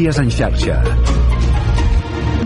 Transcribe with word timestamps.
Notícies 0.00 0.18
en 0.18 0.30
xarxa. 0.32 0.76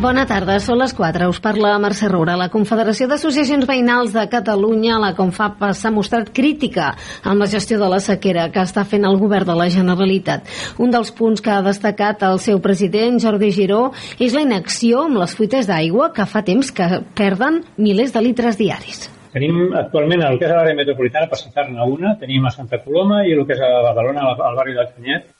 Bona 0.03 0.25
tarda, 0.27 0.57
són 0.59 0.81
les 0.81 0.91
4. 0.91 1.29
Us 1.31 1.39
parla 1.39 1.77
Mercè 1.79 2.09
Roura. 2.11 2.35
La 2.35 2.49
Confederació 2.51 3.07
d'Associacions 3.07 3.63
Veïnals 3.69 4.11
de 4.11 4.25
Catalunya, 4.33 4.97
la 4.99 5.13
Confap, 5.15 5.63
s'ha 5.79 5.93
mostrat 5.95 6.33
crítica 6.35 6.89
amb 7.23 7.45
la 7.45 7.47
gestió 7.53 7.79
de 7.79 7.93
la 7.93 8.01
sequera 8.03 8.49
que 8.51 8.65
està 8.67 8.83
fent 8.83 9.07
el 9.07 9.21
govern 9.21 9.47
de 9.47 9.55
la 9.55 9.69
Generalitat. 9.71 10.51
Un 10.83 10.91
dels 10.91 11.15
punts 11.15 11.45
que 11.45 11.53
ha 11.55 11.61
destacat 11.63 12.25
el 12.27 12.41
seu 12.43 12.59
president, 12.65 13.21
Jordi 13.23 13.53
Giró, 13.55 13.85
és 14.19 14.35
la 14.35 14.43
inacció 14.43 15.05
amb 15.05 15.23
les 15.23 15.37
fuites 15.39 15.71
d'aigua 15.71 16.11
que 16.17 16.27
fa 16.27 16.43
temps 16.43 16.75
que 16.75 16.91
perden 17.15 17.63
milers 17.79 18.17
de 18.19 18.25
litres 18.27 18.59
diaris. 18.59 19.07
Tenim 19.31 19.71
actualment 19.79 20.27
el 20.27 20.43
que 20.43 20.51
és 20.51 20.57
l'àrea 20.59 20.75
metropolitana, 20.83 21.31
per 21.31 21.39
citar-ne 21.39 21.87
una, 21.87 22.17
tenim 22.19 22.51
a 22.51 22.55
Santa 22.59 22.83
Coloma 22.83 23.23
i 23.23 23.39
el 23.39 23.47
que 23.47 23.55
és 23.55 23.63
a 23.63 23.73
Badalona, 23.93 24.27
al 24.35 24.59
barri 24.59 24.75
de 24.75 24.91
Canyet, 24.91 25.31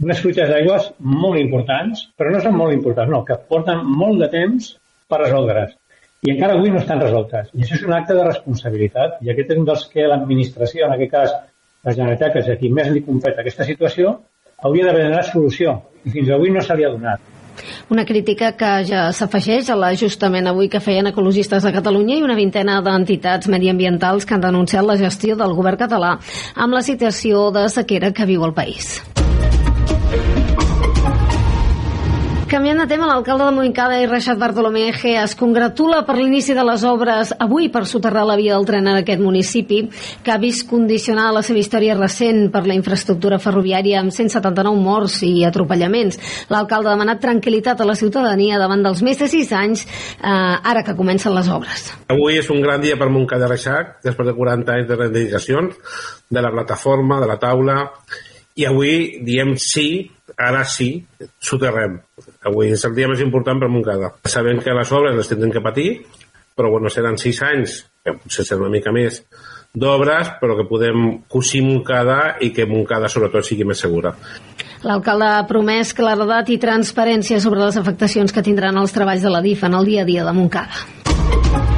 unes 0.00 0.22
fuites 0.24 0.48
d'aigües 0.48 0.90
molt 1.00 1.40
importants, 1.40 2.06
però 2.16 2.32
no 2.32 2.40
són 2.44 2.56
molt 2.56 2.74
importants, 2.76 3.12
no, 3.12 3.22
que 3.28 3.36
porten 3.50 3.84
molt 3.84 4.20
de 4.22 4.30
temps 4.32 4.72
per 5.10 5.20
resoldre's. 5.24 5.76
I 6.20 6.34
encara 6.34 6.56
avui 6.56 6.72
no 6.72 6.80
estan 6.82 7.00
resoltes. 7.00 7.48
I 7.56 7.64
això 7.64 7.78
és 7.78 7.86
un 7.86 7.94
acte 7.96 8.16
de 8.16 8.24
responsabilitat. 8.26 9.20
I 9.24 9.32
aquest 9.32 9.54
és 9.54 9.60
un 9.60 9.64
dels 9.68 9.86
que 9.88 10.04
l'administració, 10.08 10.84
en 10.86 10.96
aquest 10.96 11.12
cas 11.14 11.34
la 11.84 11.94
Generalitat, 11.94 12.34
que 12.34 12.42
és 12.44 12.50
a 12.52 12.56
qui 12.60 12.68
més 12.76 12.90
li 12.92 13.00
compet 13.06 13.40
aquesta 13.40 13.64
situació, 13.64 14.18
hauria 14.60 14.88
d'haver 14.88 15.06
donat 15.06 15.30
solució. 15.30 15.78
I 16.04 16.12
fins 16.12 16.32
avui 16.36 16.52
no 16.52 16.64
se 16.64 16.76
li 16.76 16.84
ha 16.84 16.92
donat. 16.92 17.24
Una 17.92 18.04
crítica 18.08 18.52
que 18.56 18.68
ja 18.88 19.06
s'afegeix 19.16 19.72
a 19.72 19.78
l'ajustament 19.80 20.48
avui 20.48 20.68
que 20.72 20.80
feien 20.80 21.08
ecologistes 21.10 21.64
de 21.66 21.72
Catalunya 21.74 22.20
i 22.20 22.24
una 22.24 22.36
vintena 22.38 22.78
d'entitats 22.84 23.48
mediambientals 23.52 24.28
que 24.28 24.36
han 24.36 24.44
denunciat 24.44 24.86
la 24.86 25.00
gestió 25.00 25.36
del 25.40 25.56
govern 25.56 25.80
català 25.80 26.14
amb 26.54 26.76
la 26.76 26.84
situació 26.84 27.48
de 27.50 27.68
sequera 27.72 28.12
que 28.12 28.28
viu 28.28 28.44
el 28.44 28.56
país. 28.56 29.00
Canviant 32.50 32.80
de 32.82 32.86
tema, 32.90 33.06
l'alcalde 33.06 33.44
de 33.46 33.54
Montcada 33.54 34.00
i 34.02 34.06
Reixat 34.10 34.34
Bartolomé 34.40 34.88
G 34.90 35.12
es 35.20 35.36
congratula 35.38 36.00
per 36.02 36.16
l'inici 36.18 36.50
de 36.56 36.64
les 36.66 36.82
obres 36.82 37.28
avui 37.38 37.68
per 37.70 37.84
soterrar 37.86 38.24
la 38.26 38.34
via 38.34 38.56
del 38.56 38.64
tren 38.66 38.88
en 38.90 38.96
aquest 38.98 39.20
municipi, 39.22 39.78
que 40.26 40.32
ha 40.34 40.38
vist 40.42 40.64
condicionar 40.66 41.28
la 41.30 41.44
seva 41.46 41.60
història 41.62 41.94
recent 41.94 42.48
per 42.50 42.64
la 42.66 42.74
infraestructura 42.74 43.38
ferroviària 43.38 44.00
amb 44.02 44.10
179 44.10 44.82
morts 44.82 45.20
i 45.28 45.44
atropellaments. 45.46 46.18
L'alcalde 46.50 46.90
ha 46.90 46.96
demanat 46.96 47.22
tranquil·litat 47.22 47.84
a 47.84 47.86
la 47.86 47.94
ciutadania 47.94 48.58
davant 48.58 48.82
dels 48.82 49.04
més 49.06 49.22
de 49.22 49.28
6 49.30 49.52
anys, 49.54 49.84
eh, 49.86 50.32
ara 50.72 50.82
que 50.82 50.96
comencen 50.98 51.36
les 51.38 51.52
obres. 51.54 51.92
Avui 52.10 52.40
és 52.42 52.50
un 52.50 52.58
gran 52.66 52.82
dia 52.82 52.98
per 52.98 53.12
Montcada 53.14 53.46
i 53.46 53.54
Reixac, 53.54 54.00
després 54.02 54.26
de 54.26 54.34
40 54.34 54.74
anys 54.74 54.90
de 54.90 54.98
reivindicacions, 54.98 55.78
de 56.28 56.42
la 56.42 56.50
plataforma, 56.50 57.20
de 57.22 57.30
la 57.30 57.38
taula, 57.38 57.78
i 58.60 58.66
avui 58.68 59.22
diem 59.24 59.54
sí, 59.60 60.10
ara 60.36 60.64
sí, 60.68 60.92
soterrem. 61.40 61.98
Avui 62.48 62.72
és 62.74 62.84
el 62.88 62.96
dia 62.96 63.08
més 63.08 63.22
important 63.24 63.60
per 63.60 63.70
Montcada. 63.72 64.14
Sabem 64.28 64.60
que 64.64 64.74
les 64.76 64.92
obres 64.96 65.16
les 65.16 65.30
tindrem 65.30 65.52
que 65.54 65.64
patir, 65.64 65.88
però 66.56 66.72
bueno, 66.72 66.92
seran 66.92 67.16
sis 67.20 67.40
anys, 67.46 67.80
que 68.04 68.16
potser 68.18 68.44
serà 68.44 68.64
una 68.64 68.72
mica 68.72 68.92
més, 68.92 69.22
d'obres, 69.72 70.34
però 70.40 70.56
que 70.58 70.68
podem 70.68 71.10
cosir 71.30 71.62
Montcada 71.64 72.36
i 72.44 72.50
que 72.52 72.68
Montcada 72.68 73.08
sobretot 73.08 73.46
sigui 73.46 73.68
més 73.68 73.80
segura. 73.80 74.12
L'alcalde 74.84 75.28
ha 75.36 75.48
promès 75.48 75.92
claredat 75.96 76.48
i 76.52 76.60
transparència 76.60 77.40
sobre 77.40 77.60
les 77.64 77.76
afectacions 77.80 78.32
que 78.32 78.44
tindran 78.44 78.80
els 78.80 78.96
treballs 78.96 79.24
de 79.24 79.32
la 79.32 79.44
DIF 79.44 79.68
en 79.68 79.76
el 79.80 79.92
dia 79.92 80.04
a 80.04 80.08
dia 80.08 80.24
de 80.24 80.36
Montcada. 80.36 81.69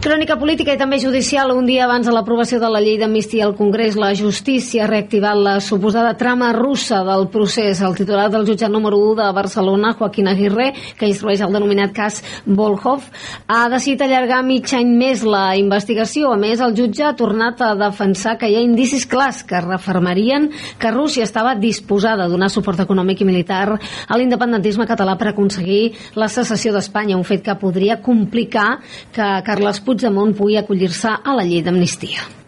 Crònica 0.00 0.38
política 0.40 0.72
i 0.72 0.78
també 0.80 0.96
judicial. 0.96 1.50
Un 1.52 1.66
dia 1.68 1.82
abans 1.84 2.06
de 2.08 2.12
l'aprovació 2.14 2.56
de 2.56 2.68
la 2.72 2.80
llei 2.80 2.94
d'amnistia 2.96 3.44
al 3.44 3.52
Congrés, 3.52 3.98
la 4.00 4.14
justícia 4.16 4.86
ha 4.86 4.88
reactivat 4.88 5.36
la 5.36 5.58
suposada 5.60 6.14
trama 6.16 6.54
russa 6.56 7.02
del 7.04 7.26
procés. 7.28 7.82
El 7.84 7.98
titular 7.98 8.30
del 8.32 8.46
jutjat 8.48 8.72
número 8.72 8.96
1 8.96 9.18
de 9.18 9.26
Barcelona, 9.36 9.90
Joaquín 9.98 10.30
Aguirre, 10.32 10.70
que 10.96 11.04
instrueix 11.10 11.42
el 11.44 11.52
denominat 11.52 11.92
cas 11.92 12.22
Volhov, 12.46 13.04
ha 13.44 13.58
decidit 13.68 14.06
allargar 14.06 14.38
mig 14.40 14.72
any 14.72 14.94
més 15.02 15.20
la 15.20 15.42
investigació. 15.60 16.32
A 16.32 16.40
més, 16.40 16.64
el 16.64 16.72
jutge 16.80 17.04
ha 17.04 17.12
tornat 17.12 17.60
a 17.60 17.74
defensar 17.82 18.38
que 18.40 18.48
hi 18.48 18.56
ha 18.56 18.64
indicis 18.64 19.04
clars 19.04 19.42
que 19.44 19.60
refermarien 19.60 20.48
que 20.80 20.94
Rússia 20.96 21.28
estava 21.28 21.52
disposada 21.60 22.24
a 22.24 22.32
donar 22.32 22.48
suport 22.48 22.80
econòmic 22.86 23.20
i 23.20 23.28
militar 23.28 23.76
a 23.76 24.16
l'independentisme 24.16 24.88
català 24.88 25.18
per 25.20 25.34
aconseguir 25.34 25.92
la 26.16 26.32
secessió 26.32 26.72
d'Espanya, 26.72 27.20
un 27.20 27.28
fet 27.28 27.44
que 27.44 27.60
podria 27.60 28.00
complicar 28.00 28.80
que 29.12 29.30
Carles 29.44 29.76
Puigdemont 29.76 29.89
pugui 30.36 30.56
acollir-se 30.56 31.08
a 31.24 31.34
la 31.34 31.42
llei 31.44 31.62
d'amnistia. 31.62 32.40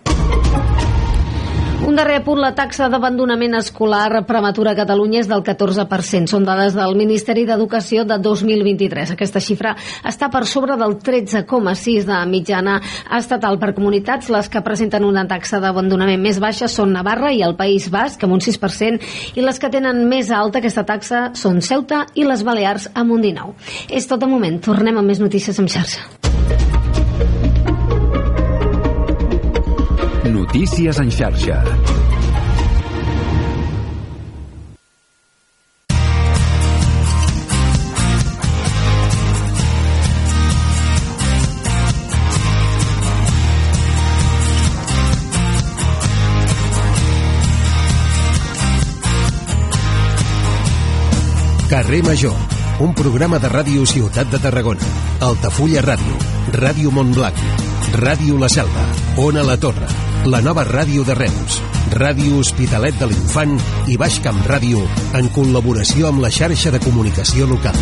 Un 1.83 1.97
darrer 1.97 2.21
punt, 2.23 2.39
la 2.39 2.53
taxa 2.55 2.87
d'abandonament 2.87 3.57
escolar 3.59 4.23
prematura 4.23 4.71
a 4.71 4.79
Catalunya 4.79 5.19
és 5.19 5.27
del 5.27 5.43
14%. 5.43 6.31
Són 6.31 6.45
dades 6.47 6.77
del 6.79 6.95
Ministeri 6.95 7.43
d'Educació 7.45 8.05
de 8.07 8.21
2023. 8.23 9.11
Aquesta 9.17 9.43
xifra 9.43 9.75
està 10.07 10.29
per 10.31 10.45
sobre 10.47 10.77
del 10.79 10.95
13,6 11.03 12.07
de 12.07 12.21
mitjana 12.31 12.79
estatal 13.19 13.59
per 13.59 13.73
comunitats. 13.75 14.31
Les 14.31 14.49
que 14.49 14.63
presenten 14.63 15.05
una 15.05 15.27
taxa 15.27 15.59
d'abandonament 15.59 16.23
més 16.23 16.39
baixa 16.39 16.71
són 16.71 16.95
Navarra 16.95 17.35
i 17.35 17.43
el 17.43 17.59
País 17.59 17.91
Basc, 17.91 18.23
amb 18.23 18.39
un 18.39 18.47
6%, 18.47 19.03
i 19.35 19.43
les 19.43 19.59
que 19.59 19.75
tenen 19.75 20.07
més 20.07 20.31
alta 20.31 20.63
aquesta 20.63 20.87
taxa 20.87 21.33
són 21.35 21.59
Ceuta 21.61 22.07
i 22.15 22.23
les 22.23 22.47
Balears, 22.47 22.93
amb 22.95 23.19
un 23.19 23.27
19%. 23.27 23.91
És 23.91 24.07
tot 24.07 24.23
de 24.23 24.31
moment. 24.31 24.63
Tornem 24.63 25.03
amb 25.03 25.11
més 25.11 25.19
notícies 25.19 25.59
en 25.59 25.67
xarxa. 25.67 26.62
Notícies 30.32 30.98
en 30.98 31.10
xarxa. 31.10 31.62
Carrer 51.69 52.03
Major, 52.04 52.32
un 52.81 52.94
programa 52.94 53.38
de 53.38 53.50
ràdio 53.53 53.84
Ciutat 53.84 54.32
de 54.32 54.41
Tarragona, 54.41 54.81
Altafulla 55.20 55.84
Ràdio, 55.84 56.16
Ràdio 56.56 56.91
Montblanc, 56.91 57.37
Ràdio 58.00 58.41
La 58.41 58.49
Selva, 58.49 58.88
Ona 59.20 59.44
La 59.44 59.59
Torre, 59.60 60.12
la 60.25 60.41
nova 60.41 60.62
ràdio 60.62 61.03
de 61.03 61.15
Reus, 61.19 61.56
Ràdio 61.99 62.38
Hospitalet 62.38 62.94
de 63.00 63.09
l'Infant 63.10 63.56
i 63.91 63.97
Baix 63.99 64.21
Camp 64.22 64.38
Ràdio 64.47 64.83
en 65.19 65.28
col·laboració 65.34 66.06
amb 66.12 66.22
la 66.22 66.31
xarxa 66.31 66.71
de 66.71 66.78
comunicació 66.83 67.49
local. 67.50 67.75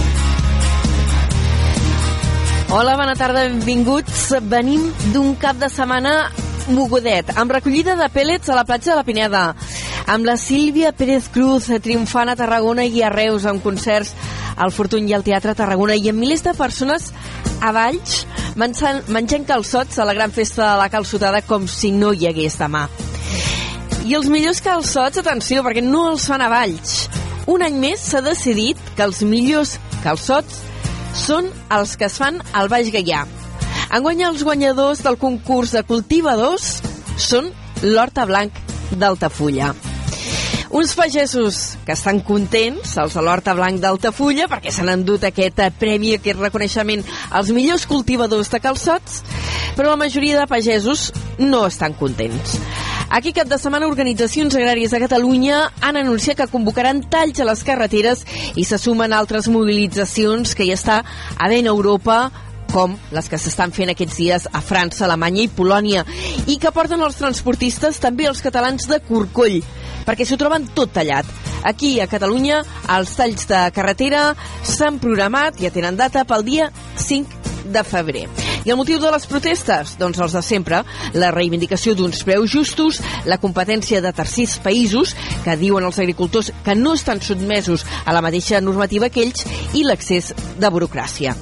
Hola, 2.71 2.95
bona 2.97 3.17
tarda, 3.19 3.45
benvinguts. 3.45 4.31
Venim 4.49 4.87
d'un 5.13 5.35
cap 5.43 5.59
de 5.61 5.69
setmana 5.69 6.31
mogudet, 6.73 7.35
amb 7.37 7.53
recollida 7.53 7.99
de 7.99 8.09
pèl·lets 8.15 8.49
a 8.49 8.57
la 8.57 8.65
platja 8.65 8.95
de 8.95 9.01
la 9.03 9.05
Pineda, 9.05 9.45
amb 10.09 10.25
la 10.25 10.39
Sílvia 10.41 10.95
Pérez 10.97 11.29
Cruz 11.35 11.69
triomfant 11.83 12.31
a 12.33 12.39
Tarragona 12.41 12.87
i 12.87 13.03
a 13.03 13.13
Reus 13.13 13.45
amb 13.45 13.61
concerts 13.63 14.15
al 14.57 14.73
Fortuny 14.73 15.11
i 15.11 15.17
al 15.19 15.27
Teatre 15.27 15.57
Tarragona 15.59 15.99
i 15.99 16.09
amb 16.09 16.23
milers 16.23 16.47
de 16.47 16.57
persones 16.57 17.11
a 17.61 17.75
Valls 17.77 18.25
menjant, 18.61 19.01
menjant 19.09 19.47
calçots 19.49 19.99
a 19.99 20.07
la 20.09 20.15
gran 20.17 20.33
festa 20.35 20.63
de 20.67 20.77
la 20.81 20.89
calçotada 20.93 21.41
com 21.47 21.67
si 21.69 21.93
no 21.97 22.13
hi 22.13 22.29
hagués 22.29 22.59
demà. 22.61 22.87
I 24.05 24.17
els 24.19 24.29
millors 24.33 24.61
calçots, 24.65 25.21
atenció, 25.21 25.65
perquè 25.65 25.85
no 25.85 26.09
els 26.13 26.27
fan 26.29 26.45
a 26.45 26.49
Valls. 26.53 27.07
Un 27.51 27.65
any 27.67 27.77
més 27.81 28.03
s'ha 28.13 28.23
decidit 28.25 28.81
que 28.97 29.07
els 29.07 29.23
millors 29.27 29.77
calçots 30.05 30.61
són 31.17 31.51
els 31.77 31.97
que 31.99 32.09
es 32.09 32.19
fan 32.21 32.41
al 32.57 32.71
Baix 32.73 32.91
Gaià. 32.95 33.25
Enguany 33.97 34.25
els 34.29 34.45
guanyadors 34.47 35.03
del 35.07 35.19
concurs 35.19 35.75
de 35.75 35.83
cultivadors 35.87 36.77
són 37.19 37.51
l'Horta 37.83 38.27
Blanc 38.29 38.61
d'Altafulla. 38.93 39.75
Uns 40.71 40.95
pagesos 40.95 41.77
que 41.83 41.97
estan 41.97 42.21
contents, 42.23 42.93
els 43.03 43.15
de 43.17 43.23
l'Horta 43.27 43.57
Blanc 43.59 43.81
d'Altafulla, 43.83 44.47
perquè 44.47 44.71
s'han 44.71 44.93
endut 44.93 45.25
aquest 45.27 45.59
eh, 45.59 45.73
premi, 45.75 46.13
aquest 46.15 46.39
reconeixement 46.39 47.03
als 47.35 47.51
millors 47.51 47.89
cultivadors 47.91 48.53
de 48.53 48.61
calçots, 48.63 49.25
però 49.75 49.91
la 49.91 49.99
majoria 49.99 50.39
de 50.39 50.47
pagesos 50.47 51.09
no 51.43 51.65
estan 51.67 51.97
contents. 51.99 52.55
Aquí 53.11 53.33
cap 53.35 53.51
de 53.51 53.59
setmana 53.59 53.89
organitzacions 53.91 54.55
agràries 54.55 54.95
de 54.95 55.01
Catalunya 55.03 55.65
han 55.83 55.99
anunciat 55.99 56.39
que 56.39 56.47
convocaran 56.53 57.03
talls 57.11 57.43
a 57.43 57.49
les 57.49 57.67
carreteres 57.67 58.23
i 58.55 58.63
se 58.63 58.79
sumen 58.79 59.11
altres 59.11 59.51
mobilitzacions 59.51 60.55
que 60.55 60.69
ja 60.71 60.79
està 60.79 61.01
havent 61.35 61.67
a 61.67 61.75
Europa 61.75 62.21
com 62.71 62.95
les 63.11 63.27
que 63.27 63.43
s'estan 63.43 63.75
fent 63.75 63.91
aquests 63.91 64.23
dies 64.23 64.47
a 64.47 64.63
França, 64.63 65.03
Alemanya 65.09 65.49
i 65.49 65.51
Polònia, 65.51 66.07
i 66.47 66.61
que 66.63 66.71
porten 66.71 67.03
els 67.03 67.19
transportistes 67.19 67.99
també 67.99 68.31
els 68.31 68.47
catalans 68.47 68.87
de 68.87 69.03
Corcoll, 69.03 69.59
perquè 70.07 70.27
s'ho 70.27 70.39
troben 70.41 70.69
tot 70.77 70.93
tallat. 70.95 71.29
Aquí, 71.65 71.99
a 72.01 72.09
Catalunya, 72.09 72.63
els 72.97 73.13
talls 73.19 73.45
de 73.51 73.61
carretera 73.77 74.31
s'han 74.65 75.01
programat, 75.03 75.61
ja 75.61 75.73
tenen 75.75 75.99
data, 75.99 76.25
pel 76.25 76.47
dia 76.47 76.71
5 76.97 77.40
de 77.73 77.85
febrer. 77.87 78.27
I 78.65 78.73
el 78.73 78.77
motiu 78.77 79.01
de 79.01 79.11
les 79.13 79.27
protestes? 79.31 79.95
Doncs 80.01 80.21
els 80.21 80.35
de 80.37 80.43
sempre, 80.45 80.83
la 81.15 81.31
reivindicació 81.35 81.95
d'uns 81.97 82.25
preus 82.27 82.51
justos, 82.53 83.01
la 83.25 83.39
competència 83.41 84.03
de 84.05 84.13
tercers 84.17 84.59
països, 84.65 85.15
que 85.45 85.57
diuen 85.61 85.87
els 85.87 86.01
agricultors 86.03 86.53
que 86.67 86.77
no 86.77 86.95
estan 86.99 87.23
sotmesos 87.25 87.87
a 88.05 88.13
la 88.17 88.25
mateixa 88.25 88.61
normativa 88.61 89.09
que 89.09 89.25
ells, 89.25 89.47
i 89.73 89.85
l'accés 89.87 90.35
de 90.61 90.73
burocràcia. 90.73 91.37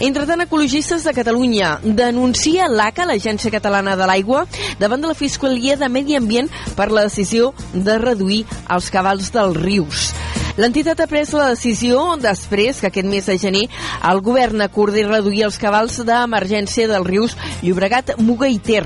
Entre 0.00 0.26
tant, 0.26 0.40
ecologistes 0.44 1.04
de 1.04 1.14
Catalunya 1.14 1.76
denuncia 1.82 2.68
l'ACA, 2.70 3.06
l'Agència 3.08 3.50
Catalana 3.50 3.96
de 3.98 4.06
l'Aigua, 4.06 4.44
davant 4.78 5.02
de 5.02 5.10
la 5.10 5.18
Fiscalia 5.18 5.76
de 5.76 5.88
Medi 5.90 6.18
Ambient 6.18 6.50
per 6.78 6.90
la 6.92 7.08
decisió 7.08 7.52
de 7.74 7.98
reduir 7.98 8.44
els 8.70 8.92
cabals 8.94 9.32
dels 9.34 9.58
rius. 9.58 10.12
L'entitat 10.58 10.98
ha 10.98 11.06
pres 11.06 11.30
la 11.38 11.52
decisió 11.52 12.16
després 12.18 12.80
que 12.82 12.88
aquest 12.90 13.06
mes 13.06 13.26
de 13.30 13.36
gener 13.38 13.66
el 14.10 14.22
govern 14.26 14.64
acordi 14.64 15.04
reduir 15.06 15.44
els 15.46 15.58
cabals 15.62 16.00
d'emergència 16.02 16.88
dels 16.90 17.06
rius 17.06 17.36
Llobregat, 17.62 18.16
Muga 18.18 18.48
i 18.50 18.58
Ter, 18.58 18.82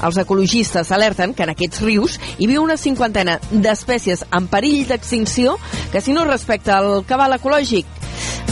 els 0.00 0.16
ecologistes 0.16 0.88
alerten 0.96 1.34
que 1.36 1.44
en 1.44 1.52
aquests 1.52 1.82
rius 1.84 2.16
hi 2.38 2.48
viu 2.48 2.62
una 2.64 2.78
cinquantena 2.80 3.36
d'espècies 3.52 4.24
en 4.32 4.46
perill 4.48 4.86
d'extinció 4.88 5.58
que 5.92 6.00
si 6.00 6.16
no 6.16 6.24
respecta 6.24 6.78
el 6.80 7.04
cabal 7.04 7.36
ecològic 7.36 7.84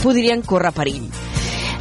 podrien 0.03 0.45
córrer 0.45 0.71
perill. 0.77 1.09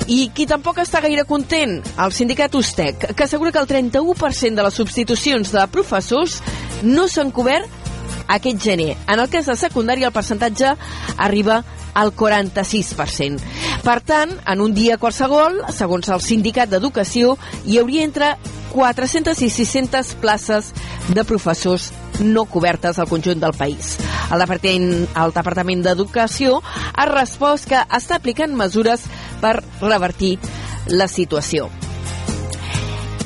I 0.08 0.30
qui 0.32 0.46
tampoc 0.48 0.80
està 0.80 1.02
gaire 1.04 1.26
content, 1.28 1.82
el 2.00 2.14
sindicat 2.16 2.54
USTEC, 2.56 3.10
que 3.12 3.26
assegura 3.26 3.52
que 3.52 3.60
el 3.60 3.68
31% 3.68 4.56
de 4.56 4.64
les 4.64 4.80
substitucions 4.80 5.52
de 5.52 5.66
professors 5.68 6.38
no 6.80 7.04
s'han 7.12 7.28
cobert 7.28 7.68
aquest 8.28 8.62
gener. 8.62 8.96
En 9.08 9.18
el 9.18 9.28
cas 9.32 9.48
de 9.48 9.56
secundària, 9.58 10.08
el 10.08 10.14
percentatge 10.14 10.74
arriba 11.16 11.62
al 11.98 12.12
46%. 12.14 13.40
Per 13.82 13.98
tant, 14.06 14.36
en 14.46 14.60
un 14.62 14.74
dia 14.76 14.98
qualsevol, 15.00 15.62
segons 15.74 16.08
el 16.14 16.22
sindicat 16.22 16.70
d'Educació, 16.70 17.36
hi 17.66 17.80
hauria 17.80 18.04
entre 18.06 18.34
400 18.74 19.40
i 19.42 19.48
600 19.50 20.14
places 20.22 20.72
de 21.08 21.24
professors 21.24 21.90
no 22.20 22.44
cobertes 22.50 22.98
al 22.98 23.08
conjunt 23.08 23.40
del 23.40 23.56
país. 23.56 23.96
El 24.30 24.44
Departament, 24.44 24.88
el 25.16 25.34
Departament 25.34 25.84
d'Educació 25.86 26.60
ha 26.92 27.10
respost 27.10 27.70
que 27.70 27.82
està 27.82 28.18
aplicant 28.18 28.54
mesures 28.54 29.06
per 29.42 29.58
revertir 29.80 30.36
la 30.88 31.08
situació. 31.08 31.70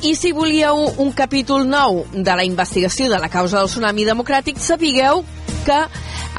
I 0.02 0.16
si 0.18 0.32
volíeu 0.34 0.80
un 0.98 1.12
capítol 1.14 1.62
nou 1.70 2.00
de 2.10 2.34
la 2.34 2.42
investigació 2.42 3.06
de 3.06 3.20
la 3.22 3.28
causa 3.30 3.60
del 3.60 3.68
tsunami 3.70 4.02
democràtic, 4.02 4.58
sapigueu 4.58 5.22
que 5.62 5.76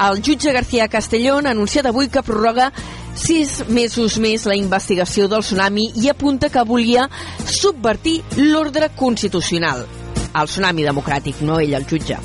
el 0.04 0.20
jutge 0.20 0.52
García 0.52 0.88
Castellón 0.92 1.46
ha 1.46 1.54
anunciat 1.56 1.88
avui 1.88 2.10
que 2.12 2.20
prorroga 2.20 2.68
sis 3.16 3.62
mesos 3.72 4.18
més 4.20 4.44
la 4.44 4.58
investigació 4.60 5.30
del 5.32 5.46
tsunami 5.46 5.86
i 6.02 6.10
apunta 6.12 6.50
que 6.52 6.64
volia 6.68 7.06
subvertir 7.40 8.18
l'ordre 8.36 8.90
constitucional 8.98 9.86
el 10.34 10.50
tsunami 10.50 10.84
democràtic, 10.84 11.40
no 11.46 11.60
ell, 11.62 11.76
el 11.78 11.86
jutge. 11.86 12.18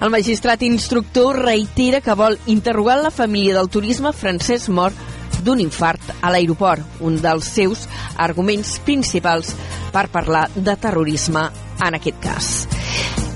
El 0.00 0.12
magistrat 0.14 0.62
instructor 0.62 1.40
reitera 1.42 2.00
que 2.00 2.14
vol 2.14 2.38
interrogar 2.46 3.00
la 3.02 3.10
família 3.10 3.56
del 3.58 3.68
turisme 3.68 4.14
francès 4.14 4.68
mort 4.70 5.15
d'un 5.46 5.62
infart 5.62 6.10
a 6.20 6.32
l'aeroport, 6.34 6.98
un 7.06 7.20
dels 7.22 7.52
seus 7.54 7.86
arguments 8.18 8.76
principals 8.84 9.54
per 9.94 10.08
parlar 10.12 10.48
de 10.54 10.74
terrorisme 10.76 11.46
en 11.86 11.96
aquest 11.98 12.18
cas. 12.22 12.50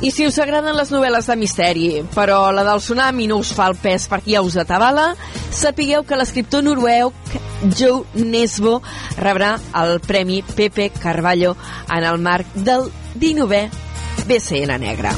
I 0.01 0.09
si 0.09 0.25
us 0.25 0.39
agraden 0.41 0.73
les 0.79 0.89
novel·les 0.89 1.27
de 1.29 1.37
misteri, 1.37 1.89
però 2.15 2.47
la 2.57 2.65
del 2.65 2.81
tsunami 2.81 3.27
no 3.29 3.37
us 3.43 3.51
fa 3.53 3.67
el 3.69 3.77
pes 3.77 4.09
perquè 4.09 4.39
ja 4.39 4.41
us 4.41 4.57
atabala, 4.57 5.11
sapigueu 5.53 6.07
que 6.09 6.17
l'escriptor 6.17 6.65
noruec 6.65 7.37
Joe 7.77 8.25
Nesbo 8.25 8.79
rebrà 9.21 9.59
el 9.83 10.01
Premi 10.01 10.41
Pepe 10.57 10.89
Carballo 10.97 11.53
en 11.93 12.09
el 12.09 12.17
marc 12.17 12.57
del 12.57 12.89
19è 13.21 13.63
BCN 14.25 14.81
Negre. 14.81 15.13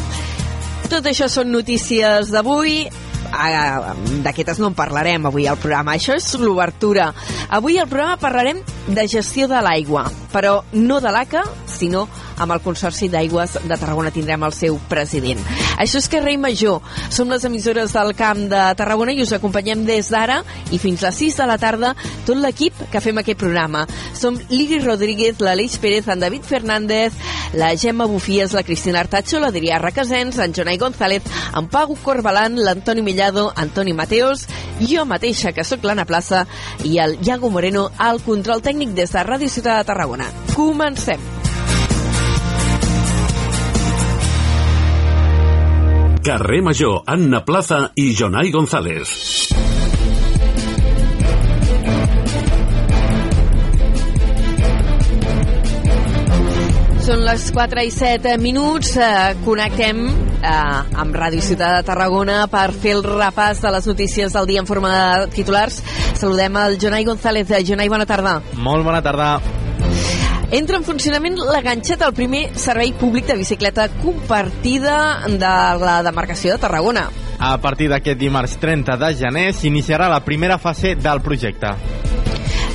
Tot 0.91 1.07
això 1.07 1.31
són 1.31 1.55
notícies 1.55 2.35
d'avui. 2.35 2.83
Ah, 3.33 3.95
D'aquestes 4.23 4.61
no 4.61 4.69
en 4.71 4.77
parlarem 4.77 5.27
avui 5.27 5.47
al 5.49 5.59
programa. 5.61 5.97
Això 5.97 6.15
és 6.19 6.29
l'obertura. 6.39 7.11
Avui 7.49 7.79
al 7.81 7.89
programa 7.89 8.21
parlarem 8.21 8.61
de 8.87 9.07
gestió 9.09 9.49
de 9.49 9.63
l'aigua, 9.65 10.05
però 10.33 10.61
no 10.73 11.01
de 11.01 11.13
l'ACA, 11.13 11.45
sinó 11.67 12.07
amb 12.37 12.53
el 12.55 12.63
Consorci 12.65 13.09
d'Aigües 13.13 13.59
de 13.63 13.77
Tarragona 13.77 14.13
tindrem 14.15 14.43
el 14.47 14.55
seu 14.57 14.79
president. 14.89 15.41
Això 15.79 16.01
és 16.01 16.09
Carrer 16.13 16.37
Major. 16.41 16.81
Som 17.11 17.31
les 17.33 17.45
emissores 17.45 17.93
del 17.95 18.15
Camp 18.19 18.47
de 18.51 18.63
Tarragona 18.79 19.13
i 19.13 19.23
us 19.23 19.35
acompanyem 19.37 19.85
des 19.89 20.11
d'ara 20.13 20.43
i 20.71 20.81
fins 20.83 21.03
a 21.03 21.13
les 21.13 21.21
6 21.21 21.37
de 21.43 21.47
la 21.47 21.59
tarda 21.61 21.93
tot 22.27 22.39
l'equip 22.41 22.79
que 22.91 23.01
fem 23.05 23.19
aquest 23.21 23.41
programa. 23.41 23.85
Som 24.19 24.39
Liri 24.51 24.81
Rodríguez, 24.83 25.41
l'Aleix 25.41 25.77
Pérez, 25.83 26.09
en 26.09 26.21
David 26.21 26.47
Fernández, 26.49 27.13
la 27.53 27.77
Gemma 27.77 28.07
Bufies, 28.07 28.53
la 28.53 28.63
Cristina 28.63 29.01
Artacho, 29.01 29.41
l'Adrià 29.41 29.79
Requesens, 29.83 30.39
en 30.39 30.55
Jonai 30.57 30.79
González, 30.79 31.23
en 31.55 31.69
Pau 31.69 31.97
Corbalan, 32.03 32.57
l'Antoni 32.57 33.03
Millado, 33.03 33.53
Antoni 33.57 33.93
Mateos, 33.93 34.47
jo 34.81 35.05
mateixa, 35.05 35.53
que 35.53 35.65
sóc 35.65 35.85
l'Anna 35.85 36.09
Plaça, 36.09 36.47
i 36.85 36.99
el 37.03 37.19
Iago 37.23 37.51
Moreno 37.51 37.91
al 37.99 38.23
control 38.25 38.65
tècnic 38.65 38.97
des 38.97 39.13
de 39.13 39.29
Ràdio 39.29 39.53
Ciutat 39.53 39.83
de 39.83 39.93
Tarragona. 39.93 40.33
Comencem! 40.57 41.42
Carrer 46.23 46.63
Major, 46.63 47.03
Anna 47.05 47.45
Plaza 47.45 47.91
i 47.99 48.13
Jonai 48.15 48.53
González. 48.55 49.11
Són 57.03 57.25
les 57.27 57.49
4 57.51 57.83
i 57.83 57.91
7 57.91 58.37
minuts. 58.39 58.93
Eh, 59.03 59.33
connectem 59.43 60.05
eh, 60.07 60.53
amb 61.03 61.19
Ràdio 61.19 61.43
Ciutat 61.43 61.81
de 61.81 61.89
Tarragona 61.91 62.45
per 62.53 62.69
fer 62.71 62.95
el 63.01 63.03
repàs 63.03 63.65
de 63.65 63.75
les 63.75 63.91
notícies 63.91 64.39
del 64.39 64.47
dia 64.47 64.63
en 64.63 64.71
forma 64.71 64.93
de 64.95 65.27
titulars. 65.35 65.81
Saludem 66.15 66.61
el 66.63 66.79
Jonai 66.79 67.03
González. 67.11 67.51
Jonai, 67.67 67.91
bona 67.91 68.07
tarda. 68.07 68.39
Molt 68.63 68.87
bona 68.87 69.03
tarda. 69.03 69.35
Entra 70.53 70.77
en 70.77 70.85
funcionament 70.85 71.39
la 71.41 71.63
ganxeta, 71.65 72.05
el 72.11 72.13
primer 72.13 72.43
servei 72.61 72.91
públic 72.93 73.25
de 73.25 73.39
bicicleta 73.39 73.87
compartida 74.03 75.25
de 75.25 75.39
la 75.81 76.03
demarcació 76.05 76.53
de 76.53 76.61
Tarragona. 76.61 77.07
A 77.41 77.55
partir 77.57 77.89
d'aquest 77.89 78.21
dimarts 78.21 78.59
30 78.61 78.99
de 79.01 79.09
gener 79.17 79.47
s'iniciarà 79.57 80.11
la 80.13 80.21
primera 80.27 80.59
fase 80.61 80.93
del 80.95 81.23
projecte. 81.25 81.73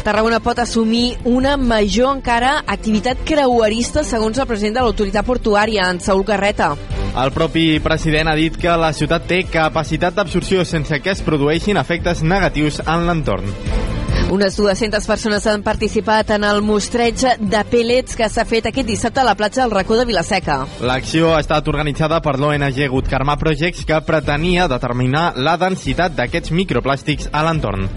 Tarragona 0.02 0.40
pot 0.42 0.58
assumir 0.58 1.20
una 1.30 1.54
major 1.56 2.16
encara 2.18 2.64
activitat 2.66 3.22
creuerista 3.30 4.02
segons 4.02 4.42
el 4.42 4.50
president 4.50 4.80
de 4.80 4.88
l'autoritat 4.88 5.28
portuària, 5.28 5.86
en 5.92 6.02
Saúl 6.02 6.26
Garreta. 6.26 6.72
El 7.14 7.30
propi 7.36 7.68
president 7.86 8.32
ha 8.32 8.38
dit 8.40 8.58
que 8.58 8.74
la 8.74 8.90
ciutat 8.90 9.30
té 9.30 9.44
capacitat 9.54 10.18
d'absorció 10.18 10.66
sense 10.66 10.98
que 10.98 11.14
es 11.14 11.22
produeixin 11.22 11.78
efectes 11.78 12.26
negatius 12.26 12.82
en 12.88 13.06
l'entorn. 13.06 13.54
Unes 14.30 14.58
200 14.58 15.08
persones 15.08 15.46
han 15.48 15.62
participat 15.64 16.34
en 16.36 16.44
el 16.44 16.60
mostreig 16.62 17.22
de 17.40 17.62
pellets 17.72 18.18
que 18.20 18.28
s'ha 18.28 18.44
fet 18.44 18.68
aquest 18.68 18.90
dissabte 18.90 19.22
a 19.24 19.24
la 19.24 19.38
platja 19.40 19.62
del 19.62 19.72
racó 19.72 19.96
de 19.96 20.04
Vilaseca. 20.10 20.58
L'acció 20.84 21.32
ha 21.32 21.40
estat 21.40 21.68
organitzada 21.72 22.20
per 22.22 22.36
l'ONG 22.36 22.82
Good 22.92 23.08
Karma 23.08 23.38
Projects 23.40 23.88
que 23.88 24.02
pretenia 24.04 24.68
determinar 24.68 25.32
la 25.38 25.56
densitat 25.56 26.20
d'aquests 26.20 26.52
microplàstics 26.52 27.32
a 27.32 27.48
l'entorn. 27.48 27.88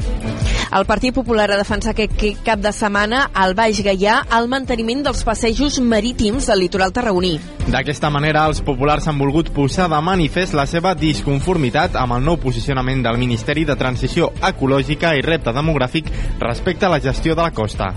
El 0.71 0.85
Partit 0.87 1.11
Popular 1.11 1.49
ha 1.51 1.57
defensat 1.59 1.99
aquest 1.99 2.45
cap 2.47 2.61
de 2.63 2.71
setmana 2.71 3.25
al 3.35 3.57
Baix 3.59 3.81
Gaià 3.83 4.21
el 4.37 4.47
manteniment 4.47 5.01
dels 5.03 5.25
passejos 5.27 5.81
marítims 5.83 6.47
del 6.47 6.63
litoral 6.63 6.95
tarragoní. 6.95 7.41
D'aquesta 7.71 8.07
manera, 8.11 8.45
els 8.47 8.61
populars 8.63 9.09
han 9.11 9.19
volgut 9.19 9.51
posar 9.55 9.89
de 9.91 9.99
manifest 10.03 10.55
la 10.55 10.69
seva 10.71 10.95
disconformitat 10.95 11.99
amb 11.99 12.15
el 12.15 12.23
nou 12.23 12.39
posicionament 12.39 13.03
del 13.03 13.19
Ministeri 13.19 13.67
de 13.67 13.75
Transició 13.79 14.31
Ecològica 14.47 15.17
i 15.19 15.27
Repte 15.27 15.51
Demogràfic 15.55 16.07
respecte 16.41 16.87
a 16.87 16.93
la 16.93 17.01
gestió 17.01 17.35
de 17.35 17.43
la 17.43 17.51
costa. 17.51 17.93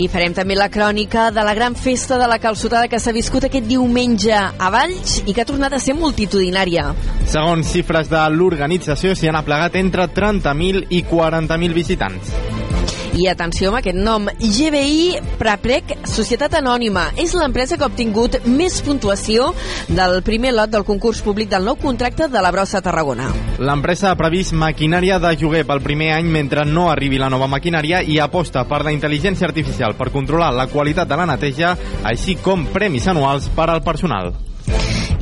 I 0.00 0.08
farem 0.08 0.32
també 0.34 0.56
la 0.56 0.70
crònica 0.72 1.28
de 1.34 1.44
la 1.44 1.52
gran 1.54 1.76
festa 1.76 2.16
de 2.18 2.26
la 2.26 2.38
calçotada 2.40 2.88
que 2.88 2.98
s'ha 2.98 3.12
viscut 3.12 3.44
aquest 3.46 3.68
diumenge 3.68 4.32
a 4.32 4.70
Valls 4.72 5.20
i 5.26 5.34
que 5.34 5.44
ha 5.44 5.48
tornat 5.48 5.76
a 5.76 5.82
ser 5.82 5.94
multitudinària. 5.98 6.88
Segons 7.28 7.74
xifres 7.74 8.10
de 8.10 8.24
l'organització, 8.32 9.14
s'hi 9.14 9.28
han 9.30 9.38
aplegat 9.38 9.76
entre 9.82 10.08
30.000 10.08 10.88
i 10.90 11.04
40.000 11.10 11.76
visitants. 11.76 12.61
I 13.12 13.26
atenció 13.28 13.68
amb 13.68 13.76
aquest 13.82 13.98
nom, 14.00 14.24
GBI 14.40 15.36
Praprec 15.36 15.90
Societat 16.08 16.54
Anònima. 16.56 17.10
És 17.20 17.34
l'empresa 17.36 17.76
que 17.76 17.84
ha 17.84 17.90
obtingut 17.90 18.38
més 18.48 18.78
puntuació 18.86 19.50
del 19.92 20.22
primer 20.24 20.54
lot 20.56 20.72
del 20.72 20.86
concurs 20.88 21.20
públic 21.24 21.50
del 21.52 21.68
nou 21.68 21.76
contracte 21.76 22.30
de 22.32 22.42
la 22.44 22.52
brossa 22.54 22.80
Tarragona. 22.80 23.28
L'empresa 23.60 24.10
ha 24.10 24.16
previst 24.16 24.56
maquinària 24.56 25.20
de 25.20 25.34
lloguer 25.36 25.66
pel 25.68 25.84
primer 25.84 26.14
any 26.16 26.30
mentre 26.32 26.64
no 26.64 26.88
arribi 26.90 27.20
la 27.20 27.28
nova 27.32 27.50
maquinària 27.52 28.00
i 28.00 28.16
aposta 28.16 28.64
per 28.64 28.80
la 28.86 28.94
intel·ligència 28.96 29.48
artificial 29.50 29.92
per 29.98 30.08
controlar 30.14 30.54
la 30.56 30.70
qualitat 30.72 31.10
de 31.10 31.20
la 31.20 31.28
neteja, 31.28 31.76
així 32.08 32.38
com 32.40 32.64
premis 32.72 33.10
anuals 33.12 33.52
per 33.52 33.68
al 33.68 33.84
personal. 33.84 34.32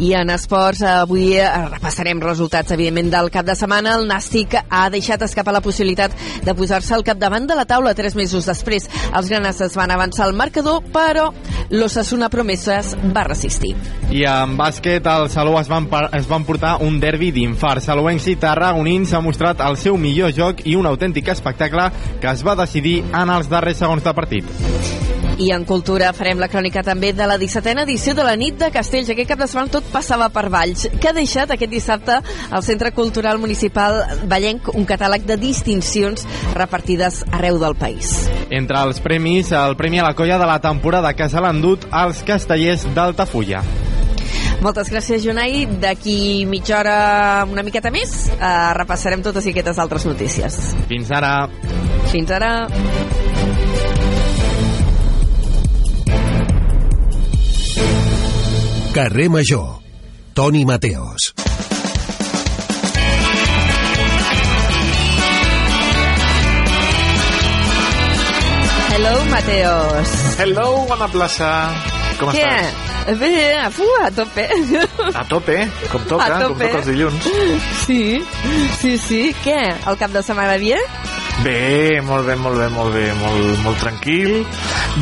I 0.00 0.14
en 0.16 0.30
esports, 0.33 0.80
avui 0.80 1.35
eh, 1.37 1.47
repassarem 1.69 2.23
resultats, 2.25 2.73
evidentment, 2.73 3.11
del 3.12 3.28
cap 3.33 3.45
de 3.45 3.52
setmana. 3.59 3.99
El 3.99 4.07
Nàstic 4.09 4.57
ha 4.57 4.87
deixat 4.88 5.21
escapar 5.26 5.52
la 5.52 5.61
possibilitat 5.61 6.14
de 6.47 6.54
posar-se 6.57 6.95
al 6.97 7.04
capdavant 7.04 7.45
de 7.45 7.57
la 7.59 7.66
taula 7.69 7.92
tres 7.95 8.16
mesos 8.16 8.49
després. 8.49 8.88
Els 9.12 9.28
granes 9.28 9.61
es 9.61 9.76
van 9.76 9.92
avançar 9.92 10.25
al 10.25 10.33
marcador, 10.38 10.80
però 10.95 11.28
l'Ossassuna 11.69 12.30
Promeses 12.33 12.95
va 13.12 13.26
resistir. 13.28 13.75
I 14.09 14.25
en 14.25 14.57
bàsquet, 14.57 15.04
el 15.04 15.28
Salou 15.28 15.61
es 15.61 15.69
van, 15.69 15.90
es 16.16 16.28
van 16.30 16.49
portar 16.49 16.78
un 16.87 16.97
derbi 17.02 17.28
d'infart. 17.37 17.85
Salouencs 17.85 18.33
i 18.33 18.38
tarragonins 18.40 19.12
ha 19.12 19.21
mostrat 19.21 19.61
el 19.69 19.76
seu 19.76 20.00
millor 20.00 20.33
joc 20.33 20.64
i 20.64 20.80
un 20.80 20.88
autèntic 20.88 21.28
espectacle 21.28 21.90
que 22.25 22.33
es 22.33 22.47
va 22.47 22.57
decidir 22.57 23.02
en 23.12 23.37
els 23.37 23.52
darrers 23.52 23.85
segons 23.85 24.09
de 24.09 24.16
partit. 24.16 25.19
I 25.40 25.54
en 25.56 25.64
cultura 25.64 26.11
farem 26.12 26.37
la 26.37 26.50
crònica 26.52 26.82
també 26.85 27.14
de 27.16 27.25
la 27.25 27.38
17a 27.40 27.87
edició 27.87 28.12
de 28.14 28.25
la 28.26 28.35
nit 28.37 28.59
de 28.61 28.68
Castells. 28.75 29.09
Aquest 29.09 29.30
cap 29.30 29.40
de 29.40 29.47
setmana 29.49 29.73
tot 29.73 29.87
passava 29.88 30.28
per 30.35 30.50
Valls, 30.52 30.85
que 31.00 31.09
ha 31.09 31.14
deixat 31.16 31.54
aquest 31.54 31.73
dissabte 31.73 32.18
al 32.50 32.64
Centre 32.66 32.92
Cultural 32.92 33.40
Municipal 33.40 34.02
Vallenc 34.28 34.68
un 34.75 34.85
catàleg 34.85 35.25
de 35.25 35.38
distincions 35.40 36.26
repartides 36.52 37.23
arreu 37.32 37.56
del 37.62 37.78
país. 37.80 38.12
Entre 38.50 38.85
els 38.85 39.00
premis, 39.00 39.54
el 39.56 39.78
Premi 39.80 40.02
a 40.02 40.11
la 40.11 40.14
Colla 40.18 40.37
de 40.37 40.50
la 40.50 40.61
temporada 40.61 41.14
que 41.16 41.30
se 41.32 41.40
l'han 41.40 41.64
dut 41.64 41.88
als 41.90 42.20
castellers 42.28 42.85
d'Altafulla. 42.94 43.64
Moltes 44.61 44.90
gràcies, 44.92 45.25
Jonai. 45.25 45.64
D'aquí 45.80 46.44
mitja 46.44 46.82
hora, 46.82 46.99
una 47.49 47.64
miqueta 47.64 47.88
més, 47.90 48.28
eh, 48.28 48.52
repassarem 48.76 49.25
totes 49.25 49.47
aquestes 49.47 49.78
altres 49.78 50.04
notícies. 50.04 50.61
Fins 50.87 51.11
ara. 51.11 51.49
Fins 52.12 52.30
ara. 52.30 52.68
Carrer 58.92 59.28
Major. 59.28 59.80
Toni 60.35 60.64
Mateos. 60.64 61.32
Hello, 68.92 69.25
Mateos. 69.30 70.09
Hello, 70.38 70.66
bona 70.88 71.09
plaça. 71.09 71.50
Com 72.20 72.32
Què? 72.35 72.42
estàs? 72.44 72.88
Bé, 73.20 73.70
fu, 73.73 73.87
a 74.04 74.11
tope. 74.12 74.44
A 75.16 75.23
tope, 75.25 75.56
com 75.90 76.02
toca, 76.11 76.26
A 76.26 76.40
com 76.42 76.52
tope. 76.52 76.66
toca 76.66 76.78
els 76.82 76.87
dilluns. 76.90 77.28
Sí, 77.87 78.02
sí, 78.80 78.92
sí. 79.00 79.20
Què? 79.44 79.56
El 79.88 79.97
cap 79.99 80.12
de 80.12 80.23
setmana 80.23 80.59
bé? 80.61 80.76
Bé, 81.40 82.00
molt 82.04 82.26
bé, 82.28 82.37
molt 82.37 82.59
bé, 82.61 82.68
molt 82.75 82.92
bé, 82.94 83.06
molt, 83.23 83.62
molt 83.64 83.80
tranquil. 83.80 84.42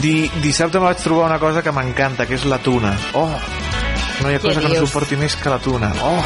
Di, 0.04 0.14
dissabte 0.44 0.78
me 0.78 0.86
vaig 0.92 1.02
trobar 1.02 1.26
una 1.32 1.40
cosa 1.42 1.64
que 1.66 1.72
m'encanta, 1.74 2.26
que 2.28 2.38
és 2.38 2.46
la 2.46 2.60
tuna. 2.62 2.94
Oh, 3.18 3.34
no 4.22 4.30
hi 4.30 4.36
ha 4.36 4.40
Què 4.42 4.48
cosa 4.48 4.62
que 4.64 4.72
no 4.72 4.86
suporti 4.86 5.18
més 5.20 5.36
que 5.38 5.52
la 5.52 5.58
tuna. 5.62 5.92
Oh, 6.02 6.22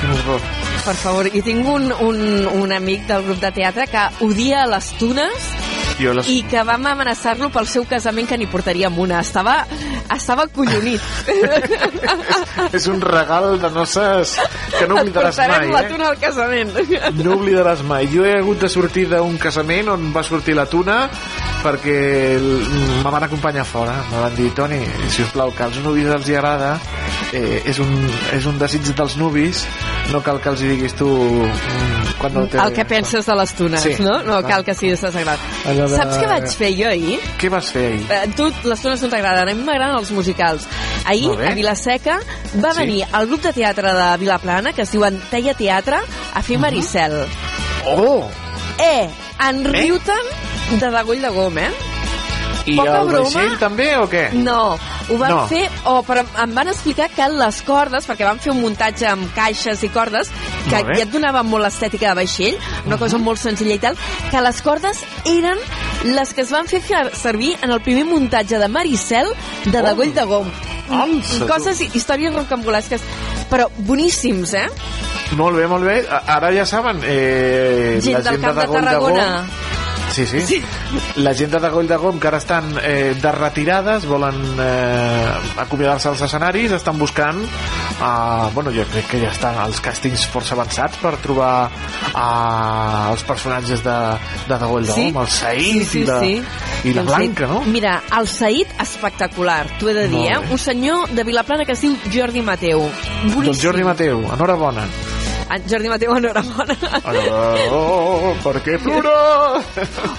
quin 0.00 0.14
horror. 0.16 0.44
Per 0.84 0.94
favor, 0.96 1.28
i 1.28 1.42
tinc 1.44 1.66
un, 1.68 1.90
un, 1.92 2.20
un 2.62 2.72
amic 2.72 3.08
del 3.10 3.26
grup 3.26 3.42
de 3.42 3.50
teatre 3.54 3.88
que 3.90 4.04
odia 4.24 4.64
les 4.70 4.92
tunes 5.00 5.50
Jo 5.98 6.14
les... 6.14 6.28
i 6.30 6.42
que 6.48 6.62
vam 6.66 6.86
amenaçar-lo 6.86 7.50
pel 7.54 7.66
seu 7.70 7.84
casament 7.90 8.28
que 8.30 8.38
n'hi 8.38 8.46
portaríem 8.50 8.98
una. 9.02 9.20
Estava, 9.26 9.56
estava 10.14 10.46
collonit. 10.54 11.02
és 12.78 12.86
un 12.90 13.02
regal 13.02 13.58
de 13.60 13.70
noces 13.74 14.36
que 14.76 14.86
no 14.86 15.00
oblidaràs 15.02 15.34
Portarem 15.34 15.66
mai, 15.66 15.74
la 15.74 15.82
eh? 15.82 15.92
tuna 15.92 16.10
al 16.12 16.20
casament. 16.22 16.74
No 17.18 17.38
oblidaràs 17.40 17.82
mai. 17.86 18.08
Jo 18.14 18.26
he 18.26 18.36
hagut 18.38 18.62
de 18.62 18.70
sortir 18.72 19.08
d'un 19.10 19.38
casament 19.42 19.90
on 19.96 20.12
va 20.14 20.24
sortir 20.26 20.56
la 20.58 20.68
tuna 20.70 21.02
perquè 21.62 22.38
me 22.38 23.10
van 23.10 23.22
acompanyar 23.26 23.64
fora. 23.66 23.94
Me 24.12 24.20
van 24.22 24.34
dir, 24.36 24.50
Toni, 24.54 24.78
si 25.10 25.22
us 25.24 25.30
plau, 25.34 25.50
que 25.54 25.62
als 25.66 25.78
nuvis 25.84 26.06
els 26.14 26.28
hi 26.30 26.36
agrada, 26.38 26.74
eh, 27.32 27.62
és, 27.66 27.78
un, 27.82 27.90
és 28.36 28.46
un 28.46 28.58
desig 28.60 28.86
dels 28.96 29.16
nuvis, 29.20 29.64
no 30.12 30.20
cal 30.24 30.40
que 30.40 30.48
els 30.52 30.62
hi 30.62 30.70
diguis 30.74 30.94
tu 30.98 31.08
mm, 31.08 32.14
quan 32.20 32.34
no 32.34 32.46
té... 32.48 32.58
El 32.62 32.72
que 32.76 32.84
penses 32.88 33.26
de 33.26 33.36
les 33.40 33.52
tunes, 33.58 33.82
Sí. 33.84 33.96
no? 34.02 34.20
No 34.26 34.40
cal 34.46 34.64
que 34.64 34.74
siguis 34.74 35.00
desagrat. 35.04 35.38
Allò 35.68 35.88
de- 35.90 35.96
Saps 36.00 36.16
què 36.22 36.28
vaig 36.30 36.48
fer 36.62 36.72
jo 36.78 36.88
ahir? 36.90 37.18
Què 37.40 37.50
vas 37.52 37.70
fer 37.74 37.84
ahir? 37.92 38.06
Eh, 38.10 38.22
tu, 38.38 38.48
les 38.64 38.80
tunes 38.84 39.02
no 39.04 39.10
t'agraden, 39.12 39.48
a 39.52 39.54
mi 39.58 39.66
m'agraden 39.66 39.98
els 40.00 40.10
musicals. 40.16 40.66
Ahir, 41.04 41.30
a 41.42 41.54
Vilaseca, 41.56 42.18
va 42.62 42.72
Sí. 42.74 42.78
venir 42.80 43.04
el 43.12 43.26
grup 43.30 43.42
de 43.42 43.52
teatre 43.52 43.92
de 43.94 44.08
Vilaplana, 44.24 44.72
que 44.72 44.82
es 44.82 44.92
diuen 44.92 45.20
Teia 45.30 45.54
Teatre, 45.54 45.98
a 46.34 46.42
fer 46.42 46.58
Maricel. 46.58 47.24
Oh! 47.86 48.28
Eh, 48.78 49.08
en 49.48 49.64
riu-te'n 49.64 50.26
de 50.70 50.90
degoll 50.90 51.22
de 51.22 51.28
gom, 51.32 51.58
eh? 51.58 51.70
I 52.68 52.74
Poca 52.76 52.98
el 53.00 53.06
broma. 53.08 53.24
vaixell 53.24 53.54
també 53.58 53.86
o 53.96 54.06
què? 54.10 54.26
No, 54.34 54.74
ho 55.08 55.16
van 55.16 55.30
No. 55.30 55.46
fer, 55.48 55.70
oh, 55.88 56.02
però 56.04 56.20
em 56.42 56.52
van 56.54 56.68
explicar 56.68 57.08
que 57.08 57.26
les 57.32 57.62
cordes, 57.62 58.06
perquè 58.06 58.24
van 58.26 58.38
fer 58.38 58.52
un 58.52 58.60
muntatge 58.60 59.06
amb 59.08 59.30
caixes 59.34 59.82
i 59.84 59.88
cordes, 59.88 60.28
que 60.68 60.82
ja 60.84 61.02
et 61.06 61.10
donava 61.10 61.42
molt 61.42 61.64
l'estètica 61.64 62.10
de 62.10 62.14
vaixell, 62.20 62.58
una 62.84 62.98
cosa 62.98 63.16
molt 63.16 63.38
senzilla 63.40 63.74
i 63.74 63.78
tal, 63.78 63.96
que 64.30 64.40
les 64.44 64.60
cordes 64.60 65.00
eren 65.24 65.56
les 66.04 66.34
que 66.34 66.42
es 66.42 66.50
van 66.50 66.66
fer 66.68 66.82
servir 67.14 67.56
en 67.62 67.70
el 67.70 67.80
primer 67.80 68.04
muntatge 68.04 68.58
de 68.58 68.68
Maricel 68.68 69.32
de 69.64 69.80
Degoll 69.82 70.12
de 70.14 70.24
Gom. 70.24 70.50
Tu. 70.88 71.46
Coses, 71.46 71.80
històries 71.94 72.34
rocambolesques, 72.34 73.00
però 73.50 73.68
boníssims, 73.78 74.52
eh? 74.54 74.66
Molt 75.36 75.56
bé, 75.56 75.66
molt 75.68 75.84
bé. 75.84 76.02
Ara 76.26 76.52
ja 76.52 76.64
saben, 76.66 77.00
eh, 77.04 77.98
Gent 78.02 78.18
la 78.18 78.20
del 78.22 78.32
gent 78.40 78.44
Camp 78.44 78.58
de 78.60 78.66
Goll 78.66 78.84
Tarragona. 78.84 79.26
Gom, 79.36 79.48
Sí, 80.10 80.26
sí, 80.26 80.40
Sí. 80.46 80.62
La 81.16 81.34
gent 81.34 81.52
de 81.52 81.68
Goll 81.70 81.88
de 81.88 81.96
Gom 81.96 82.18
que 82.18 82.28
ara 82.28 82.38
estan 82.38 82.74
eh, 82.82 83.14
de 83.20 83.32
retirades, 83.32 84.06
volen 84.06 84.34
eh, 84.60 85.32
acomiadar-se 85.58 86.08
als 86.08 86.22
escenaris, 86.22 86.72
estan 86.72 86.98
buscant 86.98 87.42
eh, 87.44 88.50
bueno, 88.54 88.70
jo 88.74 88.84
crec 88.92 89.06
que 89.10 89.20
ja 89.22 89.30
estan 89.32 89.58
els 89.66 89.80
càstings 89.84 90.26
força 90.32 90.54
avançats 90.56 90.98
per 91.02 91.14
trobar 91.22 91.68
eh, 91.68 93.10
els 93.12 93.24
personatges 93.28 93.84
de, 93.84 93.98
de 94.48 94.58
Goll 94.64 94.86
de 94.88 94.96
Sí. 94.98 95.10
Gom, 95.12 95.22
el 95.22 95.30
Saïd 95.32 95.94
i, 96.00 96.04
la, 96.08 96.18
i 96.24 96.94
la 96.94 97.04
Doncs 97.04 97.12
Blanca, 97.12 97.46
sí. 97.46 97.52
no? 97.52 97.60
Mira, 97.76 97.98
el 98.18 98.30
Saïd, 98.30 98.72
espectacular, 98.82 99.60
t'ho 99.78 99.92
he 99.92 99.94
de 99.94 100.08
dir, 100.08 100.24
eh? 100.32 100.40
Un 100.50 100.58
senyor 100.58 101.08
de 101.14 101.24
Vilaplana 101.28 101.68
que 101.68 101.76
es 101.76 101.84
diu 101.84 101.96
Jordi 102.12 102.42
Mateu. 102.42 102.82
Boníssim. 102.88 103.44
Doncs 103.52 103.62
Jordi 103.62 103.84
Mateu, 103.86 104.24
enhorabona. 104.32 104.86
Ah, 105.50 105.56
Jordi 105.64 105.88
Mateu, 105.88 106.12
enhorabona. 106.16 106.74
Oh, 107.72 108.34
per 108.44 108.58
què 108.64 108.74
plora? 108.82 109.14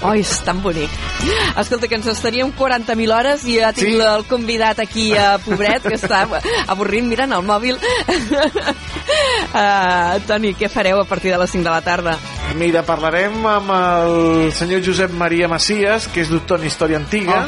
Oi, 0.10 0.20
és 0.24 0.32
tan 0.46 0.58
bonic. 0.64 0.90
Escolta, 1.60 1.88
que 1.88 2.00
ens 2.00 2.08
estaríem 2.10 2.50
40.000 2.58 3.14
hores 3.14 3.46
i 3.46 3.60
ja 3.60 3.70
tinc 3.74 3.94
Sí. 3.94 4.02
el 4.02 4.26
convidat 4.26 4.80
aquí, 4.82 5.12
a 5.18 5.38
pobret, 5.44 5.84
que 5.86 5.96
està 6.00 6.24
avorrint 6.68 7.08
mirant 7.12 7.32
el 7.38 7.44
mòbil. 7.46 7.78
uh, 9.54 10.20
Toni, 10.28 10.54
què 10.58 10.70
fareu 10.72 11.02
a 11.02 11.06
partir 11.06 11.32
de 11.34 11.38
les 11.42 11.50
5 11.52 11.64
de 11.64 11.70
la 11.76 11.82
tarda? 11.86 12.18
Mira, 12.58 12.82
parlarem 12.86 13.46
amb 13.46 13.70
el 13.76 14.52
senyor 14.58 14.82
Josep 14.86 15.12
Maria 15.14 15.48
Macias, 15.48 16.08
que 16.10 16.22
és 16.26 16.30
doctor 16.34 16.60
en 16.60 16.66
història 16.68 16.98
antiga. 16.98 17.46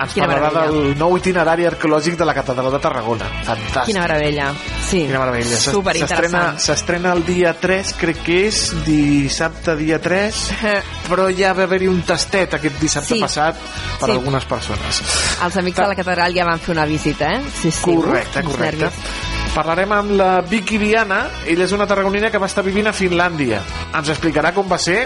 Ens 0.00 0.12
quina 0.14 0.26
parlarà 0.26 0.50
meravella. 0.52 0.70
del 0.88 0.98
nou 0.98 1.16
itinerari 1.18 1.66
arqueològic 1.66 2.16
de 2.16 2.24
la 2.24 2.34
catedral 2.34 2.70
de 2.72 2.78
Tarragona. 2.80 3.26
Fantàstic. 3.44 3.84
Quina 3.90 4.00
meravella. 4.06 4.52
Sí. 4.88 5.02
Quina 5.06 5.18
meravella. 5.18 5.56
Superinteressant. 5.60 6.58
S'estrena 6.58 7.12
el 7.12 7.24
dia 7.26 7.52
3, 7.60 7.92
crec 8.00 8.22
que 8.24 8.38
és 8.48 8.60
dissabte 8.86 9.76
dia 9.76 9.98
3, 10.00 10.40
Eh, 10.62 10.82
però 11.10 11.28
ja 11.36 11.52
va 11.52 11.64
haver-hi 11.64 11.88
un 11.88 12.02
tastet 12.02 12.54
aquest 12.54 12.78
dissabte 12.80 13.14
Sí. 13.14 13.20
passat 13.20 13.56
per 14.00 14.08
Sí. 14.08 14.12
algunes 14.16 14.44
persones. 14.44 15.02
Els 15.44 15.56
amics 15.56 15.76
de 15.76 15.86
la 15.88 15.94
catedral 15.96 16.34
ja 16.34 16.44
van 16.44 16.58
fer 16.60 16.72
una 16.74 16.86
visita, 16.86 17.34
eh? 17.34 17.42
Sí, 17.60 17.70
sí. 17.70 17.80
Correcte, 17.82 18.42
correcte. 18.42 18.76
nervis. 18.86 19.29
Parlarem 19.50 19.92
amb 19.92 20.14
la 20.14 20.30
Vicky 20.46 20.78
Viana. 20.78 21.24
Ella 21.50 21.66
és 21.66 21.74
una 21.74 21.86
tarragonina 21.90 22.30
que 22.30 22.38
va 22.38 22.48
estar 22.50 22.62
vivint 22.66 22.86
a 22.86 22.94
Finlàndia. 22.94 23.60
Ens 23.90 24.12
explicarà 24.14 24.54
com 24.54 24.68
va 24.70 24.78
ser 24.78 25.02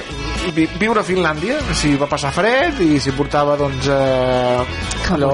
vi 0.53 0.67
viure 0.79 1.01
a 1.01 1.07
Finlàndia, 1.07 1.57
si 1.73 1.95
va 1.97 2.09
passar 2.11 2.33
fred 2.35 2.81
i 2.85 2.99
si 3.01 3.15
portava, 3.17 3.57
doncs, 3.57 3.89
eh, 3.89 5.13
allò, 5.15 5.33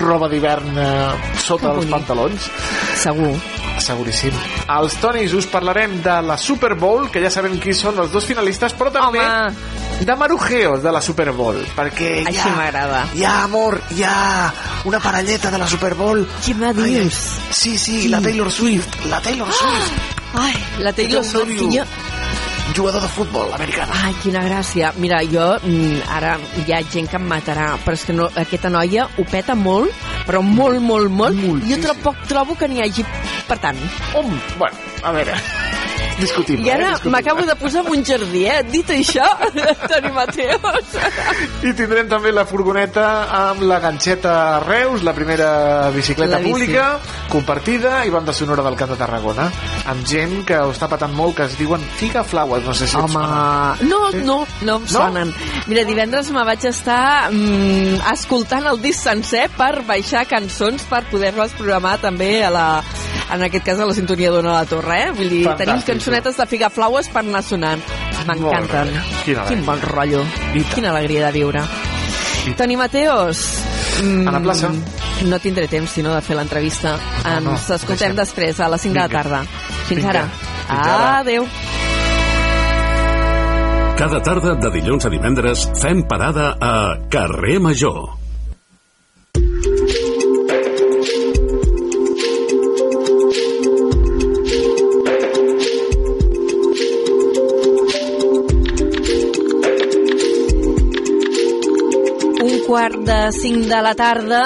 roba 0.00 0.28
d'hivern 0.32 0.78
eh, 0.78 1.32
sota 1.44 1.74
els 1.76 1.90
pantalons. 1.92 2.48
Segur. 2.96 3.34
Seguríssim. 3.80 4.32
Als 4.68 4.94
Tonis 5.00 5.32
us 5.34 5.46
parlarem 5.46 6.00
de 6.02 6.16
la 6.22 6.36
Super 6.36 6.74
Bowl, 6.74 7.08
que 7.10 7.20
ja 7.22 7.30
sabem 7.30 7.58
qui 7.60 7.72
són 7.74 7.98
els 7.98 8.10
dos 8.12 8.24
finalistes, 8.26 8.74
però 8.76 8.90
també 8.92 9.20
Home. 9.20 10.04
de 10.04 10.16
marujeos 10.16 10.82
de 10.82 10.92
la 10.92 11.00
Super 11.02 11.30
Bowl, 11.32 11.56
perquè 11.76 12.22
hi 12.22 12.26
Així 12.26 12.40
ha, 12.48 12.54
m'agrada. 12.56 13.04
hi 13.14 13.24
ha 13.24 13.42
amor, 13.44 13.80
hi 13.96 14.02
ha 14.04 14.52
una 14.84 15.00
parelleta 15.00 15.50
de 15.50 15.58
la 15.58 15.66
Super 15.66 15.94
Bowl. 15.94 16.26
Què 16.44 16.54
me 16.54 16.66
Ai, 16.66 16.74
ai, 16.82 16.90
dius? 17.00 17.14
Sí, 17.50 17.76
sí, 17.78 18.08
la 18.08 18.20
Taylor 18.20 18.50
Swift, 18.52 19.04
la 19.06 19.20
Taylor 19.20 19.52
Swift, 19.52 20.14
Ai, 20.34 20.54
la 20.84 20.92
Taylor 20.92 21.24
Swift, 21.24 21.48
nòvio. 21.48 21.70
que 21.70 21.78
jo... 21.78 21.84
jugador 22.76 23.02
de 23.02 23.08
futbol 23.08 23.52
americana. 23.54 23.92
Ai, 24.04 24.14
quina 24.22 24.42
gràcia. 24.44 24.92
Mira, 24.96 25.20
jo, 25.24 25.58
mm, 25.62 26.02
ara 26.08 26.38
hi 26.66 26.72
ha 26.72 26.82
gent 26.82 27.08
que 27.10 27.16
em 27.16 27.26
matarà, 27.28 27.76
però 27.84 27.94
és 27.94 28.04
que 28.04 28.12
no, 28.12 28.28
aquesta 28.36 28.70
noia 28.70 29.08
ho 29.16 29.24
peta 29.24 29.54
molt, 29.54 29.90
però 30.26 30.42
molt, 30.42 30.80
molt, 30.80 31.10
molt. 31.10 31.36
Jo 31.38 31.54
Moltíssim. 31.54 31.82
tampoc 31.86 32.16
trobo 32.28 32.54
que 32.58 32.68
n'hi 32.68 32.82
hagi 32.82 33.04
per 33.48 33.58
tant. 33.58 33.78
Hom, 34.14 34.28
bueno, 34.58 34.76
a 35.02 35.12
veure, 35.12 35.34
discutible. 36.18 36.66
I 36.66 36.70
ara 36.74 36.92
eh? 36.96 37.08
M'acabo 37.12 37.44
de 37.46 37.54
posar 37.58 37.84
en 37.86 37.92
un 37.96 38.04
jardí, 38.04 38.44
eh? 38.46 38.62
Dit 38.70 38.90
això, 38.94 39.26
Toni 39.90 40.12
Mateos. 40.14 40.96
I 41.64 41.72
tindrem 41.78 42.08
també 42.10 42.32
la 42.34 42.44
furgoneta 42.48 43.06
amb 43.38 43.62
la 43.68 43.78
ganxeta 43.82 44.34
Reus, 44.66 45.02
la 45.06 45.14
primera 45.16 45.90
bicicleta 45.94 46.36
La 46.36 46.42
bici. 46.42 46.52
pública, 46.52 46.86
compartida 47.32 48.04
i 48.06 48.10
banda 48.10 48.32
sonora 48.32 48.62
del 48.66 48.76
Camp 48.76 48.92
de 48.94 48.98
Tarragona, 49.00 49.48
amb 49.88 50.06
gent 50.08 50.42
que 50.48 50.58
ho 50.58 50.72
està 50.74 50.88
patant 50.90 51.14
molt, 51.16 51.36
que 51.38 51.46
es 51.48 51.56
diuen 51.58 51.82
Figa 51.98 52.24
Flowers, 52.24 52.66
no 52.66 52.74
sé 52.74 52.88
si 52.88 52.96
Home, 52.98 53.24
no, 53.88 54.00
no, 54.24 54.38
no 54.62 54.76
em 54.80 54.86
sonen. 54.90 55.32
Mira, 55.68 55.84
divendres 55.88 56.30
me 56.34 56.44
vaig 56.44 56.64
estar 56.68 57.30
mm, 57.30 58.00
escoltant 58.12 58.66
el 58.70 58.80
disc 58.82 59.04
sencer 59.06 59.46
per 59.56 59.82
baixar 59.88 60.24
cançons 60.28 60.82
per 60.90 61.04
poder-les 61.12 61.54
programar 61.58 61.98
també 62.02 62.42
a 62.44 62.50
la, 62.52 62.66
en 63.34 63.42
aquest 63.42 63.64
cas 63.64 63.78
a 63.80 63.86
la 63.86 63.94
sintonia 63.94 64.30
d'Ona 64.30 64.52
la 64.60 64.64
Torre, 64.66 65.02
eh? 65.08 65.10
Vull 65.12 65.28
dir, 65.28 65.44
Fantàstic. 65.46 65.66
tenim 65.66 65.82
cançonetes 65.82 66.36
de 66.36 66.46
Figa 66.46 66.70
Flowers 66.70 67.08
per 67.08 67.20
anar 67.24 67.42
sonant. 67.42 67.82
M'encanten. 68.26 68.90
Quin 69.24 69.64
bon 69.66 69.80
rotllo. 69.80 70.24
Quina 70.74 70.90
alegria 70.90 71.26
de 71.26 71.32
viure. 71.32 71.62
I- 72.48 72.54
Toni 72.54 72.76
Mateos. 72.76 73.42
mm, 74.02 74.28
A 74.28 74.32
la 74.32 74.40
plaça. 74.40 74.70
No 75.24 75.38
tindré 75.38 75.66
temps, 75.68 75.90
sinó, 75.90 76.14
de 76.14 76.20
fer 76.22 76.36
l'entrevista. 76.36 76.96
No, 77.24 77.40
no, 77.40 77.50
Ens 77.52 77.70
escoltem 77.70 78.14
deixem. 78.14 78.16
després, 78.16 78.60
a 78.60 78.68
les 78.68 78.80
5 78.80 78.94
de 78.94 79.00
la 79.00 79.08
tarda. 79.08 79.42
Fins 79.88 80.00
Vinga. 80.02 80.10
ara. 80.10 80.28
Fins 80.68 80.86
ara. 80.86 81.18
Adéu. 81.18 81.46
Cada 83.98 84.20
tarda 84.22 84.54
de 84.54 84.70
dilluns 84.70 85.04
a 85.06 85.08
divendres 85.10 85.68
fem 85.82 86.02
parada 86.06 86.56
a 86.60 86.98
Carrer 87.10 87.58
Major. 87.60 88.17
Quart 102.68 103.00
de 103.00 103.32
cinc 103.32 103.64
de 103.64 103.76
la 103.80 103.94
tarda 103.96 104.42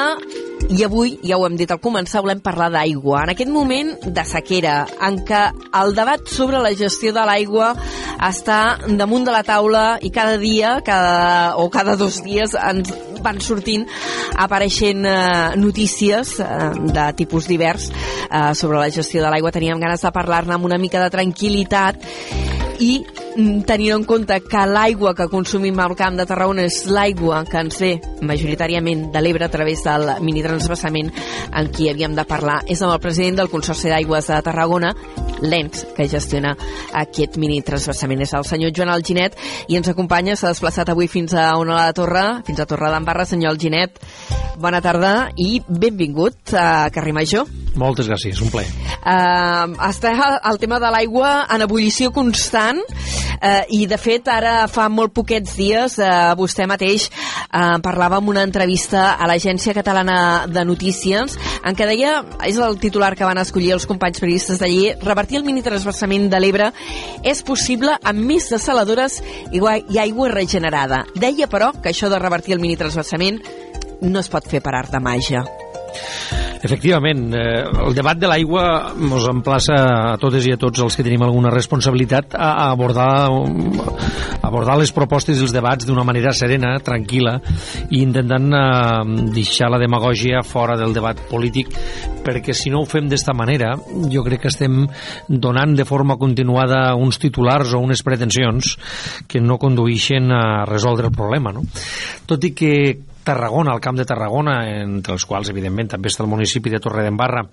i 0.71 0.85
avui, 0.87 1.17
ja 1.26 1.35
ho 1.35 1.43
hem 1.43 1.57
dit 1.59 1.71
al 1.75 1.81
començar, 1.83 2.21
volem 2.23 2.38
parlar 2.41 2.69
d'aigua. 2.71 3.25
En 3.25 3.33
aquest 3.33 3.50
moment 3.50 3.91
de 4.07 4.25
sequera, 4.29 4.76
en 5.02 5.19
què 5.26 5.41
el 5.81 5.91
debat 5.97 6.31
sobre 6.31 6.61
la 6.62 6.71
gestió 6.79 7.11
de 7.17 7.25
l'aigua 7.26 7.73
està 8.23 8.79
damunt 8.87 9.26
de 9.26 9.35
la 9.35 9.43
taula 9.43 9.83
i 10.07 10.12
cada 10.14 10.38
dia, 10.38 10.76
cada, 10.87 11.57
o 11.59 11.67
cada 11.75 11.97
dos 11.99 12.21
dies, 12.23 12.55
ens 12.55 12.95
van 13.23 13.43
sortint 13.43 13.88
apareixent 14.38 15.02
eh, 15.02 15.59
notícies 15.59 16.37
eh, 16.38 16.47
de 16.95 17.09
tipus 17.19 17.50
divers 17.50 17.91
eh, 17.91 18.55
sobre 18.55 18.79
la 18.79 18.91
gestió 18.95 19.26
de 19.26 19.35
l'aigua. 19.35 19.50
Teníem 19.50 19.83
ganes 19.83 20.07
de 20.07 20.14
parlar-ne 20.14 20.55
amb 20.55 20.71
una 20.71 20.79
mica 20.79 21.02
de 21.02 21.11
tranquil·litat 21.11 22.07
i 22.83 22.95
tenint 23.67 23.95
en 23.95 24.05
compte 24.05 24.37
que 24.45 24.62
l'aigua 24.69 25.15
que 25.17 25.29
consumim 25.33 25.79
al 25.81 25.95
Camp 25.97 26.19
de 26.19 26.27
Tarragona 26.29 26.67
és 26.69 26.83
l'aigua 26.93 27.43
que 27.49 27.62
ens 27.65 27.79
ve 27.81 27.93
majoritàriament 28.29 29.07
de 29.15 29.23
l'Ebre 29.23 29.47
a 29.47 29.53
través 29.53 29.85
del 29.87 30.11
minitransbassament 30.21 31.09
en 31.49 31.71
qui 31.73 31.89
havíem 31.89 32.17
de 32.19 32.27
parlar 32.29 32.61
és 32.69 32.83
amb 32.83 32.93
el 32.93 33.01
president 33.01 33.41
del 33.41 33.51
Consorci 33.53 33.89
d'Aigües 33.89 34.29
de 34.29 34.43
Tarragona 34.45 34.93
l'ENS 35.41 35.87
que 35.97 36.09
gestiona 36.12 36.53
aquest 37.05 37.41
minitransbassament 37.41 38.27
és 38.27 38.37
el 38.37 38.47
senyor 38.49 38.77
Joan 38.77 38.93
Alginet 38.93 39.39
i 39.69 39.81
ens 39.81 39.89
acompanya, 39.89 40.37
s'ha 40.37 40.53
desplaçat 40.53 40.93
avui 40.93 41.09
fins 41.09 41.33
a 41.33 41.49
on 41.57 41.73
a 41.73 41.81
la 41.87 41.97
Torre, 41.97 42.43
fins 42.47 42.61
a 42.61 42.69
Torre 42.69 42.93
d'Embarra 42.93 43.25
senyor 43.25 43.57
Alginet, 43.57 43.99
bona 44.61 44.85
tarda 44.85 45.31
i 45.41 45.57
benvingut 45.69 46.53
a 46.53 46.91
Carrer 46.93 47.17
Major 47.17 47.62
Moltes 47.79 48.09
gràcies, 48.11 48.41
un 48.45 48.50
plaer. 48.52 48.69
Uh, 49.00 49.73
està 49.88 50.12
el 50.50 50.59
tema 50.61 50.79
de 50.83 50.91
l'aigua 50.93 51.47
en 51.50 51.64
ebullició 51.64 52.11
constant 52.12 52.79
uh, 52.85 53.62
i 53.73 53.87
de 53.88 53.97
fet 54.00 54.29
ara 54.29 54.67
fa 54.69 54.88
molt 54.93 55.14
poquets 55.17 55.57
dies 55.57 55.97
uh, 55.99 56.35
vostè 56.38 56.67
mateix 56.69 57.09
uh, 57.09 57.81
parlava 57.83 58.21
en 58.21 58.29
una 58.29 58.45
entrevista 58.45 59.14
a 59.17 59.29
l'Agència 59.31 59.75
Catalana 59.75 60.19
de 60.52 60.67
Notícies 60.69 61.38
en 61.64 61.79
què 61.79 61.88
deia, 61.88 62.19
és 62.45 62.61
el 62.61 62.79
titular 62.83 63.14
que 63.17 63.26
van 63.26 63.41
escollir 63.41 63.73
els 63.79 63.88
companys 63.88 64.21
periodistes 64.21 64.61
d'allí, 64.61 64.93
revertir 65.02 65.41
el 65.41 65.49
minitransversament 65.49 66.29
de 66.33 66.43
l'Ebre 66.45 66.71
és 67.25 67.43
possible 67.47 67.97
amb 68.05 68.21
més 68.29 68.50
desaladores 68.52 69.21
i, 69.50 69.58
i 69.63 70.02
aigua 70.02 70.30
regenerada. 70.35 71.06
Deia 71.17 71.49
però 71.49 71.73
que 71.80 71.95
això 71.95 72.13
de 72.13 72.21
revertir 72.21 72.58
el 72.58 72.65
minitransversament 72.65 73.41
no 74.02 74.21
es 74.21 74.28
pot 74.28 74.45
fer 74.50 74.61
per 74.61 74.76
art 74.76 74.93
de 74.93 75.00
màgia. 75.00 75.47
Efectivament, 76.63 77.35
eh, 77.35 77.65
el 77.87 77.95
debat 77.95 78.19
de 78.19 78.29
l'aigua 78.31 78.65
ens 78.95 79.25
emplaça 79.27 79.79
a 80.13 80.19
totes 80.23 80.47
i 80.47 80.53
a 80.55 80.61
tots 80.61 80.79
els 80.85 80.95
que 80.95 81.03
tenim 81.03 81.25
alguna 81.27 81.51
responsabilitat 81.51 82.37
a, 82.39 82.53
a 82.53 82.71
abordar 82.71 83.09
a 83.27 84.47
abordar 84.47 84.77
les 84.79 84.93
propostes 84.95 85.39
i 85.39 85.43
els 85.43 85.55
debats 85.55 85.87
d'una 85.89 86.07
manera 86.07 86.31
serena, 86.37 86.77
tranquil·la 86.85 87.35
i 87.91 88.03
intentant 88.05 88.49
eh, 88.55 89.27
deixar 89.35 89.73
la 89.75 89.83
demagògia 89.83 90.45
fora 90.47 90.79
del 90.79 90.95
debat 90.95 91.27
polític 91.31 91.75
perquè 92.23 92.55
si 92.55 92.71
no 92.71 92.83
ho 92.83 92.87
fem 92.87 93.11
d'esta 93.11 93.35
manera 93.35 93.75
jo 94.11 94.23
crec 94.23 94.45
que 94.47 94.53
estem 94.53 94.85
donant 95.27 95.75
de 95.75 95.87
forma 95.89 96.15
continuada 96.21 96.93
uns 96.95 97.19
titulars 97.19 97.75
o 97.75 97.83
unes 97.83 98.07
pretensions 98.07 98.77
que 99.27 99.43
no 99.43 99.59
condueixen 99.59 100.31
a 100.31 100.63
resoldre 100.69 101.11
el 101.11 101.17
problema 101.17 101.51
no? 101.51 101.67
tot 102.31 102.47
i 102.47 102.55
que 102.55 102.73
Tarragona, 103.23 103.75
el 103.75 103.80
Camp 103.80 103.99
de 103.99 104.06
Tarragona, 104.08 104.56
entre 104.82 105.15
els 105.15 105.25
quals, 105.28 105.50
evidentment, 105.52 105.93
també 105.95 106.11
està 106.11 106.25
el 106.25 106.30
municipi 106.30 106.73
de 106.73 106.80
Torredembarra, 106.82 107.45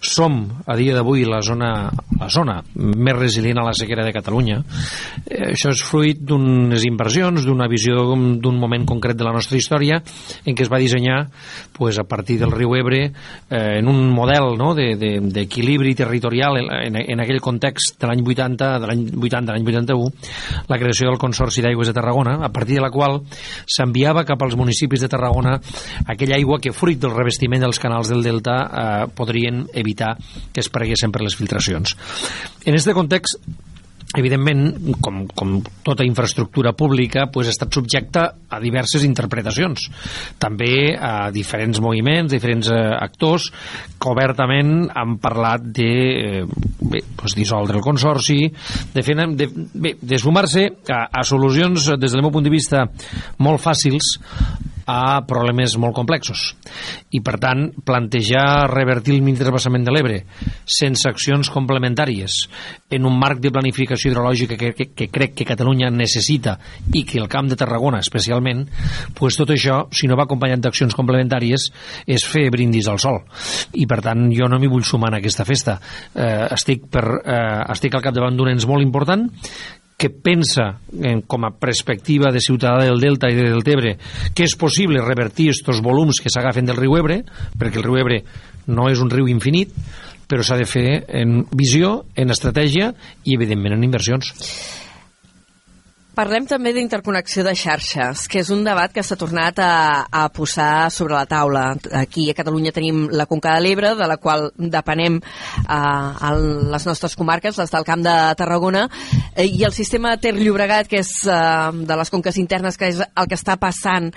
som, 0.00 0.40
a 0.64 0.76
dia 0.78 0.94
d'avui, 0.96 1.26
la 1.28 1.42
zona, 1.44 1.90
la 2.18 2.28
zona 2.32 2.60
més 2.74 3.16
resilient 3.16 3.60
a 3.60 3.66
la 3.66 3.74
sequera 3.76 4.04
de 4.06 4.14
Catalunya. 4.16 4.60
Eh, 5.26 5.50
això 5.52 5.74
és 5.74 5.82
fruit 5.84 6.22
d'unes 6.24 6.86
inversions, 6.88 7.44
d'una 7.44 7.68
visió 7.68 8.06
d'un 8.10 8.60
moment 8.60 8.86
concret 8.88 9.18
de 9.18 9.26
la 9.26 9.34
nostra 9.36 9.58
història, 9.60 10.00
en 10.44 10.56
què 10.56 10.64
es 10.64 10.72
va 10.72 10.80
dissenyar, 10.80 11.20
pues, 11.76 12.00
a 12.00 12.06
partir 12.08 12.38
del 12.40 12.54
riu 12.54 12.74
Ebre, 12.78 13.02
eh, 13.10 13.78
en 13.78 13.88
un 13.92 14.08
model 14.14 14.56
no, 14.58 14.72
d'equilibri 14.74 15.92
de, 15.92 15.98
de, 15.98 16.02
territorial, 16.04 16.56
en, 16.64 16.96
en 16.96 17.20
aquell 17.20 17.42
context 17.44 18.00
de 18.00 18.08
l'any 18.08 18.24
80, 18.24 18.72
de 18.80 18.88
l'any 18.88 19.04
80, 19.12 19.44
de 19.50 19.52
l'any 19.52 19.68
81, 19.68 20.32
la 20.70 20.80
creació 20.80 21.10
del 21.10 21.20
Consorci 21.20 21.64
d'Aigües 21.64 21.90
de 21.90 21.96
Tarragona, 21.96 22.38
a 22.40 22.52
partir 22.52 22.78
de 22.78 22.86
la 22.86 22.92
qual 22.94 23.20
s'enviava 23.68 24.24
cap 24.24 24.40
als 24.42 24.56
municipis 24.56 25.04
de 25.04 25.09
Tarragona 25.10 25.58
aquella 26.06 26.38
aigua 26.38 26.60
que, 26.62 26.74
fruit 26.76 27.00
del 27.00 27.16
revestiment 27.16 27.66
dels 27.66 27.82
canals 27.82 28.12
del 28.12 28.22
Delta, 28.26 28.58
eh, 28.60 29.08
podrien 29.14 29.66
evitar 29.74 30.14
que 30.52 30.62
es 30.62 30.70
preguessin 30.72 31.12
per 31.12 31.24
les 31.24 31.36
filtracions. 31.36 31.96
En 32.64 32.76
aquest 32.76 32.94
context, 32.96 33.38
evidentment, 34.18 34.96
com, 34.98 35.22
com 35.38 35.52
tota 35.86 36.04
infraestructura 36.06 36.72
pública, 36.74 37.28
pues, 37.30 37.46
ha 37.46 37.54
estat 37.54 37.70
subjecta 37.74 38.24
a 38.50 38.58
diverses 38.62 39.04
interpretacions. 39.06 39.86
També 40.42 40.96
a 40.98 41.30
diferents 41.34 41.78
moviments, 41.82 42.32
diferents 42.34 42.72
eh, 42.74 42.80
actors 42.98 43.50
que 44.00 44.10
obertament 44.10 44.88
han 44.90 45.16
parlat 45.22 45.68
de 45.78 45.92
eh, 45.92 46.42
bé, 46.80 47.04
pues, 47.20 47.36
dissoldre 47.38 47.78
el 47.78 47.86
consorci, 47.86 48.40
de, 48.94 49.06
fer, 49.06 49.14
de, 49.38 49.46
bé, 49.54 49.94
de 50.02 50.18
sumar-se 50.18 50.66
a, 50.90 51.04
a 51.06 51.24
solucions, 51.26 51.92
des 52.00 52.10
del 52.10 52.26
meu 52.26 52.34
punt 52.34 52.46
de 52.46 52.54
vista, 52.56 52.88
molt 53.38 53.62
fàcils 53.62 54.16
a 54.86 55.20
problemes 55.28 55.76
molt 55.80 55.94
complexos. 55.96 56.54
I 57.10 57.20
per 57.24 57.36
tant 57.42 57.68
plantejar 57.86 58.70
revertir 58.70 59.16
el 59.16 59.24
minitransbassament 59.26 59.86
de 59.86 59.94
l'Ebre 59.94 60.20
sense 60.64 61.08
accions 61.08 61.50
complementàries 61.52 62.36
en 62.90 63.06
un 63.08 63.18
marc 63.18 63.40
de 63.42 63.52
planificació 63.54 64.10
hidrològica 64.10 64.58
que, 64.60 64.72
que, 64.76 64.90
que 64.94 65.08
crec 65.12 65.34
que 65.38 65.48
Catalunya 65.48 65.90
necessita 65.90 66.56
i 66.94 67.04
que 67.08 67.20
el 67.20 67.28
Camp 67.30 67.50
de 67.50 67.58
Tarragona 67.58 68.02
especialment 68.02 68.66
pues 69.18 69.38
tot 69.38 69.50
això 69.54 69.82
si 69.94 70.08
no 70.10 70.18
va 70.18 70.26
acompanyat 70.28 70.62
d'accions 70.64 70.96
complementàries 70.96 71.68
és 72.06 72.26
fer 72.26 72.48
brindis 72.52 72.88
al 72.90 73.00
sol. 73.02 73.22
I 73.74 73.86
per 73.90 74.00
tant 74.04 74.28
jo 74.34 74.48
no 74.50 74.60
m'hi 74.60 74.70
vull 74.70 74.86
sumar 74.86 75.12
en 75.12 75.20
aquesta 75.20 75.46
festa. 75.48 75.78
Eh, 76.14 76.46
estic, 76.54 76.86
per, 76.92 77.04
eh, 77.24 77.60
estic 77.74 77.94
al 77.94 78.04
capdavant 78.04 78.36
d'un 78.36 78.52
ens 78.52 78.66
molt 78.68 78.84
important 78.84 79.28
que 80.00 80.08
pensa 80.08 80.78
en, 80.96 81.20
com 81.28 81.44
a 81.44 81.52
perspectiva 81.52 82.32
de 82.32 82.40
ciutadà 82.40 82.86
del 82.86 83.02
Delta 83.02 83.28
i 83.28 83.36
del 83.36 83.60
Tebre 83.66 83.98
que 84.32 84.46
és 84.48 84.56
possible 84.56 85.02
revertir 85.04 85.50
estos 85.52 85.82
volums 85.84 86.22
que 86.24 86.32
s'agafen 86.32 86.64
del 86.64 86.80
riu 86.80 86.96
Ebre, 86.96 87.20
perquè 87.60 87.82
el 87.82 87.84
riu 87.84 88.00
Ebre 88.00 88.22
no 88.70 88.88
és 88.88 89.02
un 89.02 89.10
riu 89.12 89.28
infinit, 89.28 89.74
però 90.30 90.44
s'ha 90.46 90.56
de 90.56 90.66
fer 90.68 91.02
en 91.20 91.42
visió, 91.52 92.04
en 92.14 92.30
estratègia 92.32 92.92
i, 93.24 93.34
evidentment, 93.34 93.74
en 93.74 93.84
inversions. 93.84 94.30
Parlem 96.20 96.44
també 96.44 96.74
d'interconnexió 96.76 97.40
de 97.46 97.54
xarxes, 97.56 98.26
que 98.28 98.42
és 98.42 98.50
un 98.52 98.60
debat 98.60 98.92
que 98.92 99.00
s'ha 99.00 99.16
tornat 99.16 99.56
a, 99.64 100.04
a 100.04 100.26
posar 100.28 100.90
sobre 100.92 101.14
la 101.16 101.24
taula. 101.24 101.62
Aquí 101.96 102.26
a 102.28 102.34
Catalunya 102.36 102.74
tenim 102.76 103.06
la 103.08 103.24
Conca 103.24 103.54
de 103.56 103.62
l'Ebre, 103.64 103.94
de 103.96 104.08
la 104.10 104.18
qual 104.20 104.50
depenem 104.60 105.16
eh, 105.16 105.64
a 105.70 106.34
les 106.36 106.84
nostres 106.84 107.16
comarques, 107.16 107.56
les 107.56 107.72
del 107.72 107.88
Camp 107.88 108.04
de 108.04 108.16
Tarragona, 108.36 108.84
Eh, 109.34 109.46
I 109.46 109.64
el 109.64 109.72
sistema 109.72 110.16
Ter 110.18 110.34
Llobregat, 110.34 110.88
que 110.90 111.00
és 111.00 111.10
eh, 111.24 111.70
de 111.86 111.96
les 111.96 112.10
conques 112.10 112.36
internes, 112.40 112.76
que 112.76 112.90
és 112.90 112.98
el 113.00 113.28
que 113.30 113.38
està 113.38 113.56
passant, 113.60 114.10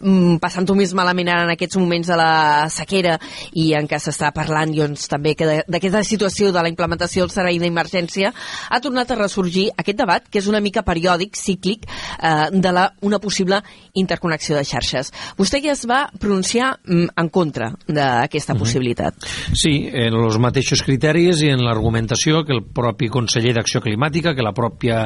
mm, 0.00 0.36
passant-ho 0.42 0.76
més 0.78 0.92
malament 0.94 1.30
ara 1.32 1.46
en 1.46 1.52
aquests 1.54 1.78
moments 1.80 2.10
de 2.10 2.18
la 2.18 2.68
sequera 2.72 3.16
i 3.56 3.72
en 3.78 3.88
què 3.88 3.98
s'està 4.02 4.30
parlant 4.36 4.74
doncs, 4.74 5.08
també 5.08 5.34
d'aquesta 5.38 6.04
situació 6.04 6.52
de 6.52 6.62
la 6.62 6.70
implementació 6.70 7.24
del 7.24 7.34
servei 7.34 7.58
d'emergència, 7.58 8.32
ha 8.68 8.80
tornat 8.84 9.10
a 9.10 9.18
ressorgir 9.18 9.70
aquest 9.76 9.98
debat, 9.98 10.28
que 10.28 10.38
és 10.42 10.50
una 10.52 10.60
mica 10.60 10.84
periòdic, 10.86 11.36
cíclic, 11.48 11.88
eh, 11.88 12.48
de 12.52 12.72
la, 12.72 12.88
una 13.02 13.18
possible 13.18 13.62
interconnexió 13.98 14.56
de 14.56 14.64
xarxes. 14.68 15.12
Vostè 15.38 15.62
ja 15.64 15.72
es 15.74 15.84
va 15.88 16.04
pronunciar 16.20 16.74
mm, 16.84 17.14
en 17.18 17.30
contra 17.34 17.70
d'aquesta 17.86 18.56
possibilitat. 18.58 19.26
Sí, 19.56 19.88
en 19.88 20.16
els 20.18 20.38
mateixos 20.42 20.82
criteris 20.86 21.42
i 21.46 21.52
en 21.54 21.64
l'argumentació 21.64 22.44
que 22.46 22.56
el 22.56 22.64
propi 22.74 23.08
conseller 23.12 23.54
d'Acció 23.56 23.82
Climàtica, 23.84 24.34
que, 24.36 24.44
la 24.44 24.54
pròpia, 24.56 25.02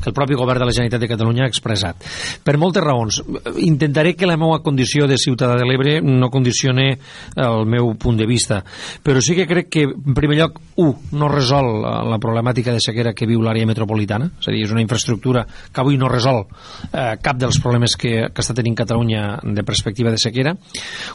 que 0.00 0.10
el 0.12 0.16
propi 0.16 0.38
govern 0.38 0.62
de 0.62 0.70
la 0.70 0.76
Generalitat 0.76 1.04
de 1.04 1.10
Catalunya 1.10 1.46
ha 1.46 1.50
expressat. 1.50 2.06
Per 2.44 2.56
moltes 2.60 2.84
raons. 2.84 3.20
Intentaré 3.64 4.14
que 4.16 4.28
la 4.28 4.38
meva 4.40 4.60
condició 4.64 5.08
de 5.10 5.18
ciutadà 5.20 5.58
de 5.58 5.66
l'Ebre 5.68 5.98
no 6.04 6.30
condicione 6.32 6.90
el 7.36 7.66
meu 7.68 7.94
punt 8.00 8.18
de 8.20 8.28
vista, 8.28 8.62
però 9.04 9.22
sí 9.24 9.36
que 9.36 9.48
crec 9.50 9.70
que, 9.72 9.86
en 9.88 10.16
primer 10.16 10.38
lloc, 10.38 10.60
un, 10.80 10.94
no 11.16 11.28
resol 11.30 11.70
la, 11.82 12.00
la 12.06 12.20
problemàtica 12.22 12.74
de 12.74 12.82
sequera 12.82 13.14
que 13.16 13.28
viu 13.28 13.42
l'àrea 13.44 13.68
metropolitana, 13.68 14.30
és 14.40 14.48
a 14.48 14.54
dir, 14.54 14.64
és 14.66 14.74
una 14.74 14.84
infraestructura 14.84 15.44
que 15.72 15.82
avui 15.82 15.98
no 16.00 16.08
resol 16.10 16.44
eh, 16.92 17.16
cap 17.22 17.38
dels 17.40 17.60
problemes 17.62 17.96
que, 17.98 18.28
que 18.34 18.44
està 18.44 18.56
tenint 18.56 18.76
Catalunya 18.80 19.38
de 19.42 19.64
perspectiva 19.66 20.10
de 20.10 20.18
sequera. 20.18 20.54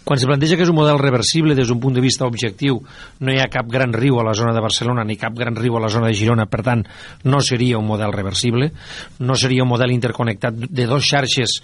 Quan 0.03 0.21
se 0.21 0.29
planteja 0.29 0.57
que 0.57 0.65
és 0.65 0.71
un 0.71 0.77
model 0.77 0.99
reversible 1.01 1.55
des 1.57 1.67
d'un 1.71 1.81
punt 1.81 1.95
de 1.95 2.03
vista 2.03 2.27
objectiu, 2.27 2.79
no 3.19 3.33
hi 3.33 3.41
ha 3.41 3.49
cap 3.51 3.67
gran 3.71 3.93
riu 3.93 4.19
a 4.19 4.25
la 4.27 4.35
zona 4.37 4.53
de 4.55 4.63
Barcelona 4.63 5.03
ni 5.03 5.19
cap 5.19 5.35
gran 5.35 5.55
riu 5.55 5.77
a 5.77 5.83
la 5.83 5.91
zona 5.91 6.11
de 6.11 6.17
Girona, 6.17 6.47
per 6.51 6.63
tant, 6.65 6.85
no 7.23 7.41
seria 7.41 7.79
un 7.81 7.87
model 7.87 8.13
reversible, 8.13 8.71
no 9.19 9.35
seria 9.35 9.63
un 9.63 9.71
model 9.71 9.95
interconnectat 9.95 10.65
de 10.69 10.87
dos 10.89 11.05
xarxes 11.05 11.59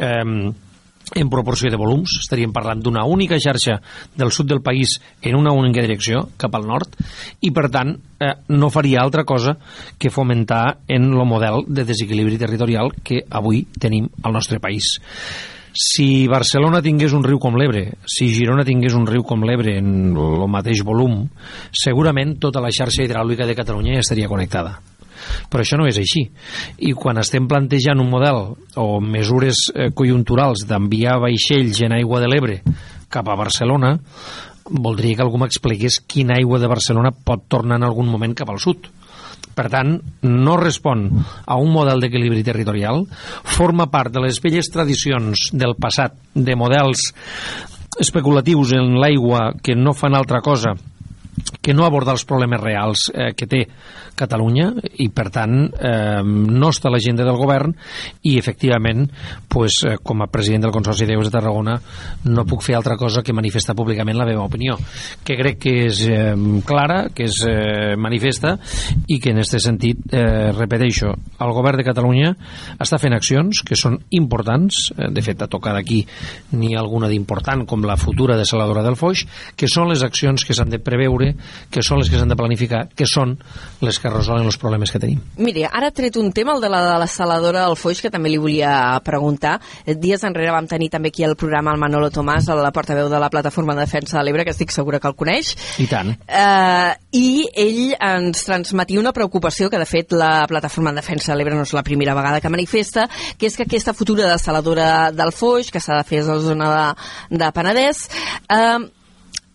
eh, 0.00 0.52
en 1.14 1.30
proporció 1.30 1.70
de 1.70 1.78
volums, 1.80 2.18
estaríem 2.20 2.52
parlant 2.52 2.82
d'una 2.82 3.04
única 3.08 3.38
xarxa 3.40 3.78
del 4.16 4.32
sud 4.32 4.48
del 4.50 4.62
país 4.62 4.98
en 5.22 5.36
una 5.36 5.52
única 5.52 5.82
direcció, 5.84 6.28
cap 6.36 6.54
al 6.56 6.66
nord, 6.68 6.96
i 7.40 7.52
per 7.54 7.68
tant 7.72 7.94
eh, 8.20 8.34
no 8.48 8.70
faria 8.70 9.02
altra 9.02 9.24
cosa 9.24 9.56
que 9.98 10.10
fomentar 10.10 10.78
en 10.88 11.10
el 11.12 11.26
model 11.26 11.66
de 11.68 11.86
desequilibri 11.88 12.38
territorial 12.38 12.92
que 13.02 13.22
avui 13.30 13.66
tenim 13.78 14.08
al 14.22 14.32
nostre 14.32 14.60
país. 14.60 14.96
Si 15.72 16.28
Barcelona 16.28 16.82
tingués 16.84 17.14
un 17.16 17.24
riu 17.24 17.38
com 17.40 17.56
l'Ebre, 17.56 17.86
si 18.04 18.28
Girona 18.28 18.64
tingués 18.64 18.92
un 18.92 19.06
riu 19.08 19.24
com 19.24 19.44
l'Ebre 19.48 19.78
en 19.80 20.12
el 20.12 20.46
mateix 20.52 20.84
volum, 20.84 21.22
segurament 21.72 22.36
tota 22.40 22.60
la 22.60 22.72
xarxa 22.72 23.06
hidràulica 23.06 23.48
de 23.48 23.56
Catalunya 23.56 23.96
ja 23.96 24.04
estaria 24.04 24.28
connectada 24.28 24.91
però 25.50 25.64
això 25.64 25.78
no 25.80 25.88
és 25.88 25.98
així. 26.00 26.26
I 26.78 26.94
quan 26.98 27.20
estem 27.22 27.48
plantejant 27.48 28.00
un 28.02 28.10
model 28.10 28.54
o 28.80 28.88
mesures 29.00 29.68
eh, 29.74 29.90
conjunturals 29.94 30.66
d'enviar 30.68 31.20
vaixells 31.22 31.82
en 31.86 31.98
aigua 31.98 32.22
de 32.22 32.30
l'Ebre 32.30 32.62
cap 33.12 33.28
a 33.28 33.36
Barcelona 33.36 33.98
voldria 34.72 35.18
que 35.18 35.24
algú 35.24 35.40
m'expliqués 35.40 36.00
quina 36.08 36.38
aigua 36.38 36.60
de 36.62 36.70
Barcelona 36.70 37.12
pot 37.12 37.48
tornar 37.50 37.80
en 37.80 37.88
algun 37.88 38.08
moment 38.08 38.34
cap 38.34 38.50
al 38.50 38.60
sud. 38.62 38.86
Per 39.52 39.66
tant, 39.68 39.98
no 40.24 40.54
respon 40.56 41.08
a 41.44 41.58
un 41.60 41.72
model 41.74 42.00
d'equilibri 42.00 42.44
territorial, 42.46 43.02
forma 43.44 43.90
part 43.92 44.14
de 44.14 44.22
les 44.24 44.38
velles 44.40 44.70
tradicions 44.72 45.50
del 45.52 45.76
passat, 45.76 46.14
de 46.32 46.56
models 46.56 47.10
especulatius 48.00 48.72
en 48.78 48.96
l'aigua 49.02 49.50
que 49.60 49.76
no 49.76 49.92
fan 49.92 50.16
altra 50.16 50.40
cosa 50.40 50.72
que 51.62 51.72
no 51.74 51.86
aborda 51.86 52.12
els 52.12 52.24
problemes 52.28 52.60
reals 52.60 53.08
eh, 53.14 53.32
que 53.36 53.48
té 53.48 53.64
Catalunya 54.12 54.68
i 55.00 55.06
per 55.08 55.30
tant 55.32 55.54
eh, 55.72 56.20
no 56.22 56.68
està 56.68 56.90
a 56.90 56.92
l'agenda 56.92 57.24
del 57.24 57.38
govern 57.40 57.72
i 58.28 58.34
efectivament 58.36 59.06
pues, 59.48 59.78
eh, 59.88 59.96
com 60.04 60.20
a 60.20 60.28
president 60.28 60.66
del 60.66 60.74
Consorci 60.74 61.06
d'Aigües 61.08 61.30
de 61.30 61.34
Tarragona 61.38 61.78
no 62.28 62.44
puc 62.48 62.64
fer 62.66 62.76
altra 62.76 62.98
cosa 63.00 63.22
que 63.24 63.32
manifestar 63.32 63.76
públicament 63.78 64.18
la 64.18 64.26
meva 64.28 64.44
opinió 64.44 64.76
que 65.24 65.38
crec 65.38 65.62
que 65.64 65.74
és 65.86 66.02
eh, 66.10 66.34
clara 66.68 67.06
que 67.14 67.24
és 67.30 67.40
eh, 67.48 67.94
manifesta 67.96 68.58
i 69.08 69.18
que 69.22 69.32
en 69.32 69.40
aquest 69.40 69.56
sentit, 69.64 70.04
eh, 70.12 70.52
repeteixo 70.52 71.14
el 71.14 71.54
govern 71.56 71.80
de 71.80 71.88
Catalunya 71.88 72.34
està 72.82 73.00
fent 73.00 73.16
accions 73.16 73.62
que 73.64 73.78
són 73.78 73.96
importants 74.12 74.90
eh, 74.92 75.08
de 75.08 75.24
fet 75.24 75.40
a 75.40 75.48
tocar 75.48 75.72
d'aquí 75.78 76.02
ni 76.60 76.74
alguna 76.76 77.08
d'important 77.08 77.64
com 77.64 77.88
la 77.88 77.96
futura 77.96 78.36
desaladora 78.36 78.84
del 78.84 79.00
Foix 79.00 79.24
que 79.56 79.70
són 79.70 79.88
les 79.88 80.04
accions 80.04 80.44
que 80.44 80.52
s'han 80.52 80.68
de 80.72 80.82
preveure 80.82 81.21
que 81.72 81.84
són 81.84 82.00
les 82.00 82.10
que 82.10 82.18
s'han 82.20 82.30
de 82.32 82.38
planificar 82.38 82.86
que 82.96 83.06
són 83.08 83.36
les 83.82 83.98
que 83.98 84.10
resolen 84.12 84.46
els 84.48 84.58
problemes 84.60 84.92
que 84.92 85.00
tenim. 85.02 85.20
Miri, 85.42 85.64
ara 85.66 85.90
ha 85.90 85.94
tret 85.94 86.16
un 86.20 86.32
tema, 86.34 86.56
el 86.56 86.62
de 86.64 86.70
la 86.72 86.82
de 86.86 86.98
la 87.02 87.08
saladora 87.10 87.66
del 87.66 87.76
Foix, 87.78 88.00
que 88.02 88.10
també 88.12 88.30
li 88.32 88.40
volia 88.40 88.72
preguntar. 89.04 89.58
Dies 89.86 90.24
enrere 90.28 90.54
vam 90.54 90.68
tenir 90.70 90.90
també 90.92 91.12
aquí 91.12 91.24
al 91.26 91.36
programa 91.38 91.74
el 91.74 91.80
Manolo 91.80 92.10
Tomàs, 92.14 92.48
el 92.52 92.62
portaveu 92.74 93.08
de 93.10 93.20
la 93.20 93.30
Plataforma 93.30 93.76
de 93.76 93.86
Defensa 93.86 94.18
de 94.18 94.24
l'Ebre, 94.26 94.46
que 94.46 94.54
estic 94.54 94.72
segura 94.74 95.00
que 95.00 95.10
el 95.10 95.16
coneix. 95.18 95.54
I 95.82 95.88
tant. 95.90 96.14
Eh, 96.26 96.92
I 97.18 97.28
ell 97.64 97.94
ens 97.98 98.44
transmetia 98.48 99.00
una 99.00 99.14
preocupació 99.16 99.70
que, 99.70 99.80
de 99.80 99.88
fet, 99.88 100.14
la 100.16 100.46
Plataforma 100.50 100.92
de 100.92 101.02
Defensa 101.02 101.32
de 101.32 101.38
l'Ebre 101.38 101.58
no 101.58 101.66
és 101.66 101.74
la 101.76 101.84
primera 101.86 102.16
vegada 102.18 102.40
que 102.40 102.52
manifesta, 102.52 103.08
que 103.38 103.48
és 103.50 103.56
que 103.56 103.66
aquesta 103.68 103.94
futura 103.96 104.30
desaladora 104.30 105.10
del 105.12 105.32
Foix, 105.32 105.70
que 105.72 105.80
s'ha 105.82 106.00
de 106.00 106.08
fer 106.08 106.22
a 106.22 106.32
la 106.32 106.40
zona 106.42 106.72
de, 106.72 107.38
de 107.42 107.52
Penedès, 107.54 108.06
eh, 108.48 108.78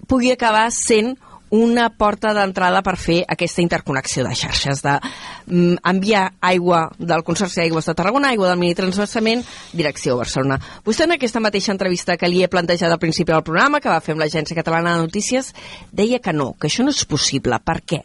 pugui 0.08 0.32
acabar 0.32 0.70
sent 0.72 1.16
una 1.50 1.90
porta 1.90 2.34
d'entrada 2.36 2.82
per 2.84 2.96
fer 3.00 3.22
aquesta 3.28 3.64
interconnexió 3.64 4.26
de 4.26 4.34
xarxes, 4.36 4.82
de 4.84 4.98
mm, 5.46 5.80
enviar 5.94 6.26
aigua 6.42 6.88
del 6.98 7.24
Consorci 7.28 7.62
d'Aigües 7.62 7.88
de 7.88 7.96
Tarragona, 7.96 8.34
aigua 8.34 8.50
del 8.52 8.60
minitransversament, 8.60 9.46
direcció 9.74 10.16
a 10.16 10.24
Barcelona. 10.24 10.60
Vostè 10.86 11.08
en 11.08 11.16
aquesta 11.16 11.44
mateixa 11.44 11.74
entrevista 11.76 12.18
que 12.18 12.30
li 12.30 12.44
he 12.44 12.52
plantejat 12.52 12.92
al 12.92 13.00
principi 13.00 13.32
del 13.32 13.46
programa, 13.48 13.80
que 13.80 13.94
va 13.94 14.02
fer 14.04 14.16
amb 14.16 14.26
l'Agència 14.26 14.58
Catalana 14.58 14.98
de 14.98 15.08
Notícies, 15.08 15.54
deia 15.92 16.20
que 16.20 16.34
no, 16.34 16.54
que 16.60 16.68
això 16.72 16.84
no 16.84 16.96
és 16.96 17.06
possible. 17.06 17.60
Per 17.64 17.82
què? 17.86 18.04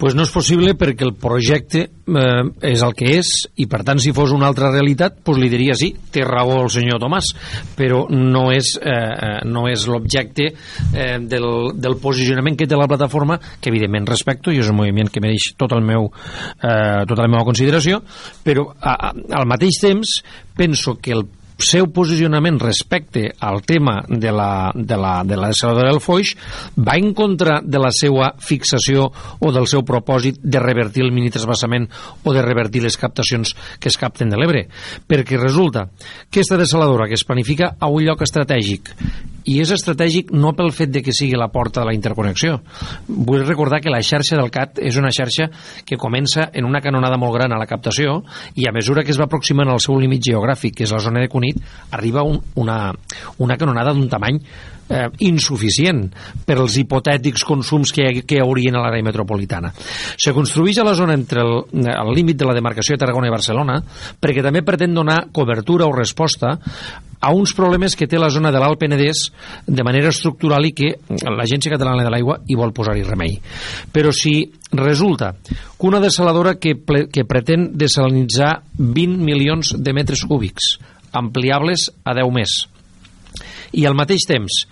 Pues 0.00 0.16
no 0.16 0.24
és 0.24 0.32
possible 0.32 0.74
perquè 0.78 1.04
el 1.06 1.14
projecte 1.20 1.82
eh, 1.84 2.44
és 2.70 2.84
el 2.84 2.94
que 2.96 3.14
és 3.18 3.32
i 3.60 3.66
per 3.70 3.82
tant 3.86 4.00
si 4.02 4.14
fos 4.16 4.32
una 4.36 4.48
altra 4.48 4.70
realitat 4.72 5.20
pues 5.24 5.40
li 5.40 5.50
diria 5.52 5.76
sí, 5.78 5.92
té 6.12 6.24
raó 6.26 6.60
el 6.64 6.70
senyor 6.72 7.00
Tomàs 7.02 7.32
però 7.76 8.04
no 8.10 8.48
és, 8.54 8.72
eh, 8.80 9.40
no 9.48 9.66
és 9.70 9.86
l'objecte 9.90 10.50
eh, 10.50 11.18
del, 11.20 11.48
del 11.76 11.98
posicionament 12.02 12.58
que 12.58 12.68
té 12.70 12.78
la 12.78 12.88
plataforma 12.90 13.38
que 13.60 13.72
evidentment 13.72 14.08
respecto 14.08 14.52
i 14.52 14.60
és 14.62 14.70
un 14.72 14.80
moviment 14.80 15.10
que 15.12 15.22
mereix 15.22 15.52
tot 15.60 15.74
el 15.76 15.84
meu, 15.84 16.10
eh, 16.10 17.02
tota 17.08 17.24
la 17.24 17.30
meva 17.30 17.46
consideració 17.48 18.00
però 18.44 18.70
a, 18.78 18.94
a, 18.94 19.12
al 19.40 19.48
mateix 19.50 19.82
temps 19.84 20.20
penso 20.56 20.96
que 21.00 21.14
el 21.16 21.26
seu 21.64 21.86
posicionament 21.94 22.58
respecte 22.60 23.28
al 23.38 23.62
tema 23.62 24.00
de 24.08 24.32
la, 24.34 24.72
de 24.74 24.98
la, 24.98 25.14
de 25.24 25.38
la 25.38 25.52
desaladora 25.52 25.92
del 25.92 26.02
Foix 26.02 26.34
va 26.76 26.98
en 26.98 27.12
contra 27.14 27.60
de 27.62 27.80
la 27.82 27.92
seva 27.94 28.32
fixació 28.42 29.06
o 29.38 29.52
del 29.54 29.68
seu 29.70 29.84
propòsit 29.86 30.42
de 30.42 30.62
revertir 30.62 31.06
el 31.06 31.14
minitrasbassament 31.14 31.88
o 32.24 32.34
de 32.34 32.44
revertir 32.44 32.82
les 32.82 32.98
captacions 32.98 33.54
que 33.78 33.90
es 33.92 33.98
capten 34.00 34.30
de 34.30 34.40
l'Ebre. 34.40 34.66
Perquè 35.06 35.38
resulta 35.38 35.88
que 36.28 36.40
aquesta 36.40 36.56
desaladora 36.56 37.06
que 37.06 37.14
es 37.14 37.24
planifica 37.28 37.74
a 37.78 37.88
un 37.92 38.06
lloc 38.06 38.22
estratègic 38.24 38.94
i 39.44 39.56
és 39.62 39.70
estratègic 39.72 40.30
no 40.36 40.52
pel 40.56 40.72
fet 40.74 40.90
de 40.92 41.02
que 41.04 41.14
sigui 41.16 41.38
la 41.38 41.48
porta 41.52 41.80
de 41.80 41.88
la 41.88 41.94
interconnexió. 41.96 42.58
Vull 43.08 43.46
recordar 43.46 43.80
que 43.80 43.92
la 43.92 44.02
xarxa 44.04 44.36
del 44.38 44.50
CAT 44.52 44.80
és 44.84 44.98
una 45.00 45.12
xarxa 45.14 45.48
que 45.86 45.98
comença 46.00 46.50
en 46.52 46.68
una 46.68 46.82
canonada 46.84 47.18
molt 47.20 47.36
gran 47.38 47.52
a 47.52 47.60
la 47.60 47.68
captació 47.68 48.20
i 48.54 48.68
a 48.68 48.74
mesura 48.74 49.04
que 49.04 49.14
es 49.14 49.20
va 49.20 49.26
aproximant 49.28 49.70
al 49.70 49.80
seu 49.82 49.98
límit 50.00 50.24
geogràfic, 50.30 50.76
que 50.76 50.84
és 50.84 50.92
la 50.94 51.02
zona 51.02 51.24
de 51.24 51.30
Cunit, 51.50 51.60
arriba 51.90 52.22
un, 52.22 52.40
una, 52.54 52.92
una 53.38 53.56
canonada 53.56 53.92
d'un 53.92 54.08
tamany 54.08 54.38
eh, 54.90 55.08
insuficient 55.26 56.08
per 56.46 56.58
als 56.58 56.76
hipotètics 56.78 57.44
consums 57.46 57.92
que, 57.94 58.22
que 58.22 58.38
hi 58.38 58.42
haurien 58.42 58.76
a 58.76 58.84
l'àrea 58.84 59.06
metropolitana. 59.06 59.72
Se 60.16 60.34
construeix 60.36 60.78
a 60.78 60.86
la 60.86 60.96
zona 60.98 61.16
entre 61.18 61.42
el 61.42 62.14
límit 62.14 62.38
de 62.38 62.48
la 62.48 62.56
demarcació 62.56 62.96
de 62.96 63.04
Tarragona 63.04 63.30
i 63.30 63.34
Barcelona 63.34 63.78
perquè 64.20 64.44
també 64.46 64.64
pretén 64.66 64.94
donar 64.94 65.28
cobertura 65.32 65.86
o 65.86 65.94
resposta 65.94 66.58
a 67.20 67.34
uns 67.36 67.52
problemes 67.52 67.94
que 67.96 68.08
té 68.08 68.16
la 68.16 68.30
zona 68.32 68.48
de 68.50 68.60
l'Alt 68.62 68.80
Penedès 68.80 69.26
de 69.68 69.84
manera 69.84 70.08
estructural 70.08 70.64
i 70.64 70.72
que 70.72 70.94
l'Agència 71.28 71.72
Catalana 71.74 72.06
de 72.06 72.12
l'Aigua 72.12 72.38
hi 72.48 72.56
vol 72.56 72.72
posar-hi 72.72 73.04
remei. 73.04 73.36
Però 73.92 74.08
si 74.08 74.48
resulta 74.72 75.34
que 75.44 75.86
una 75.86 76.00
desaladora 76.00 76.54
que, 76.56 76.78
ple, 76.80 77.10
que 77.12 77.26
pretén 77.28 77.74
desalinitzar 77.76 78.54
20 78.78 79.20
milions 79.20 79.74
de 79.76 79.92
metres 79.92 80.24
cúbics 80.24 80.78
ampliables 81.16 81.88
a 82.04 82.14
10 82.18 82.34
més 82.34 82.60
i 83.78 83.84
al 83.86 83.94
mateix 83.94 84.26
temps 84.26 84.64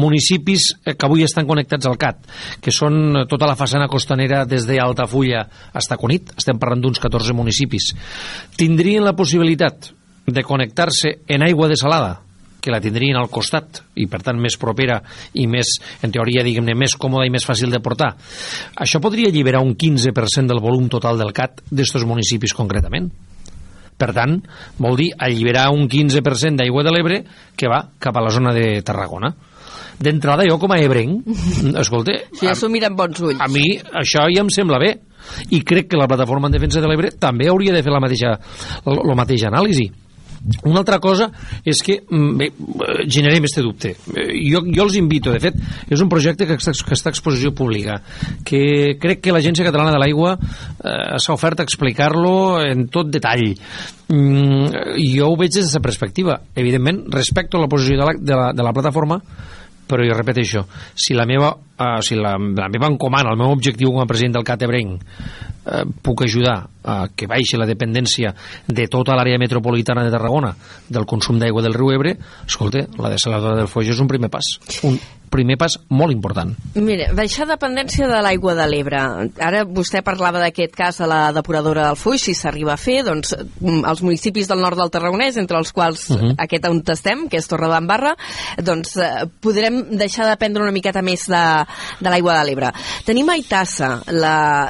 municipis 0.00 0.70
que 0.86 1.06
avui 1.08 1.26
estan 1.26 1.48
connectats 1.48 1.88
al 1.88 1.98
CAT 2.00 2.22
que 2.64 2.72
són 2.72 3.26
tota 3.28 3.48
la 3.48 3.56
façana 3.58 3.88
costanera 3.92 4.44
des 4.48 4.66
d'Altafulla 4.68 5.44
a 5.72 5.98
Cunit 6.00 6.32
estem 6.36 6.58
parlant 6.58 6.80
d'uns 6.80 7.00
14 7.02 7.36
municipis 7.36 7.92
tindrien 8.56 9.04
la 9.04 9.16
possibilitat 9.16 9.92
de 10.26 10.42
connectar-se 10.42 11.20
en 11.28 11.44
aigua 11.44 11.68
desalada 11.68 12.22
que 12.66 12.72
la 12.74 12.80
tindrien 12.82 13.14
al 13.14 13.30
costat 13.30 13.84
i 13.94 14.08
per 14.10 14.24
tant 14.26 14.40
més 14.42 14.56
propera 14.58 14.98
i 15.38 15.44
més, 15.46 15.76
en 16.02 16.10
teoria, 16.10 16.42
diguem-ne, 16.42 16.74
més 16.74 16.96
còmoda 16.98 17.28
i 17.28 17.30
més 17.30 17.46
fàcil 17.46 17.70
de 17.70 17.78
portar. 17.78 18.08
Això 18.82 18.98
podria 18.98 19.30
alliberar 19.30 19.60
un 19.62 19.76
15% 19.78 20.50
del 20.50 20.58
volum 20.64 20.88
total 20.90 21.20
del 21.22 21.30
CAT 21.36 21.62
d'estos 21.70 22.02
municipis 22.10 22.56
concretament. 22.58 23.06
Per 23.96 24.12
tant, 24.12 24.38
vol 24.82 24.96
dir 25.00 25.10
alliberar 25.24 25.70
un 25.72 25.86
15% 25.88 26.60
d'aigua 26.60 26.84
de 26.84 26.92
l'Ebre 26.92 27.20
que 27.56 27.70
va 27.72 27.80
cap 27.98 28.16
a 28.16 28.24
la 28.24 28.32
zona 28.34 28.52
de 28.56 28.82
Tarragona. 28.84 29.32
D'entrada, 29.96 30.44
jo 30.44 30.58
com 30.60 30.74
a 30.74 30.80
ebrenc, 30.84 31.24
escolta... 31.82 32.18
Ja 32.42 32.54
s'ho 32.56 32.68
miren 32.72 32.96
bons 32.96 33.22
ulls. 33.24 33.40
A 33.40 33.48
mi 33.48 33.64
això 33.96 34.26
ja 34.28 34.44
em 34.44 34.52
sembla 34.52 34.80
bé. 34.82 34.92
I 35.56 35.62
crec 35.66 35.88
que 35.90 35.98
la 35.98 36.06
plataforma 36.06 36.50
en 36.50 36.54
defensa 36.54 36.82
de 36.82 36.90
l'Ebre 36.90 37.10
també 37.18 37.48
hauria 37.50 37.72
de 37.74 37.82
fer 37.82 37.94
la 37.94 38.02
mateixa, 38.04 38.36
la 38.84 39.16
mateixa 39.18 39.48
anàlisi. 39.48 39.88
Una 40.64 40.80
altra 40.82 40.98
cosa 41.02 41.28
és 41.64 41.80
que 41.84 41.98
mm, 42.02 42.36
bé, 42.38 42.50
generem 43.08 43.48
este 43.48 43.64
dubte. 43.64 43.94
Eh, 44.14 44.28
jo, 44.46 44.62
jo 44.68 44.86
els 44.86 44.98
invito, 45.00 45.32
de 45.34 45.42
fet, 45.42 45.58
és 45.90 46.02
un 46.02 46.10
projecte 46.12 46.46
que 46.48 46.58
està, 46.58 46.74
que 46.76 46.96
està 46.96 47.10
a 47.10 47.14
exposició 47.14 47.52
pública, 47.56 47.98
que 48.46 48.96
crec 49.02 49.24
que 49.24 49.34
l'Agència 49.34 49.66
Catalana 49.66 49.94
de 49.96 50.02
l'Aigua 50.02 50.36
eh, 50.36 51.16
s'ha 51.22 51.34
ofert 51.34 51.60
a 51.60 51.66
explicar-lo 51.66 52.62
en 52.62 52.86
tot 52.92 53.10
detall. 53.12 53.48
Mm, 54.12 54.96
jo 55.02 55.32
ho 55.32 55.36
veig 55.38 55.50
des 55.50 55.64
d'aquesta 55.64 55.82
perspectiva. 55.82 56.40
Evidentment, 56.54 57.06
respecto 57.14 57.58
a 57.58 57.66
la 57.66 57.70
posició 57.70 57.98
de 57.98 58.10
la, 58.10 58.16
de 58.18 58.40
la, 58.42 58.50
de 58.54 58.66
la 58.66 58.74
plataforma, 58.76 59.20
però 59.86 60.02
jo 60.02 60.16
repeteixo, 60.18 60.64
si 60.98 61.14
la 61.14 61.26
meva, 61.26 61.52
uh, 61.54 61.98
si 62.02 62.18
la, 62.18 62.34
la 62.34 62.68
meva 62.72 62.90
encomana, 62.90 63.30
el 63.32 63.38
meu 63.38 63.54
objectiu 63.54 63.92
com 63.94 64.02
a 64.02 64.08
president 64.10 64.34
del 64.36 64.46
CATEBRENC 64.46 64.96
uh, 64.98 65.84
puc 66.02 66.26
ajudar 66.26 66.58
a 66.86 66.96
que 67.14 67.28
baixi 67.30 67.58
la 67.58 67.68
dependència 67.68 68.32
de 68.66 68.86
tota 68.92 69.16
l'àrea 69.18 69.40
metropolitana 69.42 70.06
de 70.06 70.14
Tarragona 70.14 70.54
del 70.88 71.06
consum 71.06 71.40
d'aigua 71.42 71.64
del 71.66 71.76
riu 71.76 71.92
Ebre, 71.92 72.16
escolta, 72.46 72.86
la 73.02 73.12
desaladora 73.12 73.58
del 73.60 73.70
Foix 73.70 73.90
és 73.92 74.00
un 74.02 74.10
primer 74.10 74.30
pas. 74.32 74.56
Un 74.86 74.98
primer 75.30 75.56
pas 75.58 75.76
molt 75.90 76.14
important. 76.14 76.52
Mira, 76.78 77.08
baixar 77.16 77.46
dependència 77.48 78.08
de 78.08 78.18
l'aigua 78.24 78.54
de 78.58 78.66
l'Ebre. 78.70 79.00
Ara 79.42 79.64
vostè 79.66 80.02
parlava 80.06 80.40
d'aquest 80.42 80.74
cas 80.76 81.00
a 81.02 81.08
la 81.10 81.20
depuradora 81.36 81.86
del 81.88 81.98
Fuix, 82.00 82.26
si 82.28 82.34
s'arriba 82.36 82.74
a 82.74 82.80
fer, 82.80 83.00
doncs 83.06 83.34
mm, 83.36 83.82
els 83.90 84.02
municipis 84.06 84.48
del 84.50 84.62
nord 84.62 84.78
del 84.80 84.92
Tarragonès, 84.94 85.38
entre 85.42 85.58
els 85.58 85.72
quals 85.76 86.08
uh 86.10 86.16
-huh. 86.16 86.34
aquest 86.46 86.68
on 86.70 86.82
estem, 86.86 87.28
que 87.28 87.36
és 87.36 87.48
Torredembarra, 87.48 88.16
doncs 88.62 88.96
eh, 88.96 89.26
podrem 89.40 89.96
deixar 89.96 90.24
de 90.24 90.30
dependre 90.30 90.62
una 90.62 90.72
miqueta 90.72 91.02
més 91.02 91.26
de, 91.26 91.44
de 92.00 92.10
l'aigua 92.10 92.38
de 92.38 92.44
l'Ebre. 92.46 92.72
Tenim 93.04 93.28
a 93.28 93.36
Itassa, 93.36 94.02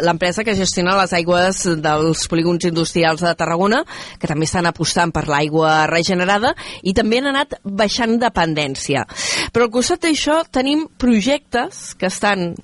l'empresa 0.03 0.45
que 0.45 0.55
gestiona 0.55 0.97
les 0.97 1.13
aigües 1.13 1.65
dels 2.07 2.27
polígons 2.31 2.65
industrials 2.69 3.25
de 3.27 3.35
Tarragona, 3.39 3.83
que 4.21 4.31
també 4.31 4.47
estan 4.49 4.71
apostant 4.71 5.13
per 5.15 5.27
l'aigua 5.29 5.85
regenerada 5.91 6.55
i 6.83 6.95
també 6.97 7.21
han 7.21 7.33
anat 7.35 7.59
baixant 7.65 8.17
dependència. 8.23 9.05
Però 9.53 9.67
al 9.67 9.75
costat 9.75 10.07
d'això 10.07 10.41
tenim 10.51 10.87
projectes 10.99 11.93
que 11.99 12.09
estan 12.09 12.55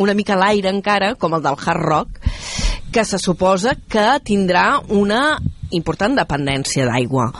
una 0.00 0.16
mica 0.16 0.38
l'aire 0.38 0.72
encara, 0.72 1.14
com 1.20 1.36
el 1.36 1.44
del 1.44 1.58
Hard 1.60 1.84
Rock, 1.84 2.20
que 2.90 3.04
se 3.04 3.20
suposa 3.20 3.76
que 3.88 4.06
tindrà 4.24 4.80
una 4.88 5.38
important 5.76 6.16
dependència 6.18 6.86
d'aigua. 6.88 7.30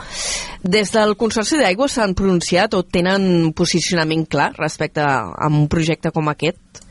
Des 0.61 0.91
del 0.93 1.15
Consorci 1.17 1.57
d'Aigua 1.57 1.87
s'han 1.89 2.13
pronunciat 2.13 2.75
o 2.77 2.83
tenen 2.85 3.49
posicionament 3.57 4.27
clar 4.29 4.51
respecte 4.59 5.01
a 5.01 5.49
un 5.49 5.65
projecte 5.71 6.11
com 6.13 6.29
aquest? 6.29 6.83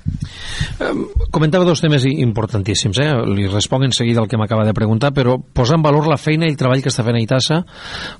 Comentava 1.30 1.64
dos 1.68 1.82
temes 1.84 2.04
importantíssims, 2.08 2.98
eh? 2.98 3.12
li 3.30 3.46
responc 3.46 3.86
en 3.86 3.94
seguida 3.94 4.24
el 4.24 4.28
que 4.28 4.40
m'acaba 4.40 4.66
de 4.66 4.74
preguntar, 4.74 5.12
però 5.14 5.38
posar 5.38 5.78
en 5.78 5.86
valor 5.86 6.10
la 6.10 6.18
feina 6.18 6.48
i 6.48 6.54
el 6.54 6.58
treball 6.58 6.82
que 6.82 6.90
està 6.90 7.06
fent 7.06 7.20
a 7.20 7.22
Itassa 7.22 7.62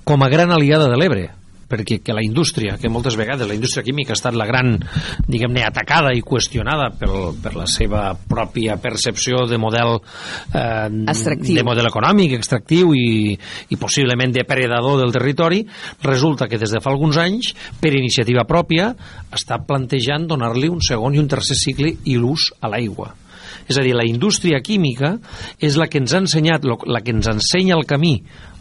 com 0.05 0.23
a 0.23 0.31
gran 0.31 0.55
aliada 0.55 0.87
de 0.93 1.01
l'Ebre 1.01 1.29
perquè 1.71 2.01
que 2.03 2.17
la 2.17 2.25
indústria, 2.25 2.77
que 2.81 2.91
moltes 2.91 3.17
vegades 3.19 3.49
la 3.49 3.57
indústria 3.57 3.85
química 3.87 4.15
ha 4.15 4.19
estat 4.19 4.37
la 4.39 4.47
gran, 4.49 4.75
diguem-ne, 5.31 5.63
atacada 5.67 6.13
i 6.17 6.25
qüestionada 6.27 6.91
per, 6.99 7.11
per 7.41 7.55
la 7.57 7.69
seva 7.71 8.11
pròpia 8.15 8.77
percepció 8.83 9.45
de 9.51 9.61
model 9.61 9.97
eh, 9.99 10.91
extractiu. 11.13 11.61
de 11.61 11.67
model 11.67 11.91
econòmic, 11.91 12.35
extractiu 12.39 12.95
i, 12.97 13.37
i 13.71 13.81
possiblement 13.81 14.35
depredador 14.35 15.01
del 15.01 15.15
territori, 15.15 15.63
resulta 16.03 16.51
que 16.51 16.59
des 16.61 16.75
de 16.75 16.83
fa 16.83 16.93
alguns 16.93 17.21
anys, 17.21 17.55
per 17.81 17.95
iniciativa 17.95 18.47
pròpia, 18.49 18.91
està 19.31 19.61
plantejant 19.67 20.27
donar-li 20.31 20.71
un 20.71 20.83
segon 20.85 21.15
i 21.15 21.23
un 21.23 21.31
tercer 21.31 21.59
cicle 21.59 21.95
i 22.05 22.19
l'ús 22.19 22.51
a 22.61 22.71
l'aigua. 22.73 23.15
És 23.71 23.79
a 23.79 23.85
dir, 23.87 23.95
la 23.95 24.07
indústria 24.07 24.59
química 24.67 25.15
és 25.63 25.77
la 25.79 25.87
que 25.91 26.01
ens 26.03 26.15
ha 26.15 26.23
ensenyat, 26.25 26.65
la 26.67 27.03
que 27.05 27.15
ens 27.15 27.29
ensenya 27.31 27.77
el 27.79 27.87
camí 27.87 28.17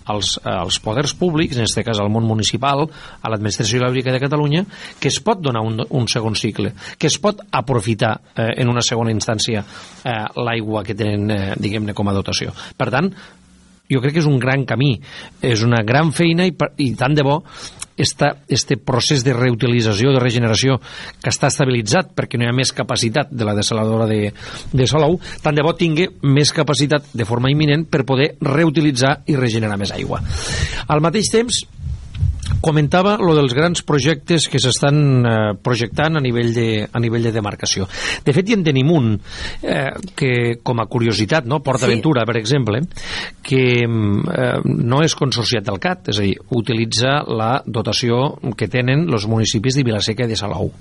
als, 0.10 0.36
als 0.44 0.80
poders 0.84 1.14
públics, 1.18 1.58
en 1.58 1.68
aquest 1.68 1.86
cas 1.88 2.02
al 2.02 2.12
món 2.12 2.28
municipal, 2.28 2.86
a 2.88 3.32
l'administració 3.32 3.80
hidràulica 3.80 4.14
de 4.16 4.22
Catalunya, 4.24 4.66
que 5.00 5.12
es 5.12 5.20
pot 5.24 5.42
donar 5.42 5.64
un, 5.66 5.84
un 5.90 6.08
segon 6.12 6.38
cicle, 6.40 6.74
que 6.98 7.10
es 7.10 7.20
pot 7.22 7.44
aprofitar 7.52 8.16
eh, 8.36 8.52
en 8.62 8.72
una 8.72 8.84
segona 8.86 9.14
instància 9.14 9.64
eh, 9.64 10.16
l'aigua 10.40 10.84
que 10.88 10.98
tenen, 10.98 11.30
eh, 11.32 11.54
diguem-ne, 11.60 11.96
com 11.98 12.10
a 12.10 12.16
dotació. 12.18 12.56
Per 12.78 12.90
tant, 12.94 13.12
jo 13.90 14.02
crec 14.04 14.18
que 14.18 14.24
és 14.24 14.30
un 14.30 14.40
gran 14.42 14.66
camí, 14.70 14.96
és 15.42 15.64
una 15.66 15.82
gran 15.86 16.14
feina 16.16 16.46
i, 16.48 16.54
i 16.78 16.92
tant 16.98 17.18
de 17.18 17.26
bo 17.26 17.40
esta, 18.00 18.38
este 18.48 18.78
procés 18.78 19.26
de 19.26 19.34
reutilització, 19.36 20.14
de 20.16 20.22
regeneració 20.24 20.78
que 21.20 21.34
està 21.34 21.50
estabilitzat 21.52 22.14
perquè 22.16 22.40
no 22.40 22.48
hi 22.48 22.52
ha 22.52 22.56
més 22.56 22.72
capacitat 22.74 23.34
de 23.34 23.46
la 23.46 23.54
desaladora 23.58 24.08
de, 24.10 24.32
de 24.72 24.88
Salou, 24.88 25.20
tant 25.44 25.58
de 25.58 25.66
bo 25.66 25.76
tingui 25.76 26.08
més 26.24 26.54
capacitat 26.56 27.12
de 27.12 27.28
forma 27.28 27.52
imminent 27.52 27.86
per 27.92 28.06
poder 28.08 28.32
reutilitzar 28.40 29.20
i 29.28 29.36
regenerar 29.36 29.78
més 29.82 29.92
aigua. 29.92 30.22
Al 30.88 31.04
mateix 31.04 31.34
temps, 31.34 31.66
comentava 32.62 33.16
lo 33.22 33.34
dels 33.38 33.54
grans 33.56 33.84
projectes 33.88 34.48
que 34.52 34.60
s'estan 34.62 34.98
eh, 35.26 35.34
projectant 35.64 36.20
a 36.20 36.24
nivell, 36.24 36.52
de, 36.56 36.70
a 36.86 37.02
nivell 37.02 37.30
de 37.30 37.34
demarcació. 37.36 37.88
De 38.26 38.34
fet, 38.36 38.50
hi 38.50 38.58
en 38.58 38.66
tenim 38.68 38.92
un 38.92 39.12
eh, 39.16 39.92
que, 40.18 40.32
com 40.64 40.82
a 40.82 40.88
curiositat, 40.92 41.48
no? 41.50 41.62
Port 41.64 41.86
Aventura, 41.88 42.26
sí. 42.26 42.32
per 42.32 42.38
exemple, 42.42 42.82
que 43.46 43.64
eh, 43.86 44.50
no 44.66 45.04
és 45.06 45.18
consorciat 45.20 45.68
del 45.68 45.80
CAT, 45.82 46.12
és 46.14 46.22
a 46.22 46.26
dir, 46.26 46.36
utilitza 46.60 47.20
la 47.30 47.54
dotació 47.66 48.40
que 48.58 48.70
tenen 48.72 49.08
els 49.08 49.30
municipis 49.30 49.80
de 49.80 49.86
Vilaseca 49.88 50.28
i 50.28 50.34
de 50.34 50.40
Salou. 50.40 50.74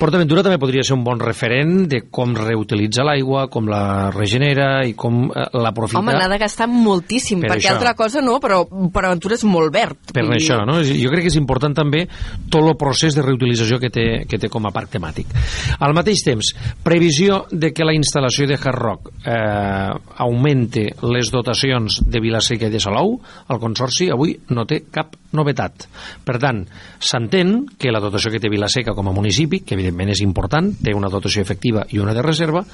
PortAventura 0.00 0.42
també 0.44 0.56
podria 0.60 0.82
ser 0.86 0.94
un 0.96 1.02
bon 1.04 1.20
referent 1.20 1.84
de 1.90 2.00
com 2.12 2.32
reutilitza 2.36 3.04
l'aigua, 3.04 3.46
com 3.52 3.68
la 3.68 4.08
regenera 4.14 4.86
i 4.88 4.94
com 4.98 5.26
eh, 5.28 5.44
l'aprofita. 5.60 6.00
Home, 6.00 6.14
n'ha 6.16 6.28
de 6.32 6.38
gastar 6.40 6.68
moltíssim, 6.70 7.42
per 7.44 7.52
perquè 7.52 7.68
això. 7.68 7.76
altra 7.76 7.92
cosa 7.98 8.22
no, 8.24 8.38
però 8.40 8.62
PortAventura 8.70 9.36
és 9.36 9.44
molt 9.48 9.72
verd. 9.74 10.14
Per 10.16 10.24
I... 10.24 10.32
això, 10.38 10.62
no? 10.68 10.78
Jo 10.86 11.12
crec 11.12 11.26
que 11.26 11.32
és 11.32 11.38
important 11.40 11.76
també 11.76 12.06
tot 12.48 12.64
el 12.64 12.76
procés 12.80 13.16
de 13.16 13.24
reutilització 13.26 13.80
que 13.82 13.92
té, 13.92 14.06
que 14.30 14.40
té 14.40 14.50
com 14.52 14.68
a 14.68 14.74
parc 14.74 14.94
temàtic. 14.96 15.36
Al 15.84 15.94
mateix 15.96 16.24
temps, 16.24 16.54
previsió 16.86 17.44
de 17.52 17.72
que 17.76 17.86
la 17.86 17.96
instal·lació 17.96 18.48
de 18.48 18.56
Hard 18.56 18.80
Rock 18.80 19.12
eh, 19.20 19.90
augmente 20.24 20.88
les 21.12 21.32
dotacions 21.32 22.00
de 22.08 22.24
Vilaseca 22.24 22.70
i 22.70 22.72
de 22.72 22.80
Salou, 22.80 23.18
el 23.50 23.60
Consorci 23.60 24.08
avui 24.10 24.38
no 24.54 24.64
té 24.64 24.86
cap 24.88 25.19
novetat. 25.36 25.86
Per 26.26 26.36
tant, 26.42 26.64
s'entén 26.98 27.64
que 27.78 27.92
la 27.92 28.02
dotació 28.02 28.32
que 28.32 28.40
té 28.42 28.50
Vilaseca 28.50 28.94
com 28.96 29.10
a 29.10 29.14
municipi, 29.14 29.62
que 29.64 29.76
evidentment 29.78 30.12
és 30.14 30.22
important, 30.24 30.72
té 30.82 30.94
una 30.96 31.10
dotació 31.12 31.44
efectiva 31.44 31.86
i 31.90 32.00
una 32.02 32.14
de 32.16 32.24
reserva, 32.26 32.64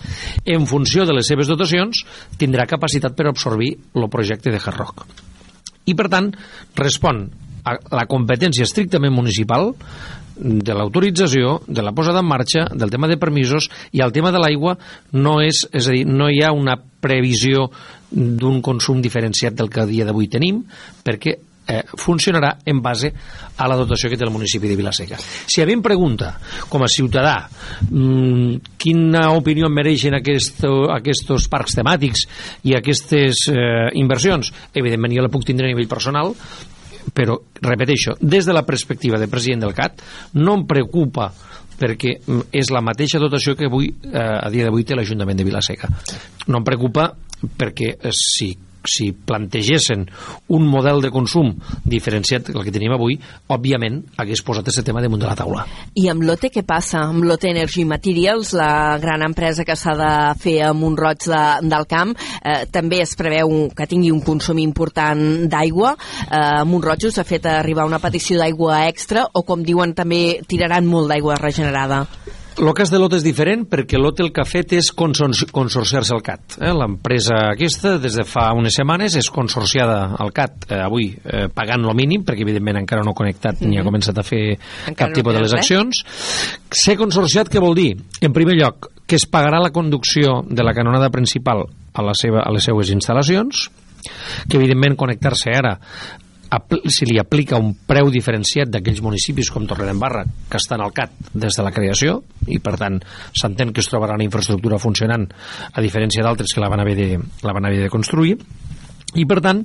en 0.44 0.66
funció 0.66 1.06
de 1.06 1.16
les 1.16 1.28
seves 1.28 1.50
dotacions 1.52 2.04
tindrà 2.40 2.66
capacitat 2.68 3.16
per 3.16 3.28
absorbir 3.30 3.74
el 3.94 4.10
projecte 4.12 4.52
de 4.52 4.60
Hard 4.62 4.78
Rock. 4.80 5.06
I 5.86 5.94
per 5.94 6.08
tant, 6.10 6.32
respon 6.78 7.26
a 7.66 7.74
la 7.94 8.06
competència 8.10 8.66
estrictament 8.66 9.14
municipal 9.14 9.72
de 10.36 10.74
l'autorització, 10.76 11.60
de 11.66 11.82
la 11.82 11.94
posada 11.96 12.20
en 12.20 12.28
marxa, 12.28 12.66
del 12.74 12.92
tema 12.92 13.08
de 13.08 13.16
permisos 13.16 13.70
i 13.96 14.02
el 14.04 14.12
tema 14.12 14.32
de 14.32 14.42
l'aigua 14.42 14.76
no 15.16 15.38
és, 15.40 15.64
és 15.72 15.88
a 15.88 15.94
dir, 15.94 16.04
no 16.06 16.28
hi 16.28 16.42
ha 16.44 16.52
una 16.52 16.76
previsió 16.76 17.70
d'un 18.10 18.60
consum 18.62 19.00
diferenciat 19.02 19.56
del 19.56 19.70
que 19.72 19.82
a 19.82 19.88
dia 19.88 20.06
d'avui 20.06 20.28
tenim 20.30 20.62
perquè 21.04 21.38
eh, 21.66 21.82
funcionarà 21.98 22.56
en 22.64 22.80
base 22.82 23.12
a 23.56 23.68
la 23.68 23.76
dotació 23.76 24.10
que 24.10 24.18
té 24.18 24.24
el 24.26 24.32
municipi 24.32 24.68
de 24.68 24.76
Vilaseca. 24.78 25.18
Si 25.18 25.62
a 25.62 25.66
mi 25.66 25.74
em 25.76 25.82
pregunta, 25.82 26.34
com 26.68 26.84
a 26.84 26.90
ciutadà, 26.90 27.48
mmm, 27.90 28.76
quina 28.78 29.30
opinió 29.34 29.70
mereixen 29.72 30.16
aquesto, 30.18 30.86
aquests 30.94 31.50
parcs 31.52 31.76
temàtics 31.78 32.26
i 32.64 32.76
aquestes 32.78 33.48
eh, 33.52 33.90
inversions, 33.98 34.52
evidentment 34.74 35.16
jo 35.16 35.26
la 35.26 35.32
puc 35.32 35.46
tindre 35.46 35.66
a 35.66 35.72
nivell 35.72 35.90
personal, 35.90 36.34
però, 37.14 37.36
repeteixo, 37.62 38.16
des 38.20 38.46
de 38.46 38.54
la 38.54 38.64
perspectiva 38.66 39.18
de 39.18 39.28
president 39.30 39.62
del 39.62 39.74
CAT, 39.74 40.02
no 40.34 40.56
em 40.58 40.66
preocupa 40.66 41.30
perquè 41.76 42.16
mm, 42.18 42.48
és 42.56 42.70
la 42.72 42.82
mateixa 42.84 43.20
dotació 43.22 43.54
que 43.56 43.68
avui, 43.68 43.90
eh, 43.90 44.16
a 44.16 44.48
dia 44.50 44.66
d'avui 44.66 44.84
té 44.84 44.96
l'Ajuntament 44.96 45.38
de 45.38 45.46
Vilaseca. 45.46 45.90
No 46.48 46.60
em 46.60 46.66
preocupa 46.66 47.10
perquè 47.56 47.92
eh, 47.96 48.14
si 48.16 48.54
si 48.90 49.10
plantegessin 49.12 50.04
un 50.54 50.66
model 50.66 51.02
de 51.04 51.10
consum 51.14 51.52
diferenciat 51.84 52.50
del 52.52 52.64
que 52.64 52.74
tenim 52.74 52.94
avui, 52.96 53.18
òbviament 53.52 54.02
hagués 54.20 54.42
posat 54.46 54.68
aquest 54.68 54.86
tema 54.86 55.02
damunt 55.04 55.22
de 55.22 55.28
la 55.28 55.36
taula. 55.38 55.66
I 55.96 56.08
amb 56.12 56.24
l'OTE 56.26 56.50
què 56.54 56.64
passa? 56.66 57.02
Amb 57.06 57.26
l'OTE 57.26 57.50
Energy 57.52 57.86
Materials, 57.88 58.52
la 58.56 58.96
gran 59.02 59.24
empresa 59.26 59.64
que 59.66 59.76
s'ha 59.76 59.96
de 59.98 60.12
fer 60.42 60.56
a 60.66 60.72
Montroig 60.76 61.26
de, 61.26 61.42
del 61.66 61.86
Camp, 61.90 62.14
eh, 62.42 62.64
també 62.72 63.02
es 63.04 63.16
preveu 63.18 63.70
que 63.76 63.88
tingui 63.90 64.12
un 64.14 64.22
consum 64.24 64.60
important 64.62 65.46
d'aigua. 65.50 65.94
Eh, 66.26 66.64
Montroig 66.68 67.08
us 67.10 67.20
ha 67.20 67.26
fet 67.28 67.46
arribar 67.50 67.86
una 67.88 68.02
petició 68.02 68.40
d'aigua 68.40 68.86
extra 68.90 69.26
o, 69.32 69.44
com 69.46 69.64
diuen, 69.66 69.94
també 69.96 70.40
tiraran 70.48 70.86
molt 70.88 71.10
d'aigua 71.12 71.40
regenerada? 71.40 72.04
El 72.56 72.72
cas 72.72 72.88
de 72.88 72.96
l'OT 72.96 73.18
és 73.18 73.24
diferent 73.24 73.66
perquè 73.68 73.98
l'OT 74.00 74.22
el 74.24 74.30
que 74.32 74.40
ha 74.40 74.48
fet 74.48 74.70
és 74.78 74.86
consorciar-se 74.96 76.14
al 76.14 76.22
CAT. 76.24 76.54
Eh? 76.56 76.70
L'empresa 76.72 77.36
aquesta, 77.50 77.98
des 78.00 78.16
de 78.16 78.24
fa 78.24 78.46
unes 78.56 78.78
setmanes, 78.78 79.18
és 79.20 79.28
consorciada 79.28 79.98
al 80.24 80.32
CAT 80.32 80.64
eh, 80.70 80.78
avui, 80.80 81.10
eh, 81.20 81.50
pagant 81.52 81.84
lo 81.84 81.92
mínim, 81.96 82.24
perquè 82.24 82.46
evidentment 82.46 82.80
encara 82.80 83.04
no 83.04 83.12
ha 83.12 83.18
connectat 83.18 83.60
mm 83.60 83.64
-hmm. 83.64 83.68
ni 83.68 83.76
ha 83.76 83.82
mhm. 83.82 83.90
començat 83.90 84.18
a 84.18 84.24
fer 84.24 84.56
encara 84.88 84.96
cap 84.96 85.08
no 85.10 85.14
tipus 85.14 85.34
de 85.34 85.40
les 85.40 85.52
accions. 85.52 86.04
Ser 86.70 86.96
consorciat 86.96 87.52
què 87.52 87.60
vol 87.60 87.74
dir? 87.74 87.96
En 88.22 88.32
primer 88.32 88.56
lloc, 88.56 88.88
que 89.06 89.16
es 89.16 89.30
pagarà 89.30 89.60
la 89.60 89.70
conducció 89.70 90.42
de 90.48 90.62
la 90.62 90.72
canonada 90.72 91.10
principal 91.10 91.66
a, 91.92 92.02
la 92.02 92.14
seva, 92.14 92.40
a 92.40 92.50
les 92.52 92.64
seues 92.64 92.90
instal·lacions, 92.90 93.70
que 94.48 94.56
evidentment 94.56 94.96
connectar-se 94.96 95.50
ara 95.50 95.78
si 96.92 97.08
li 97.08 97.18
aplica 97.18 97.58
un 97.58 97.72
preu 97.86 98.10
diferenciat 98.12 98.70
d'aquells 98.70 99.02
municipis 99.04 99.50
com 99.52 99.66
Torredembarra 99.66 100.24
que 100.50 100.60
estan 100.60 100.82
al 100.82 100.94
CAT 100.94 101.32
des 101.34 101.56
de 101.56 101.64
la 101.66 101.72
creació 101.74 102.20
i 102.46 102.60
per 102.62 102.76
tant 102.80 103.00
s'entén 103.34 103.72
que 103.72 103.82
es 103.82 103.90
trobarà 103.90 104.14
una 104.14 104.26
infraestructura 104.26 104.78
funcionant 104.82 105.26
a 105.72 105.84
diferència 105.84 106.22
d'altres 106.22 106.54
que 106.54 106.62
la 106.62 106.70
van 106.72 106.84
haver 106.84 106.96
de, 106.96 107.10
la 107.42 107.56
van 107.56 107.66
haver 107.66 107.82
de 107.84 107.90
construir. 107.90 108.38
I 109.16 109.24
per 109.24 109.40
tant 109.40 109.62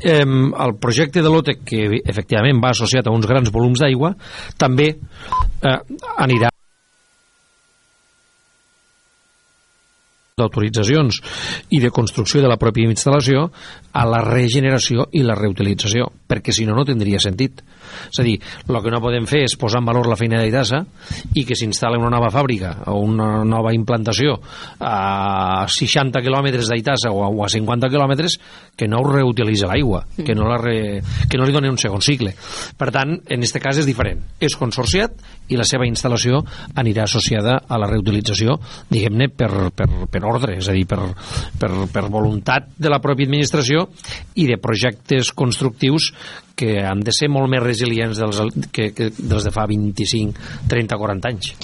eh, 0.00 0.24
el 0.24 0.76
projecte 0.80 1.22
de 1.22 1.30
l'OTEC 1.30 1.64
que 1.64 1.82
efectivament 2.02 2.60
va 2.62 2.72
associat 2.74 3.06
a 3.06 3.14
uns 3.14 3.28
grans 3.30 3.52
volums 3.54 3.84
d'aigua 3.84 4.14
també 4.58 4.92
eh, 4.96 5.78
anirà 6.18 6.50
d'autoritzacions 10.38 11.20
i 11.74 11.82
de 11.82 11.90
construcció 11.94 12.42
de 12.44 12.50
la 12.50 12.58
pròpia 12.60 12.90
instal·lació 12.90 13.48
a 13.92 14.06
la 14.08 14.22
regeneració 14.24 15.08
i 15.12 15.24
la 15.26 15.36
reutilització, 15.38 16.08
perquè 16.28 16.54
si 16.54 16.66
no, 16.68 16.76
no 16.78 16.86
tindria 16.88 17.20
sentit. 17.22 17.64
És 18.08 18.20
a 18.20 18.26
dir, 18.26 18.36
el 18.68 18.80
que 18.84 18.92
no 18.92 19.02
podem 19.04 19.26
fer 19.28 19.44
és 19.46 19.56
posar 19.60 19.82
en 19.82 19.88
valor 19.90 20.08
la 20.10 20.18
feina 20.18 20.40
d'Itasa 20.42 20.82
i 21.38 21.44
que 21.48 21.56
s'instal·li 21.58 22.00
una 22.00 22.12
nova 22.14 22.30
fàbrica 22.34 22.74
o 22.92 22.98
una 23.04 23.44
nova 23.48 23.74
implantació 23.76 24.38
a 24.80 25.66
60 25.68 26.22
quilòmetres 26.24 26.70
d'Itasa 26.72 27.12
o, 27.12 27.26
a 27.44 27.48
50 27.52 27.90
quilòmetres 27.92 28.38
que 28.78 28.88
no 28.88 29.02
reutilitza 29.06 29.68
l'aigua, 29.70 30.04
que, 30.16 30.34
no 30.38 30.46
la 30.48 30.58
re, 30.60 31.02
que 31.28 31.38
no 31.38 31.46
li 31.46 31.54
doni 31.54 31.70
un 31.70 31.78
segon 31.80 32.04
cicle. 32.04 32.34
Per 32.78 32.90
tant, 32.94 33.16
en 33.26 33.42
aquest 33.42 33.58
cas 33.62 33.80
és 33.82 33.88
diferent. 33.88 34.20
És 34.40 34.56
consorciat 34.58 35.16
i 35.48 35.58
la 35.58 35.66
seva 35.66 35.86
instal·lació 35.88 36.42
anirà 36.78 37.06
associada 37.08 37.58
a 37.66 37.78
la 37.80 37.88
reutilització, 37.90 38.58
diguem-ne, 38.90 39.30
per, 39.34 39.50
per, 39.74 39.88
per 40.12 40.22
ordre, 40.28 40.58
és 40.60 40.68
a 40.70 40.76
dir, 40.76 40.86
per, 40.88 41.00
per, 41.58 41.72
per 41.92 42.04
voluntat 42.08 42.70
de 42.78 42.92
la 42.92 43.00
pròpia 43.02 43.28
administració 43.28 43.88
i 44.38 44.46
de 44.50 44.60
projectes 44.62 45.32
constructius 45.36 46.12
que 46.58 46.80
han 46.82 47.04
de 47.06 47.14
ser 47.14 47.30
molt 47.30 47.50
més 47.52 47.62
resilients 47.62 48.18
dels, 48.18 48.42
que, 48.74 48.90
que 48.96 49.12
dels 49.14 49.46
de 49.46 49.54
fa 49.54 49.68
25, 49.70 50.50
30, 50.68 51.00
40 51.04 51.32
anys. 51.32 51.54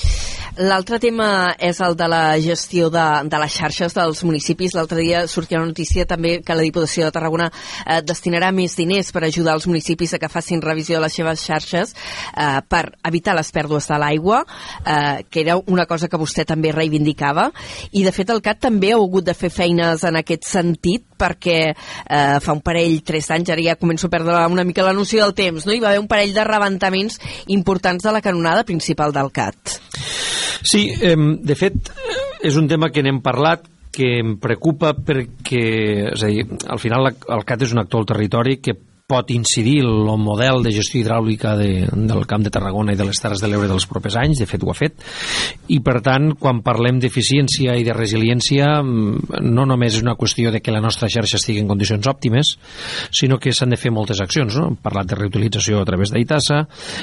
L'altre 0.54 1.00
tema 1.02 1.56
és 1.58 1.80
el 1.82 1.96
de 1.98 2.06
la 2.06 2.36
gestió 2.38 2.86
de, 2.92 3.04
de 3.26 3.38
les 3.42 3.54
xarxes 3.58 3.96
dels 3.96 4.20
municipis. 4.22 4.76
L'altre 4.76 5.00
dia 5.02 5.24
sortia 5.26 5.58
una 5.58 5.72
notícia 5.72 6.06
també 6.06 6.36
que 6.46 6.54
la 6.54 6.62
Diputació 6.62 7.08
de 7.08 7.14
Tarragona 7.16 7.48
eh, 7.50 7.98
destinarà 8.06 8.52
més 8.54 8.76
diners 8.78 9.10
per 9.10 9.24
ajudar 9.26 9.56
els 9.58 9.66
municipis 9.66 10.14
a 10.14 10.20
que 10.22 10.30
facin 10.30 10.62
revisió 10.62 11.00
de 11.00 11.08
les 11.08 11.18
seves 11.18 11.42
xarxes 11.42 11.94
eh, 11.96 12.60
per 12.70 12.84
evitar 13.02 13.34
les 13.34 13.50
pèrdues 13.50 13.90
de 13.90 13.98
l'aigua, 13.98 14.44
eh, 14.86 15.24
que 15.26 15.42
era 15.42 15.58
una 15.58 15.88
cosa 15.90 16.06
que 16.06 16.20
vostè 16.22 16.46
també 16.46 16.70
reivindicava. 16.70 17.48
I, 17.90 18.04
de 18.06 18.14
fet, 18.14 18.30
el 18.30 18.42
CAT 18.44 18.62
també 18.68 18.92
ha 18.94 19.02
hagut 19.02 19.26
de 19.26 19.34
fer 19.34 19.50
feines 19.50 20.06
en 20.06 20.22
aquest 20.22 20.46
sentit 20.46 21.02
perquè 21.18 21.58
eh, 21.72 22.38
fa 22.40 22.54
un 22.54 22.62
parell, 22.64 23.00
tres 23.06 23.30
anys, 23.34 23.52
ara 23.54 23.64
ja 23.64 23.76
començo 23.80 24.08
a 24.08 24.14
perdre 24.14 24.40
una 24.50 24.64
mica 24.64 24.86
la 24.86 24.94
noció 24.96 25.22
del 25.24 25.34
temps, 25.34 25.66
no? 25.66 25.74
hi 25.74 25.82
va 25.82 25.92
haver 25.92 26.02
un 26.02 26.10
parell 26.10 26.34
de 26.34 26.44
rebentaments 26.44 27.20
importants 27.48 28.04
de 28.04 28.12
la 28.12 28.22
canonada 28.24 28.64
principal 28.64 29.12
del 29.12 29.30
CAT. 29.32 29.78
Sí, 30.64 30.88
eh, 31.00 31.16
de 31.16 31.54
fet, 31.58 31.92
és 32.42 32.56
un 32.60 32.68
tema 32.68 32.90
que 32.92 33.04
n'hem 33.04 33.20
parlat, 33.24 33.68
que 33.94 34.18
em 34.18 34.34
preocupa 34.42 34.90
perquè, 34.96 35.66
és 36.10 36.24
a 36.24 36.30
dir, 36.32 36.48
al 36.66 36.80
final 36.82 37.12
el 37.12 37.46
CAT 37.46 37.62
és 37.68 37.74
un 37.76 37.84
actor 37.84 38.02
al 38.02 38.10
territori 38.10 38.58
que 38.58 38.74
pot 39.04 39.28
incidir 39.28 39.82
el 39.84 40.06
model 40.16 40.62
de 40.64 40.70
gestió 40.72 41.02
hidràulica 41.02 41.50
de, 41.58 41.84
del 41.92 42.22
Camp 42.24 42.40
de 42.46 42.48
Tarragona 42.48 42.94
i 42.94 42.96
de 42.96 43.04
les 43.04 43.18
Terres 43.20 43.42
de 43.42 43.50
l'Ebre 43.52 43.66
dels 43.68 43.84
propers 43.84 44.14
anys, 44.16 44.38
de 44.40 44.46
fet 44.48 44.62
ho 44.64 44.70
ha 44.72 44.76
fet, 44.78 45.02
i 45.68 45.76
per 45.84 45.98
tant, 46.00 46.30
quan 46.40 46.62
parlem 46.64 47.02
d'eficiència 47.02 47.74
i 47.76 47.84
de 47.84 47.92
resiliència, 47.92 48.70
mm, 48.80 49.42
no 49.44 49.66
només 49.68 49.98
és 49.98 50.06
una 50.06 50.14
qüestió 50.16 50.48
de 50.54 50.62
que 50.64 50.72
la 50.72 50.80
nostra 50.80 51.10
xarxa 51.12 51.36
estigui 51.36 51.60
en 51.60 51.68
condicions 51.68 52.08
òptimes, 52.08 52.54
sinó 53.12 53.36
que 53.36 53.52
s'han 53.52 53.74
de 53.74 53.80
fer 53.82 53.92
moltes 53.92 54.22
accions. 54.24 54.56
No? 54.56 54.70
Hem 54.72 54.80
parlat 54.80 55.12
de 55.12 55.20
reutilització 55.20 55.82
a 55.82 55.84
través 55.84 56.14
d'Aitassa, 56.14 56.62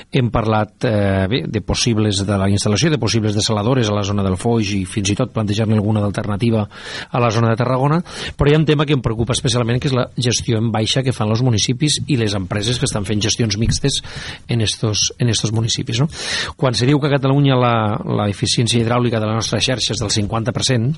hem 0.09 0.33
parlat 0.33 0.89
eh, 0.89 1.27
bé, 1.29 1.43
de 1.45 1.61
possibles 1.61 2.23
de 2.25 2.41
la 2.41 2.49
instal·lació, 2.49 2.89
de 2.89 2.97
possibles 2.97 3.37
desaladores 3.37 3.93
a 3.93 3.99
la 3.99 4.07
zona 4.09 4.25
del 4.25 4.39
Foix 4.41 4.73
i 4.73 4.87
fins 4.89 5.13
i 5.13 5.19
tot 5.21 5.35
plantejar-ne 5.37 5.77
alguna 5.77 6.01
d'alternativa 6.01 6.65
a 6.65 7.21
la 7.21 7.29
zona 7.29 7.53
de 7.53 7.61
Tarragona, 7.61 8.01
però 8.33 8.49
hi 8.49 8.57
ha 8.57 8.63
un 8.63 8.65
tema 8.65 8.89
que 8.89 8.97
em 8.97 9.05
preocupa 9.05 9.37
especialment, 9.37 9.77
que 9.77 9.93
és 9.93 9.97
la 10.01 10.09
gestió 10.17 10.57
en 10.57 10.73
baixa 10.73 11.05
que 11.05 11.13
fan 11.13 11.29
els 11.29 11.45
municipis 11.45 11.90
municipis 11.91 12.11
i 12.11 12.17
les 12.17 12.35
empreses 12.35 12.79
que 12.79 12.85
estan 12.85 13.05
fent 13.05 13.21
gestions 13.21 13.57
mixtes 13.57 14.01
en 14.47 14.61
estos, 14.61 15.13
en 15.19 15.29
estos 15.29 15.51
municipis. 15.51 15.99
No? 15.99 16.07
Quan 16.55 16.73
se 16.73 16.85
diu 16.85 16.99
que 16.99 17.07
a 17.07 17.17
Catalunya 17.17 17.55
la, 17.55 17.99
la 18.05 18.29
eficiència 18.29 18.81
hidràulica 18.81 19.19
de 19.19 19.27
la 19.27 19.35
nostra 19.35 19.59
xarxa 19.59 19.93
és 19.93 20.01
del 20.01 20.11
50%, 20.11 20.93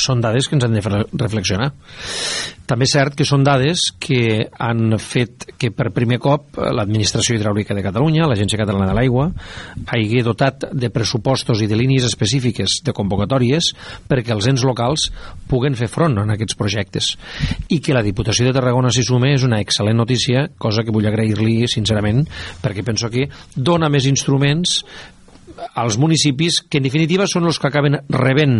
són 0.00 0.22
dades 0.24 0.48
que 0.48 0.56
ens 0.58 0.66
han 0.66 0.74
de 0.74 0.82
reflexionar. 1.24 1.72
També 2.64 2.86
és 2.88 2.94
cert 2.96 3.12
que 3.18 3.26
són 3.28 3.42
dades 3.44 3.82
que 4.00 4.46
han 4.48 4.96
fet 5.02 5.44
que 5.60 5.68
per 5.74 5.90
primer 5.92 6.16
cop 6.22 6.56
l'Administració 6.56 7.36
Hidràulica 7.36 7.76
de 7.76 7.82
Catalunya, 7.84 8.24
l'Agència 8.30 8.56
Catalana 8.60 8.88
de 8.88 8.94
l'Aigua, 8.96 9.26
hagi 9.84 10.22
dotat 10.24 10.70
de 10.72 10.88
pressupostos 10.94 11.60
i 11.60 11.68
de 11.68 11.76
línies 11.76 12.06
específiques 12.08 12.78
de 12.86 12.94
convocatòries 12.96 13.72
perquè 14.08 14.32
els 14.32 14.48
ens 14.48 14.64
locals 14.64 15.10
puguen 15.50 15.76
fer 15.76 15.90
front 15.92 16.16
en 16.22 16.32
aquests 16.32 16.56
projectes. 16.56 17.10
I 17.68 17.82
que 17.84 17.96
la 17.96 18.04
Diputació 18.06 18.48
de 18.48 18.56
Tarragona 18.56 18.92
s'hi 18.94 19.04
sume 19.04 19.34
és 19.34 19.44
una 19.44 19.60
excel·lent 19.60 20.00
notícia, 20.00 20.46
cosa 20.56 20.86
que 20.86 20.94
vull 20.94 21.10
agrair-li 21.10 21.68
sincerament, 21.68 22.24
perquè 22.64 22.84
penso 22.86 23.12
que 23.12 23.28
dona 23.54 23.92
més 23.92 24.08
instruments 24.08 24.80
als 25.74 25.98
municipis 26.00 26.60
que 26.68 26.80
en 26.80 26.88
definitiva 26.88 27.28
són 27.30 27.46
els 27.48 27.60
que 27.60 27.68
acaben 27.70 27.98
rebent 28.10 28.56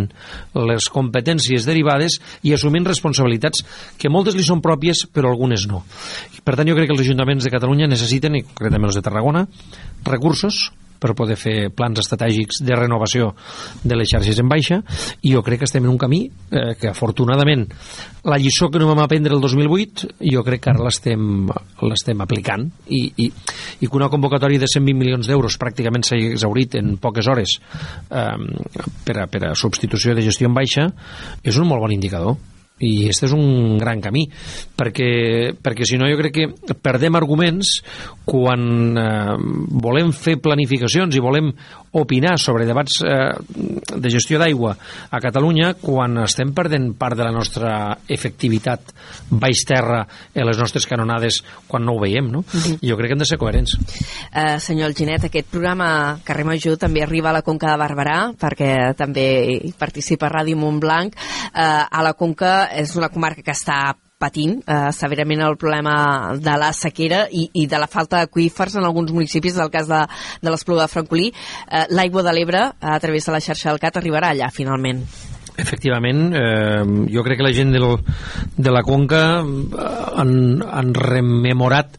les 0.67 0.87
competències 0.93 1.67
derivades 1.67 2.19
i 2.43 2.55
assumint 2.55 2.87
responsabilitats 2.87 3.65
que 3.99 4.11
moltes 4.11 4.37
li 4.37 4.45
són 4.45 4.63
pròpies 4.63 5.05
però 5.11 5.33
algunes 5.33 5.67
no. 5.71 5.83
Per 6.45 6.55
tant 6.55 6.67
jo 6.69 6.77
crec 6.77 6.91
que 6.91 6.97
els 6.97 7.05
ajuntaments 7.05 7.45
de 7.45 7.53
Catalunya 7.53 7.89
necessiten, 7.91 8.37
i 8.37 8.45
concretament 8.45 8.91
els 8.91 8.99
de 8.99 9.05
Tarragona, 9.05 9.45
recursos 10.05 10.69
per 11.05 11.13
poder 11.17 11.37
fer 11.37 11.69
plans 11.75 12.01
estratègics 12.01 12.63
de 12.65 12.77
renovació 12.77 13.31
de 13.83 13.97
les 13.99 14.09
xarxes 14.09 14.41
en 14.41 14.49
baixa 14.49 14.81
i 15.21 15.35
jo 15.35 15.43
crec 15.45 15.61
que 15.61 15.69
estem 15.69 15.85
en 15.85 15.93
un 15.93 16.01
camí 16.01 16.23
eh, 16.25 16.73
que 16.79 16.89
afortunadament 16.89 17.67
la 18.25 18.39
lliçó 18.41 18.71
que 18.73 18.81
no 18.81 18.89
vam 18.89 19.03
aprendre 19.03 19.35
el 19.35 19.43
2008 19.43 20.15
jo 20.33 20.43
crec 20.47 20.65
que 20.65 20.73
ara 20.73 20.87
l'estem 20.87 22.25
aplicant 22.25 22.65
i, 22.89 23.03
i, 23.21 23.29
i 23.29 23.85
que 23.85 23.99
una 23.99 24.09
convocatòria 24.09 24.63
de 24.63 24.71
120 24.71 24.97
milions 24.97 25.29
d'euros 25.29 25.59
pràcticament 25.61 26.07
s'ha 26.07 26.17
exaurit 26.17 26.79
en 26.81 26.95
poques 27.01 27.29
hores 27.29 27.59
eh, 28.09 28.25
per, 29.05 29.19
a, 29.21 29.29
per 29.29 29.45
a 29.51 29.55
substitució 29.55 30.17
de 30.17 30.25
gestió 30.25 30.49
en 30.49 30.57
baixa 30.57 30.89
és 31.43 31.61
un 31.61 31.69
molt 31.69 31.85
bon 31.85 31.93
indicador 31.93 32.39
i 32.83 33.05
aquest 33.05 33.29
és 33.29 33.33
un 33.35 33.77
gran 33.79 34.01
camí 34.03 34.25
perquè, 34.75 35.53
perquè 35.63 35.87
si 35.87 35.95
no 35.95 36.09
jo 36.11 36.17
crec 36.19 36.35
que 36.35 36.75
perdem 36.75 37.15
arguments 37.15 37.77
quan 38.27 38.97
eh, 38.99 39.35
volem 39.85 40.11
fer 40.11 40.35
planificacions 40.43 41.15
i 41.15 41.23
volem 41.23 41.53
opinar 41.95 42.35
sobre 42.41 42.65
debats 42.67 42.99
eh, 43.07 43.31
de 43.95 44.11
gestió 44.11 44.41
d'aigua 44.41 44.73
a 45.07 45.21
Catalunya 45.23 45.75
quan 45.79 46.19
estem 46.25 46.51
perdent 46.55 46.91
part 46.99 47.15
de 47.15 47.23
la 47.23 47.31
nostra 47.31 47.71
efectivitat 48.11 48.91
baix 49.29 49.63
terra 49.67 50.01
en 50.33 50.43
les 50.49 50.59
nostres 50.59 50.87
canonades 50.89 51.39
quan 51.69 51.85
no 51.85 51.95
ho 51.95 52.01
veiem, 52.01 52.27
no? 52.31 52.43
Uh. 52.43 52.59
-huh. 52.59 52.77
jo 52.81 52.97
crec 52.97 53.07
que 53.07 53.13
hem 53.13 53.19
de 53.19 53.25
ser 53.25 53.37
coherents. 53.37 53.77
Uh, 54.35 54.59
senyor 54.59 54.87
Alginet, 54.87 55.23
aquest 55.23 55.47
programa 55.47 56.19
Carrer 56.23 56.45
Major 56.45 56.77
també 56.77 57.03
arriba 57.03 57.29
a 57.29 57.33
la 57.33 57.41
Conca 57.41 57.71
de 57.71 57.77
Barberà 57.77 58.33
perquè 58.35 58.93
també 58.95 59.61
hi 59.63 59.73
participa 59.77 60.29
Ràdio 60.29 60.57
Montblanc. 60.57 61.15
Uh, 61.15 61.87
a 61.89 62.03
la 62.03 62.13
Conca 62.13 62.64
és 62.73 62.95
una 62.95 63.11
comarca 63.13 63.43
que 63.45 63.53
està 63.55 63.95
patint 64.17 64.61
eh, 64.63 64.91
severament 64.95 65.43
el 65.43 65.57
problema 65.59 65.95
de 66.39 66.57
la 66.61 66.71
sequera 66.73 67.25
i, 67.29 67.49
i 67.53 67.67
de 67.67 67.79
la 67.81 67.89
falta 67.91 68.23
d'aquífers 68.23 68.79
en 68.79 68.87
alguns 68.87 69.11
municipis, 69.11 69.59
del 69.59 69.71
cas 69.73 69.91
de, 69.91 70.01
de 70.41 70.53
l'Espluga 70.53 70.85
de 70.87 70.93
Francolí. 70.95 71.31
Eh, 71.67 71.85
L'aigua 71.91 72.23
de 72.25 72.35
l'Ebre, 72.35 72.67
a 72.79 72.99
través 73.03 73.27
de 73.27 73.35
la 73.35 73.43
xarxa 73.43 73.71
del 73.71 73.81
CAT, 73.83 74.01
arribarà 74.01 74.31
allà, 74.31 74.51
finalment. 74.55 75.03
Efectivament, 75.57 76.33
eh, 76.35 76.83
jo 77.11 77.23
crec 77.23 77.39
que 77.39 77.45
la 77.45 77.53
gent 77.55 77.71
del, 77.71 77.85
de 78.57 78.71
la 78.71 78.83
Conca 78.83 79.39
eh, 79.39 79.85
han, 80.19 80.61
han 80.63 80.91
rememorat 80.93 81.95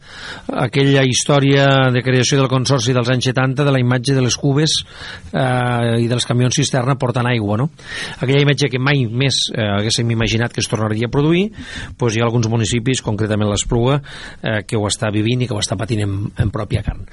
aquella 0.53 1.03
història 1.07 1.65
de 1.93 2.03
creació 2.05 2.37
del 2.39 2.51
Consorci 2.51 2.93
dels 2.93 3.09
anys 3.13 3.31
70 3.31 3.65
de 3.65 3.73
la 3.73 3.81
imatge 3.81 4.13
de 4.13 4.21
les 4.21 4.37
cubes 4.37 4.77
eh, 5.33 5.97
i 6.03 6.07
dels 6.09 6.27
camions 6.29 6.55
cisterna 6.57 6.97
portant 7.01 7.29
aigua, 7.29 7.57
no? 7.57 7.69
Aquella 8.21 8.43
imatge 8.45 8.69
que 8.73 8.81
mai 8.81 9.05
més 9.09 9.47
eh, 9.53 9.65
haguéssim 9.79 10.11
imaginat 10.13 10.53
que 10.53 10.61
es 10.61 10.69
tornaria 10.69 11.09
a 11.09 11.13
produir, 11.13 11.47
doncs 11.97 12.15
hi 12.15 12.21
ha 12.21 12.27
alguns 12.29 12.49
municipis, 12.51 13.01
concretament 13.05 13.49
l'Espluga, 13.49 13.99
eh, 14.41 14.61
que 14.67 14.77
ho 14.77 14.85
està 14.89 15.11
vivint 15.13 15.41
i 15.41 15.49
que 15.49 15.57
ho 15.57 15.61
està 15.63 15.77
patint 15.79 16.05
en, 16.05 16.17
en 16.37 16.53
pròpia 16.53 16.85
carn. 16.85 17.05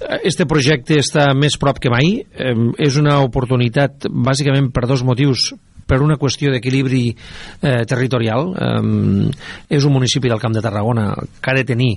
Eh, 0.00 0.22
Este 0.30 0.46
projecte 0.46 1.00
està 1.00 1.30
més 1.34 1.56
prop 1.60 1.80
que 1.82 1.92
mai, 1.92 2.20
eh, 2.20 2.54
és 2.78 2.96
una 3.00 3.20
oportunitat 3.24 4.08
bàsicament 4.10 4.70
per 4.72 4.86
dos 4.88 5.04
motius 5.04 5.50
per 5.90 6.00
una 6.04 6.18
qüestió 6.20 6.52
d'equilibri 6.54 7.02
eh, 7.10 7.82
territorial. 7.90 8.52
Eh, 8.54 9.74
és 9.74 9.86
un 9.86 9.94
municipi 9.96 10.30
del 10.30 10.40
Camp 10.42 10.54
de 10.54 10.62
Tarragona 10.62 11.10
que 11.40 11.50
ha 11.50 11.56
de 11.58 11.66
tenir 11.66 11.92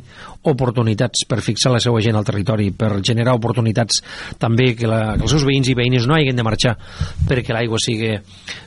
oportunitats 0.49 1.23
per 1.29 1.39
fixar 1.45 1.71
la 1.73 1.81
seva 1.83 2.01
gent 2.03 2.17
al 2.17 2.25
territori, 2.27 2.71
per 2.75 2.97
generar 3.05 3.35
oportunitats 3.37 4.01
també 4.41 4.73
que, 4.75 4.89
la, 4.89 5.15
que 5.15 5.27
els 5.27 5.35
seus 5.35 5.45
veïns 5.47 5.69
i 5.71 5.77
veïnes 5.77 6.07
no 6.09 6.17
hagin 6.17 6.35
de 6.35 6.45
marxar 6.45 6.73
perquè 7.29 7.55
l'aigua 7.55 7.79
sigui, 7.81 8.11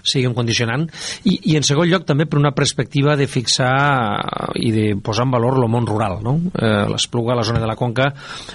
sigui 0.01 0.29
un 0.31 0.37
condicionant. 0.37 0.87
I, 1.29 1.37
I 1.53 1.59
en 1.59 1.67
segon 1.67 1.91
lloc 1.91 2.07
també 2.09 2.29
per 2.31 2.41
una 2.41 2.55
perspectiva 2.57 3.17
de 3.19 3.29
fixar 3.31 3.73
i 4.63 4.73
de 4.73 4.87
posar 5.03 5.27
en 5.27 5.35
valor 5.35 5.59
el 5.61 5.69
món 5.73 5.89
rural. 5.89 6.21
No? 6.25 6.37
Eh, 6.55 6.87
L'Espluga, 6.93 7.37
la 7.37 7.45
zona 7.47 7.61
de 7.63 7.69
la 7.69 7.77
Conca, 7.77 8.09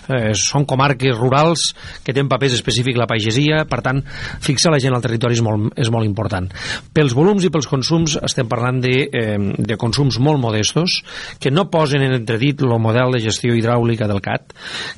eh, 0.07 0.31
són 0.37 0.65
comarques 0.69 1.17
rurals 1.17 1.71
que 2.01 2.13
tenen 2.13 2.31
papers 2.31 2.55
específics 2.57 2.99
la 2.99 3.09
pagesia, 3.09 3.63
per 3.69 3.81
tant, 3.85 4.01
fixar 4.41 4.73
la 4.73 4.81
gent 4.81 4.95
al 4.95 5.03
territori 5.03 5.37
és 5.37 5.43
molt, 5.45 5.71
és 5.79 5.91
molt 5.93 6.07
important. 6.07 6.49
Pels 6.93 7.15
volums 7.17 7.45
i 7.45 7.51
pels 7.53 7.69
consums 7.69 8.17
estem 8.21 8.49
parlant 8.51 8.81
de, 8.83 8.95
eh, 9.07 9.37
de 9.57 9.77
consums 9.81 10.19
molt 10.19 10.41
modestos 10.41 11.01
que 11.39 11.51
no 11.51 11.69
posen 11.71 12.05
en 12.05 12.17
entredit 12.19 12.63
el 12.65 12.75
model 12.79 13.15
de 13.15 13.23
gestió 13.23 13.55
hidràulica 13.55 14.07
del 14.09 14.21
CAT, 14.21 14.53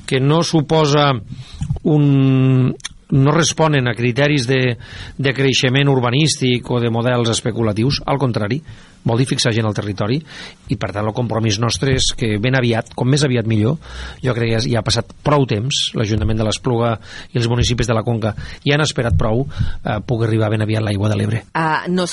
que 0.06 0.20
no 0.20 0.42
suposa 0.42 1.10
un, 1.84 2.74
no 3.14 3.32
responen 3.32 3.88
a 3.88 3.94
criteris 3.94 4.48
de, 4.48 4.76
de 5.18 5.34
creixement 5.36 5.90
urbanístic 5.92 6.70
o 6.70 6.80
de 6.80 6.90
models 6.90 7.30
especulatius, 7.34 8.02
al 8.06 8.18
contrari, 8.18 8.60
vol 9.04 9.20
dir 9.20 9.28
fixar 9.28 9.52
gent 9.54 9.66
al 9.68 9.76
territori 9.76 10.20
i 10.72 10.78
per 10.80 10.92
tant 10.92 11.06
el 11.06 11.14
compromís 11.16 11.58
nostre 11.62 11.94
és 11.98 12.10
que 12.16 12.34
ben 12.42 12.56
aviat, 12.58 12.94
com 12.96 13.08
més 13.08 13.24
aviat 13.26 13.48
millor 13.50 13.78
jo 14.24 14.34
crec 14.36 14.54
que 14.54 14.62
ja, 14.68 14.80
ha 14.80 14.84
passat 14.86 15.12
prou 15.24 15.46
temps 15.48 15.90
l'Ajuntament 15.98 16.40
de 16.40 16.48
l'Espluga 16.48 16.94
i 17.32 17.38
els 17.40 17.48
municipis 17.50 17.88
de 17.90 17.96
la 17.96 18.04
Conca 18.06 18.34
ja 18.64 18.76
han 18.76 18.84
esperat 18.84 19.16
prou 19.18 19.44
eh, 19.46 19.98
pugui 20.06 20.28
arribar 20.28 20.50
ben 20.52 20.64
aviat 20.64 20.84
l'aigua 20.84 21.12
de 21.12 21.18
l'Ebre 21.20 21.44
Uh, 21.54 21.86
no, 21.92 22.04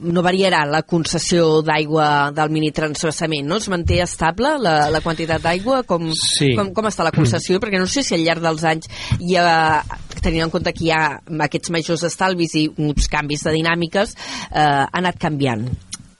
no 0.00 0.22
variarà 0.24 0.62
la 0.68 0.80
concessió 0.88 1.60
d'aigua 1.66 2.30
del 2.32 2.52
minitransvasament, 2.54 3.46
no? 3.48 3.58
Es 3.60 3.68
manté 3.72 3.98
estable 4.04 4.54
la, 4.62 4.74
la 4.92 5.00
quantitat 5.04 5.42
d'aigua? 5.44 5.82
Com, 5.88 6.08
Sí. 6.16 6.52
com, 6.56 6.72
com 6.76 6.88
està 6.88 7.04
la 7.04 7.12
concessió? 7.14 7.60
Perquè 7.62 7.80
no 7.82 7.88
sé 7.90 8.04
si 8.06 8.16
al 8.16 8.24
llarg 8.24 8.44
dels 8.44 8.64
anys 8.64 8.88
hi 9.20 9.36
ha, 9.36 9.82
tenint 10.22 10.46
en 10.46 10.54
compte 10.54 10.72
que 10.72 10.86
hi 10.86 10.92
ha 10.94 11.02
aquests 11.48 11.72
majors 11.74 12.06
estalvis 12.08 12.56
i 12.56 12.66
uns 12.76 13.10
canvis 13.12 13.44
de 13.46 13.54
dinàmiques, 13.58 14.16
eh, 14.50 14.62
ha 14.62 14.88
anat 15.02 15.20
canviant. 15.20 15.68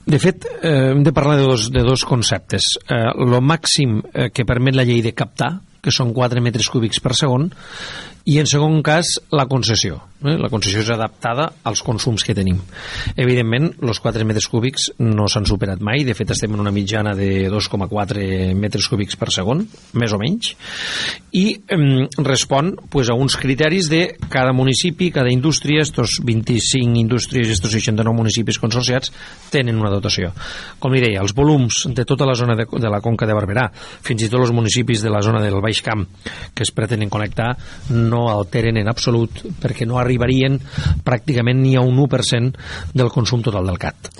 De 0.06 0.20
fet, 0.22 0.44
eh, 0.62 0.92
hem 0.92 1.02
de 1.02 1.12
parlar 1.12 1.34
de 1.40 1.46
dos, 1.50 1.70
de 1.74 1.82
dos 1.82 2.04
conceptes. 2.06 2.76
Eh, 2.86 3.10
lo 3.26 3.40
màxim 3.42 3.98
eh, 4.14 4.30
que 4.30 4.46
permet 4.46 4.76
la 4.78 4.84
llei 4.86 5.00
de 5.02 5.10
captar, 5.18 5.56
que 5.82 5.90
són 5.90 6.12
4 6.14 6.38
metres 6.42 6.68
cúbics 6.70 7.02
per 7.02 7.16
segon, 7.18 7.48
i 8.26 8.40
en 8.42 8.48
segon 8.50 8.80
cas 8.82 9.16
la 9.30 9.46
concessió. 9.46 10.00
Eh? 10.26 10.34
La 10.40 10.48
concessió 10.50 10.80
és 10.82 10.88
adaptada 10.90 11.46
als 11.68 11.82
consums 11.86 12.24
que 12.26 12.34
tenim. 12.34 12.58
Evidentment, 13.14 13.68
els 13.86 14.00
4 14.02 14.26
metres 14.26 14.48
cúbics 14.50 14.88
no 14.98 15.28
s'han 15.30 15.46
superat 15.46 15.82
mai, 15.84 16.02
de 16.06 16.14
fet 16.16 16.32
estem 16.34 16.56
en 16.56 16.62
una 16.64 16.72
mitjana 16.74 17.14
de 17.14 17.46
2,4 17.52 18.54
metres 18.58 18.88
cúbics 18.90 19.18
per 19.20 19.30
segon, 19.34 19.62
més 19.94 20.14
o 20.16 20.18
menys, 20.18 20.54
i 21.38 21.44
eh, 21.54 21.78
respon 22.26 22.72
pues, 22.90 23.12
a 23.12 23.14
uns 23.14 23.36
criteris 23.38 23.90
de 23.92 24.02
cada 24.32 24.54
municipi, 24.56 25.12
cada 25.14 25.30
indústria, 25.30 25.84
estos 25.86 26.18
25 26.24 26.98
indústries 26.98 27.52
estos 27.52 27.76
69 27.76 28.16
municipis 28.16 28.58
consorciats 28.58 29.12
tenen 29.52 29.78
una 29.78 29.92
dotació. 29.92 30.32
Com 30.82 30.96
li 30.96 31.04
deia, 31.04 31.22
els 31.22 31.36
volums 31.36 31.84
de 31.94 32.08
tota 32.08 32.26
la 32.26 32.34
zona 32.34 32.58
de, 32.58 32.66
de 32.66 32.90
la 32.90 33.02
Conca 33.04 33.28
de 33.28 33.38
Barberà, 33.38 33.68
fins 33.76 34.26
i 34.26 34.30
tot 34.32 34.42
els 34.42 34.54
municipis 34.56 35.04
de 35.04 35.12
la 35.12 35.22
zona 35.22 35.44
del 35.44 35.60
Baix 35.62 35.84
Camp 35.84 36.06
que 36.56 36.64
es 36.64 36.72
pretenen 36.74 37.12
connectar, 37.12 37.52
no 37.92 38.15
alteren 38.30 38.80
en 38.80 38.88
absolut 38.88 39.42
perquè 39.60 39.86
no 39.88 40.00
arribarien 40.00 40.58
pràcticament 41.04 41.60
ni 41.62 41.76
a 41.76 41.84
un 41.84 41.98
1% 42.06 42.94
del 42.96 43.12
consum 43.12 43.44
total 43.44 43.68
del 43.68 43.78
CAT. 43.78 44.10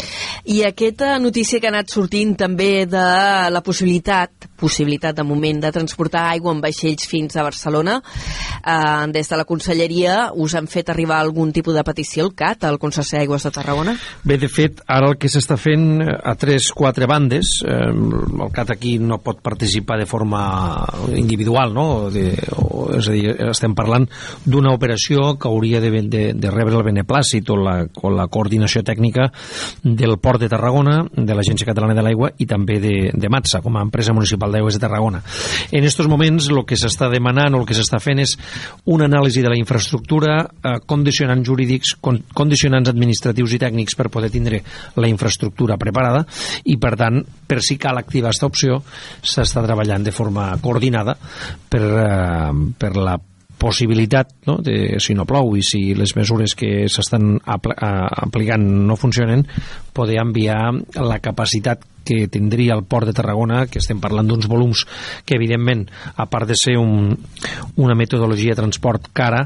I 0.53 0.63
aquesta 0.69 1.17
notícia 1.23 1.61
que 1.61 1.71
ha 1.71 1.75
anat 1.75 1.91
sortint 1.93 2.37
també 2.39 2.87
de 2.91 3.07
la 3.51 3.63
possibilitat, 3.65 4.51
possibilitat 4.59 5.17
de 5.17 5.25
moment, 5.27 5.61
de 5.63 5.73
transportar 5.73 6.27
aigua 6.33 6.55
en 6.55 6.63
vaixells 6.65 7.07
fins 7.09 7.37
a 7.37 7.45
Barcelona, 7.47 8.01
eh, 8.01 9.07
des 9.13 9.29
de 9.29 9.37
la 9.37 9.47
Conselleria 9.49 10.33
us 10.35 10.55
han 10.55 10.67
fet 10.67 10.91
arribar 10.91 11.21
algun 11.21 11.53
tipus 11.53 11.75
de 11.75 11.85
petició 11.85 12.25
al 12.25 12.35
CAT, 12.35 12.65
al 12.65 12.81
Consorci 12.83 13.17
d'Aigües 13.17 13.47
de 13.47 13.53
Tarragona? 13.55 13.97
Bé, 14.25 14.39
de 14.39 14.49
fet, 14.49 14.83
ara 14.87 15.11
el 15.13 15.19
que 15.21 15.31
s'està 15.33 15.59
fent 15.61 16.03
eh, 16.03 16.11
a 16.17 16.35
tres, 16.41 16.71
quatre 16.75 17.07
bandes, 17.07 17.61
eh, 17.67 17.91
el 17.93 18.53
CAT 18.53 18.75
aquí 18.77 18.97
no 18.99 19.21
pot 19.25 19.43
participar 19.45 19.99
de 20.01 20.07
forma 20.07 20.43
individual, 21.15 21.75
no? 21.75 21.87
De, 22.11 22.31
o, 22.57 22.89
és 22.97 23.09
a 23.09 23.15
dir, 23.15 23.35
estem 23.51 23.75
parlant 23.77 24.07
d'una 24.45 24.75
operació 24.75 25.35
que 25.41 25.49
hauria 25.49 25.81
de, 25.81 25.91
de, 26.03 26.25
de 26.35 26.53
rebre 26.53 26.77
el 26.79 26.87
beneplàcit 26.87 27.51
o 27.53 27.59
la, 27.61 27.77
o 28.03 28.13
la 28.13 28.29
coordinació 28.33 28.83
tècnica 28.87 29.31
del 29.83 30.17
Port 30.23 30.43
de 30.43 30.51
Tarragona, 30.53 31.03
de 31.17 31.37
l'Agència 31.37 31.69
Catalana 31.69 31.97
de 31.97 32.05
l'Aigua 32.05 32.33
i 32.39 32.47
també 32.49 32.79
de, 32.83 32.95
de 33.15 33.31
MATSA, 33.33 33.63
com 33.65 33.77
a 33.77 33.85
empresa 33.87 34.15
municipal 34.17 34.46
d'aigües 34.53 34.77
de 34.77 34.83
Tarragona. 34.83 35.23
En 35.71 35.85
aquests 35.85 36.11
moments 36.11 36.49
el 36.53 36.63
que 36.69 36.79
s'està 36.79 37.11
demanant 37.13 37.55
o 37.55 37.63
el 37.63 37.69
que 37.69 37.77
s'està 37.77 38.01
fent 38.03 38.23
és 38.23 38.37
una 38.93 39.09
anàlisi 39.11 39.45
de 39.45 39.53
la 39.53 39.59
infraestructura, 39.59 40.39
eh, 40.47 40.77
condicionants 40.87 41.47
jurídics, 41.47 41.95
con, 42.01 42.23
condicionants 42.35 42.91
administratius 42.93 43.57
i 43.57 43.63
tècnics 43.63 43.97
per 43.99 44.11
poder 44.13 44.31
tindre 44.31 44.63
la 44.97 45.09
infraestructura 45.11 45.79
preparada 45.81 46.25
i, 46.65 46.77
per 46.79 46.97
tant, 46.97 47.23
per 47.47 47.63
si 47.63 47.79
cal 47.81 47.99
activar 47.99 48.31
aquesta 48.31 48.51
opció, 48.51 48.83
s'està 49.23 49.65
treballant 49.65 50.05
de 50.05 50.15
forma 50.15 50.51
coordinada 50.63 51.17
per, 51.71 51.83
eh, 51.83 52.53
per 52.79 52.95
la 52.97 53.17
possibilitat, 53.59 54.33
no, 54.47 54.59
de, 54.65 55.01
si 55.01 55.17
no 55.17 55.27
plou 55.29 55.55
i 55.57 55.65
si 55.65 55.95
les 55.97 56.15
mesures 56.17 56.55
que 56.59 56.87
s'estan 56.93 57.37
apl 57.45 57.73
aplicant 57.77 58.65
no 58.87 58.97
funcionen, 59.01 59.47
poder 59.97 60.21
enviar 60.21 60.73
la 61.01 61.21
capacitat 61.25 61.85
que 62.07 62.29
tindria 62.31 62.77
el 62.77 62.85
port 62.85 63.09
de 63.09 63.13
Tarragona, 63.17 63.65
que 63.67 63.81
estem 63.83 63.99
parlant 64.01 64.29
d'uns 64.31 64.47
volums 64.47 64.85
que, 65.27 65.35
evidentment, 65.35 65.83
a 66.15 66.29
part 66.31 66.47
de 66.47 66.55
ser 66.55 66.77
un, 66.79 67.11
una 67.83 67.97
metodologia 67.99 68.55
de 68.55 68.61
transport 68.61 69.11
cara, 69.17 69.43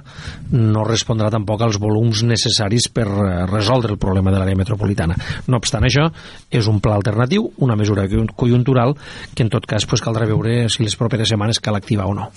no 0.53 0.85
respondrà 0.85 1.31
tampoc 1.33 1.65
als 1.65 1.81
volums 1.81 2.23
necessaris 2.29 2.91
per 2.93 3.09
eh, 3.09 3.33
resoldre 3.49 3.97
el 3.97 4.03
problema 4.03 4.35
de 4.35 4.43
l'àrea 4.43 4.61
metropolitana. 4.61 5.17
No 5.49 5.63
obstant 5.63 5.89
això, 5.89 6.11
és 6.53 6.69
un 6.69 6.85
pla 6.85 6.99
alternatiu, 7.01 7.49
una 7.65 7.79
mesura 7.81 8.05
conjuntural, 8.37 8.93
que 9.35 9.47
en 9.47 9.55
tot 9.57 9.65
cas 9.65 9.89
pues, 9.89 10.05
caldrà 10.05 10.29
veure 10.29 10.67
si 10.69 10.85
les 10.85 11.01
properes 11.01 11.33
setmanes 11.33 11.65
cal 11.65 11.81
activar 11.81 12.13
o 12.13 12.17
no. 12.19 12.29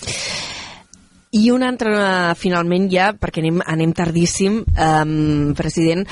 I 1.34 1.48
una 1.50 1.66
altra, 1.72 2.36
finalment, 2.38 2.84
ja, 2.94 3.08
perquè 3.18 3.42
anem, 3.42 3.64
anem 3.66 3.94
tardíssim, 3.98 4.60
eh, 4.70 5.54
president, 5.58 6.04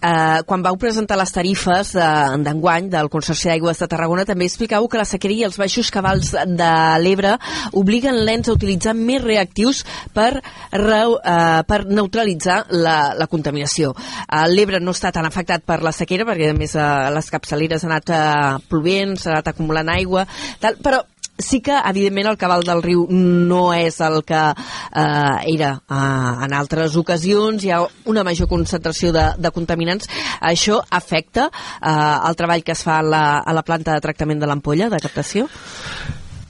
eh, 0.00 0.40
quan 0.48 0.62
vau 0.64 0.78
presentar 0.80 1.18
les 1.20 1.32
tarifes 1.34 1.90
eh, 2.00 2.06
d'enguany 2.40 2.88
del 2.88 3.10
Consorci 3.12 3.50
d'Aigües 3.50 3.82
de 3.82 3.88
Tarragona, 3.92 4.24
també 4.24 4.48
explicau 4.48 4.88
que 4.88 4.96
la 4.96 5.04
sequeria 5.04 5.44
i 5.44 5.48
els 5.50 5.60
baixos 5.60 5.92
cabals 5.92 6.32
de 6.32 6.70
l'Ebre 7.04 7.34
obliguen 7.76 8.22
l'ENS 8.24 8.48
a 8.48 8.56
utilitzar 8.56 8.96
més 8.96 9.20
reactius 9.20 9.84
per, 10.16 10.40
re, 10.72 11.02
eh, 11.04 11.60
per 11.68 11.82
neutralitzar 11.84 12.62
la, 12.72 13.12
la 13.20 13.28
contaminació. 13.28 13.92
Eh, 13.92 14.48
L'Ebre 14.48 14.80
no 14.80 14.96
està 14.96 15.12
tan 15.12 15.28
afectat 15.28 15.68
per 15.68 15.82
la 15.84 15.92
sequera, 15.92 16.24
perquè 16.24 16.54
a 16.54 16.56
més 16.56 16.72
eh, 16.72 16.90
les 17.12 17.32
capçaleres 17.36 17.84
han 17.84 17.98
anat 17.98 18.16
eh, 18.16 18.58
plovent, 18.72 19.18
s'ha 19.20 19.36
anat 19.36 19.52
acumulant 19.52 19.92
aigua, 19.92 20.24
tal, 20.64 20.80
però 20.80 21.04
sí 21.40 21.60
que, 21.64 21.76
evidentment, 21.90 22.28
el 22.30 22.38
cabal 22.40 22.64
del 22.66 22.82
riu 22.84 23.06
no 23.10 23.72
és 23.74 24.00
el 24.04 24.20
que 24.26 24.40
eh, 24.50 25.54
era 25.54 25.72
eh, 25.82 26.44
en 26.46 26.54
altres 26.56 26.96
ocasions, 27.00 27.64
hi 27.64 27.72
ha 27.74 27.80
una 28.10 28.24
major 28.26 28.48
concentració 28.50 29.12
de, 29.16 29.26
de 29.38 29.50
contaminants. 29.54 30.08
Això 30.40 30.80
afecta 30.90 31.48
eh, 31.50 32.28
el 32.28 32.36
treball 32.38 32.64
que 32.64 32.76
es 32.76 32.84
fa 32.86 33.00
a 33.00 33.06
la, 33.06 33.24
a 33.38 33.56
la 33.56 33.64
planta 33.66 33.94
de 33.96 34.04
tractament 34.04 34.40
de 34.40 34.50
l'ampolla, 34.50 34.90
de 34.92 35.00
captació? 35.02 35.48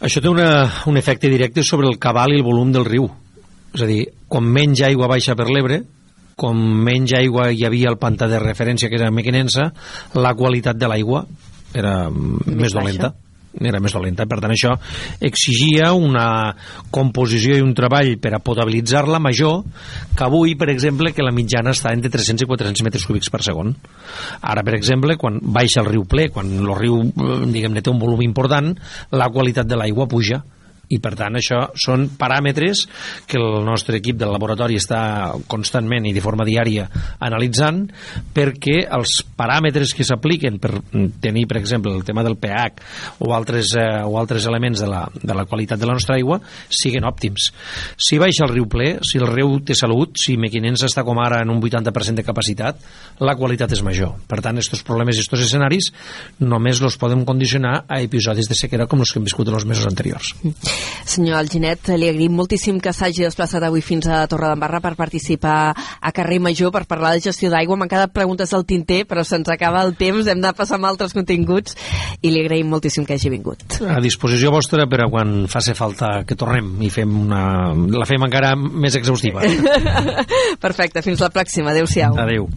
Això 0.00 0.22
té 0.24 0.30
una, 0.32 0.50
un 0.88 0.96
efecte 0.96 1.28
directe 1.28 1.62
sobre 1.66 1.88
el 1.90 1.98
cabal 2.00 2.32
i 2.32 2.40
el 2.40 2.46
volum 2.46 2.72
del 2.72 2.86
riu. 2.88 3.08
És 3.74 3.82
a 3.84 3.88
dir, 3.88 4.04
com 4.28 4.46
menys 4.46 4.80
aigua 4.86 5.10
baixa 5.10 5.36
per 5.38 5.46
l'Ebre, 5.50 5.82
com 6.40 6.56
menys 6.56 7.12
aigua 7.18 7.50
hi 7.52 7.66
havia 7.68 7.90
al 7.90 7.98
pantà 8.00 8.26
de 8.30 8.40
referència, 8.40 8.88
que 8.88 8.96
era 8.96 9.10
Mequinensa, 9.12 9.68
la 10.16 10.32
qualitat 10.34 10.78
de 10.80 10.88
l'aigua 10.88 11.26
era 11.76 12.08
més, 12.10 12.64
Més 12.64 12.72
dolenta. 12.72 13.10
baixa. 13.12 13.29
Era 13.58 13.80
més 13.82 13.94
dolenta. 13.96 14.26
Per 14.30 14.38
tant, 14.42 14.52
això 14.54 14.74
exigia 15.20 15.90
una 15.96 16.54
composició 16.92 17.56
i 17.58 17.64
un 17.64 17.74
treball 17.76 18.12
per 18.22 18.34
a 18.36 18.42
potabilitzar-la 18.44 19.20
major 19.22 19.64
que 20.16 20.26
avui, 20.26 20.54
per 20.58 20.70
exemple, 20.70 21.14
que 21.16 21.26
la 21.26 21.34
mitjana 21.34 21.74
està 21.74 21.94
entre 21.96 22.12
300 22.12 22.46
i 22.46 22.50
400 22.50 22.86
metres 22.86 23.06
cúbics 23.08 23.32
per 23.32 23.42
segon. 23.46 23.74
Ara, 24.40 24.64
per 24.66 24.76
exemple, 24.78 25.18
quan 25.20 25.40
baixa 25.42 25.82
el 25.82 25.90
riu 25.90 26.06
ple, 26.08 26.28
quan 26.30 26.50
el 26.60 26.72
riu, 26.78 27.02
eh, 27.02 27.42
diguem-ne, 27.50 27.82
té 27.82 27.90
un 27.90 28.00
volum 28.02 28.22
important, 28.26 28.72
la 29.10 29.30
qualitat 29.34 29.68
de 29.68 29.78
l'aigua 29.80 30.08
puja 30.10 30.42
i 30.90 30.98
per 31.02 31.12
tant 31.18 31.38
això 31.38 31.60
són 31.78 32.08
paràmetres 32.18 32.82
que 33.30 33.38
el 33.38 33.62
nostre 33.66 34.00
equip 34.00 34.18
del 34.18 34.32
laboratori 34.34 34.78
està 34.80 35.00
constantment 35.50 36.08
i 36.08 36.14
de 36.16 36.22
forma 36.24 36.46
diària 36.46 36.88
analitzant 37.22 37.84
perquè 38.34 38.82
els 38.90 39.20
paràmetres 39.38 39.94
que 39.94 40.06
s'apliquen 40.06 40.58
per 40.62 40.72
tenir 41.22 41.46
per 41.50 41.60
exemple 41.60 41.94
el 41.94 42.04
tema 42.06 42.24
del 42.26 42.36
pH 42.40 43.20
o 43.26 43.34
altres, 43.36 43.74
eh, 43.78 44.02
o 44.04 44.18
altres 44.18 44.46
elements 44.50 44.82
de 44.82 44.88
la, 44.90 45.04
de 45.14 45.36
la 45.36 45.46
qualitat 45.46 45.78
de 45.80 45.88
la 45.88 45.94
nostra 45.94 46.16
aigua 46.18 46.40
siguin 46.68 47.06
òptims. 47.06 47.50
Si 47.96 48.18
baixa 48.18 48.44
el 48.46 48.54
riu 48.54 48.66
ple, 48.70 48.96
si 49.06 49.20
el 49.20 49.28
riu 49.30 49.58
té 49.66 49.76
salut 49.78 50.18
si 50.18 50.36
Mequinens 50.40 50.84
està 50.86 51.04
com 51.06 51.18
ara 51.22 51.42
en 51.44 51.54
un 51.54 51.62
80% 51.62 52.18
de 52.18 52.26
capacitat 52.26 52.82
la 53.20 53.36
qualitat 53.38 53.72
és 53.76 53.84
major. 53.86 54.16
Per 54.28 54.40
tant 54.42 54.58
estos 54.58 54.82
problemes 54.86 55.18
i 55.18 55.24
estos 55.24 55.44
escenaris 55.44 55.90
només 56.42 56.80
los 56.82 56.98
podem 57.00 57.24
condicionar 57.28 57.84
a 57.86 58.00
episodis 58.02 58.48
de 58.50 58.58
sequera 58.58 58.88
com 58.90 59.04
els 59.04 59.12
que 59.12 59.20
hem 59.20 59.28
viscut 59.28 59.50
en 59.50 59.60
els 59.60 59.68
mesos 59.68 59.86
anteriors 59.90 60.34
Senyor 61.04 61.38
Alginet, 61.40 61.90
li 61.98 62.08
agraïm 62.10 62.34
moltíssim 62.36 62.78
que 62.82 62.92
s'hagi 62.94 63.24
desplaçat 63.26 63.64
avui 63.66 63.82
fins 63.84 64.06
a 64.06 64.22
Torredembarra 64.30 64.80
per 64.84 64.94
participar 64.98 65.72
a 65.74 66.12
Carrer 66.14 66.40
Major 66.42 66.72
per 66.74 66.84
parlar 66.90 67.14
de 67.16 67.24
gestió 67.24 67.50
d'aigua. 67.52 67.78
M'han 67.80 67.90
quedat 67.90 68.14
preguntes 68.14 68.54
al 68.54 68.66
tinter, 68.68 69.02
però 69.10 69.24
se'ns 69.26 69.50
acaba 69.52 69.82
el 69.86 69.94
temps, 69.98 70.28
hem 70.30 70.42
de 70.42 70.52
passar 70.56 70.78
amb 70.78 70.90
altres 70.90 71.14
continguts 71.16 71.76
i 72.22 72.30
li 72.30 72.44
agraïm 72.44 72.70
moltíssim 72.70 73.06
que 73.06 73.18
hagi 73.18 73.32
vingut. 73.32 73.80
A 73.80 74.00
disposició 74.02 74.52
vostra 74.54 74.86
per 74.90 75.04
a 75.04 75.10
quan 75.10 75.46
faci 75.50 75.74
falta 75.78 76.20
que 76.26 76.38
tornem 76.38 76.76
i 76.86 76.90
fem 76.94 77.16
una... 77.24 77.44
la 77.74 78.08
fem 78.08 78.28
encara 78.28 78.54
més 78.56 78.96
exhaustiva. 78.98 79.44
Perfecte, 80.66 81.02
fins 81.06 81.22
la 81.22 81.32
pròxima. 81.34 81.74
Adéu-siau. 81.74 82.18
Adéu. 82.20 82.48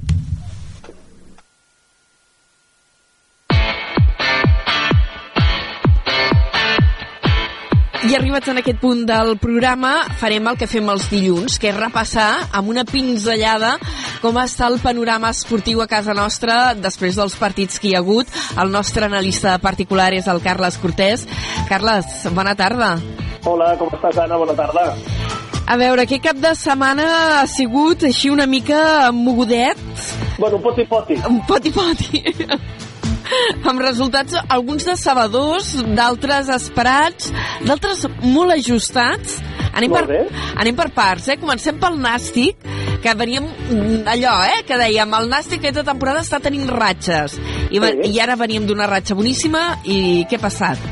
I 8.04 8.18
arribats 8.18 8.50
en 8.52 8.58
aquest 8.60 8.82
punt 8.82 9.06
del 9.08 9.38
programa, 9.40 9.94
farem 10.20 10.50
el 10.52 10.58
que 10.60 10.68
fem 10.68 10.90
els 10.92 11.06
dilluns, 11.08 11.56
que 11.56 11.70
és 11.72 11.78
repassar 11.78 12.50
amb 12.52 12.68
una 12.74 12.84
pinzellada 12.84 13.78
com 14.20 14.36
està 14.42 14.68
el 14.68 14.76
panorama 14.84 15.32
esportiu 15.32 15.80
a 15.80 15.88
casa 15.88 16.12
nostra 16.18 16.74
després 16.76 17.16
dels 17.16 17.38
partits 17.40 17.80
que 17.80 17.90
hi 17.90 17.96
ha 17.96 18.02
hagut. 18.04 18.28
El 18.60 18.76
nostre 18.76 19.08
analista 19.08 19.56
particular 19.64 20.10
és 20.18 20.28
el 20.28 20.44
Carles 20.44 20.78
Cortés. 20.84 21.24
Carles, 21.72 22.12
bona 22.36 22.58
tarda. 22.60 22.98
Hola, 23.48 23.74
com 23.80 23.92
estàs, 23.96 24.20
Anna? 24.20 24.40
Bona 24.42 24.56
tarda. 24.60 24.90
A 25.64 25.80
veure, 25.80 26.04
aquest 26.04 26.28
cap 26.28 26.40
de 26.44 26.52
setmana 26.60 27.08
ha 27.40 27.46
sigut 27.48 28.04
així 28.04 28.32
una 28.36 28.50
mica 28.52 29.14
mogudet? 29.16 29.80
Bueno, 30.38 30.58
un 30.60 30.64
poti-poti. 30.68 31.22
Un 31.30 31.40
poti-poti. 31.48 32.24
amb 33.70 33.82
resultats 33.84 34.38
alguns 34.48 34.86
decebedors, 34.88 35.74
d'altres 35.98 36.52
esperats, 36.54 37.32
d'altres 37.66 38.08
molt 38.24 38.56
ajustats. 38.58 39.40
Anem 39.74 39.90
Molt 39.90 40.06
per, 40.06 40.20
anem 40.62 40.76
per 40.78 40.86
parts, 40.94 41.32
eh? 41.34 41.38
Comencem 41.42 41.80
pel 41.82 41.96
Nàstic, 41.98 42.60
que 43.02 43.16
veníem 43.18 43.48
mm, 43.48 44.04
allò, 44.14 44.36
eh? 44.46 44.62
Que 44.68 44.78
dèiem, 44.78 45.16
el 45.18 45.32
Nàstic 45.32 45.64
aquesta 45.64 45.86
temporada 45.88 46.22
està 46.22 46.38
tenint 46.44 46.70
ratxes. 46.70 47.40
I, 47.72 47.82
sí. 47.82 48.14
I 48.14 48.22
ara 48.22 48.38
veníem 48.38 48.70
d'una 48.70 48.86
ratxa 48.92 49.18
boníssima 49.18 49.66
i 49.90 49.98
què 50.30 50.38
ha 50.38 50.46
passat? 50.46 50.86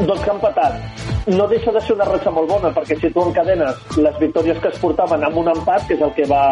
Doncs 0.00 0.24
que 0.24 0.30
ha 0.32 0.34
empatat. 0.34 1.09
No 1.26 1.46
deixa 1.48 1.72
de 1.72 1.80
ser 1.84 1.94
una 1.94 2.06
ratxa 2.08 2.30
molt 2.32 2.48
bona, 2.48 2.70
perquè 2.72 2.96
si 2.96 3.10
tu 3.12 3.20
encadenes 3.20 3.98
les 4.00 4.16
victòries 4.22 4.58
que 4.62 4.70
es 4.72 4.78
portaven 4.80 5.24
amb 5.26 5.36
un 5.36 5.50
empat, 5.52 5.84
que 5.86 5.98
és 5.98 6.04
el 6.06 6.12
que 6.16 6.24
va 6.30 6.44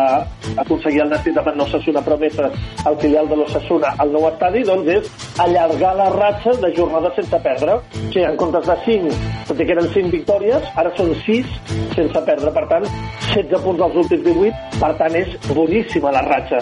aconseguir 0.60 1.00
el 1.06 1.12
Nàstic 1.12 1.38
davant 1.38 1.56
l'Ossassuna 1.56 2.02
Promeses, 2.04 2.58
el 2.86 2.98
filial 3.00 3.30
de 3.30 3.38
l'Ossassuna 3.40 3.94
al 4.04 4.12
nou 4.12 4.28
estadi, 4.28 4.62
doncs 4.68 4.90
és 4.92 5.08
allargar 5.40 5.94
la 5.96 6.10
ratxa 6.12 6.52
de 6.60 6.72
jornades 6.76 7.16
sense 7.16 7.40
perdre. 7.46 7.78
O 7.78 8.12
sigui, 8.12 8.26
en 8.28 8.36
comptes 8.36 8.68
de 8.68 8.76
5, 8.84 9.16
tot 9.48 9.62
i 9.62 9.68
que 9.68 9.76
eren 9.78 9.88
5 9.94 10.12
victòries, 10.12 10.68
ara 10.76 10.92
són 11.00 11.14
6 11.24 11.56
sense 11.96 12.24
perdre. 12.28 12.52
Per 12.58 12.66
tant, 12.68 12.84
16 13.32 13.64
punts 13.64 13.80
dels 13.80 13.98
últims 14.04 14.24
18, 14.28 14.80
per 14.82 14.92
tant, 15.00 15.16
és 15.16 15.34
boníssima 15.48 16.12
la 16.12 16.26
ratxa. 16.28 16.60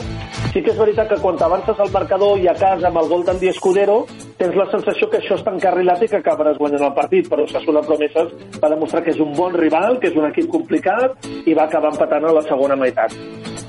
Sí 0.52 0.62
que 0.62 0.72
és 0.72 0.78
veritat 0.78 1.10
que 1.10 1.18
quan 1.20 1.36
t'avances 1.36 1.80
al 1.82 1.90
marcador 1.92 2.38
i 2.40 2.46
a 2.48 2.54
casa 2.56 2.88
amb 2.88 3.02
el 3.02 3.10
gol 3.10 3.26
d'Andy 3.26 3.50
Escudero, 3.50 4.04
tens 4.40 4.56
la 4.56 4.66
sensació 4.70 5.08
que 5.12 5.18
això 5.20 5.36
està 5.36 5.52
encarrilat 5.52 6.02
i 6.04 6.08
que 6.08 6.20
acabaràs 6.20 6.56
guanyant 6.60 6.86
el 6.88 6.94
partit, 6.96 7.28
però 7.28 7.44
Osasuna 7.44 7.82
Promeses 7.96 8.60
va 8.60 8.68
demostrar 8.72 9.02
que 9.04 9.14
és 9.14 9.20
un 9.22 9.32
bon 9.36 9.54
rival, 9.56 9.96
que 10.00 10.10
és 10.10 10.16
un 10.20 10.28
equip 10.28 10.50
complicat 10.52 11.28
i 11.48 11.54
va 11.56 11.64
acabar 11.64 11.94
empatant 11.94 12.28
a 12.28 12.34
la 12.36 12.44
segona 12.44 12.76
meitat. 12.76 13.14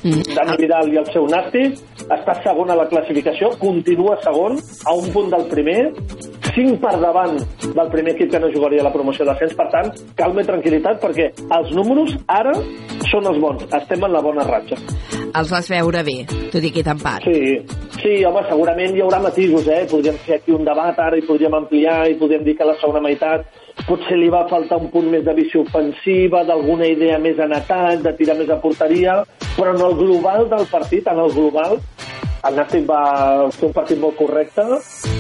Dani 0.04 0.58
Vidal 0.60 0.92
i 0.94 1.00
el 1.02 1.08
seu 1.14 1.26
Nàstic 1.32 1.80
està 2.14 2.36
segon 2.44 2.72
a 2.72 2.78
la 2.80 2.88
classificació, 2.92 3.50
continua 3.60 4.18
segon, 4.24 4.60
a 4.86 4.96
un 4.96 5.08
punt 5.16 5.32
del 5.34 5.48
primer, 5.52 5.80
5 6.58 6.78
per 6.82 6.94
davant 7.02 7.36
del 7.64 7.90
primer 7.94 8.16
equip 8.16 8.32
que 8.34 8.40
no 8.42 8.52
jugaria 8.54 8.82
a 8.84 8.88
la 8.88 8.94
promoció 8.94 9.28
d'ascens, 9.28 9.56
per 9.58 9.68
tant, 9.74 9.92
calma 10.18 10.44
i 10.44 10.48
tranquil·litat 10.48 11.02
perquè 11.04 11.28
els 11.60 11.74
números 11.76 12.16
ara 12.28 12.56
són 13.12 13.30
els 13.32 13.42
bons, 13.44 13.68
estem 13.80 14.08
en 14.08 14.16
la 14.16 14.24
bona 14.26 14.48
ratxa. 14.48 14.80
Els 15.28 15.52
vas 15.54 15.70
veure 15.70 16.02
bé, 16.08 16.18
tot 16.54 16.64
i 16.64 16.72
aquest 16.72 16.92
empat. 16.96 17.28
Sí, 17.28 17.54
sí, 18.00 18.14
home, 18.26 18.42
segurament 18.50 18.96
hi 18.96 19.04
haurà 19.06 19.22
matisos, 19.22 19.68
eh? 19.70 19.84
Podríem 19.92 20.18
fer 20.26 20.40
aquí 20.40 20.56
un 20.56 20.66
debat 20.66 20.98
ara 21.04 21.20
i 21.20 21.26
podríem 21.28 21.58
ampliar 21.60 22.04
i 22.10 22.18
podríem 22.20 22.46
dir 22.48 22.58
que 22.58 22.68
la 22.68 22.78
segona 22.82 23.04
meitat 23.06 23.46
potser 23.86 24.18
li 24.18 24.30
va 24.34 24.46
faltar 24.50 24.80
un 24.82 24.90
punt 24.94 25.10
més 25.12 25.26
de 25.26 25.36
visió 25.38 25.62
ofensiva, 25.66 26.44
d'alguna 26.48 26.88
idea 26.90 27.20
més 27.22 27.40
en 27.40 27.54
atac, 27.58 28.02
de 28.06 28.14
tirar 28.18 28.38
més 28.40 28.50
a 28.50 28.60
porteria, 28.64 29.22
però 29.56 29.76
en 29.76 29.84
el 29.86 29.96
global 30.00 30.50
del 30.50 30.66
partit, 30.72 31.08
en 31.08 31.22
el 31.24 31.34
global, 31.36 31.78
el 32.48 32.56
Nàstic 32.56 32.86
va 32.88 33.02
fer 33.56 33.68
un 33.68 33.76
partit 33.76 34.00
molt 34.00 34.16
correcte 34.20 34.66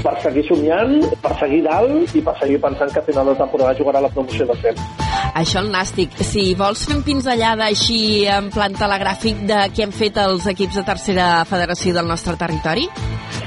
per 0.03 0.15
seguir 0.23 0.45
somiant, 0.47 0.95
per 1.23 1.33
seguir 1.41 1.63
dalt 1.65 2.15
i 2.15 2.23
per 2.23 2.37
seguir 2.39 2.61
pensant 2.63 2.93
que 2.93 3.03
a 3.03 3.09
final 3.09 3.33
de 3.33 3.37
temporada 3.41 3.77
jugarà 3.81 4.05
la 4.05 4.13
promoció 4.13 4.47
de 4.47 4.57
temps. 4.63 5.06
Això 5.37 5.61
el 5.61 5.71
Nàstic. 5.73 6.17
Si 6.25 6.53
vols 6.57 6.85
fer 6.87 6.97
un 6.97 7.03
pinzellada 7.05 7.67
així 7.69 8.25
en 8.31 8.49
plan 8.53 8.73
telegràfic 8.73 9.45
de 9.49 9.61
què 9.73 9.85
han 9.85 9.95
fet 9.95 10.17
els 10.23 10.47
equips 10.49 10.79
de 10.79 10.85
tercera 10.87 11.29
federació 11.49 11.93
del 11.97 12.09
nostre 12.09 12.37
territori? 12.39 12.87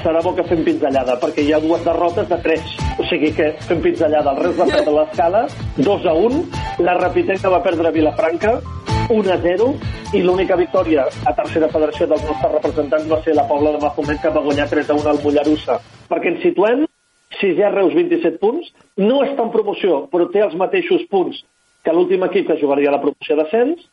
serà 0.01 0.21
bo 0.23 0.33
que 0.35 0.45
fem 0.49 0.63
pinzellada, 0.65 1.17
perquè 1.21 1.43
hi 1.45 1.53
ha 1.53 1.59
dues 1.61 1.83
derrotes 1.85 2.27
de 2.29 2.37
tres. 2.43 2.75
O 2.99 3.05
sigui 3.09 3.31
que 3.37 3.51
fem 3.67 3.81
pinzellada. 3.83 4.33
El 4.33 4.43
Reus 4.45 4.59
va 4.59 4.67
perdre 4.69 4.93
l'escala, 4.97 5.41
2 5.77 6.07
a 6.09 6.13
1. 6.27 6.41
La 6.87 6.95
Rapitenca 6.97 7.51
va 7.53 7.61
perdre 7.63 7.93
Vilafranca, 7.93 8.55
1 9.09 9.33
a 9.33 9.37
0. 9.43 9.69
I 10.17 10.23
l'única 10.25 10.57
victòria 10.59 11.05
a 11.29 11.35
tercera 11.37 11.69
federació 11.71 12.07
dels 12.09 12.25
nostres 12.27 12.55
representants 12.57 13.07
va 13.11 13.21
ser 13.25 13.35
la 13.37 13.47
Pobla 13.47 13.75
de 13.75 13.83
Mafumet, 13.83 14.19
que 14.23 14.33
va 14.33 14.43
guanyar 14.47 14.67
3 14.73 14.89
a 14.89 14.97
1 14.97 15.13
al 15.13 15.21
Mollerussa. 15.23 15.77
Perquè 16.09 16.33
ens 16.33 16.43
situem, 16.47 16.85
sisè 17.39 17.71
Reus 17.71 17.95
27 17.95 18.41
punts, 18.41 18.73
no 18.99 19.21
està 19.27 19.45
en 19.45 19.53
promoció, 19.53 20.05
però 20.11 20.27
té 20.33 20.43
els 20.43 20.57
mateixos 20.59 21.05
punts 21.13 21.39
que 21.83 21.93
l'últim 21.95 22.23
equip 22.27 22.47
que 22.47 22.59
jugaria 22.61 22.91
a 22.91 22.97
la 22.97 23.01
promoció 23.03 23.37
d'ascens, 23.39 23.87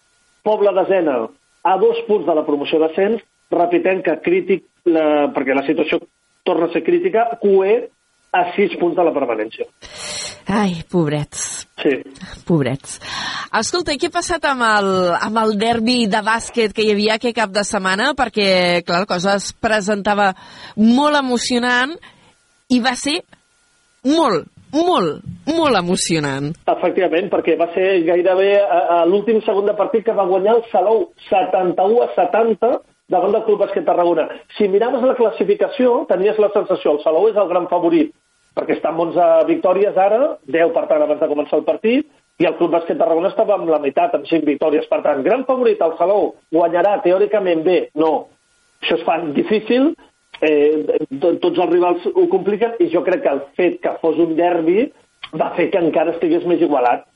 Pobla 0.45 0.72
desena 0.76 1.18
a 1.64 1.76
dos 1.80 1.99
punts 2.07 2.26
de 2.26 2.34
la 2.34 2.45
promoció 2.47 2.78
d'ascens, 2.80 3.24
Rapitenca 3.51 4.18
crític, 4.20 4.66
la, 4.93 5.28
perquè 5.32 5.57
la 5.57 5.64
situació 5.66 5.99
torna 6.45 6.68
a 6.68 6.72
ser 6.72 6.82
crítica, 6.84 7.24
QE 7.41 7.76
a 8.32 8.43
6 8.57 8.76
punts 8.80 8.97
de 8.97 9.05
la 9.05 9.12
permanència. 9.16 9.66
Ai, 10.49 10.82
pobrets. 10.89 11.66
Sí. 11.80 11.95
Pobrets. 12.49 12.99
Escolta, 13.59 13.93
i 13.93 14.01
què 14.01 14.09
ha 14.09 14.14
passat 14.14 14.45
amb 14.49 14.64
el, 14.64 14.89
amb 15.16 15.41
el 15.43 15.55
derbi 15.61 15.99
de 16.11 16.20
bàsquet 16.24 16.72
que 16.76 16.84
hi 16.84 16.93
havia 16.95 17.16
aquest 17.18 17.36
cap 17.36 17.53
de 17.53 17.64
setmana? 17.68 18.12
Perquè, 18.16 18.49
clar, 18.84 19.03
la 19.05 19.11
cosa 19.11 19.36
es 19.41 19.51
presentava 19.57 20.30
molt 20.80 21.20
emocionant 21.20 21.95
i 22.72 22.80
va 22.84 22.95
ser 22.97 23.18
molt, 24.09 24.49
molt, 24.75 25.25
molt 25.49 25.79
emocionant. 25.79 26.53
Efectivament, 26.69 27.31
perquè 27.33 27.57
va 27.61 27.71
ser 27.75 28.05
gairebé 28.07 28.53
l'últim 29.09 29.41
segon 29.47 29.66
de 29.66 29.75
partit 29.79 30.05
que 30.07 30.16
va 30.16 30.29
guanyar 30.29 30.59
el 30.59 30.64
Salou 30.73 31.09
71 31.31 32.03
a 32.05 32.09
70 32.16 32.73
davant 33.09 33.33
del 33.33 33.45
Club 33.47 33.62
Bàsquet 33.64 33.87
Tarragona. 33.89 34.29
Si 34.59 34.69
miraves 34.69 35.03
la 35.03 35.16
classificació, 35.16 36.05
tenies 36.11 36.39
la 36.39 36.53
sensació, 36.53 36.93
el 36.97 37.03
Salou 37.05 37.29
és 37.31 37.37
el 37.41 37.49
gran 37.49 37.69
favorit, 37.71 38.12
perquè 38.57 38.77
està 38.77 38.93
amb 38.93 39.07
11 39.09 39.47
victòries 39.49 39.97
ara, 39.97 40.35
10 40.45 40.75
per 40.75 40.87
tant 40.91 41.05
abans 41.05 41.21
de 41.23 41.31
començar 41.31 41.61
el 41.61 41.64
partit, 41.69 42.09
i 42.39 42.47
el 42.47 42.55
Club 42.59 42.71
Bàsquet 42.77 43.01
Tarragona 43.01 43.33
estava 43.33 43.57
amb 43.57 43.71
la 43.73 43.81
meitat, 43.83 44.12
amb 44.14 44.29
5 44.29 44.47
victòries. 44.47 44.87
Per 44.87 45.01
tant, 45.03 45.25
gran 45.25 45.47
favorit 45.49 45.81
el 45.83 45.97
Salou, 45.99 46.35
guanyarà 46.55 46.99
teòricament 47.03 47.64
bé, 47.64 47.79
no. 47.99 48.29
Això 48.83 48.95
es 49.01 49.07
fa 49.09 49.16
difícil, 49.35 49.89
eh, 50.43 50.99
tots 51.20 51.59
els 51.59 51.70
rivals 51.70 52.09
ho 52.14 52.26
compliquen, 52.32 52.76
i 52.80 52.91
jo 52.93 53.05
crec 53.07 53.22
que 53.24 53.34
el 53.34 53.45
fet 53.59 53.80
que 53.84 53.95
fos 54.03 54.18
un 54.18 54.34
derbi 54.39 54.89
va 55.34 55.53
fer 55.57 55.70
que 55.72 55.80
encara 55.82 56.16
estigués 56.16 56.47
més 56.47 56.61
igualat. 56.64 57.07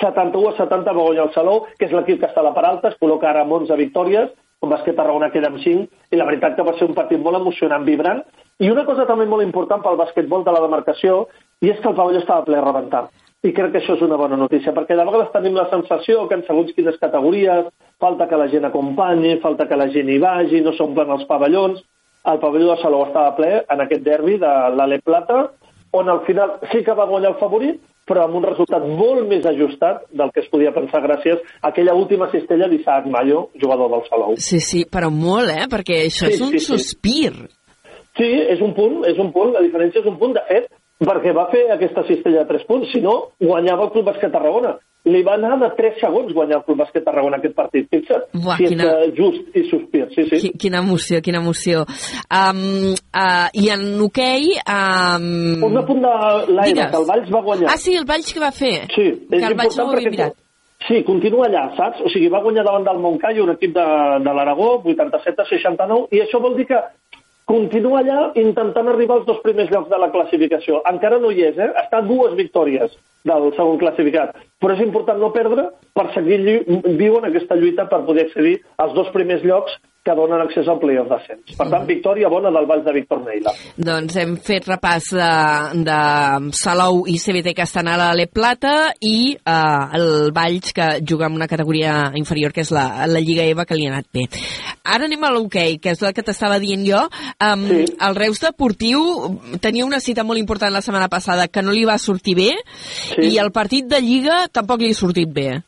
71 0.00 0.52
a 0.52 0.56
70 0.58 0.92
va 0.94 1.02
guanyar 1.02 1.26
el 1.26 1.34
Salou, 1.34 1.64
que 1.78 1.88
és 1.88 1.92
l'equip 1.96 2.20
que 2.20 2.28
està 2.30 2.44
a 2.44 2.46
la 2.46 2.54
part 2.54 2.68
alta, 2.68 2.92
es 2.92 3.00
col·loca 3.00 3.28
ara 3.30 3.42
amb 3.42 3.56
11 3.58 3.78
victòries, 3.80 4.30
com 4.60 4.70
Bàsquet 4.70 4.94
Tarragona 4.96 5.32
queda 5.34 5.48
amb 5.50 5.58
5, 5.58 5.88
i 6.12 6.18
la 6.20 6.28
veritat 6.28 6.54
que 6.56 6.66
va 6.66 6.76
ser 6.78 6.86
un 6.86 6.94
partit 6.94 7.18
molt 7.18 7.40
emocionant, 7.40 7.86
vibrant, 7.88 8.22
I 8.60 8.68
una 8.68 8.84
cosa 8.84 9.06
també 9.08 9.24
molt 9.24 9.40
important 9.40 9.80
pel 9.80 9.96
basquetbol 9.96 10.42
de 10.44 10.52
la 10.52 10.60
demarcació, 10.60 11.22
i 11.64 11.70
és 11.72 11.78
que 11.80 11.88
el 11.88 11.94
pavelló 11.96 12.20
estava 12.20 12.44
ple 12.44 12.58
a 12.58 12.64
rebentar. 12.66 13.06
I 13.40 13.54
crec 13.56 13.70
que 13.72 13.80
això 13.80 13.94
és 13.96 14.02
una 14.04 14.18
bona 14.20 14.36
notícia, 14.36 14.74
perquè 14.76 14.98
de 14.98 15.06
vegades 15.08 15.30
tenim 15.32 15.54
la 15.56 15.64
sensació 15.70 16.26
que 16.28 16.36
en 16.36 16.42
segons 16.44 16.74
quines 16.76 16.98
categories 17.00 17.70
falta 18.04 18.26
que 18.28 18.36
la 18.36 18.50
gent 18.52 18.68
acompanyi, 18.68 19.38
falta 19.40 19.64
que 19.68 19.78
la 19.80 19.88
gent 19.94 20.12
hi 20.12 20.18
vagi, 20.20 20.60
no 20.60 20.74
s'omplen 20.76 21.14
els 21.16 21.24
pavellons. 21.30 21.80
El 22.28 22.40
pavelló 22.40 22.74
de 22.74 22.82
Salou 22.82 23.06
estava 23.06 23.32
ple 23.36 23.52
en 23.64 23.80
aquest 23.80 24.02
derbi 24.04 24.36
de 24.40 24.50
l'Ale 24.76 25.00
Plata, 25.04 25.46
on 25.96 26.08
al 26.08 26.20
final 26.26 26.58
sí 26.72 26.84
que 26.84 26.94
va 26.94 27.08
guanyar 27.08 27.32
el 27.32 27.40
favorit, 27.40 27.80
però 28.10 28.24
amb 28.26 28.36
un 28.40 28.44
resultat 28.44 28.84
molt 28.84 29.28
més 29.30 29.46
ajustat 29.46 30.02
del 30.18 30.32
que 30.34 30.42
es 30.42 30.50
podia 30.50 30.72
pensar 30.74 31.00
gràcies 31.04 31.38
a 31.60 31.70
aquella 31.70 31.94
última 31.94 32.30
cistella 32.32 32.68
d'Isaac 32.68 33.06
Mayo, 33.06 33.48
jugador 33.62 33.92
del 33.94 34.04
Salou. 34.08 34.36
Sí, 34.36 34.60
sí, 34.60 34.84
però 34.90 35.12
molt, 35.14 35.52
eh? 35.54 35.68
Perquè 35.70 36.02
això 36.08 36.26
Sí, 36.26 36.34
és 36.34 36.44
un 36.44 36.52
sí, 36.52 36.58
sí. 36.58 36.66
sospir. 36.74 37.32
Sí, 38.18 38.30
és 38.52 38.60
un 38.60 38.74
punt, 38.74 39.04
és 39.06 39.18
un 39.22 39.30
punt, 39.32 39.54
la 39.54 39.62
diferència 39.62 40.02
és 40.02 40.08
un 40.10 40.18
punt, 40.18 40.34
de 40.34 40.42
fet, 40.48 40.66
perquè 41.00 41.32
va 41.36 41.48
fer 41.52 41.68
aquesta 41.72 42.04
cistella 42.08 42.42
de 42.42 42.50
3 42.50 42.66
punts, 42.68 42.90
si 42.92 43.00
no, 43.00 43.30
guanyava 43.40 43.86
el 43.86 43.92
Club 43.94 44.10
Bàsquet 44.10 44.34
Tarragona. 44.34 44.74
Li 45.10 45.22
va 45.26 45.34
anar 45.38 45.56
de 45.62 45.68
3 45.78 45.96
segons 46.00 46.32
guanyar 46.36 46.58
el 46.60 46.64
Club 46.66 46.78
Bàsquet 46.82 47.04
Tarragona 47.06 47.38
aquest 47.40 47.54
partit, 47.58 47.88
fixa't, 47.92 48.26
Buah, 48.34 48.56
si 48.60 48.68
quina- 48.70 48.90
just 49.16 49.56
i 49.56 49.64
sospir, 49.70 50.06
sí, 50.14 50.26
sí. 50.30 50.40
Qui- 50.44 50.52
Quina 50.66 50.82
emoció, 50.84 51.20
quina 51.24 51.40
emoció. 51.42 51.84
Um, 52.30 52.92
uh, 52.94 53.48
I 53.52 53.70
en 53.74 53.86
hoquei... 54.04 54.52
Um... 54.64 55.64
Un 55.70 55.80
apunt 55.82 56.04
de 56.04 56.12
l'Aire, 56.54 56.86
que 56.92 57.00
el 57.02 57.08
Valls 57.10 57.32
va 57.34 57.42
guanyar. 57.48 57.72
Ah, 57.72 57.78
sí, 57.80 57.96
el 57.96 58.06
Valls 58.08 58.30
que 58.32 58.40
va 58.44 58.52
fer. 58.52 58.74
Sí, 58.94 59.08
que 59.28 59.40
és 59.40 59.48
el 59.50 59.58
Valls 59.58 59.76
no 59.80 59.84
important 59.84 59.88
ho 59.88 59.96
havia 59.96 60.06
perquè... 60.10 60.16
mirat. 60.18 60.38
Sí, 60.88 61.02
continua 61.04 61.44
allà, 61.50 61.66
saps? 61.76 61.98
O 62.00 62.08
sigui, 62.08 62.30
va 62.32 62.38
guanyar 62.40 62.62
davant 62.64 62.86
del 62.86 63.00
Montcai 63.02 63.36
un 63.42 63.50
equip 63.52 63.74
de, 63.76 63.84
de 64.24 64.32
l'Aragó, 64.32 64.70
87 64.88 65.42
a 65.42 65.44
69, 65.50 66.06
i 66.16 66.22
això 66.24 66.40
vol 66.40 66.54
dir 66.56 66.64
que 66.70 66.78
continua 67.50 68.00
allà 68.04 68.30
intentant 68.38 68.88
arribar 68.92 69.18
als 69.18 69.28
dos 69.28 69.42
primers 69.44 69.70
llocs 69.74 69.90
de 69.90 69.98
la 69.98 70.10
classificació. 70.14 70.80
Encara 70.90 71.18
no 71.18 71.32
hi 71.34 71.44
és, 71.50 71.58
eh? 71.58 71.70
Està 71.82 72.00
a 72.00 72.06
dues 72.06 72.36
victòries 72.38 72.94
del 73.26 73.50
segon 73.56 73.78
classificat. 73.82 74.38
Però 74.62 74.76
és 74.76 74.82
important 74.84 75.20
no 75.20 75.32
perdre 75.34 75.68
per 75.96 76.08
seguir 76.14 76.40
viu 76.40 77.18
en 77.18 77.28
aquesta 77.28 77.58
lluita 77.58 77.88
per 77.90 78.04
poder 78.06 78.28
accedir 78.28 78.60
als 78.80 78.94
dos 78.96 79.10
primers 79.12 79.44
llocs 79.44 79.76
que 80.00 80.14
donen 80.16 80.40
accés 80.40 80.68
al 80.68 80.78
playoff 80.80 81.10
d'ascens. 81.10 81.56
Per 81.58 81.66
tant, 81.68 81.84
victòria 81.88 82.30
bona 82.32 82.48
del 82.54 82.64
Valls 82.68 82.86
de 82.86 82.94
Víctor 82.96 83.20
Neila. 83.26 83.52
Doncs 83.76 84.16
hem 84.16 84.32
fet 84.40 84.64
repàs 84.70 85.10
de, 85.12 85.28
de 85.84 85.98
Salou 86.56 87.02
i 87.04 87.18
CBT 87.20 87.52
que 87.58 87.66
estan 87.68 87.90
a 87.90 87.98
la 88.00 88.10
Le 88.16 88.24
Plata 88.32 88.94
i 89.04 89.34
uh, 89.36 89.92
el 89.98 90.32
Valls 90.36 90.72
que 90.76 90.88
juga 91.04 91.28
en 91.28 91.36
una 91.36 91.50
categoria 91.50 92.14
inferior 92.16 92.56
que 92.56 92.64
és 92.64 92.72
la, 92.72 93.04
la 93.12 93.20
Lliga 93.20 93.44
EVA 93.44 93.68
que 93.68 93.76
li 93.76 93.88
ha 93.90 93.92
anat 93.92 94.08
bé. 94.08 94.24
Ara 94.84 95.04
anem 95.04 95.22
a 95.24 95.30
l'hoquei, 95.30 95.78
que 95.78 95.90
és 95.92 96.02
el 96.02 96.14
que 96.16 96.22
t'estava 96.24 96.58
dient 96.58 96.84
jo. 96.86 97.00
Um, 97.40 97.66
Sí. 97.68 97.84
El 98.00 98.14
Reus 98.16 98.40
Deportiu 98.40 99.00
tenia 99.60 99.84
una 99.84 100.00
cita 100.00 100.24
molt 100.24 100.38
important 100.40 100.72
la 100.72 100.80
setmana 100.80 101.08
passada 101.08 101.48
que 101.48 101.62
no 101.62 101.72
li 101.72 101.84
va 101.84 101.98
sortir 101.98 102.34
bé 102.36 102.50
Sí. 103.14 103.34
i 103.34 103.38
el 103.38 103.52
partit 103.52 103.86
de 103.86 104.00
Lliga 104.00 104.48
tampoc 104.52 104.80
li 104.80 104.90
ha 104.90 104.94
sortit 104.94 105.28
bé. 105.32 105.62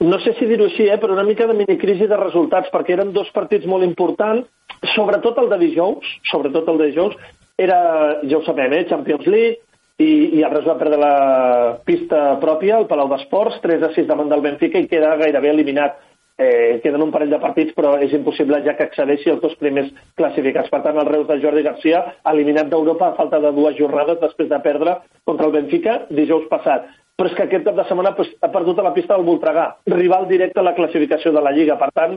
no 0.00 0.20
sé 0.20 0.32
si 0.38 0.46
dir-ho 0.46 0.66
així, 0.66 0.84
eh, 0.86 0.96
però 1.00 1.12
una 1.12 1.24
mica 1.24 1.44
de 1.46 1.54
minicrisi 1.54 2.06
de 2.06 2.16
resultats, 2.16 2.68
perquè 2.70 2.92
eren 2.92 3.12
dos 3.12 3.26
partits 3.34 3.66
molt 3.66 3.82
importants, 3.82 4.46
sobretot 4.94 5.36
el 5.38 5.48
de 5.50 5.58
dijous, 5.58 6.06
sobretot 6.30 6.68
el 6.68 6.78
de 6.78 6.86
dijous, 6.92 7.16
era, 7.58 8.20
ja 8.22 8.36
ho 8.38 8.44
sabem, 8.44 8.72
eh, 8.74 8.86
Champions 8.88 9.26
League, 9.26 9.58
i, 9.98 10.38
i 10.38 10.42
el 10.46 10.52
Reus 10.52 10.68
va 10.68 10.78
perdre 10.78 11.00
la 11.02 11.78
pista 11.84 12.38
pròpia, 12.38 12.78
el 12.78 12.86
Palau 12.86 13.08
d'Esports, 13.08 13.58
3 13.60 13.82
a 13.82 13.90
6 13.96 14.06
davant 14.06 14.28
del 14.30 14.40
Benfica, 14.40 14.78
i 14.78 14.86
queda 14.86 15.16
gairebé 15.18 15.50
eliminat. 15.50 15.98
Eh, 16.38 16.78
queden 16.84 17.02
un 17.02 17.10
parell 17.10 17.32
de 17.34 17.40
partits, 17.42 17.72
però 17.74 17.96
és 17.98 18.12
impossible 18.14 18.60
ja 18.62 18.76
que 18.78 18.84
accedeixi 18.86 19.32
als 19.32 19.40
dos 19.42 19.56
primers 19.58 19.88
classificats. 20.14 20.70
Per 20.70 20.78
tant, 20.84 21.00
el 21.00 21.08
Reus 21.08 21.26
de 21.26 21.40
Jordi 21.42 21.64
Garcia, 21.66 22.04
eliminat 22.30 22.70
d'Europa 22.70 23.08
a 23.08 23.16
falta 23.16 23.40
de 23.42 23.50
dues 23.56 23.74
jornades 23.80 24.20
després 24.22 24.46
de 24.52 24.60
perdre 24.62 25.00
contra 25.26 25.48
el 25.48 25.56
Benfica 25.56 26.04
dijous 26.08 26.46
passat 26.52 26.86
però 27.18 27.26
és 27.26 27.34
que 27.34 27.48
aquest 27.48 27.64
cap 27.66 27.74
de 27.74 27.82
setmana 27.88 28.12
pues, 28.14 28.28
ha 28.46 28.48
perdut 28.54 28.78
a 28.78 28.84
la 28.86 28.92
pista 28.94 29.16
del 29.16 29.26
Voltregà, 29.26 29.64
rival 29.90 30.28
directe 30.30 30.60
a 30.62 30.62
la 30.62 30.76
classificació 30.76 31.32
de 31.34 31.40
la 31.42 31.50
Lliga. 31.50 31.74
Per 31.80 31.88
tant, 31.90 32.14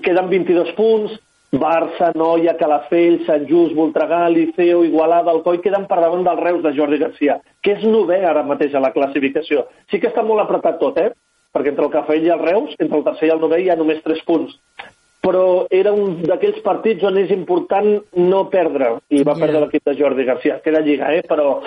queden 0.00 0.30
22 0.30 0.72
punts, 0.78 1.18
Barça, 1.52 2.14
Noia, 2.16 2.54
Calafell, 2.56 3.18
Sant 3.26 3.44
Just, 3.50 3.74
Voltregà, 3.76 4.22
Liceo, 4.32 4.86
Igualada, 4.88 5.34
Alcoi, 5.34 5.60
queden 5.60 5.84
per 5.90 5.98
davant 6.00 6.24
del 6.24 6.40
Reus 6.40 6.62
de 6.64 6.72
Jordi 6.72 6.96
Garcia, 7.02 7.36
que 7.60 7.74
és 7.76 7.84
novè 7.84 8.22
ara 8.24 8.46
mateix 8.48 8.72
a 8.72 8.80
la 8.80 8.94
classificació. 8.96 9.66
Sí 9.92 10.00
que 10.00 10.08
està 10.08 10.24
molt 10.24 10.40
apretat 10.46 10.80
tot, 10.80 10.96
eh? 10.96 11.10
Perquè 11.52 11.68
entre 11.68 11.84
el 11.84 11.92
Cafell 11.92 12.24
i 12.24 12.30
el 12.32 12.40
Reus, 12.40 12.74
entre 12.78 12.98
el 12.98 13.04
tercer 13.04 13.28
i 13.28 13.32
el 13.34 13.40
novè, 13.42 13.58
hi 13.60 13.70
ha 13.70 13.76
només 13.76 14.02
3 14.02 14.22
punts. 14.24 14.54
Però 15.22 15.66
era 15.70 15.92
un 15.92 16.22
d'aquells 16.22 16.62
partits 16.64 17.04
on 17.04 17.18
és 17.20 17.30
important 17.30 18.00
no 18.16 18.48
perdre, 18.50 18.96
i 19.10 19.22
va 19.22 19.34
Ja. 19.36 19.40
perdre 19.46 19.60
l'equip 19.60 19.84
de 19.84 19.94
Jordi 19.94 20.24
Garcia. 20.24 20.60
Queda 20.64 20.80
Lliga, 20.80 21.12
eh? 21.14 21.22
Però 21.28 21.60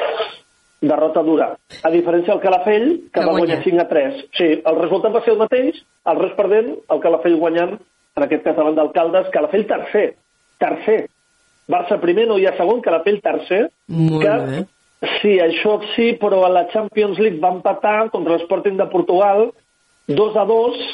derrota 0.81 1.21
dura. 1.23 1.55
A 1.83 1.89
diferència 1.89 2.33
del 2.33 2.41
Calafell, 2.41 2.89
que, 3.05 3.11
Que 3.13 3.19
va 3.21 3.31
guanya. 3.31 3.55
guanyar 3.55 3.63
5 3.63 3.81
a 3.81 3.87
3. 3.87 4.25
Sí, 4.37 4.61
el 4.65 4.75
resultat 4.81 5.15
va 5.15 5.21
ser 5.23 5.33
el 5.33 5.39
mateix, 5.39 5.75
el 6.05 6.17
Reus 6.19 6.33
perdent, 6.33 6.75
el 6.89 6.99
Calafell 6.99 7.37
guanyant, 7.37 7.79
en 8.17 8.23
aquest 8.23 8.43
cas 8.43 8.55
davant 8.55 8.75
d'Alcaldes, 8.75 9.29
Calafell 9.31 9.65
tercer. 9.67 10.15
Tercer. 10.59 11.07
Barça 11.67 11.99
primer, 11.99 12.27
no 12.27 12.37
hi 12.37 12.45
ha 12.45 12.57
segon, 12.57 12.81
Calafell 12.81 13.21
tercer. 13.21 13.69
Molt 13.87 14.21
que, 14.21 14.29
bé. 14.29 14.65
Sí, 15.21 15.37
això 15.39 15.79
sí, 15.95 16.13
però 16.19 16.43
a 16.45 16.49
la 16.49 16.67
Champions 16.69 17.19
League 17.19 17.39
va 17.39 17.51
empatar 17.53 18.09
contra 18.11 18.33
l'Sporting 18.35 18.77
de 18.77 18.85
Portugal 18.87 19.51
2 20.07 20.37
a 20.37 20.45
2 20.45 20.85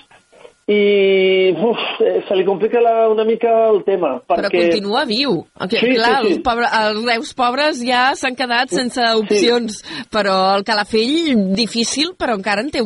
i 0.72 1.52
uf, 1.58 1.80
eh, 2.00 2.22
se 2.28 2.36
li 2.38 2.46
complica 2.48 2.80
la, 2.80 3.10
una 3.10 3.26
mica 3.28 3.50
el 3.72 3.82
tema. 3.84 4.12
Però 4.24 4.46
Perquè... 4.46 4.70
continua 4.70 5.02
viu. 5.10 5.34
Okay, 5.60 5.80
Sí, 5.82 5.90
clar, 5.98 6.22
sí, 6.22 6.28
sí. 6.28 6.34
Els, 6.36 6.44
pobre, 6.46 6.70
els 6.78 7.02
Reus 7.10 7.32
pobres 7.36 7.82
ja 7.84 8.04
s'han 8.16 8.38
quedat 8.40 8.72
sense 8.72 9.04
opcions, 9.20 9.82
però 10.14 10.36
el 10.56 10.64
Calafell 10.64 11.34
difícil, 11.58 12.14
però 12.16 12.38
encara 12.40 12.64
en 12.64 12.70
té. 12.72 12.84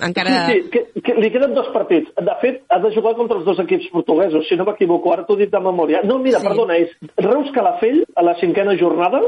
Encara... 0.00 0.46
Sí, 0.48 0.56
sí, 0.56 0.70
que, 0.72 1.02
que 1.06 1.14
li 1.20 1.30
queden 1.30 1.54
dos 1.54 1.68
partits. 1.76 2.10
De 2.16 2.34
fet, 2.42 2.64
ha 2.72 2.80
de 2.82 2.90
jugar 2.96 3.14
contra 3.20 3.38
els 3.38 3.46
dos 3.46 3.62
equips 3.62 3.92
portuguesos, 3.92 4.48
si 4.48 4.58
no 4.58 4.66
m'equivoco, 4.66 5.12
ara 5.14 5.28
t'ho 5.28 5.36
he 5.38 5.44
dit 5.44 5.54
de 5.54 5.62
memòria. 5.62 6.02
No, 6.08 6.18
mira, 6.18 6.40
Sí. 6.40 6.48
sí. 6.48 6.50
perdona, 6.50 6.80
és 6.80 6.96
Reus 7.20 7.52
Calafell 7.54 8.02
a 8.16 8.26
la 8.26 8.34
cinquena 8.40 8.74
jornada, 8.80 9.20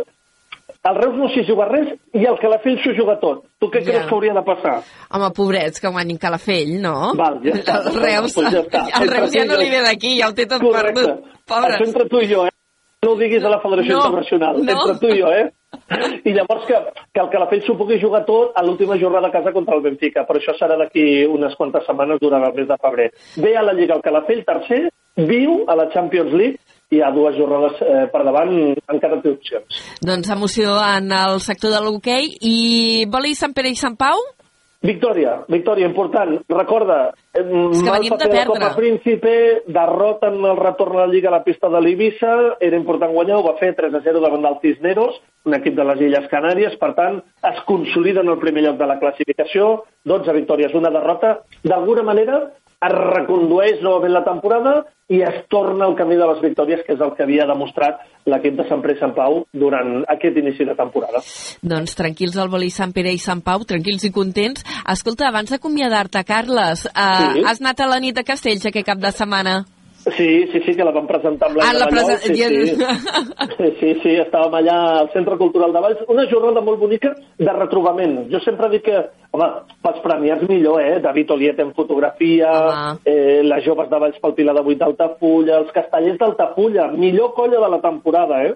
el 0.85 0.97
Reus 0.99 1.15
no 1.17 1.29
s'hi 1.31 1.45
juga 1.47 1.67
res 1.71 1.93
i 2.15 2.25
el 2.27 2.39
Calafell 2.41 2.79
s'ho 2.83 2.93
juga 2.99 3.19
tot. 3.21 3.45
Tu 3.61 3.69
què 3.71 3.81
Ja. 3.85 3.91
creus 3.93 4.07
que 4.09 4.15
hauria 4.15 4.33
de 4.35 4.43
passar? 4.43 4.83
Home, 5.11 5.31
pobrets, 5.37 5.81
que 5.81 5.89
guanyin 5.89 6.19
Calafell, 6.19 6.81
no? 6.83 7.13
Val, 7.15 7.39
ja 7.45 7.53
està. 7.55 7.77
El 7.87 8.01
Reus, 8.03 8.35
Pues 8.35 8.51
ja 8.51 8.63
està. 8.63 8.85
el 9.03 9.09
Reus 9.09 9.33
ja 9.33 9.45
no 9.45 9.57
li 9.57 9.71
ve 9.71 9.81
d'aquí, 9.81 10.19
ja 10.19 10.29
ho 10.29 10.35
té 10.35 10.47
tot 10.47 10.61
perdut. 10.61 11.23
Pobres. 11.47 11.77
Això 11.81 11.87
entre 11.87 12.09
tu 12.09 12.19
i 12.21 12.27
jo, 12.33 12.47
eh? 12.47 12.51
No 13.05 13.13
ho 13.13 13.17
diguis 13.17 13.43
a 13.45 13.49
la 13.51 13.59
Federació 13.61 13.97
No, 13.97 14.05
Internacional. 14.07 14.65
no. 14.65 14.73
Entre 14.73 14.95
tu 15.01 15.15
i 15.15 15.21
jo, 15.21 15.29
eh? 15.33 15.51
I 16.25 16.33
llavors 16.35 16.67
que, 16.67 16.75
que 17.13 17.21
el 17.21 17.31
Calafell 17.31 17.63
s'ho 17.65 17.75
pugui 17.77 17.99
jugar 18.01 18.25
tot 18.27 18.53
a 18.55 18.63
l'última 18.63 18.97
jornada 18.99 19.29
a 19.29 19.33
casa 19.33 19.51
contra 19.53 19.75
el 19.75 19.83
Benfica, 19.83 20.25
però 20.27 20.39
això 20.39 20.55
serà 20.59 20.77
d'aquí 20.79 21.25
unes 21.27 21.55
quantes 21.57 21.85
setmanes 21.87 22.21
durant 22.21 22.45
el 22.45 22.55
mes 22.55 22.69
de 22.69 22.77
febrer. 22.77 23.11
Ve 23.39 23.57
a 23.57 23.63
la 23.63 23.73
Lliga 23.73 23.95
el 23.97 24.03
Calafell 24.03 24.45
tercer, 24.45 24.91
viu 25.17 25.65
a 25.67 25.75
la 25.75 25.89
Champions 25.91 26.33
League 26.33 26.59
i 26.93 27.01
ha 27.01 27.11
dues 27.15 27.39
jornades 27.39 27.81
eh, 27.81 28.05
per 28.13 28.23
davant, 28.27 28.53
encara 28.93 29.21
té 29.25 29.33
opcions. 29.33 29.83
Doncs 30.05 30.31
emoció 30.35 30.77
en 30.85 31.11
el 31.17 31.41
sector 31.41 31.73
de 31.73 31.81
l'hoquei 31.81 32.29
i 32.45 32.57
voli 33.11 33.35
Sant 33.39 33.57
Pere 33.57 33.73
i 33.73 33.79
Sant 33.79 33.97
Pau? 34.01 34.21
Victòria, 34.83 35.37
victòria 35.47 35.87
important. 35.87 36.41
Recorda, 36.51 37.15
eh, 37.33 37.43
mal 37.45 38.03
de 38.03 38.09
paper 38.11 38.19
de 38.19 38.29
perdre. 38.29 38.47
Copa 38.47 38.75
Príncipe, 38.75 39.35
derrota 39.67 40.27
en 40.27 40.45
el 40.45 40.57
retorn 40.57 40.97
a 40.97 41.07
la 41.07 41.13
Lliga 41.13 41.29
a 41.29 41.37
la 41.39 41.45
pista 41.45 41.69
de 41.69 41.81
l'Ibissa, 41.81 42.57
era 42.59 42.77
important 42.77 43.13
guanyar, 43.13 43.37
ho 43.37 43.47
va 43.47 43.55
fer 43.61 43.77
3 43.77 43.95
a 43.95 44.01
0 44.03 44.21
davant 44.21 44.43
del 44.43 44.59
Cisneros, 44.61 45.21
un 45.45 45.55
equip 45.55 45.77
de 45.77 45.85
les 45.85 46.01
Illes 46.01 46.27
Canàries, 46.29 46.75
per 46.81 46.95
tant, 46.99 47.23
es 47.53 47.63
consolida 47.65 48.23
en 48.27 48.35
el 48.35 48.41
primer 48.43 48.65
lloc 48.67 48.77
de 48.79 48.91
la 48.91 48.99
classificació, 48.99 49.85
12 50.05 50.35
victòries, 50.41 50.75
una 50.75 50.91
derrota, 50.91 51.39
d'alguna 51.63 52.03
manera 52.03 52.43
es 52.83 52.95
recondueix 52.99 53.83
novament 53.85 54.13
la 54.17 54.25
temporada 54.27 54.75
i 55.13 55.21
es 55.23 55.43
torna 55.53 55.87
al 55.87 55.97
camí 55.99 56.17
de 56.17 56.27
les 56.27 56.41
victòries, 56.41 56.81
que 56.87 56.95
és 56.95 57.03
el 57.05 57.13
que 57.17 57.25
havia 57.27 57.47
demostrat 57.47 58.01
l'equip 58.27 58.57
de 58.57 58.65
Sant 58.69 58.81
Pere 58.83 58.97
i 58.97 59.01
Sant 59.01 59.13
Pau 59.17 59.43
durant 59.53 60.05
aquest 60.09 60.39
inici 60.41 60.65
de 60.65 60.77
temporada. 60.79 61.21
Doncs 61.63 61.99
tranquils 61.99 62.39
al 62.39 62.49
voli 62.53 62.71
Sant 62.71 62.95
Pere 62.97 63.13
i 63.13 63.21
Sant 63.21 63.43
Pau, 63.45 63.67
tranquils 63.69 64.07
i 64.09 64.13
contents. 64.15 64.65
Escolta, 64.89 65.29
abans 65.29 65.53
d'acomiadar-te, 65.53 66.25
Carles, 66.25 66.87
uh, 66.87 67.35
Sí. 67.35 67.45
has 67.45 67.61
anat 67.61 67.81
a 67.81 67.87
la 67.87 68.01
nit 68.01 68.17
de 68.17 68.25
Castells 68.25 68.65
aquest 68.67 68.87
cap 68.87 68.99
de 68.99 69.13
setmana? 69.13 69.65
Sí, 70.03 70.47
sí, 70.51 70.61
sí, 70.67 70.73
que 70.75 70.83
la 70.85 70.91
vam 70.91 71.07
presentar 71.07 71.47
amb 71.49 71.59
Ah, 71.63 71.69
l'any 71.71 71.79
la 71.79 71.87
presen- 71.87 72.19
sí, 72.19 72.35
sí. 72.35 72.75
sí, 73.57 73.69
sí, 73.81 73.91
sí, 74.03 74.15
estàvem 74.19 74.55
allà 74.59 74.77
al 74.99 75.11
Centre 75.13 75.37
Cultural 75.39 75.73
de 75.73 75.79
Valls, 75.85 76.01
una 76.09 76.25
jornada 76.31 76.61
molt 76.61 76.81
bonica 76.81 77.13
de 77.39 77.53
retrobament. 77.53 78.17
Jo 78.33 78.41
sempre 78.43 78.69
dic 78.73 78.83
que, 78.89 78.97
home, 79.31 79.47
pels 79.83 80.01
premiats 80.03 80.43
millor, 80.49 80.81
eh? 80.83 80.99
David 81.05 81.31
Oliet 81.37 81.61
en 81.63 81.73
fotografia, 81.73 82.51
Home. 82.51 82.99
eh, 83.05 83.43
les 83.45 83.65
joves 83.65 83.89
de 83.91 83.99
Valls 83.99 84.19
pel 84.19 84.35
Pilar 84.35 84.55
de 84.57 84.63
Vuit 84.67 84.79
d'Altafulla, 84.79 85.59
els 85.59 85.71
castellers 85.73 86.19
d'Altafulla, 86.19 86.89
millor 86.89 87.33
colla 87.35 87.61
de 87.61 87.71
la 87.77 87.81
temporada, 87.81 88.43
eh? 88.45 88.55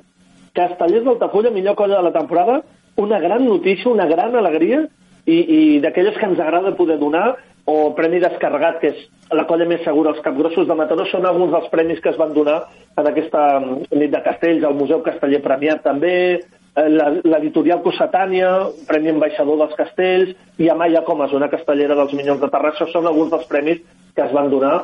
Castellers 0.53 1.05
d'Altafulla, 1.05 1.51
millor 1.51 1.77
colla 1.77 1.99
de 1.99 2.03
la 2.11 2.13
temporada, 2.13 2.63
una 2.97 3.21
gran 3.21 3.45
notícia, 3.47 3.91
una 3.91 4.07
gran 4.07 4.35
alegria, 4.35 4.89
i, 5.27 5.39
i 5.77 5.81
d'aquelles 5.81 6.17
que 6.19 6.27
ens 6.27 6.39
agrada 6.41 6.75
poder 6.77 6.99
donar, 6.99 7.37
o 7.67 7.93
Premi 7.99 8.21
Descarregat, 8.23 8.79
que 8.81 8.93
és 8.95 9.05
la 9.35 9.45
colla 9.49 9.67
més 9.67 9.83
segura, 9.85 10.13
els 10.15 10.23
capgrossos 10.23 10.69
de 10.69 10.75
Mataró, 10.79 11.07
són 11.11 11.27
alguns 11.27 11.53
dels 11.53 11.71
premis 11.73 12.03
que 12.03 12.13
es 12.13 12.19
van 12.21 12.35
donar 12.35 12.61
en 12.97 13.09
aquesta 13.11 13.43
nit 13.61 14.13
de 14.13 14.23
castells, 14.23 14.65
al 14.65 14.77
Museu 14.79 15.03
Casteller 15.03 15.43
Premiat 15.43 15.83
també, 15.83 16.15
eh, 16.39 16.89
l'editorial 17.27 17.83
Cossetània, 17.83 18.53
Premi 18.87 19.11
Ambaixador 19.11 19.59
dels 19.59 19.75
Castells, 19.75 20.37
i 20.59 20.71
Amaya 20.71 21.03
Comas, 21.05 21.35
una 21.35 21.51
castellera 21.51 21.99
dels 21.99 22.15
Minyons 22.15 22.41
de 22.41 22.53
Terrassa, 22.55 22.87
són 22.93 23.07
alguns 23.07 23.35
dels 23.35 23.51
premis 23.51 23.83
que 24.15 24.23
es 24.23 24.33
van 24.33 24.49
donar 24.51 24.77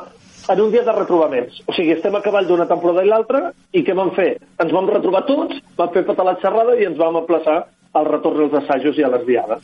en 0.49 0.59
un 0.59 0.71
dia 0.71 0.83
de 0.83 0.91
retrobaments. 0.91 1.61
O 1.67 1.73
sigui, 1.73 1.93
estem 1.95 2.15
a 2.15 2.21
cavall 2.21 2.47
d'una 2.47 2.67
temporada 2.67 3.03
i 3.05 3.07
l'altra, 3.07 3.53
i 3.71 3.83
què 3.83 3.95
vam 3.95 4.11
fer? 4.11 4.33
Ens 4.59 4.73
vam 4.75 4.89
retrobar 4.91 5.23
tots, 5.25 5.55
vam 5.77 5.93
fer 5.95 6.03
tota 6.03 6.25
la 6.27 6.35
xerrada 6.41 6.75
i 6.75 6.87
ens 6.89 6.99
vam 6.99 7.15
aplaçar 7.15 7.61
al 7.93 8.07
retorn 8.09 8.47
als 8.47 8.57
assajos 8.63 8.97
i 8.97 9.05
a 9.05 9.11
les 9.13 9.25
diades. 9.27 9.63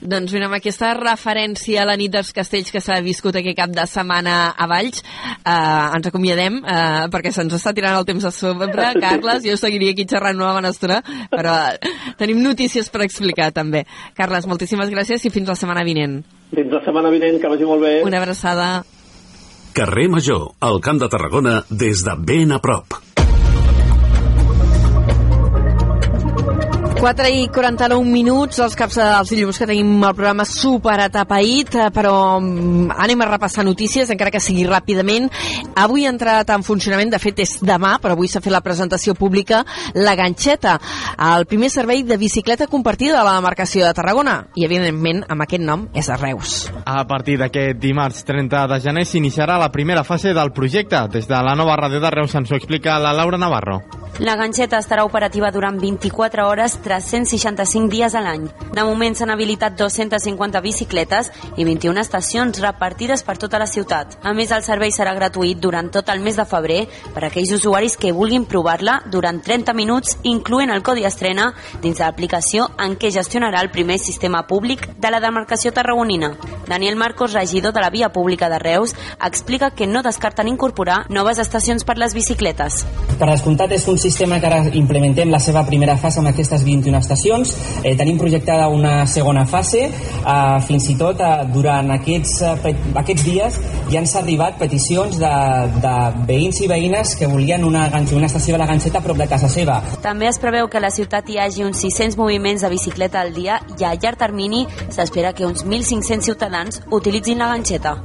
Doncs 0.00 0.32
mira, 0.32 0.46
amb 0.48 0.56
aquesta 0.56 0.94
referència 0.96 1.82
a 1.82 1.86
la 1.88 1.96
nit 2.00 2.12
dels 2.14 2.32
castells 2.34 2.72
que 2.72 2.80
s'ha 2.80 2.98
viscut 3.04 3.36
aquest 3.36 3.58
cap 3.58 3.72
de 3.74 3.84
setmana 3.86 4.36
a 4.56 4.66
Valls, 4.70 5.02
eh, 5.02 5.96
ens 5.96 6.08
acomiadem, 6.08 6.56
eh, 6.64 7.06
perquè 7.12 7.30
se'ns 7.30 7.54
està 7.54 7.74
tirant 7.76 7.98
el 7.98 8.06
temps 8.08 8.24
a 8.24 8.32
sobre. 8.32 8.70
Carles, 9.00 9.44
jo 9.44 9.56
seguiria 9.60 9.92
aquí 9.92 10.06
xerrant 10.08 10.40
una 10.40 10.54
bona 10.56 10.72
estona, 10.72 11.02
però 11.30 11.56
tenim 12.18 12.42
notícies 12.42 12.88
per 12.88 13.04
explicar 13.04 13.52
també. 13.52 13.84
Carles, 14.16 14.48
moltíssimes 14.48 14.90
gràcies 14.90 15.24
i 15.24 15.30
fins 15.30 15.48
la 15.48 15.58
setmana 15.58 15.84
vinent. 15.84 16.22
Fins 16.54 16.72
la 16.72 16.82
setmana 16.84 17.10
vinent, 17.10 17.38
que 17.40 17.48
vagi 17.52 17.68
molt 17.68 17.84
bé. 17.84 18.00
Una 18.02 18.18
abraçada. 18.18 18.82
Carrer 19.72 20.08
Major, 20.10 20.50
al 20.60 20.80
Camp 20.80 20.98
de 20.98 21.08
Tarragona, 21.08 21.62
des 21.70 22.02
de 22.02 22.16
ben 22.18 22.52
a 22.52 22.58
prop. 22.58 23.09
4 27.00 27.28
i 27.32 27.46
49 27.48 28.04
minuts, 28.04 28.58
els 28.60 28.74
caps 28.76 28.98
dels 29.00 29.30
dilluns 29.32 29.56
que 29.56 29.64
tenim 29.64 30.02
el 30.04 30.12
programa 30.12 30.44
super 30.44 30.98
atapeït, 31.00 31.70
eh, 31.72 31.86
però 31.96 32.36
mm, 32.36 32.90
anem 32.92 33.22
a 33.24 33.28
repassar 33.30 33.64
notícies, 33.64 34.10
encara 34.12 34.28
que 34.34 34.42
sigui 34.44 34.66
ràpidament. 34.68 35.30
Avui 35.80 36.04
ha 36.04 36.10
entrat 36.12 36.52
en 36.52 36.60
funcionament, 36.60 37.08
de 37.08 37.20
fet 37.22 37.40
és 37.40 37.54
demà, 37.64 37.94
però 38.02 38.12
avui 38.18 38.28
s'ha 38.28 38.42
fet 38.44 38.52
la 38.52 38.60
presentació 38.60 39.14
pública, 39.16 39.62
la 39.96 40.12
Ganxeta, 40.18 40.74
el 41.30 41.46
primer 41.48 41.70
servei 41.72 42.02
de 42.04 42.20
bicicleta 42.20 42.68
compartida 42.68 43.16
de 43.16 43.24
la 43.24 43.38
demarcació 43.38 43.86
de 43.86 43.96
Tarragona, 43.96 44.36
i 44.60 44.68
evidentment 44.68 45.24
amb 45.32 45.46
aquest 45.46 45.64
nom 45.64 45.88
és 45.96 46.12
a 46.12 46.20
Reus. 46.20 46.66
A 46.84 47.06
partir 47.08 47.38
d'aquest 47.40 47.80
dimarts 47.80 48.26
30 48.28 48.66
de 48.74 48.80
gener 48.84 49.06
s'iniciarà 49.08 49.56
la 49.56 49.72
primera 49.72 50.04
fase 50.04 50.36
del 50.36 50.52
projecte. 50.52 51.00
Des 51.16 51.24
de 51.32 51.40
la 51.48 51.56
nova 51.56 51.80
ràdio 51.80 52.04
de 52.04 52.12
Reus 52.12 52.36
ens 52.36 52.52
ho 52.52 52.60
explica 52.60 53.00
la 53.00 53.16
Laura 53.16 53.40
Navarro. 53.40 53.80
La 54.20 54.34
ganxeta 54.36 54.76
estarà 54.82 55.06
operativa 55.06 55.48
durant 55.48 55.78
24 55.80 56.44
hores, 56.44 56.74
365 56.90 57.88
dies 57.88 58.14
a 58.14 58.20
l'any. 58.24 58.48
De 58.74 58.82
moment 58.82 59.14
s'han 59.14 59.30
habilitat 59.30 59.76
250 59.78 60.60
bicicletes 60.64 61.30
i 61.56 61.64
21 61.64 62.02
estacions 62.02 62.58
repartides 62.62 63.22
per 63.22 63.36
tota 63.38 63.60
la 63.62 63.68
ciutat. 63.70 64.16
A 64.26 64.32
més, 64.34 64.50
el 64.50 64.64
servei 64.66 64.90
serà 64.90 65.14
gratuït 65.14 65.60
durant 65.62 65.90
tot 65.94 66.08
el 66.10 66.22
mes 66.24 66.34
de 66.34 66.46
febrer 66.50 66.80
per 67.14 67.22
a 67.22 67.28
aquells 67.28 67.52
usuaris 67.54 67.94
que 68.00 68.10
vulguin 68.16 68.46
provar-la 68.50 69.00
durant 69.12 69.38
30 69.38 69.74
minuts, 69.78 70.16
incloent 70.26 70.74
el 70.74 70.82
codi 70.82 71.06
estrena 71.06 71.52
dins 71.80 72.00
de 72.00 72.04
l'aplicació 72.04 72.66
en 72.82 72.96
què 72.98 73.12
gestionarà 73.14 73.62
el 73.62 73.70
primer 73.70 74.00
sistema 74.02 74.42
públic 74.48 74.88
de 74.98 75.14
la 75.14 75.22
demarcació 75.22 75.70
tarragonina. 75.72 76.32
Daniel 76.66 76.96
Marcos, 76.96 77.34
regidor 77.34 77.72
de 77.72 77.84
la 77.84 77.90
Via 77.90 78.10
Pública 78.10 78.48
de 78.48 78.58
Reus, 78.58 78.96
explica 79.24 79.70
que 79.70 79.86
no 79.86 80.02
descarten 80.02 80.48
incorporar 80.48 81.04
noves 81.08 81.38
estacions 81.38 81.84
per 81.84 81.98
les 81.98 82.14
bicicletes. 82.14 82.82
Per 83.20 83.30
descomptat, 83.30 83.78
és 83.78 83.86
un 83.86 83.98
sistema 83.98 84.40
que 84.40 84.50
ara 84.50 84.64
implementem 84.74 85.30
la 85.30 85.38
seva 85.38 85.62
primera 85.66 85.96
fase 86.00 86.18
amb 86.18 86.32
aquestes 86.32 86.64
21 86.80 86.98
estacions. 87.00 87.54
Eh, 87.84 87.94
tenim 87.96 88.18
projectada 88.18 88.68
una 88.68 89.06
segona 89.06 89.46
fase. 89.46 89.86
Eh, 89.90 90.60
fins 90.66 90.88
i 90.90 90.96
tot 90.98 91.20
eh, 91.20 91.32
durant 91.52 91.92
aquests, 91.96 92.40
eh, 92.42 92.74
aquests 93.02 93.24
dies 93.26 93.60
ja 93.90 94.00
ens 94.00 94.14
ha 94.14 94.20
arribat 94.22 94.58
peticions 94.60 95.18
de, 95.20 95.32
de 95.82 95.94
veïns 96.28 96.60
i 96.64 96.68
veïnes 96.70 97.14
que 97.18 97.28
volien 97.30 97.64
una, 97.66 97.86
una 97.90 98.30
estació 98.30 98.54
de 98.54 98.62
la 98.62 98.68
ganxeta 98.70 99.00
a 99.00 99.04
prop 99.04 99.18
de 99.18 99.28
casa 99.30 99.50
seva. 99.50 99.80
També 100.04 100.28
es 100.30 100.38
preveu 100.42 100.70
que 100.70 100.78
a 100.78 100.84
la 100.84 100.92
ciutat 100.94 101.28
hi 101.28 101.40
hagi 101.42 101.66
uns 101.66 101.82
600 101.82 102.18
moviments 102.20 102.64
de 102.64 102.72
bicicleta 102.72 103.20
al 103.20 103.34
dia 103.34 103.60
i 103.78 103.84
a 103.84 103.94
llarg 103.96 104.20
termini 104.20 104.66
s'espera 104.88 105.34
que 105.34 105.46
uns 105.46 105.66
1.500 105.66 106.30
ciutadans 106.30 106.82
utilitzin 106.90 107.42
la 107.42 107.52
ganxeta. 107.54 107.98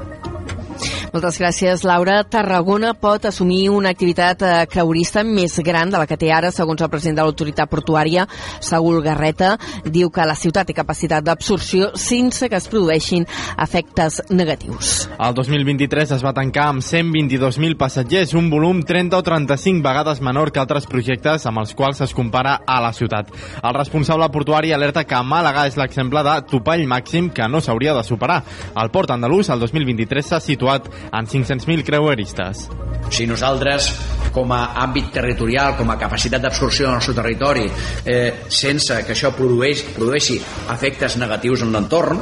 Moltes 1.15 1.37
gràcies, 1.39 1.85
Laura. 1.87 2.17
Tarragona 2.27 2.89
pot 2.99 3.23
assumir 3.29 3.69
una 3.71 3.93
activitat 3.95 4.41
eh, 4.43 4.49
creurista 4.67 5.21
més 5.23 5.53
gran 5.63 5.87
de 5.87 5.95
la 6.01 6.07
que 6.09 6.17
té 6.19 6.27
ara, 6.35 6.49
segons 6.51 6.81
el 6.83 6.89
president 6.91 7.21
de 7.21 7.23
l'autoritat 7.23 7.69
portuària, 7.71 8.25
Saúl 8.59 8.99
Garreta. 8.99 9.53
Diu 9.87 10.09
que 10.11 10.25
la 10.27 10.35
ciutat 10.35 10.67
té 10.67 10.75
capacitat 10.75 11.23
d'absorció 11.23 11.93
sense 11.95 12.49
que 12.51 12.59
es 12.59 12.67
produeixin 12.67 13.23
efectes 13.63 14.25
negatius. 14.27 15.05
El 15.15 15.37
2023 15.37 16.11
es 16.17 16.25
va 16.25 16.33
tancar 16.35 16.65
amb 16.73 16.83
122.000 16.83 17.79
passatgers, 17.79 18.35
un 18.35 18.51
volum 18.51 18.83
30 18.83 19.15
o 19.15 19.23
35 19.23 19.87
vegades 19.87 20.19
menor 20.19 20.51
que 20.51 20.59
altres 20.59 20.83
projectes 20.91 21.47
amb 21.47 21.63
els 21.63 21.71
quals 21.79 22.03
es 22.03 22.11
compara 22.17 22.57
a 22.67 22.81
la 22.83 22.91
ciutat. 22.91 23.31
El 23.63 23.77
responsable 23.79 24.27
portuari 24.35 24.75
alerta 24.75 25.05
que 25.07 25.23
Màlaga 25.23 25.63
és 25.71 25.79
l'exemple 25.79 26.27
de 26.27 26.35
topall 26.51 26.83
màxim 26.91 27.31
que 27.31 27.47
no 27.47 27.63
s'hauria 27.63 27.95
de 27.95 28.03
superar. 28.03 28.41
El 28.75 28.91
port 28.91 29.15
andalús, 29.15 29.47
el 29.55 29.63
2023, 29.63 30.33
s'ha 30.33 30.43
situat 30.43 30.91
en 31.11 31.27
500.000 31.27 31.85
creueristes. 31.85 32.67
Si 33.09 33.27
nosaltres, 33.29 33.91
com 34.33 34.51
a 34.51 34.75
àmbit 34.83 35.11
territorial, 35.15 35.75
com 35.77 35.91
a 35.93 35.99
capacitat 35.99 36.41
d'absorció 36.43 36.87
del 36.87 36.97
nostre 36.97 37.15
territori, 37.15 37.65
eh, 38.03 38.45
sense 38.49 38.97
que 39.05 39.13
això 39.13 39.31
produeix, 39.35 39.85
produeixi 39.95 40.39
efectes 40.73 41.17
negatius 41.21 41.63
en 41.63 41.71
l'entorn, 41.75 42.21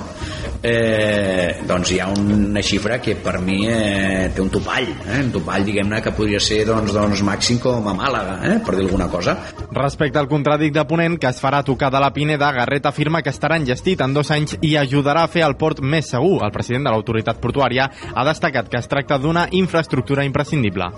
eh, 0.63 1.59
doncs 1.67 1.91
hi 1.91 1.99
ha 1.99 2.07
una 2.07 2.61
xifra 2.63 2.99
que 3.03 3.17
per 3.19 3.39
mi 3.43 3.65
eh, 3.67 4.31
té 4.33 4.41
un 4.41 4.49
topall, 4.49 4.87
eh? 5.03 5.19
un 5.19 5.31
topall, 5.33 5.65
diguem-ne, 5.67 5.99
que 6.01 6.13
podria 6.15 6.39
ser 6.39 6.61
doncs, 6.69 6.93
doncs, 6.95 7.23
màxim 7.27 7.59
com 7.59 7.89
a 7.89 7.95
Màlaga, 7.97 8.37
eh? 8.47 8.59
per 8.63 8.77
dir 8.77 8.85
alguna 8.85 9.09
cosa. 9.11 9.35
Respecte 9.73 10.21
al 10.21 10.29
contradic 10.31 10.73
de 10.73 10.85
Ponent, 10.87 11.17
que 11.19 11.27
es 11.27 11.41
farà 11.43 11.63
tocar 11.67 11.91
de 11.91 11.99
la 11.99 12.13
Pineda, 12.15 12.51
Garreta 12.55 12.93
afirma 12.93 13.21
que 13.21 13.33
estarà 13.33 13.57
enllestit 13.59 14.01
en 14.05 14.15
dos 14.15 14.31
anys 14.31 14.55
i 14.61 14.75
ajudarà 14.79 15.25
a 15.27 15.31
fer 15.31 15.43
el 15.43 15.57
port 15.59 15.81
més 15.83 16.13
segur. 16.13 16.39
El 16.45 16.55
president 16.55 16.87
de 16.87 16.95
l'autoritat 16.95 17.41
portuària 17.43 17.89
ha 18.13 18.25
destacat 18.27 18.62
que 18.69 18.79
es 18.79 18.87
tracta 18.87 19.17
d'una 19.17 19.47
infraestructura 19.51 20.25
imprescindible. 20.25 20.91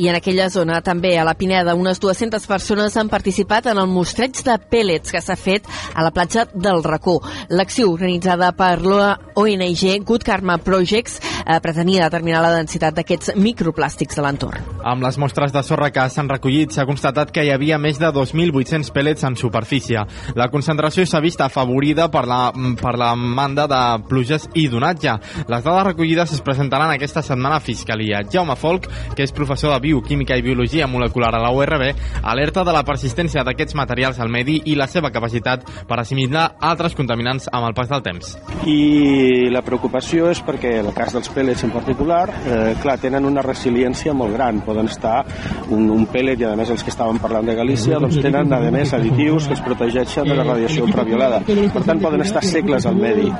I 0.00 0.08
en 0.08 0.16
aquella 0.16 0.48
zona, 0.48 0.78
també 0.80 1.12
a 1.18 1.26
la 1.28 1.34
Pineda, 1.36 1.74
unes 1.76 2.00
200 2.00 2.46
persones 2.48 2.96
han 2.96 3.10
participat 3.12 3.66
en 3.68 3.78
el 3.82 3.88
mostreig 3.90 4.38
de 4.46 4.54
pèl·lets 4.72 5.12
que 5.12 5.20
s'ha 5.20 5.36
fet 5.36 5.66
a 5.92 6.04
la 6.06 6.12
platja 6.14 6.46
del 6.54 6.80
Racó. 6.86 7.18
L'acció 7.52 7.90
organitzada 7.92 8.52
per 8.56 8.80
la 8.80 9.10
ONG 9.36 10.04
Good 10.08 10.24
Karma 10.24 10.56
Projects 10.64 11.18
eh, 11.20 11.58
pretenia 11.60 12.06
determinar 12.08 12.40
la 12.44 12.54
densitat 12.56 12.96
d'aquests 12.96 13.34
microplàstics 13.36 14.16
a 14.16 14.24
l'entorn. 14.24 14.64
Amb 14.88 15.04
les 15.04 15.18
mostres 15.20 15.52
de 15.52 15.62
sorra 15.66 15.90
que 15.92 16.06
s'han 16.08 16.30
recollit, 16.32 16.72
s'ha 16.72 16.86
constatat 16.88 17.32
que 17.34 17.44
hi 17.44 17.52
havia 17.52 17.78
més 17.78 18.00
de 18.00 18.08
2.800 18.08 18.92
pèl·lets 18.96 19.26
en 19.28 19.36
superfície. 19.36 20.06
La 20.38 20.48
concentració 20.48 21.04
s'ha 21.04 21.20
vist 21.20 21.44
afavorida 21.44 22.08
per 22.08 22.24
la, 22.30 22.40
per 22.80 22.96
la 22.96 23.12
manda 23.16 23.66
de 23.70 23.82
pluges 24.08 24.48
i 24.54 24.66
donatge. 24.72 25.18
Les 25.44 25.64
dades 25.64 25.86
recollides 25.90 26.32
es 26.36 26.40
presentaran 26.80 26.90
aquesta 26.90 27.22
setmana 27.22 27.56
a 27.56 27.60
Fiscalia. 27.60 28.22
Jaume 28.30 28.56
Folk, 28.56 28.88
que 29.14 29.24
és 29.24 29.32
professor 29.32 29.72
de 29.74 29.80
Bioquímica 29.80 30.36
i 30.36 30.42
Biologia 30.42 30.86
Molecular 30.86 31.34
a 31.34 31.40
la 31.42 31.50
URB, 31.52 31.94
alerta 32.22 32.64
de 32.64 32.72
la 32.72 32.84
persistència 32.84 33.44
d'aquests 33.44 33.76
materials 33.76 34.20
al 34.20 34.30
medi 34.30 34.60
i 34.66 34.76
la 34.76 34.86
seva 34.88 35.10
capacitat 35.10 35.66
per 35.88 36.00
assimilar 36.00 36.56
altres 36.60 36.94
contaminants 36.96 37.48
amb 37.52 37.68
el 37.68 37.74
pas 37.74 37.88
del 37.88 38.02
temps. 38.02 38.38
i 38.66 39.48
la 39.50 39.62
preocupació 39.62 40.28
és 40.30 40.40
perquè 40.44 40.78
el 40.80 40.90
cas 40.94 41.14
dels 41.14 41.30
pèl·lets 41.32 41.64
en 41.64 41.70
particular, 41.72 42.28
eh, 42.46 42.74
clar, 42.82 42.98
tenen 43.00 43.24
una 43.24 43.42
resiliència 43.42 44.12
molt 44.12 44.34
gran, 44.34 44.60
poden 44.60 44.86
estar 44.86 45.24
un, 45.70 45.88
un 45.90 46.06
pèl·let 46.06 46.40
i 46.40 46.44
a 46.44 46.54
més 46.56 46.70
els 46.70 46.84
que 46.84 46.92
estàvem 46.92 47.18
parlant 47.18 47.46
de 47.46 47.56
Galícia 47.56 47.98
doncs 47.98 48.20
tenen 48.20 48.52
a 48.52 48.60
més 48.70 48.92
additius 48.92 49.48
que 49.48 49.56
els 49.56 49.64
protegeixen 49.64 50.28
de 50.28 50.36
la 50.36 50.44
radiació 50.44 50.84
ultraviolada 50.84 51.40
per 51.46 51.84
tant 51.86 52.00
poden 52.00 52.20
estar 52.24 52.44
segles 52.44 52.86
al 52.86 52.96
medi 53.00 53.30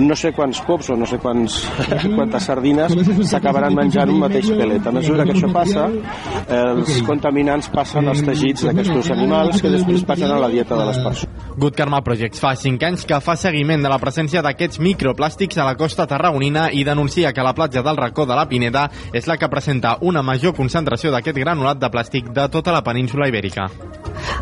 no 0.00 0.16
sé 0.16 0.32
quants 0.32 0.62
cops 0.66 0.90
o 0.90 0.96
no 0.96 1.06
sé 1.06 1.20
quants, 1.20 1.60
quantes 2.16 2.48
sardines 2.48 2.89
s'acabaran 3.30 3.74
menjant 3.76 4.10
un 4.10 4.20
mateix 4.22 4.50
pèl·let 4.50 4.86
a 4.86 4.94
mesura 4.96 5.26
que 5.28 5.36
això 5.36 5.50
passa 5.52 5.88
els 6.48 7.02
contaminants 7.08 7.70
passen 7.72 8.08
als 8.10 8.24
teixits 8.26 8.66
d'aquests 8.68 9.12
animals 9.16 9.62
que 9.62 9.72
després 9.76 10.04
passen 10.08 10.30
a 10.30 10.40
la 10.40 10.50
dieta 10.52 10.78
de 10.78 10.88
les 10.90 11.00
persones 11.04 11.48
Good 11.60 11.76
Karma 11.76 12.00
Projects 12.06 12.40
fa 12.40 12.54
5 12.56 12.86
anys 12.86 13.04
que 13.04 13.18
fa 13.20 13.34
seguiment 13.36 13.82
de 13.82 13.90
la 13.92 13.98
presència 14.00 14.42
d'aquests 14.44 14.80
microplàstics 14.80 15.58
a 15.60 15.66
la 15.66 15.76
costa 15.76 16.06
tarragonina 16.08 16.68
i 16.72 16.84
denuncia 16.88 17.34
que 17.36 17.44
la 17.44 17.54
platja 17.54 17.82
del 17.82 17.98
racó 17.98 18.26
de 18.26 18.38
la 18.38 18.46
Pineda 18.48 18.86
és 19.12 19.26
la 19.28 19.36
que 19.36 19.50
presenta 19.52 19.96
una 20.00 20.22
major 20.22 20.54
concentració 20.56 21.12
d'aquest 21.12 21.42
granulat 21.42 21.80
de 21.80 21.90
plàstic 21.92 22.30
de 22.32 22.48
tota 22.48 22.72
la 22.72 22.84
península 22.86 23.28
ibèrica. 23.28 23.68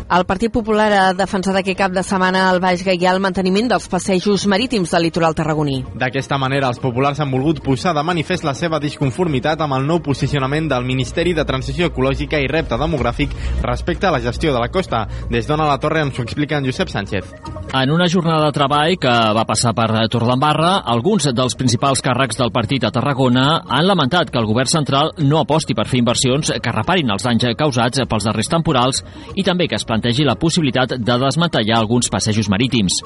El 0.09 0.25
Partit 0.25 0.51
Popular 0.51 0.87
ha 0.93 1.07
defensat 1.13 1.59
aquest 1.59 1.77
cap 1.77 1.93
de 1.93 2.01
setmana 2.03 2.47
al 2.49 2.59
Baix 2.63 2.81
Gaià 2.85 3.11
el 3.13 3.21
manteniment 3.23 3.69
dels 3.69 3.85
passejos 3.91 4.47
marítims 4.49 4.89
del 4.89 5.05
litoral 5.05 5.35
tarragoní. 5.37 5.83
D'aquesta 6.01 6.39
manera, 6.41 6.71
els 6.73 6.81
populars 6.81 7.19
han 7.21 7.29
volgut 7.31 7.61
posar 7.63 7.93
de 7.93 8.03
manifest 8.03 8.38
la 8.43 8.55
seva 8.57 8.79
disconformitat 8.79 9.61
amb 9.61 9.75
el 9.77 9.87
nou 9.87 10.01
posicionament 10.05 10.69
del 10.71 10.85
Ministeri 10.87 11.33
de 11.37 11.45
Transició 11.45 11.89
Ecològica 11.89 12.39
i 12.39 12.47
Repte 12.51 12.77
Demogràfic 12.79 13.35
respecte 13.63 14.07
a 14.07 14.11
la 14.15 14.21
gestió 14.23 14.53
de 14.53 14.59
la 14.59 14.69
costa. 14.69 15.05
Des 15.29 15.47
d'on 15.47 15.61
a 15.61 15.67
la 15.69 15.79
Torre 15.79 16.03
ens 16.05 16.19
ho 16.19 16.23
explica 16.23 16.57
en 16.57 16.65
Josep 16.65 16.89
Sánchez. 16.89 17.33
En 17.69 17.91
una 17.93 18.07
jornada 18.09 18.47
de 18.47 18.55
treball 18.55 18.95
que 18.97 19.11
va 19.37 19.45
passar 19.45 19.75
per 19.77 19.87
Torredembarra, 20.09 20.79
alguns 20.89 21.27
dels 21.37 21.53
principals 21.55 22.01
càrrecs 22.01 22.39
del 22.39 22.49
partit 22.51 22.83
a 22.87 22.89
Tarragona 22.89 23.59
han 23.67 23.85
lamentat 23.85 24.31
que 24.31 24.39
el 24.41 24.47
govern 24.49 24.71
central 24.71 25.11
no 25.21 25.43
aposti 25.43 25.75
per 25.77 25.85
fer 25.85 25.99
inversions 26.01 26.49
que 26.49 26.73
reparin 26.73 27.11
els 27.13 27.27
danys 27.27 27.45
causats 27.59 28.01
pels 28.09 28.25
darrers 28.25 28.49
temporals 28.49 29.03
i 29.35 29.45
també 29.45 29.67
que 29.69 29.77
es 29.77 29.85
plantegi 29.85 30.25
la 30.25 30.37
possibilitat 30.39 30.95
de 30.97 31.17
desmantellar 31.21 31.77
alguns 31.77 32.09
passejos 32.09 32.49
marítims. 32.49 33.03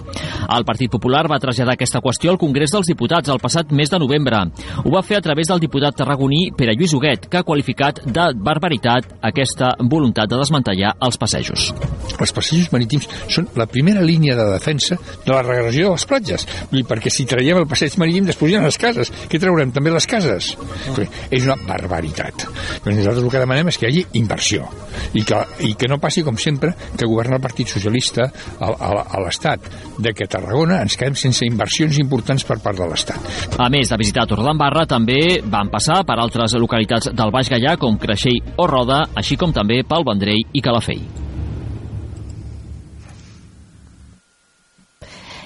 El 0.48 0.64
Partit 0.64 0.92
Popular 0.92 1.26
va 1.32 1.42
traslladar 1.44 1.76
aquesta 1.76 2.02
qüestió 2.04 2.32
al 2.32 2.40
Congrés 2.40 2.72
dels 2.72 2.88
Diputats 2.88 3.30
el 3.30 3.44
passat 3.44 3.72
mes 3.76 3.92
de 3.92 4.00
novembre. 4.00 4.40
Ho 4.84 4.92
va 4.94 5.04
fer 5.04 5.20
a 5.20 5.23
través 5.24 5.50
del 5.50 5.62
diputat 5.64 5.96
tarragoní 5.98 6.52
Pere 6.58 6.76
Lluís 6.76 6.94
Huguet, 6.94 7.28
que 7.30 7.40
ha 7.40 7.48
qualificat 7.48 8.02
de 8.06 8.28
barbaritat 8.36 9.08
aquesta 9.24 9.74
voluntat 9.80 10.30
de 10.30 10.40
desmantellar 10.40 10.94
els 11.08 11.18
passejos. 11.18 11.72
Els 12.20 12.36
passejos 12.36 12.70
marítims 12.74 13.08
són 13.32 13.48
la 13.60 13.68
primera 13.70 14.04
línia 14.06 14.36
de 14.38 14.46
defensa 14.52 15.00
de 15.26 15.32
la 15.32 15.42
regressió 15.42 15.90
de 15.90 15.98
les 15.98 16.08
platges. 16.10 16.48
Perquè 16.90 17.12
si 17.14 17.26
traiem 17.30 17.62
el 17.62 17.70
passeig 17.70 17.96
marítim 18.02 18.28
després 18.30 18.52
hi 18.54 18.60
ha 18.60 18.64
les 18.66 18.80
cases. 18.80 19.12
Què 19.32 19.42
traurem? 19.42 19.74
També 19.74 19.94
les 19.94 20.08
cases? 20.10 20.54
Ah. 20.60 21.08
És 21.32 21.48
una 21.48 21.58
barbaritat. 21.66 22.48
Però 22.84 22.96
nosaltres 22.96 23.24
el 23.24 23.32
que 23.32 23.44
demanem 23.44 23.72
és 23.72 23.80
que 23.80 23.88
hi 23.88 23.92
hagi 23.92 24.06
inversió 24.20 24.68
i 25.14 25.24
que, 25.28 25.40
i 25.66 25.74
que 25.80 25.90
no 25.90 26.00
passi 26.02 26.24
com 26.26 26.38
sempre 26.38 26.74
que 26.98 27.08
governa 27.10 27.38
el 27.40 27.44
Partit 27.44 27.72
Socialista 27.72 28.28
a, 28.28 28.70
a, 28.70 28.92
a 29.18 29.22
l'Estat, 29.24 29.70
de 29.98 30.14
que 30.14 30.28
a 30.28 30.32
Tarragona 30.36 30.82
ens 30.84 30.98
quedem 31.00 31.16
sense 31.20 31.46
inversions 31.48 32.00
importants 32.02 32.46
per 32.48 32.60
part 32.64 32.80
de 32.80 32.88
l'Estat. 32.90 33.58
A 33.62 33.70
més 33.74 33.92
de 33.92 34.00
visitar 34.00 34.26
Torredembarra, 34.30 34.86
també 34.90 35.13
van 35.50 35.72
passar 35.74 36.02
per 36.08 36.20
altres 36.22 36.56
localitats 36.62 37.12
del 37.14 37.34
Baix 37.34 37.52
Gallà, 37.52 37.76
com 37.82 38.00
Creixell 38.00 38.56
o 38.58 38.70
Roda, 38.70 39.04
així 39.20 39.40
com 39.40 39.54
també 39.56 39.82
pel 39.88 40.08
Vendrell 40.08 40.46
i 40.54 40.64
Calafell. 40.64 41.33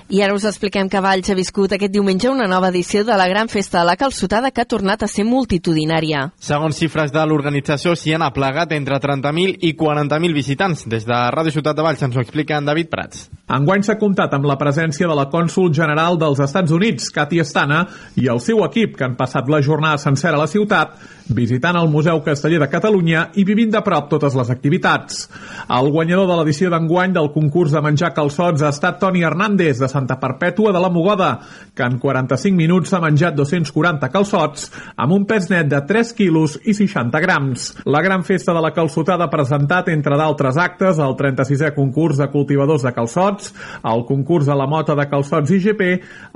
I 0.10 0.22
ara 0.24 0.32
us 0.32 0.46
expliquem 0.48 0.88
que 0.88 1.02
Valls 1.04 1.28
ha 1.28 1.36
viscut 1.36 1.74
aquest 1.76 1.92
diumenge 1.92 2.30
una 2.32 2.46
nova 2.48 2.70
edició 2.72 3.02
de 3.04 3.16
la 3.20 3.26
Gran 3.28 3.50
Festa 3.52 3.82
de 3.82 3.90
la 3.90 3.98
Calçotada 4.00 4.54
que 4.56 4.64
ha 4.64 4.70
tornat 4.70 5.02
a 5.04 5.10
ser 5.12 5.26
multitudinària. 5.28 6.30
Segons 6.40 6.80
xifres 6.80 7.12
de 7.12 7.26
l'organització, 7.28 7.92
s'hi 7.92 8.14
han 8.16 8.24
aplegat 8.24 8.72
entre 8.72 9.02
30.000 9.04 9.58
i 9.68 9.74
40.000 9.76 10.38
visitants. 10.38 10.86
Des 10.88 11.04
de 11.04 11.18
Ràdio 11.36 11.52
Ciutat 11.52 11.76
de 11.76 11.84
Valls 11.84 12.06
ens 12.08 12.16
ho 12.16 12.24
explica 12.24 12.56
en 12.56 12.72
David 12.72 12.88
Prats. 12.94 13.26
Enguany 13.52 13.84
s'ha 13.84 13.98
comptat 14.00 14.32
amb 14.36 14.48
la 14.48 14.56
presència 14.60 15.08
de 15.08 15.16
la 15.16 15.28
cònsul 15.32 15.74
general 15.76 16.16
dels 16.20 16.40
Estats 16.44 16.72
Units, 16.72 17.12
Katy 17.16 17.44
Estana, 17.44 17.84
i 18.16 18.32
el 18.32 18.40
seu 18.44 18.64
equip, 18.64 18.96
que 18.96 19.04
han 19.04 19.20
passat 19.20 19.52
la 19.52 19.60
jornada 19.64 20.00
sencera 20.00 20.40
a 20.40 20.42
la 20.46 20.48
ciutat, 20.52 20.96
visitant 21.36 21.76
el 21.80 21.92
Museu 21.92 22.20
Casteller 22.24 22.60
de 22.64 22.70
Catalunya 22.72 23.26
i 23.36 23.44
vivint 23.48 23.72
de 23.76 23.84
prop 23.84 24.08
totes 24.12 24.36
les 24.40 24.52
activitats. 24.52 25.28
El 25.68 25.92
guanyador 25.92 26.28
de 26.28 26.40
l'edició 26.40 26.72
d'enguany 26.72 27.16
del 27.16 27.32
concurs 27.36 27.76
de 27.76 27.84
menjar 27.84 28.14
calçots 28.16 28.64
ha 28.64 28.72
estat 28.76 29.00
Toni 29.04 29.24
Hernández, 29.28 29.80
de 29.80 29.92
Santa 29.98 30.20
Perpètua 30.22 30.72
de 30.74 30.82
la 30.82 30.92
Mogoda, 30.94 31.32
que 31.76 31.86
en 31.86 31.98
45 32.00 32.56
minuts 32.56 32.94
ha 32.94 33.02
menjat 33.02 33.36
240 33.38 34.10
calçots 34.14 34.70
amb 34.96 35.16
un 35.18 35.26
pes 35.30 35.50
net 35.52 35.70
de 35.72 35.82
3 35.90 36.14
quilos 36.18 36.58
i 36.64 36.76
60 36.78 37.22
grams. 37.24 37.68
La 37.86 38.04
gran 38.06 38.24
festa 38.28 38.54
de 38.54 38.62
la 38.64 38.74
calçotada 38.76 39.28
ha 39.28 39.34
presentat, 39.34 39.90
entre 39.94 40.18
d'altres 40.20 40.58
actes, 40.62 41.02
el 41.02 41.18
36è 41.20 41.74
concurs 41.76 42.22
de 42.22 42.30
cultivadors 42.34 42.86
de 42.86 42.94
calçots, 42.94 43.54
el 43.84 44.06
concurs 44.08 44.48
de 44.48 44.56
la 44.58 44.70
mota 44.70 44.96
de 44.98 45.08
calçots 45.10 45.54
IGP, 45.58 45.84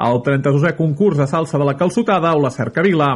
el 0.01 0.21
32è 0.25 0.75
concurs 0.77 1.21
de 1.21 1.27
salsa 1.29 1.59
de 1.61 1.67
la 1.67 1.77
calçotada 1.77 2.33
o 2.35 2.41
la 2.41 2.53
cercavila. 2.53 3.11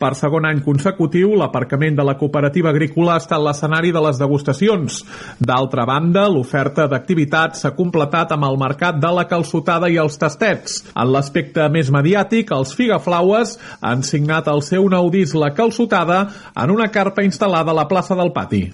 Per 0.00 0.14
segon 0.16 0.46
any 0.48 0.62
consecutiu, 0.64 1.34
l'aparcament 1.36 1.98
de 1.98 2.04
la 2.08 2.14
cooperativa 2.16 2.70
agrícola 2.70 3.18
ha 3.18 3.20
estat 3.20 3.42
l'escenari 3.44 3.90
de 3.92 4.00
les 4.00 4.20
degustacions. 4.20 5.02
D'altra 5.36 5.84
banda, 5.88 6.22
l'oferta 6.32 6.86
d'activitats 6.88 7.60
s'ha 7.60 7.74
completat 7.76 8.32
amb 8.32 8.46
el 8.48 8.56
mercat 8.60 8.96
de 9.00 9.10
la 9.12 9.26
calçotada 9.28 9.79
i 9.88 9.96
els 10.02 10.18
tastets. 10.20 10.82
En 10.92 11.08
l'aspecte 11.14 11.64
més 11.72 11.88
mediàtic, 11.94 12.52
els 12.52 12.74
Figaflaues 12.76 13.56
han 13.80 14.04
signat 14.04 14.50
el 14.52 14.60
seu 14.66 14.90
nou 14.92 15.08
disc 15.14 15.38
La 15.38 15.54
calçotada 15.56 16.26
en 16.52 16.74
una 16.74 16.90
carpa 16.92 17.24
instal·lada 17.24 17.72
a 17.72 17.80
la 17.80 17.88
plaça 17.88 18.18
del 18.18 18.34
Pati. 18.36 18.66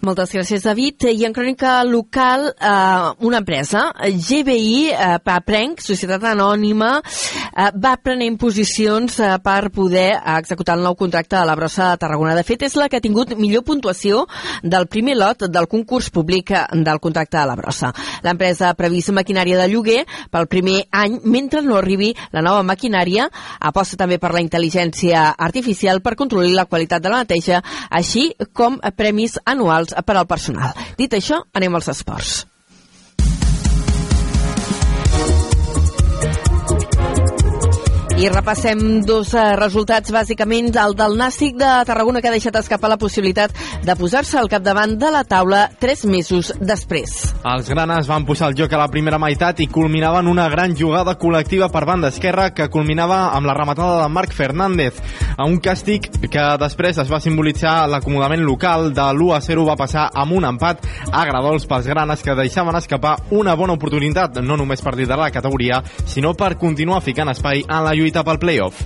Moltes 0.00 0.30
gràcies, 0.32 0.62
David. 0.64 1.04
I 1.12 1.26
en 1.26 1.34
crònica 1.36 1.84
local, 1.84 2.54
eh, 2.56 3.12
una 3.20 3.36
empresa, 3.38 3.92
GBI, 4.00 4.88
eh, 4.88 5.18
Paprenc, 5.22 5.80
Societat 5.80 6.22
Anònima, 6.24 7.02
eh, 7.04 7.70
va 7.76 7.98
prenent 7.98 8.38
posicions 8.38 9.18
eh, 9.20 9.36
per 9.44 9.70
poder 9.70 10.18
executar 10.38 10.78
el 10.78 10.84
nou 10.84 10.96
contracte 10.96 11.36
de 11.36 11.44
la 11.44 11.54
brossa 11.54 11.90
de 11.90 11.98
Tarragona. 11.98 12.34
De 12.34 12.44
fet, 12.44 12.62
és 12.62 12.76
la 12.76 12.88
que 12.88 12.96
ha 12.96 13.00
tingut 13.00 13.36
millor 13.36 13.62
puntuació 13.62 14.26
del 14.62 14.86
primer 14.86 15.16
lot 15.16 15.44
del 15.50 15.68
concurs 15.68 16.08
públic 16.08 16.50
del 16.72 16.98
contracte 16.98 17.36
de 17.36 17.44
la 17.46 17.56
brossa. 17.56 17.92
L'empresa 18.22 18.70
ha 18.70 18.74
previst 18.74 19.10
maquinària 19.10 19.58
de 19.58 19.68
lloguer 19.68 20.06
pel 20.30 20.46
primer 20.46 20.86
any 20.92 21.20
mentre 21.24 21.60
no 21.60 21.76
arribi 21.76 22.14
la 22.32 22.40
nova 22.40 22.62
maquinària. 22.62 23.28
Aposta 23.60 23.98
també 23.98 24.18
per 24.18 24.32
la 24.32 24.40
intel·ligència 24.40 25.34
artificial 25.36 26.00
per 26.00 26.16
controlar 26.16 26.54
la 26.54 26.64
qualitat 26.64 27.02
de 27.02 27.10
la 27.10 27.18
neteja, 27.18 27.62
així 27.90 28.32
com 28.54 28.80
premis 28.96 29.36
anuals 29.44 29.89
per 30.06 30.16
al 30.16 30.28
personal. 30.30 30.74
Dit 30.98 31.14
això, 31.16 31.42
anem 31.56 31.74
als 31.78 31.90
esports. 31.92 32.49
I 38.20 38.28
repassem 38.28 39.00
dos 39.00 39.30
eh, 39.32 39.42
resultats, 39.56 40.12
bàsicament 40.12 40.66
el 40.76 40.92
del 40.92 41.14
Nàstic 41.16 41.54
de 41.56 41.68
Tarragona 41.88 42.20
que 42.20 42.28
ha 42.28 42.34
deixat 42.34 42.58
escapar 42.60 42.90
la 42.92 42.98
possibilitat 43.00 43.54
de 43.80 43.94
posar-se 43.96 44.36
al 44.36 44.50
capdavant 44.52 44.92
de 45.00 45.08
la 45.08 45.22
taula 45.24 45.62
tres 45.80 46.04
mesos 46.04 46.50
després. 46.60 47.14
Els 47.48 47.70
granes 47.72 48.10
van 48.10 48.26
posar 48.28 48.50
el 48.50 48.58
joc 48.58 48.74
a 48.76 48.80
la 48.82 48.90
primera 48.92 49.16
meitat 49.16 49.62
i 49.64 49.68
culminaven 49.72 50.28
una 50.28 50.50
gran 50.52 50.74
jugada 50.76 51.14
col·lectiva 51.16 51.70
per 51.72 51.86
banda 51.88 52.10
esquerra 52.12 52.50
que 52.52 52.66
culminava 52.68 53.30
amb 53.38 53.48
la 53.48 53.54
rematada 53.56 54.02
de 54.02 54.10
Marc 54.12 54.36
Fernández 54.36 55.00
a 55.38 55.48
un 55.48 55.56
càstig 55.56 56.10
que 56.28 56.44
després 56.60 57.00
es 57.00 57.08
va 57.08 57.22
simbolitzar 57.24 57.88
l'acomodament 57.88 58.44
local 58.44 58.90
de 58.92 59.08
l'1 59.14 59.38
a 59.38 59.40
0 59.48 59.64
va 59.70 59.78
passar 59.80 60.10
amb 60.12 60.36
un 60.36 60.44
empat 60.50 60.84
a 61.08 61.24
gradols 61.24 61.64
pels 61.64 61.88
granes 61.88 62.20
que 62.20 62.36
deixaven 62.36 62.76
escapar 62.76 63.16
una 63.30 63.56
bona 63.56 63.80
oportunitat 63.80 64.42
no 64.44 64.60
només 64.60 64.84
per 64.84 64.92
liderar 64.98 65.22
la 65.24 65.32
categoria 65.32 65.80
sinó 66.04 66.36
per 66.36 66.58
continuar 66.60 67.00
ficant 67.00 67.32
espai 67.32 67.64
en 67.64 67.84
la 67.88 67.96
lluita 67.96 68.09
lluita 68.10 68.24
pel 68.26 68.38
playoff. 68.42 68.82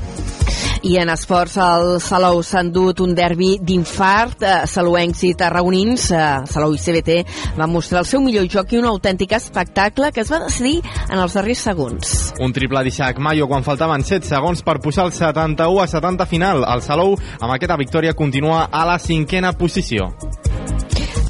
I 0.85 0.99
en 1.01 1.09
esports, 1.09 1.55
el 1.57 1.95
Salou 2.05 2.43
s'ha 2.45 2.61
endut 2.61 2.99
un 3.01 3.15
derbi 3.17 3.55
d'infart. 3.57 4.43
Eh, 4.45 4.67
Salouencs 4.69 5.23
i 5.25 5.31
tarragonins, 5.33 6.11
eh, 6.13 6.43
Salou 6.45 6.75
i 6.75 6.79
CBT, 6.79 7.25
van 7.57 7.73
mostrar 7.73 8.03
el 8.03 8.07
seu 8.07 8.21
millor 8.21 8.45
joc 8.53 8.75
i 8.75 8.83
un 8.83 8.85
autèntic 8.85 9.33
espectacle 9.33 10.13
que 10.13 10.21
es 10.21 10.31
va 10.31 10.43
decidir 10.45 10.83
en 11.09 11.19
els 11.19 11.33
darrers 11.33 11.59
segons. 11.59 12.35
Un 12.39 12.53
triple 12.53 12.85
d'Isaac 12.85 13.19
Mayo 13.19 13.49
quan 13.49 13.65
faltaven 13.65 14.05
7 14.05 14.27
segons 14.29 14.63
per 14.63 14.81
pujar 14.81 15.07
el 15.07 15.13
71 15.13 15.81
a 15.81 15.87
70 15.87 16.27
final. 16.27 16.65
El 16.69 16.83
Salou, 16.83 17.17
amb 17.41 17.53
aquesta 17.53 17.79
victòria, 17.79 18.13
continua 18.13 18.69
a 18.71 18.85
la 18.85 18.99
cinquena 18.99 19.55
posició. 19.57 20.13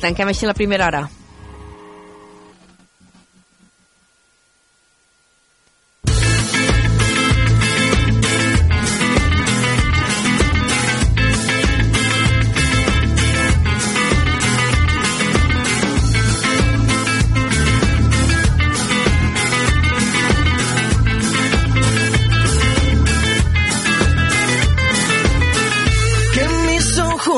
Tanquem 0.00 0.28
així 0.28 0.46
la 0.46 0.54
primera 0.54 0.88
hora. 0.88 1.08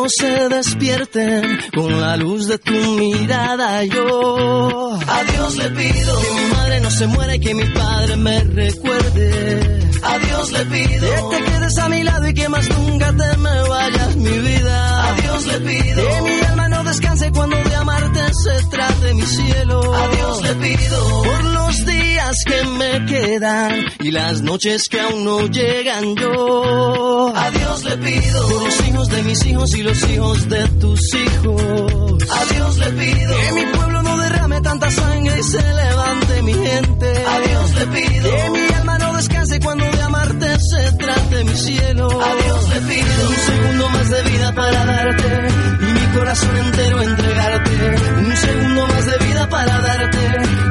Se 0.09 0.49
despierten 0.49 1.59
con 1.75 2.01
la 2.01 2.17
luz 2.17 2.47
de 2.49 2.59
tu 2.59 2.73
mirada. 2.73 3.85
Yo 3.85 4.99
a 5.07 5.25
Dios 5.25 5.57
le 5.57 5.71
pido 5.71 6.21
que 6.21 6.31
mi 6.31 6.55
madre 6.55 6.81
no 6.81 6.91
se 6.91 7.07
muera 7.07 7.35
y 7.35 7.41
que 7.41 7.55
mi 7.55 7.65
padre 7.65 8.17
me 8.17 8.41
recuerde. 8.41 9.81
A 10.03 10.19
Dios 10.19 10.53
le 10.53 10.67
pido 10.67 11.31
que 11.31 11.37
te 11.37 11.45
quedes 11.45 11.79
a 11.79 11.89
mi 11.89 12.03
lado 12.03 12.29
y 12.29 12.35
que 12.35 12.49
más 12.49 12.69
nunca 12.69 13.13
te 13.17 13.37
me 13.39 13.69
vayas 13.69 14.17
mi 14.17 14.39
vida. 14.39 15.09
A 15.09 15.21
Dios 15.21 15.47
le 15.47 15.61
pido 15.61 16.09
que 16.09 16.23
mi 16.23 16.47
alma 16.47 16.69
no 16.69 16.85
descanse 16.85 17.31
cuando 17.33 17.57
de 17.57 17.75
amarte 17.75 18.21
se 18.35 18.67
trate 18.71 19.15
mi 19.15 19.23
cielo. 19.23 19.95
A 19.95 20.09
Dios 20.09 20.43
le 20.43 20.55
pido 20.55 21.23
por 21.23 21.45
los 21.45 21.87
días 21.87 21.96
que 22.45 22.63
me 22.65 23.05
quedan 23.07 23.85
y 24.01 24.11
las 24.11 24.43
noches 24.43 24.89
que 24.89 25.01
aún 25.01 25.25
no 25.25 25.47
llegan 25.47 26.17
yo. 26.17 27.33
A 27.35 27.51
Dios 27.51 27.85
le 27.85 27.97
pido 27.99 28.49
por 28.49 28.63
los 28.65 28.89
hijos 28.89 29.09
de 29.09 29.23
mis 29.23 29.47
hijos 29.47 29.77
y 29.77 29.83
los 29.83 30.11
hijos 30.11 30.49
de 30.49 30.69
tus 30.81 31.01
hijos. 31.15 32.23
A 32.31 32.55
Dios 32.55 32.79
le 32.79 32.91
pido 32.93 33.35
que 33.37 33.53
mi 33.53 33.67
pueblo 33.73 34.03
no 34.03 34.19
derrame 34.19 34.61
tanta 34.61 34.91
sangre 34.91 35.39
y 35.39 35.43
se 35.43 35.63
levante 35.63 36.43
mi 36.43 36.55
gente. 36.55 37.07
A 37.27 37.41
Dios 37.41 37.75
le 37.75 37.87
pido 37.87 38.31
que 38.31 38.51
mi 38.51 38.75
alma 38.75 38.99
no 38.99 39.17
descanse 39.17 39.61
cuando 39.61 39.85
de 39.85 40.03
amarte 40.03 40.47
se 40.59 40.93
trate 40.93 41.45
mi 41.45 41.57
cielo. 41.57 42.09
A 42.09 42.35
Dios 42.35 42.69
le 42.75 42.81
pido 42.81 43.29
un 43.29 43.37
segundo 43.37 43.89
más 43.91 44.11
de 44.11 44.23
vida 44.23 44.53
para 44.55 44.85
darte 44.85 45.86
corazón 46.27 46.57
entero 46.57 47.03
entregarte. 47.03 47.71
Un 48.19 48.37
segundo 48.37 48.87
más 48.89 49.07
de 49.07 49.19
vida 49.27 49.49
para 49.49 49.81
darte. 49.81 50.19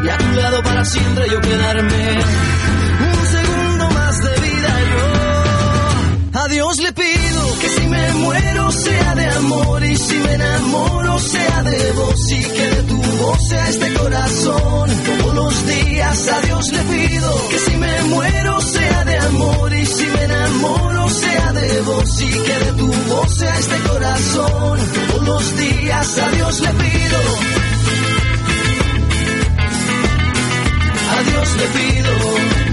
Y 0.03 0.09
a 0.09 0.17
tu 0.17 0.31
lado 0.41 0.63
para 0.63 0.83
siempre 0.83 1.29
yo 1.31 1.39
quedarme. 1.39 2.19
Un 2.99 3.25
segundo 3.25 3.89
más 3.91 4.21
de 4.21 4.39
vida 4.41 4.71
yo. 4.91 6.39
A 6.41 6.47
Dios 6.49 6.77
le 6.81 6.91
pido 6.91 7.14
que 7.59 7.69
si 7.69 7.87
me 7.87 8.13
muero 8.13 8.71
sea 8.71 9.15
de 9.15 9.25
amor 9.27 9.83
y 9.85 9.95
si 9.95 10.15
me 10.15 10.33
enamoro 10.33 11.19
sea 11.19 11.63
de 11.63 11.91
vos 11.93 12.31
y 12.31 12.43
que 12.43 12.67
de 12.75 12.83
tu 12.83 13.01
voz 13.01 13.47
sea 13.49 13.69
este 13.69 13.93
corazón. 13.93 14.89
Todos 15.05 15.35
los 15.35 15.67
días 15.67 16.27
a 16.27 16.41
Dios 16.41 16.71
le 16.71 16.83
pido 16.83 17.49
que 17.49 17.59
si 17.59 17.77
me 17.77 18.03
muero 18.03 18.61
sea 18.61 19.05
de 19.05 19.17
amor 19.17 19.73
y 19.73 19.85
si 19.85 20.05
me 20.05 20.23
enamoro 20.23 21.09
sea 21.09 21.53
de 21.53 21.81
vos 21.81 22.21
y 22.21 22.29
que 22.29 22.53
de 22.65 22.71
tu 22.73 22.87
voz 22.87 23.37
sea 23.37 23.59
este 23.59 23.77
corazón. 23.89 24.79
Todos 25.07 25.27
los 25.27 25.57
días 25.57 26.17
a 26.19 26.29
Dios 26.29 26.59
le 26.61 26.69
pido. 26.69 27.19
A 31.17 31.23
Dios 31.23 31.55
le 31.57 31.67
pido. 31.79 32.64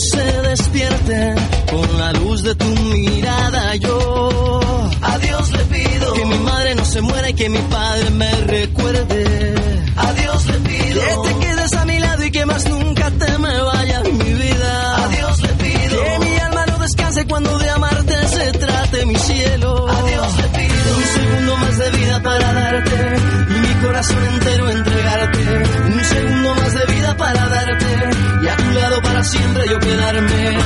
Se 0.00 0.42
despierten 0.42 1.36
con 1.70 1.98
la 1.98 2.12
luz 2.12 2.42
de 2.42 2.54
tu 2.54 2.66
mirada. 2.66 3.76
Yo 3.76 4.60
a 5.02 5.18
Dios 5.18 5.52
le 5.52 5.64
pido 5.64 6.12
que 6.14 6.24
mi 6.24 6.38
madre 6.38 6.74
no 6.74 6.84
se 6.84 7.00
muera 7.00 7.30
y 7.30 7.34
que 7.34 7.48
mi 7.48 7.58
padre 7.58 8.10
me 8.10 8.30
recuerde. 8.30 9.54
A 9.96 10.12
Dios 10.12 10.46
le 10.46 10.58
pido 10.58 11.22
que 11.22 11.28
te 11.28 11.38
quedes 11.46 11.72
a 11.74 11.84
mi 11.84 11.98
lado 11.98 12.24
y 12.24 12.30
que 12.30 12.46
más 12.46 12.66
nunca 12.68 13.10
te 13.10 13.38
me 13.38 13.60
vaya 13.62 14.00
mi 14.00 14.32
vida. 14.32 15.04
A 15.04 15.08
Dios 15.08 15.42
le 15.42 15.48
pido 15.48 16.02
que 16.02 16.18
mi 16.24 16.38
alma 16.38 16.66
no 16.66 16.78
descanse 16.78 17.26
cuando 17.26 17.58
de 17.58 17.70
amarte 17.70 18.28
se 18.28 18.52
trate 18.52 19.06
mi 19.06 19.16
cielo. 19.16 19.88
A 19.88 20.02
Dios 20.02 20.36
le 20.38 20.48
pido 20.58 20.96
un 20.96 21.04
segundo 21.04 21.56
más 21.56 21.78
de 21.78 21.90
vida 21.90 22.22
para 22.22 22.52
darte 22.52 23.16
y 23.50 23.58
mi 23.60 23.74
corazón 23.86 24.24
entero 24.32 24.70
entregarte. 24.70 25.38
Un 25.86 26.04
segundo 26.04 26.54
más 26.54 26.74
de 26.74 26.94
vida 26.94 27.16
para 27.16 27.48
darte 27.48 28.13
siempre 29.24 29.68
yo 29.68 29.78
quedarme. 29.78 30.58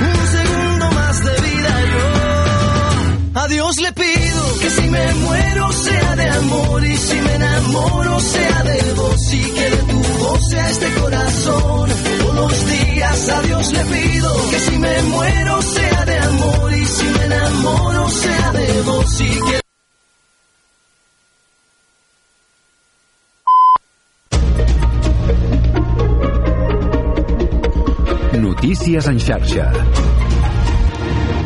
Un 0.00 0.26
segundo 0.36 0.90
más 0.92 1.24
de 1.24 1.40
vida 1.40 1.74
yo. 1.92 3.40
A 3.40 3.48
Dios 3.48 3.76
le 3.80 3.92
pido 3.92 4.58
que 4.60 4.70
si 4.70 4.88
me 4.88 5.14
muero 5.14 5.72
sea 5.72 6.16
de 6.16 6.28
amor 6.30 6.84
y 6.84 6.96
si 6.96 7.20
me 7.20 7.34
enamoro 7.34 8.20
sea 8.20 8.62
de 8.64 8.92
vos 8.94 9.34
y 9.34 9.42
que 9.42 9.70
de 9.70 9.76
tu 9.76 10.02
voz 10.18 10.50
sea 10.50 10.70
este 10.70 10.92
corazón. 11.00 11.90
Todos 12.18 12.34
los 12.34 12.66
días 12.66 13.28
a 13.28 13.42
Dios 13.42 13.72
le 13.72 13.84
pido 13.84 14.50
que 14.50 14.58
si 14.60 14.78
me 14.78 15.02
muero 15.02 15.62
sea 15.62 16.04
de 16.06 16.18
amor 16.18 16.74
y 16.74 16.84
si 16.86 17.04
me 17.04 17.24
enamoro 17.24 18.08
sea 18.08 18.52
de 18.52 18.82
vos 18.82 19.20
y 19.20 19.30
que 19.50 19.65
Notícies 28.76 29.06
en 29.08 29.16
xarxa. 29.18 29.64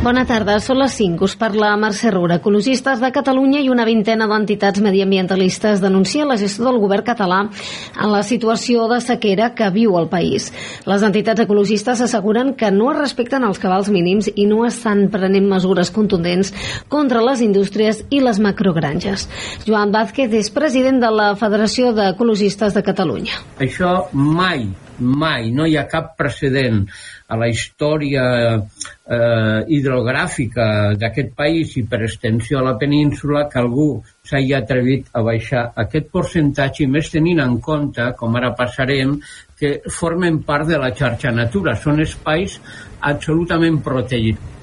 Bona 0.03 0.25
tarda, 0.27 0.57
són 0.59 0.81
les 0.81 0.97
5. 0.99 1.23
Us 1.29 1.37
parla 1.39 1.69
Mercè 1.79 2.11
Rura. 2.11 2.41
Ecologistes 2.41 2.99
de 2.99 3.11
Catalunya 3.15 3.61
i 3.63 3.69
una 3.71 3.87
vintena 3.87 4.27
d'entitats 4.27 4.83
mediambientalistes 4.83 5.79
denuncien 5.85 6.27
la 6.27 6.41
gestió 6.41 6.67
del 6.67 6.81
govern 6.83 7.07
català 7.07 7.39
en 7.47 8.11
la 8.11 8.25
situació 8.27 8.89
de 8.91 8.99
sequera 9.05 9.53
que 9.55 9.71
viu 9.71 9.95
el 10.01 10.11
país. 10.11 10.51
Les 10.91 11.07
entitats 11.07 11.47
ecologistes 11.47 12.03
asseguren 12.03 12.57
que 12.59 12.73
no 12.75 12.91
es 12.91 12.99
respecten 12.99 13.47
els 13.47 13.63
cabals 13.63 13.95
mínims 13.95 14.33
i 14.35 14.51
no 14.51 14.67
estan 14.67 15.07
prenent 15.15 15.47
mesures 15.55 15.95
contundents 15.95 16.51
contra 16.91 17.23
les 17.23 17.47
indústries 17.47 18.03
i 18.11 18.25
les 18.27 18.43
macrogranges. 18.43 19.31
Joan 19.71 19.95
Vázquez 19.95 20.35
és 20.35 20.51
president 20.51 20.99
de 20.99 21.15
la 21.15 21.33
Federació 21.39 21.95
d'Ecologistes 21.95 22.75
de 22.75 22.89
Catalunya. 22.91 23.45
Això 23.63 24.01
mai, 24.11 24.67
mai, 25.01 25.51
no 25.55 25.67
hi 25.67 25.77
ha 25.77 25.87
cap 25.91 26.15
precedent 26.19 26.85
a 27.31 27.39
la 27.39 27.49
història 27.51 28.25
eh, 28.57 29.61
hidrogràfica 29.77 30.67
d'aquest 30.99 31.35
país 31.39 31.77
i 31.79 31.85
per 31.89 32.03
extensió 32.07 32.61
a 32.61 32.67
la 32.71 32.77
península 32.79 33.47
que 33.51 33.61
algú 33.63 33.89
s'hagi 34.27 34.55
atrevit 34.57 35.11
a 35.15 35.23
baixar 35.27 35.65
aquest 35.85 36.11
percentatge 36.13 36.85
i 36.85 36.91
més 36.91 37.11
tenint 37.13 37.43
en 37.45 37.59
compte, 37.63 38.11
com 38.19 38.37
ara 38.37 38.53
passarem, 38.59 39.19
que 39.61 39.77
formen 39.93 40.41
part 40.47 40.69
de 40.69 40.79
la 40.81 40.93
xarxa 40.97 41.35
natura. 41.35 41.77
Són 41.77 42.01
espais 42.03 42.59
absolutament 43.01 43.83
protegits. 43.85 44.59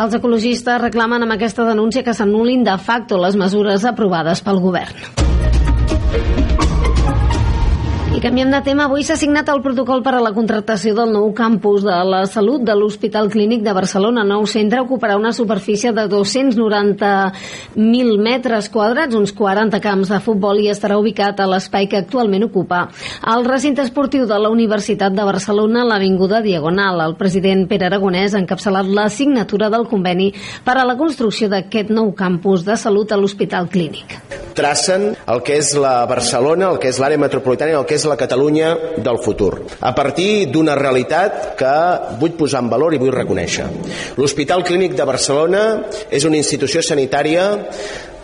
Els 0.00 0.14
ecologistes 0.14 0.78
reclamen 0.80 1.26
amb 1.26 1.34
aquesta 1.34 1.66
denúncia 1.66 2.04
que 2.06 2.14
s'anulin 2.14 2.62
de 2.64 2.76
facto 2.78 3.18
les 3.20 3.36
mesures 3.36 3.84
aprovades 3.90 4.44
pel 4.46 4.62
govern. 4.62 6.59
Canviem 8.20 8.50
de 8.52 8.58
tema, 8.60 8.84
avui 8.84 9.00
s'ha 9.00 9.14
signat 9.16 9.48
el 9.48 9.62
protocol 9.64 10.02
per 10.04 10.12
a 10.12 10.20
la 10.20 10.36
contractació 10.36 10.92
del 10.92 11.08
nou 11.14 11.30
campus 11.32 11.80
de 11.86 11.94
la 12.04 12.26
salut 12.28 12.60
de 12.68 12.74
l'Hospital 12.76 13.30
Clínic 13.32 13.62
de 13.64 13.72
Barcelona. 13.72 14.20
El 14.26 14.28
nou 14.34 14.44
centre 14.44 14.76
ocuparà 14.84 15.16
una 15.16 15.32
superfície 15.32 15.88
de 15.96 16.04
290.000 16.04 18.20
metres 18.20 18.68
quadrats, 18.68 19.16
uns 19.16 19.32
40 19.32 19.80
camps 19.80 20.12
de 20.12 20.20
futbol 20.20 20.60
i 20.60 20.68
estarà 20.68 21.00
ubicat 21.00 21.40
a 21.40 21.48
l'espai 21.48 21.88
que 21.88 21.96
actualment 21.96 22.44
ocupa 22.44 22.92
el 23.32 23.48
recinte 23.48 23.80
esportiu 23.88 24.28
de 24.28 24.36
la 24.36 24.52
Universitat 24.52 25.16
de 25.16 25.24
Barcelona, 25.24 25.88
l'Avinguda 25.88 26.44
Diagonal. 26.44 27.00
El 27.00 27.16
president 27.16 27.64
Pere 27.72 27.88
Aragonès 27.88 28.36
ha 28.36 28.44
encapçalat 28.44 28.84
la 28.84 29.08
signatura 29.08 29.72
del 29.72 29.88
conveni 29.88 30.28
per 30.66 30.76
a 30.76 30.84
la 30.84 30.98
construcció 31.00 31.48
d'aquest 31.48 31.88
nou 31.88 32.12
campus 32.12 32.68
de 32.68 32.76
salut 32.76 33.12
a 33.12 33.16
l'Hospital 33.16 33.64
Clínic. 33.72 34.20
tracen 34.60 35.16
el 35.30 35.40
que 35.46 35.54
és 35.60 35.70
la 35.78 36.04
Barcelona, 36.10 36.72
el 36.74 36.80
que 36.82 36.90
és 36.90 36.98
l'àrea 37.00 37.20
metropolitana 37.20 37.70
i 37.72 37.78
el 37.78 37.86
que 37.88 37.94
és 37.96 38.04
la 38.10 38.18
Catalunya 38.20 38.74
del 38.98 39.22
futur. 39.24 39.54
A 39.80 39.94
partir 39.94 40.50
d'una 40.52 40.76
realitat 40.78 41.54
que 41.58 41.74
vull 42.20 42.36
posar 42.38 42.64
en 42.64 42.70
valor 42.72 42.94
i 42.94 43.00
vull 43.00 43.14
reconèixer. 43.14 43.66
L'Hospital 44.18 44.66
Clínic 44.66 44.98
de 44.98 45.08
Barcelona 45.08 45.64
és 46.10 46.26
una 46.28 46.40
institució 46.40 46.82
sanitària 46.82 47.46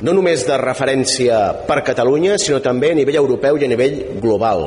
no 0.04 0.12
només 0.12 0.44
de 0.44 0.56
referència 0.60 1.38
per 1.68 1.80
Catalunya, 1.86 2.36
sinó 2.36 2.60
també 2.60 2.92
a 2.92 2.98
nivell 2.98 3.22
europeu 3.22 3.56
i 3.56 3.64
a 3.64 3.70
nivell 3.70 3.96
global. 4.20 4.66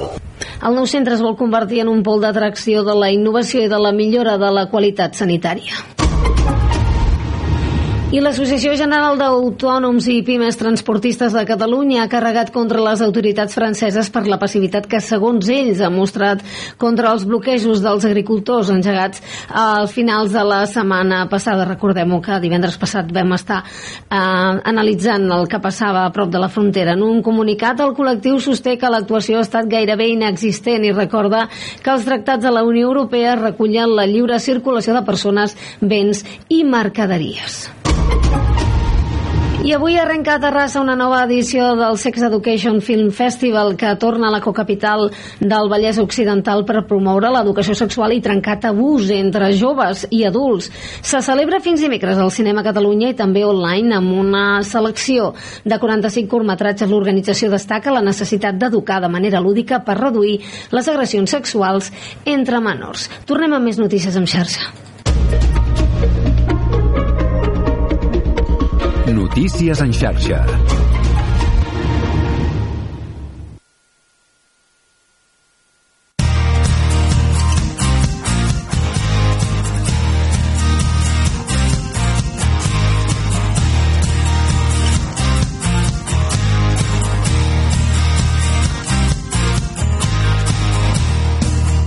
El 0.65 0.75
nou 0.75 0.87
centre 0.89 1.15
es 1.15 1.23
vol 1.23 1.37
convertir 1.39 1.83
en 1.83 1.91
un 1.91 2.01
pol 2.03 2.23
d'atracció 2.23 2.83
de 2.87 2.97
la 2.97 3.11
innovació 3.13 3.63
i 3.63 3.71
de 3.71 3.79
la 3.79 3.93
millora 3.95 4.37
de 4.41 4.51
la 4.55 4.67
qualitat 4.71 5.15
sanitària. 5.15 5.85
I 8.09 8.17
l'Associació 8.25 8.71
General 8.73 9.19
d'Autònoms 9.21 10.07
i 10.09 10.23
Pimes 10.25 10.55
Transportistes 10.57 11.35
de 11.37 11.43
Catalunya 11.45 11.99
ha 12.01 12.09
carregat 12.09 12.47
contra 12.49 12.81
les 12.81 13.03
autoritats 13.05 13.53
franceses 13.53 14.07
per 14.09 14.23
la 14.25 14.39
passivitat 14.41 14.87
que, 14.89 14.97
segons 14.97 15.45
ells, 15.53 15.77
ha 15.85 15.91
mostrat 15.93 16.41
contra 16.81 17.11
els 17.13 17.27
bloquejos 17.29 17.83
dels 17.85 18.07
agricultors 18.09 18.71
engegats 18.73 19.21
al 19.53 19.85
finals 19.93 20.33
de 20.33 20.41
la 20.41 20.63
setmana 20.65 21.19
passada. 21.29 21.67
Recordem-ho 21.69 22.17
que 22.25 22.39
divendres 22.41 22.79
passat 22.81 23.13
vam 23.13 23.37
estar 23.37 23.59
eh, 23.61 24.17
analitzant 24.17 25.29
el 25.29 25.45
que 25.45 25.61
passava 25.61 26.07
a 26.07 26.09
prop 26.15 26.33
de 26.33 26.41
la 26.41 26.49
frontera. 26.49 26.97
En 26.97 27.05
un 27.05 27.21
comunicat, 27.21 27.85
el 27.85 27.93
col·lectiu 27.93 28.41
sosté 28.41 28.73
que 28.81 28.89
l'actuació 28.89 29.37
ha 29.37 29.45
estat 29.45 29.69
gairebé 29.69 30.09
inexistent 30.15 30.81
i 30.81 30.95
recorda 30.97 31.45
que 31.85 31.93
els 31.93 32.09
tractats 32.09 32.41
de 32.41 32.57
la 32.57 32.65
Unió 32.65 32.89
Europea 32.89 33.37
recullen 33.37 33.93
la 33.93 34.09
lliure 34.09 34.41
circulació 34.41 34.97
de 34.97 35.05
persones, 35.05 35.53
béns 35.77 36.25
i 36.49 36.63
mercaderies. 36.65 37.67
I 39.69 39.73
avui 39.73 39.97
arrenca 39.99 40.33
a 40.33 40.39
Terrassa 40.39 40.79
una 40.81 40.95
nova 40.95 41.19
edició 41.27 41.75
del 41.77 41.97
Sex 42.01 42.23
Education 42.25 42.79
Film 42.81 43.11
Festival 43.11 43.75
que 43.77 43.91
torna 44.01 44.29
a 44.29 44.31
la 44.31 44.39
cocapital 44.41 45.11
del 45.39 45.69
Vallès 45.69 45.99
Occidental 46.01 46.63
per 46.65 46.85
promoure 46.89 47.29
l'educació 47.29 47.75
sexual 47.77 48.15
i 48.15 48.21
trencar 48.23 48.55
tabús 48.63 49.11
entre 49.13 49.51
joves 49.59 50.07
i 50.09 50.23
adults. 50.25 50.71
Se 51.03 51.21
celebra 51.21 51.59
fins 51.61 51.85
dimecres 51.85 52.17
al 52.17 52.31
Cinema 52.31 52.63
Catalunya 52.65 53.11
i 53.11 53.19
també 53.19 53.45
online 53.45 53.99
amb 53.99 54.17
una 54.23 54.63
selecció 54.63 55.35
de 55.61 55.77
45 55.77 56.33
curtmetratges. 56.33 56.89
L'organització 56.89 57.53
destaca 57.53 57.93
la 57.93 58.01
necessitat 58.01 58.57
d'educar 58.57 59.03
de 59.03 59.13
manera 59.19 59.43
lúdica 59.43 59.83
per 59.85 59.99
reduir 59.99 60.39
les 60.71 60.87
agressions 60.87 61.35
sexuals 61.35 61.93
entre 62.25 62.57
menors. 62.57 63.09
Tornem 63.29 63.53
amb 63.53 63.69
més 63.69 63.77
notícies 63.77 64.15
en 64.15 64.25
xarxa. 64.25 64.71
Notícies 69.13 69.81
en 69.81 69.91
xarxa. 69.91 70.45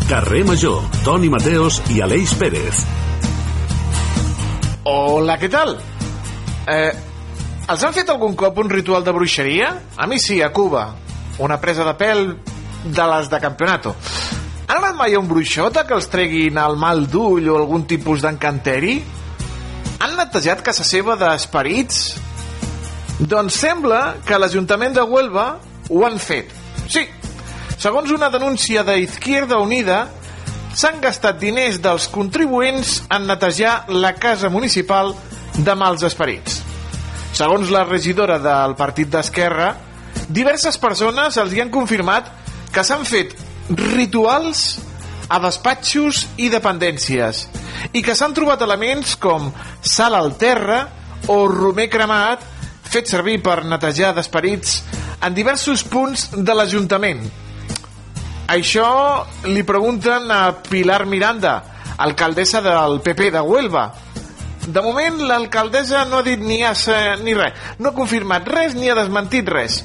Carrer 0.08 0.44
Major, 0.44 0.82
Toni 1.04 1.30
Mateos 1.30 1.80
i 1.88 2.02
Aleix 2.04 2.34
Pérez. 2.34 2.82
Hola, 4.84 5.38
què 5.40 5.48
tal? 5.48 5.78
Eh, 6.68 7.11
els 7.70 7.84
han 7.84 7.94
fet 7.94 8.10
algun 8.10 8.34
cop 8.38 8.58
un 8.58 8.70
ritual 8.70 9.04
de 9.04 9.12
bruixeria? 9.14 9.68
A 9.96 10.06
mi 10.06 10.18
sí, 10.18 10.40
a 10.42 10.50
Cuba. 10.52 10.88
Una 11.38 11.60
presa 11.60 11.84
de 11.86 11.94
pèl 11.98 12.24
de 12.84 13.06
les 13.14 13.30
de 13.30 13.40
campionato. 13.40 13.94
Han 14.66 14.78
anat 14.78 14.96
mai 14.98 15.14
a 15.14 15.20
un 15.20 15.28
bruixota 15.28 15.84
que 15.86 15.94
els 15.94 16.08
treguin 16.10 16.58
el 16.58 16.76
mal 16.80 17.06
d'ull 17.10 17.48
o 17.52 17.58
algun 17.60 17.86
tipus 17.86 18.22
d'encanteri? 18.24 18.96
Han 20.02 20.16
netejat 20.18 20.64
casa 20.66 20.84
seva 20.86 21.14
d'esperits? 21.20 22.02
Doncs 23.20 23.60
sembla 23.62 24.00
que 24.26 24.38
l'Ajuntament 24.40 24.96
de 24.96 25.04
Huelva 25.06 25.46
ho 25.90 26.06
han 26.06 26.18
fet. 26.18 26.50
Sí, 26.90 27.04
segons 27.78 28.10
una 28.10 28.30
denúncia 28.30 28.82
de 28.82 28.98
Izquierda 29.04 29.60
Unida, 29.62 30.06
s'han 30.74 31.02
gastat 31.04 31.38
diners 31.38 31.78
dels 31.84 32.08
contribuents 32.10 33.02
en 33.12 33.28
netejar 33.28 33.84
la 33.92 34.14
casa 34.16 34.50
municipal 34.50 35.14
de 35.58 35.74
mals 35.76 36.02
esperits. 36.08 36.61
Segons 37.32 37.70
la 37.72 37.86
regidora 37.88 38.36
del 38.42 38.74
Partit 38.76 39.08
d'Esquerra, 39.08 39.72
diverses 40.28 40.76
persones 40.80 41.38
els 41.40 41.54
hi 41.54 41.62
han 41.62 41.72
confirmat 41.72 42.28
que 42.72 42.84
s'han 42.84 43.06
fet 43.08 43.32
rituals 43.96 44.76
a 45.32 45.38
despatxos 45.40 46.26
i 46.44 46.50
dependències 46.52 47.46
i 47.96 48.02
que 48.04 48.14
s'han 48.16 48.34
trobat 48.36 48.62
elements 48.66 49.16
com 49.20 49.48
sal 49.80 50.16
al 50.18 50.34
terra 50.40 50.82
o 51.32 51.46
romer 51.48 51.88
cremat 51.88 52.44
fet 52.92 53.08
servir 53.08 53.38
per 53.40 53.62
netejar 53.64 54.12
d'esperits 54.12 54.82
en 55.24 55.32
diversos 55.32 55.84
punts 55.88 56.28
de 56.34 56.54
l'Ajuntament. 56.56 57.22
Això 58.52 58.88
li 59.48 59.62
pregunten 59.64 60.28
a 60.34 60.42
Pilar 60.66 61.06
Miranda, 61.08 61.54
alcaldessa 61.96 62.60
del 62.60 62.98
PP 63.00 63.30
de 63.32 63.40
Huelva. 63.40 63.86
De 64.66 64.80
moment, 64.80 65.18
l'alcaldessa 65.26 66.04
no 66.06 66.20
ha 66.20 66.26
dit 66.26 66.38
ni 66.38 66.60
has, 66.62 66.86
ni 67.24 67.34
res. 67.34 67.58
No 67.82 67.90
ha 67.90 67.96
confirmat 67.96 68.46
res 68.46 68.76
ni 68.78 68.90
ha 68.90 68.94
desmentit 68.94 69.48
res. 69.50 69.80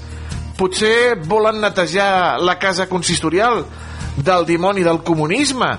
Potser 0.58 1.18
volen 1.26 1.62
netejar 1.62 2.38
la 2.42 2.58
casa 2.62 2.86
consistorial 2.90 3.64
del 4.18 4.46
dimoni 4.46 4.86
del 4.86 5.02
comunisme. 5.06 5.72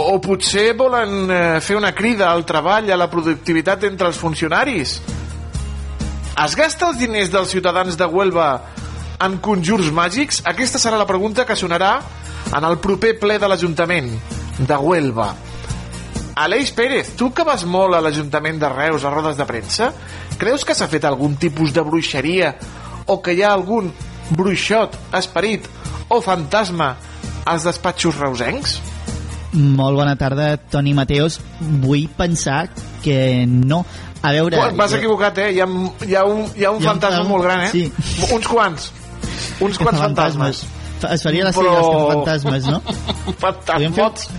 O 0.00 0.20
potser 0.22 0.72
volen 0.78 1.30
eh, 1.30 1.60
fer 1.60 1.76
una 1.76 1.92
crida 1.92 2.30
al 2.30 2.46
treball, 2.48 2.88
a 2.88 2.96
la 2.96 3.10
productivitat 3.12 3.84
entre 3.90 4.08
els 4.08 4.20
funcionaris. 4.20 5.00
Es 6.40 6.56
gasta 6.56 6.88
els 6.88 7.00
diners 7.00 7.28
dels 7.32 7.52
ciutadans 7.52 7.98
de 8.00 8.06
Huelva 8.08 8.50
en 9.20 9.36
conjurs 9.44 9.90
màgics? 9.92 10.40
Aquesta 10.48 10.80
serà 10.80 10.96
la 10.96 11.08
pregunta 11.08 11.44
que 11.44 11.58
sonarà 11.58 11.98
en 12.56 12.64
el 12.64 12.78
proper 12.80 13.18
ple 13.20 13.36
de 13.38 13.48
l'Ajuntament 13.50 14.14
de 14.58 14.76
Huelva. 14.80 15.34
Aleix 16.40 16.70
Pérez, 16.72 17.10
tu 17.18 17.30
que 17.36 17.44
vas 17.44 17.64
molt 17.68 17.94
a 17.96 18.00
l'Ajuntament 18.00 18.60
de 18.62 18.68
Reus 18.72 19.04
a 19.04 19.10
rodes 19.12 19.36
de 19.36 19.44
premsa, 19.48 19.90
creus 20.40 20.64
que 20.64 20.74
s'ha 20.76 20.88
fet 20.88 21.04
algun 21.04 21.34
tipus 21.40 21.74
de 21.76 21.82
bruixeria 21.84 22.54
o 23.12 23.18
que 23.20 23.34
hi 23.36 23.42
ha 23.44 23.50
algun 23.52 23.90
bruixot, 24.30 24.94
esperit 25.18 25.66
o 26.08 26.20
fantasma 26.24 26.94
als 27.50 27.66
despatxos 27.68 28.16
reusencs? 28.20 28.78
Molt 29.52 29.98
bona 29.98 30.14
tarda, 30.16 30.52
Toni 30.70 30.92
Mateos. 30.94 31.40
Vull 31.82 32.06
pensar 32.16 32.68
que 33.02 33.44
no. 33.48 33.82
A 34.22 34.30
veure... 34.36 34.56
Pues 34.60 34.76
Vas 34.78 34.92
equivocat, 34.94 35.38
eh? 35.42 35.48
Hi 35.56 35.60
ha, 35.64 35.66
hi 36.06 36.14
ha 36.14 36.22
un, 36.28 36.44
hi 36.54 36.64
ha 36.64 36.70
un 36.70 36.70
Hi 36.70 36.70
ha 36.70 36.70
un 36.76 36.82
fantasma 36.84 37.22
fan- 37.24 37.30
molt 37.32 37.44
gran, 37.48 37.64
eh? 37.66 37.70
sí. 37.72 37.86
Uns 38.30 38.46
quants. 38.46 38.92
Uns 39.60 39.80
quants 39.80 39.98
fantasmes. 40.06 40.62
Fa- 41.00 41.14
Es 41.16 41.24
faria 41.24 41.48
la 41.48 41.52
sèrie 41.56 41.72
Però- 41.72 41.82
dels 41.82 42.14
fantasmes, 42.14 42.70
no? 42.70 42.80
Podríem 43.40 43.92
fer 43.96 44.04
Fantasmots. 44.06 44.30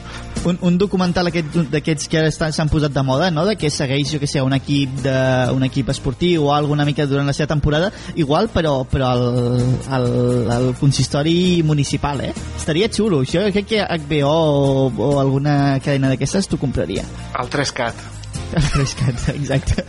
Un, 0.46 0.58
un 0.62 0.78
documental 0.78 1.28
aquest- 1.30 1.56
d'aquests 1.72 2.08
que 2.10 2.18
ara 2.20 2.32
s'han 2.32 2.70
posat 2.70 2.92
de 2.94 3.04
moda, 3.04 3.30
no? 3.32 3.46
de 3.46 3.56
que 3.56 3.70
segueix, 3.70 4.12
jo 4.14 4.20
que 4.20 4.28
sé, 4.28 4.42
un 4.42 4.54
equip, 4.54 4.90
de, 5.04 5.16
un 5.54 5.64
equip 5.64 5.90
esportiu 5.94 6.46
o 6.48 6.54
alguna 6.54 6.86
mica 6.86 7.06
durant 7.08 7.28
la 7.28 7.34
seva 7.34 7.48
temporada, 7.54 7.92
igual, 8.16 8.50
però, 8.54 8.84
però 8.86 9.12
el, 9.14 9.62
el, 9.98 10.08
el 10.52 10.70
consistori 10.80 11.62
municipal, 11.64 12.22
eh? 12.22 12.34
Estaria 12.58 12.90
xulo. 12.92 13.22
Això 13.26 13.44
crec 13.52 13.68
que 13.74 13.82
HBO 13.84 14.32
o, 14.32 14.92
o 14.98 15.12
alguna 15.20 15.80
cadena 15.84 16.10
d'aquestes 16.12 16.48
t'ho 16.52 16.58
compraria. 16.62 17.04
El 17.40 17.50
3CAT. 17.50 18.08
El 18.56 18.64
3CAT, 18.76 19.30
exacte. 19.40 19.86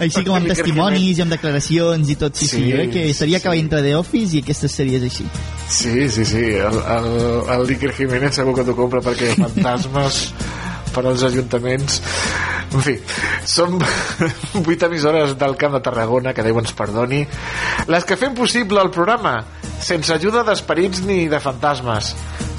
Així 0.00 0.22
com 0.24 0.36
amb 0.38 0.48
testimonis 0.48 1.18
i 1.18 1.24
amb 1.24 1.34
declaracions 1.34 2.10
i 2.12 2.16
tot, 2.20 2.36
sí, 2.36 2.48
sí, 2.48 2.62
Sí, 2.62 2.70
crec 2.72 2.92
que 2.94 3.02
estaria 3.10 3.38
sí. 3.38 3.42
acabant 3.42 3.60
entre 3.66 3.82
The 3.84 3.94
Office 3.98 4.36
i 4.36 4.42
aquestes 4.44 4.72
sèries 4.80 5.04
així. 5.06 5.26
Sí, 5.68 6.08
sí, 6.08 6.24
sí. 6.24 6.44
El, 6.56 6.80
el, 6.96 7.10
el 7.56 7.74
Iker 7.76 7.92
Jiménez 7.98 8.34
segur 8.40 8.56
que 8.56 8.64
t'ho 8.66 8.76
compra 8.78 9.02
perquè 9.04 9.34
fantasmes 9.38 10.24
per 10.94 11.06
als 11.06 11.26
ajuntaments... 11.28 12.00
En 12.70 12.84
fi, 12.86 12.92
som 13.50 13.72
vuit 14.66 14.82
emissores 14.86 15.32
del 15.38 15.56
Camp 15.58 15.72
de 15.74 15.80
Tarragona, 15.82 16.30
que 16.30 16.44
Déu 16.46 16.60
ens 16.60 16.70
perdoni, 16.78 17.24
les 17.90 18.04
que 18.06 18.14
fem 18.14 18.36
possible 18.38 18.78
el 18.78 18.92
programa, 18.94 19.32
sense 19.82 20.14
ajuda 20.14 20.44
d'esperits 20.46 21.02
ni 21.02 21.24
de 21.26 21.40
fantasmes. 21.42 22.12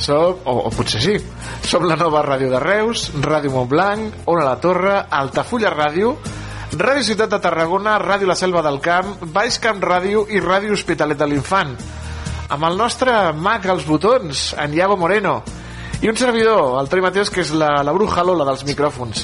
Som, 0.03 0.41
o, 0.43 0.57
o 0.67 0.73
potser 0.75 0.99
sí, 0.99 1.15
som 1.63 1.87
la 1.87 1.95
nova 1.95 2.25
ràdio 2.27 2.51
de 2.51 2.59
Reus, 2.59 3.05
Ràdio 3.23 3.53
Montblanc, 3.55 4.25
Ona 4.33 4.43
la 4.49 4.57
Torre, 4.59 4.97
Altafulla 5.21 5.71
Ràdio, 5.71 6.17
Ràdio 6.71 7.03
Ciutat 7.03 7.33
de 7.33 7.39
Tarragona, 7.43 7.97
Ràdio 7.99 8.29
La 8.29 8.35
Selva 8.39 8.61
del 8.63 8.79
Camp, 8.79 9.17
Baix 9.33 9.57
Camp 9.59 9.81
Ràdio 9.83 10.23
i 10.31 10.39
Ràdio 10.39 10.77
Hospitalet 10.77 11.19
de 11.19 11.27
l'Infant 11.27 11.75
amb 12.51 12.67
el 12.67 12.75
nostre 12.75 13.13
mag 13.33 13.65
als 13.71 13.85
botons, 13.87 14.51
en 14.59 14.73
Iago 14.75 14.97
Moreno, 14.99 15.39
i 16.03 16.09
un 16.11 16.17
servidor, 16.19 16.79
el 16.81 16.89
Toni 16.91 17.03
Mateus, 17.05 17.31
que 17.31 17.45
és 17.45 17.53
la, 17.55 17.77
la 17.85 17.93
bruja 17.95 18.25
Lola 18.27 18.47
dels 18.47 18.65
micròfons. 18.67 19.23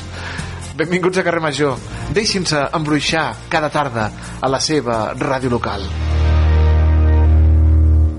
Benvinguts 0.80 1.20
a 1.20 1.26
Carrer 1.26 1.42
Major. 1.44 1.76
Deixin-se 2.16 2.68
embruixar 2.78 3.32
cada 3.52 3.72
tarda 3.74 4.10
a 4.40 4.52
la 4.52 4.62
seva 4.64 5.12
ràdio 5.18 5.52
local. 5.52 5.84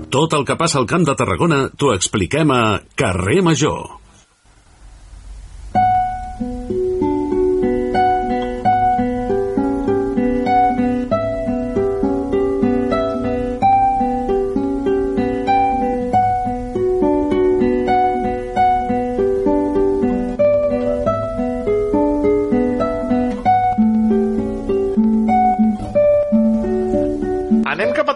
Tot 0.09 0.33
el 0.33 0.45
que 0.45 0.57
passa 0.59 0.81
al 0.81 0.89
Camp 0.89 1.05
de 1.07 1.15
Tarragona 1.17 1.67
t'ho 1.73 1.93
expliquem 1.95 2.51
a 2.53 2.81
Carrer 2.97 3.41
Major. 3.45 3.98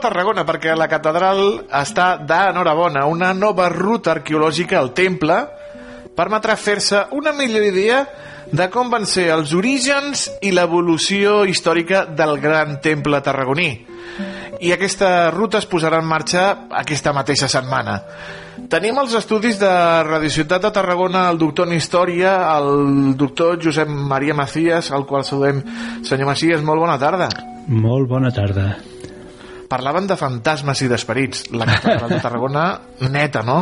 Tarragona 0.03 0.43
perquè 0.47 0.75
la 0.75 0.89
catedral 0.91 1.63
està 1.71 2.17
d'enhorabona. 2.19 3.05
Una 3.07 3.31
nova 3.33 3.69
ruta 3.71 4.11
arqueològica 4.17 4.79
al 4.79 4.91
temple 4.97 5.39
permetrà 6.17 6.57
fer-se 6.59 7.07
una 7.15 7.33
millor 7.33 7.63
idea 7.65 8.03
de 8.53 8.67
com 8.69 8.91
van 8.91 9.07
ser 9.09 9.29
els 9.33 9.53
orígens 9.57 10.27
i 10.45 10.51
l'evolució 10.53 11.41
històrica 11.49 12.03
del 12.05 12.37
gran 12.43 12.77
temple 12.83 13.23
tarragoní. 13.25 13.71
I 14.63 14.71
aquesta 14.75 15.31
ruta 15.33 15.57
es 15.59 15.67
posarà 15.67 15.99
en 16.03 16.07
marxa 16.07 16.45
aquesta 16.83 17.15
mateixa 17.15 17.49
setmana. 17.49 17.97
Tenim 18.69 18.99
els 19.01 19.15
estudis 19.17 19.57
de 19.59 19.73
Radio 20.05 20.29
Ciutat 20.29 20.67
de 20.67 20.71
Tarragona 20.75 21.25
el 21.31 21.41
doctor 21.41 21.67
en 21.67 21.75
Història, 21.79 22.37
el 22.53 23.17
doctor 23.17 23.57
Josep 23.63 23.89
Maria 23.89 24.37
Macías, 24.37 24.91
al 24.91 25.07
qual 25.09 25.25
saludem. 25.25 25.63
Senyor 26.05 26.29
Macías, 26.29 26.63
molt 26.63 26.85
bona 26.85 26.99
tarda. 27.01 27.29
Molt 27.67 28.09
bona 28.09 28.31
tarda. 28.31 28.92
Parlaven 29.73 30.05
de 30.09 30.17
fantasmes 30.19 30.81
i 30.85 30.89
d'esperits. 30.91 31.47
La 31.57 31.65
catedral 31.69 32.11
de 32.13 32.19
Tarragona, 32.21 32.65
neta, 33.09 33.41
no? 33.47 33.59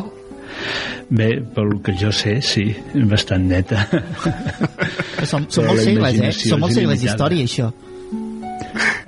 Bé, 1.12 1.30
pel 1.55 1.78
que 1.84 1.93
jo 1.99 2.12
sé, 2.16 2.38
sí, 2.43 2.66
bastant 3.07 3.47
neta. 3.51 3.86
Som, 5.28 5.45
som 5.51 5.66
molts 5.70 5.86
segles, 5.88 6.20
eh? 6.20 6.32
Som 6.49 6.59
molts 6.64 6.76
segles 6.80 6.99
d'història, 7.03 7.47
això. 7.47 7.70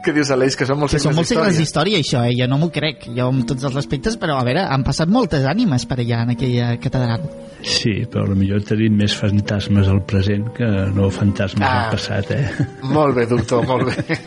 Què 0.03 0.11
dius, 0.11 0.29
Aleix, 0.35 0.57
que 0.59 0.65
són 0.67 0.79
molts 0.81 0.91
Que 0.95 0.99
són 0.99 1.13
segles 1.13 1.19
molts 1.21 1.29
segles 1.31 1.57
d'història? 1.59 1.99
d'història, 1.99 2.01
això, 2.03 2.23
eh? 2.27 2.33
Jo 2.41 2.47
no 2.51 2.57
m'ho 2.59 2.67
crec, 2.75 3.05
jo 3.15 3.27
amb 3.31 3.45
tots 3.47 3.63
els 3.69 3.75
respectes, 3.77 4.17
però 4.19 4.35
a 4.39 4.43
veure, 4.47 4.63
han 4.67 4.83
passat 4.83 5.07
moltes 5.11 5.45
ànimes 5.47 5.85
per 5.87 5.99
allà 6.03 6.23
en 6.25 6.33
aquella 6.35 6.73
catedral. 6.83 7.23
Sí, 7.63 7.93
però 8.11 8.25
potser 8.27 8.59
tenim 8.67 8.97
més 8.99 9.15
fantasmes 9.15 9.87
al 9.87 10.01
present 10.09 10.49
que 10.57 10.67
no 10.95 11.07
fantasmes 11.15 11.63
Ah. 11.67 11.85
al 11.85 11.93
passat, 11.95 12.31
eh? 12.35 12.67
Molt 12.95 13.15
bé, 13.15 13.27
doctor, 13.31 13.63
molt 13.67 13.87
bé. 13.91 14.19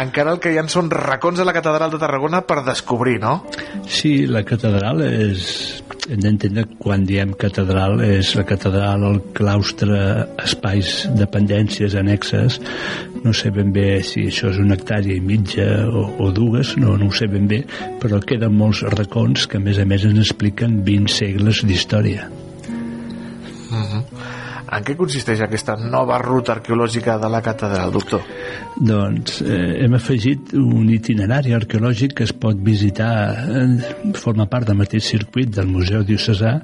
Encara 0.00 0.32
el 0.34 0.40
que 0.42 0.50
hi 0.50 0.58
ha 0.58 0.64
són 0.70 0.88
racons 0.90 1.38
a 1.38 1.46
la 1.46 1.54
catedral 1.54 1.92
de 1.92 2.00
Tarragona 2.02 2.40
per 2.46 2.64
descobrir, 2.66 3.20
no? 3.22 3.34
Sí, 3.86 4.26
la 4.26 4.42
catedral 4.46 5.02
és, 5.06 5.44
hem 6.08 6.20
d'entendre 6.24 6.64
quan 6.80 7.04
diem 7.06 7.34
catedral 7.38 8.02
és 8.04 8.32
la 8.34 8.44
catedral, 8.48 9.06
el 9.06 9.20
claustre, 9.36 9.98
espais, 10.42 10.94
dependències 11.14 11.94
annexes, 12.00 12.58
no 13.22 13.32
sé 13.36 13.52
ben 13.54 13.70
bé 13.72 14.02
si 14.06 14.26
això 14.32 14.50
és 14.50 14.60
una 14.60 14.74
hectàrea 14.78 15.14
i 15.14 15.22
mitja 15.22 15.68
o, 15.86 16.06
o 16.26 16.30
dues, 16.34 16.74
no, 16.80 16.98
no 16.98 17.08
ho 17.08 17.14
sé 17.14 17.30
ben 17.30 17.46
bé, 17.50 17.62
però 18.02 18.18
queden 18.24 18.58
molts 18.58 18.82
racons 18.98 19.46
que 19.46 19.62
a 19.62 19.64
més 19.64 19.78
a 19.78 19.86
més 19.88 20.06
ens 20.10 20.24
expliquen 20.26 20.80
20 20.86 21.18
segles 21.22 21.62
d'història. 21.64 22.28
Uh 23.70 23.78
-huh. 23.78 24.02
En 24.64 24.84
què 24.84 24.94
consisteix 24.96 25.42
aquesta 25.44 25.74
nova 25.76 26.16
ruta 26.22 26.54
arqueològica 26.54 27.18
de 27.20 27.28
la 27.30 27.40
catedral, 27.44 27.92
doctor? 27.92 28.22
Doncs 28.74 29.42
eh, 29.44 29.58
hem 29.84 29.94
afegit 29.98 30.54
un 30.58 30.88
itinerari 30.90 31.52
arqueològic 31.54 32.16
que 32.18 32.24
es 32.26 32.32
pot 32.32 32.58
visitar, 32.64 33.10
eh, 33.44 34.14
forma 34.18 34.48
part 34.50 34.70
del 34.70 34.78
mateix 34.80 35.04
circuit 35.12 35.52
del 35.54 35.68
Museu 35.70 36.02
Diocesà 36.08 36.54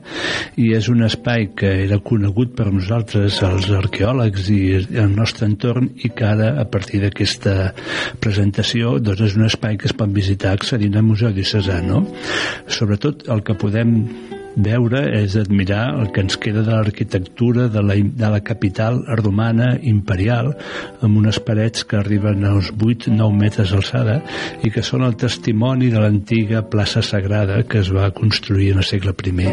i 0.57 0.71
és 0.79 0.89
un 0.91 1.05
espai 1.07 1.51
que 1.57 1.71
era 1.85 2.01
conegut 2.01 2.57
per 2.57 2.71
nosaltres, 2.73 3.43
els 3.47 3.71
arqueòlegs 3.83 4.51
i 4.55 4.61
el 4.81 5.15
nostre 5.15 5.51
entorn 5.51 5.93
i 6.01 6.11
que 6.11 6.27
ara, 6.33 6.55
a 6.63 6.67
partir 6.73 7.05
d'aquesta 7.05 7.75
presentació, 8.23 8.97
doncs 8.99 9.29
és 9.29 9.39
un 9.39 9.47
espai 9.51 9.77
que 9.77 9.91
es 9.91 9.97
pot 9.97 10.11
visitar 10.11 10.57
accedint 10.57 10.97
al 10.97 11.09
Museu 11.13 11.37
Diocesà, 11.37 11.83
no? 11.85 12.07
Sobretot 12.67 13.29
el 13.29 13.45
que 13.45 13.59
podem 13.61 13.97
veure 14.57 15.03
és 15.21 15.37
admirar 15.39 15.97
el 16.01 16.11
que 16.15 16.25
ens 16.25 16.37
queda 16.41 16.63
de 16.67 16.73
l'arquitectura 16.75 17.69
de, 17.69 17.83
la, 17.83 17.95
de 17.95 18.31
la 18.35 18.41
capital 18.45 19.03
romana 19.21 19.73
imperial 19.83 20.53
amb 21.01 21.21
unes 21.21 21.41
parets 21.45 21.85
que 21.85 22.01
arriben 22.01 22.45
als 22.49 22.73
8-9 22.75 23.31
metres 23.37 23.75
d'alçada 23.75 24.21
i 24.67 24.73
que 24.75 24.85
són 24.87 25.05
el 25.07 25.17
testimoni 25.21 25.91
de 25.93 26.03
l'antiga 26.03 26.65
plaça 26.71 27.03
sagrada 27.03 27.63
que 27.69 27.81
es 27.85 27.93
va 27.95 28.11
construir 28.11 28.73
en 28.75 28.83
el 28.83 28.89
segle 28.89 29.15
I. 29.21 29.51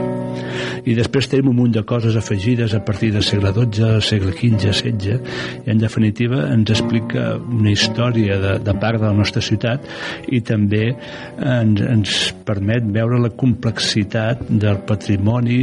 I 0.88 0.94
després 0.96 1.28
tenim 1.28 1.50
un 1.52 1.58
munt 1.58 1.74
de 1.76 1.84
coses 1.88 2.16
afegides 2.16 2.74
a 2.74 2.84
partir 2.86 3.12
del 3.14 3.24
segle 3.24 3.52
XII, 3.54 4.02
segle 4.02 4.32
XV, 4.32 4.72
XVI 4.72 5.18
i 5.66 5.72
en 5.72 5.82
definitiva 5.82 6.44
ens 6.54 6.72
explica 6.74 7.36
una 7.38 7.72
història 7.72 8.38
de, 8.42 8.54
de 8.64 8.76
part 8.80 9.02
de 9.02 9.08
la 9.10 9.16
nostra 9.18 9.42
ciutat 9.44 9.86
i 10.32 10.42
també 10.46 10.90
ens, 10.92 11.82
ens 11.82 12.18
permet 12.48 12.86
veure 12.94 13.20
la 13.22 13.34
complexitat 13.36 14.46
del 14.48 14.82
patrimoni 14.88 15.62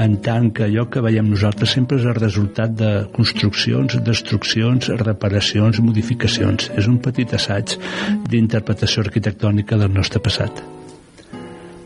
en 0.00 0.18
tant 0.24 0.50
que 0.54 0.66
allò 0.68 0.86
que 0.90 1.02
veiem 1.04 1.30
nosaltres 1.30 1.76
sempre 1.76 2.00
és 2.00 2.08
el 2.08 2.18
resultat 2.18 2.74
de 2.80 2.90
construccions, 3.16 4.00
destruccions, 4.06 4.92
reparacions, 5.04 5.82
modificacions. 5.84 6.70
És 6.78 6.90
un 6.90 7.00
petit 7.04 7.34
assaig 7.36 7.78
d'interpretació 8.30 9.06
arquitectònica 9.06 9.80
del 9.80 9.92
nostre 9.94 10.22
passat. 10.22 10.62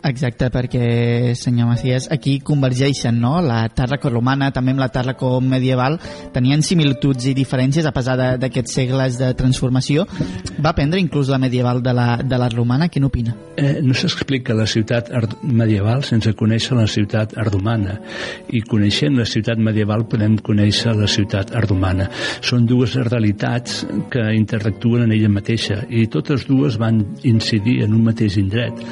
Exacte, 0.05 0.51
perquè, 0.53 1.33
senyor 1.33 1.65
Macias, 1.65 2.05
aquí 2.13 2.35
convergeixen, 2.45 3.17
no?, 3.17 3.39
la 3.41 3.63
tàrraco 3.73 4.11
romana, 4.11 4.51
també 4.53 4.75
amb 4.75 4.83
la 4.83 4.91
tàrraco 4.93 5.39
medieval, 5.41 5.97
tenien 6.35 6.61
similituds 6.61 7.25
i 7.25 7.33
diferències 7.33 7.87
a 7.89 7.93
pesar 7.95 8.13
d'aquests 8.37 8.75
segles 8.77 9.17
de 9.17 9.31
transformació. 9.33 10.05
Va 10.61 10.75
prendre 10.77 11.01
inclús 11.01 11.31
la 11.33 11.39
medieval 11.41 11.81
de 11.81 11.93
la, 11.97 12.05
de 12.21 12.37
la 12.37 12.49
romana, 12.53 12.85
què 12.85 13.01
n'opina? 13.01 13.33
Eh, 13.57 13.79
no 13.81 13.95
s'explica 13.97 14.53
la 14.53 14.67
ciutat 14.69 15.09
medieval 15.41 16.03
sense 16.05 16.35
conèixer 16.37 16.77
la 16.77 16.85
ciutat 16.85 17.33
ardomana, 17.41 17.97
i 18.53 18.61
coneixent 18.61 19.17
la 19.17 19.25
ciutat 19.25 19.57
medieval 19.57 20.05
podem 20.11 20.37
conèixer 20.37 20.93
la 20.93 21.09
ciutat 21.09 21.55
ardomana. 21.57 22.11
Són 22.45 22.69
dues 22.69 22.93
realitats 23.09 23.81
que 24.13 24.27
interactuen 24.37 25.07
en 25.07 25.17
ella 25.17 25.33
mateixa, 25.33 25.81
i 25.89 26.05
totes 26.13 26.45
dues 26.45 26.77
van 26.77 27.01
incidir 27.25 27.79
en 27.87 27.97
un 27.97 28.05
mateix 28.11 28.37
indret, 28.37 28.85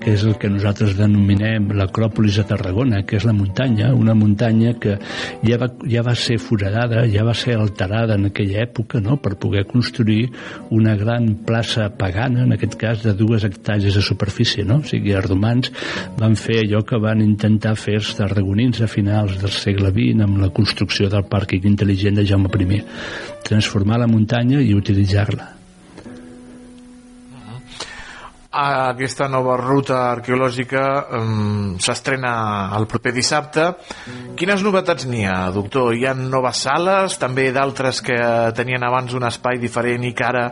que 0.00 0.16
és 0.16 0.24
el 0.24 0.38
que 0.40 0.53
nosaltres 0.54 0.94
denominem 0.98 1.72
l'acròpolis 1.76 2.38
de 2.40 2.44
Tarragona, 2.48 3.02
que 3.06 3.18
és 3.18 3.26
la 3.26 3.34
muntanya, 3.36 3.90
una 3.94 4.14
muntanya 4.16 4.74
que 4.80 4.96
ja 5.44 5.58
va, 5.60 5.68
ja 5.90 6.04
va 6.06 6.14
ser 6.18 6.38
foradada, 6.42 7.04
ja 7.10 7.24
va 7.26 7.34
ser 7.36 7.56
alterada 7.58 8.18
en 8.18 8.28
aquella 8.30 8.62
època 8.64 9.00
no? 9.04 9.18
per 9.22 9.34
poder 9.40 9.64
construir 9.70 10.28
una 10.74 10.94
gran 11.00 11.30
plaça 11.46 11.88
pagana, 11.98 12.44
en 12.44 12.54
aquest 12.56 12.78
cas 12.80 13.02
de 13.04 13.14
dues 13.18 13.44
hectàrees 13.46 13.98
de 13.98 14.04
superfície. 14.04 14.64
No? 14.64 14.80
O 14.82 14.88
sigui, 14.88 15.14
els 15.14 15.28
romans 15.28 15.72
van 16.20 16.38
fer 16.38 16.62
allò 16.62 16.84
que 16.86 17.00
van 17.02 17.24
intentar 17.24 17.74
fer 17.80 17.98
els 18.00 18.14
tarragonins 18.18 18.80
a 18.84 18.90
finals 18.90 19.40
del 19.42 19.52
segle 19.54 19.90
XX 19.94 20.24
amb 20.28 20.40
la 20.44 20.52
construcció 20.54 21.10
del 21.12 21.26
pàrquing 21.30 21.66
intel·ligent 21.74 22.20
de 22.20 22.28
Jaume 22.28 22.52
I. 22.54 22.80
Transformar 23.44 24.00
la 24.00 24.10
muntanya 24.10 24.62
i 24.62 24.72
utilitzar-la 24.74 25.63
aquesta 28.54 29.26
nova 29.26 29.56
ruta 29.58 29.96
arqueològica 30.12 30.82
um, 31.18 31.74
s'estrena 31.82 32.34
el 32.76 32.86
proper 32.90 33.10
dissabte. 33.16 33.66
Quines 34.38 34.62
novetats 34.62 35.08
n'hi 35.10 35.24
ha, 35.26 35.50
doctor? 35.54 35.94
Hi 35.94 36.06
ha 36.06 36.14
noves 36.14 36.62
sales, 36.66 37.18
també 37.18 37.48
d'altres 37.54 38.00
que 38.04 38.18
tenien 38.54 38.84
abans 38.86 39.14
un 39.18 39.26
espai 39.26 39.58
diferent 39.62 40.06
i 40.06 40.12
que 40.14 40.26
ara 40.26 40.44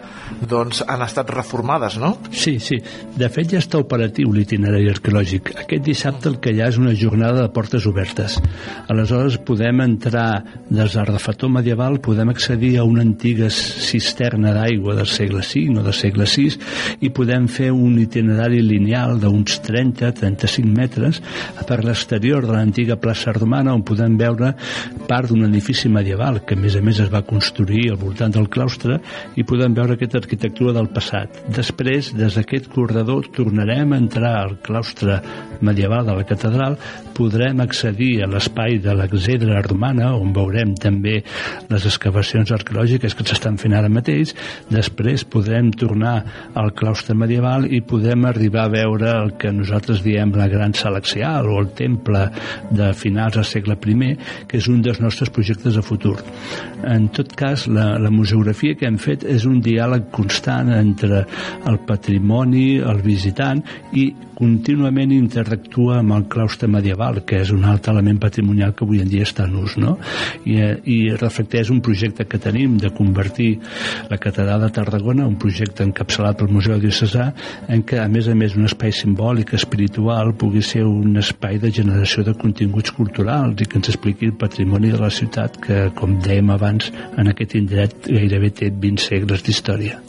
doncs, 0.48 0.82
han 0.86 1.04
estat 1.06 1.30
reformades, 1.30 1.98
no? 2.02 2.16
Sí, 2.30 2.56
sí. 2.62 2.80
De 3.14 3.28
fet, 3.32 3.52
ja 3.54 3.62
està 3.62 3.78
operatiu 3.82 4.32
l'itinerari 4.34 4.90
arqueològic. 4.90 5.54
Aquest 5.62 5.86
dissabte 5.86 6.30
el 6.32 6.40
que 6.42 6.54
hi 6.54 6.62
ha 6.62 6.70
és 6.72 6.80
una 6.82 6.96
jornada 6.98 7.44
de 7.44 7.52
portes 7.54 7.86
obertes. 7.86 8.38
Aleshores 8.90 9.38
podem 9.46 9.84
entrar 9.86 10.42
des 10.68 10.96
del 10.96 11.06
refetor 11.06 11.52
medieval, 11.52 12.00
podem 12.02 12.32
accedir 12.34 12.74
a 12.78 12.86
una 12.88 13.04
antiga 13.06 13.50
cisterna 13.52 14.54
d'aigua 14.56 14.96
del 14.98 15.10
segle 15.10 15.42
V 15.46 15.78
o 15.78 15.86
del 15.86 15.96
segle 15.96 16.26
VI 16.26 16.48
i 17.06 17.12
podem 17.14 17.46
fer 17.50 17.70
un 17.72 17.91
un 17.92 18.00
itinerari 18.00 18.62
lineal 18.64 19.18
d'uns 19.20 19.60
30-35 19.66 20.72
metres 20.72 21.20
per 21.68 21.82
l'exterior 21.84 22.46
de 22.46 22.54
l'antiga 22.54 22.96
plaça 23.00 23.34
romana 23.36 23.74
on 23.76 23.84
podem 23.86 24.16
veure 24.20 24.54
part 25.08 25.28
d'un 25.28 25.44
edifici 25.48 25.90
medieval 25.92 26.40
que 26.46 26.56
a 26.56 26.62
més 26.62 26.76
a 26.78 26.82
més 26.84 27.02
es 27.04 27.12
va 27.12 27.24
construir 27.28 27.90
al 27.92 28.00
voltant 28.00 28.32
del 28.32 28.48
claustre 28.52 28.98
i 29.36 29.44
podem 29.44 29.76
veure 29.76 29.96
aquesta 29.98 30.22
arquitectura 30.22 30.72
del 30.76 30.88
passat. 30.94 31.42
Després, 31.52 32.12
des 32.16 32.38
d'aquest 32.38 32.70
corredor, 32.72 33.28
tornarem 33.36 33.92
a 33.92 34.00
entrar 34.00 34.34
al 34.40 34.56
claustre 34.64 35.20
medieval 35.62 36.06
de 36.08 36.16
la 36.16 36.26
catedral, 36.26 36.78
podrem 37.12 37.60
accedir 37.60 38.22
a 38.22 38.28
l'espai 38.30 38.78
de 38.82 38.94
l'exedra 38.96 39.60
romana 39.66 40.12
on 40.16 40.32
veurem 40.34 40.72
també 40.80 41.18
les 41.68 41.86
excavacions 41.88 42.52
arqueològiques 42.56 43.14
que 43.14 43.26
s'estan 43.28 43.58
fent 43.60 43.76
ara 43.76 43.90
mateix, 43.92 44.32
després 44.72 45.26
podrem 45.28 45.70
tornar 45.76 46.16
al 46.58 46.72
claustre 46.78 47.16
medieval 47.18 47.68
i 47.68 47.81
podem 47.86 48.26
arribar 48.28 48.66
a 48.66 48.72
veure 48.72 49.10
el 49.10 49.34
que 49.40 49.52
nosaltres 49.54 50.02
diem 50.04 50.32
la 50.36 50.48
gran 50.50 50.74
selexial 50.74 51.48
o 51.50 51.58
el 51.60 51.70
temple 51.76 52.26
de 52.70 52.92
finals 52.98 53.38
del 53.38 53.48
segle 53.48 53.76
I, 53.76 54.16
que 54.48 54.58
és 54.58 54.68
un 54.68 54.82
dels 54.82 55.00
nostres 55.00 55.30
projectes 55.30 55.74
de 55.74 55.82
futur. 55.82 56.16
En 56.84 57.08
tot 57.14 57.34
cas, 57.38 57.66
la, 57.68 57.98
la 57.98 58.10
museografia 58.10 58.74
que 58.74 58.86
hem 58.88 58.98
fet 58.98 59.24
és 59.24 59.46
un 59.46 59.60
diàleg 59.62 60.10
constant 60.10 60.72
entre 60.74 61.24
el 61.68 61.78
patrimoni, 61.86 62.78
el 62.78 63.02
visitant 63.04 63.62
i 63.92 64.10
contínuament 64.42 65.12
interactua 65.14 66.00
amb 66.00 66.16
el 66.16 66.24
claustre 66.32 66.66
medieval, 66.70 67.20
que 67.26 67.38
és 67.44 67.52
un 67.54 67.62
altre 67.68 67.92
element 67.94 68.18
patrimonial 68.22 68.74
que 68.74 68.82
avui 68.82 68.98
en 69.02 69.10
dia 69.10 69.26
està 69.26 69.46
en 69.46 69.54
ús, 69.60 69.76
no? 69.78 69.94
I, 70.50 70.56
i 70.90 70.96
reflecteix 71.20 71.70
un 71.70 71.78
projecte 71.84 72.26
que 72.26 72.40
tenim 72.42 72.74
de 72.82 72.90
convertir 72.96 73.52
la 74.10 74.18
catedral 74.18 74.64
de 74.64 74.72
Tarragona, 74.74 75.28
un 75.30 75.38
projecte 75.38 75.86
encapçalat 75.86 76.40
pel 76.40 76.50
Museu 76.50 76.80
Diocesà, 76.82 77.28
en 77.70 77.86
què, 77.86 78.00
a 78.02 78.08
més 78.10 78.26
a 78.26 78.36
més, 78.38 78.58
un 78.58 78.66
espai 78.66 78.94
simbòlic, 78.98 79.54
espiritual, 79.58 80.34
pugui 80.38 80.64
ser 80.66 80.82
un 80.88 81.22
espai 81.22 81.62
de 81.62 81.70
generació 81.70 82.26
de 82.26 82.34
continguts 82.34 82.94
culturals 82.98 83.62
i 83.62 83.68
que 83.68 83.78
ens 83.78 83.92
expliqui 83.94 84.32
el 84.32 84.38
patrimoni 84.40 84.90
de 84.90 85.02
la 85.04 85.12
ciutat 85.14 85.60
que, 85.62 85.84
com 85.98 86.18
dèiem 86.24 86.50
abans, 86.50 86.90
en 87.14 87.30
aquest 87.30 87.60
indret 87.60 88.10
gairebé 88.10 88.50
té 88.58 88.74
20 88.74 89.06
segles 89.12 89.46
d'història 89.46 90.02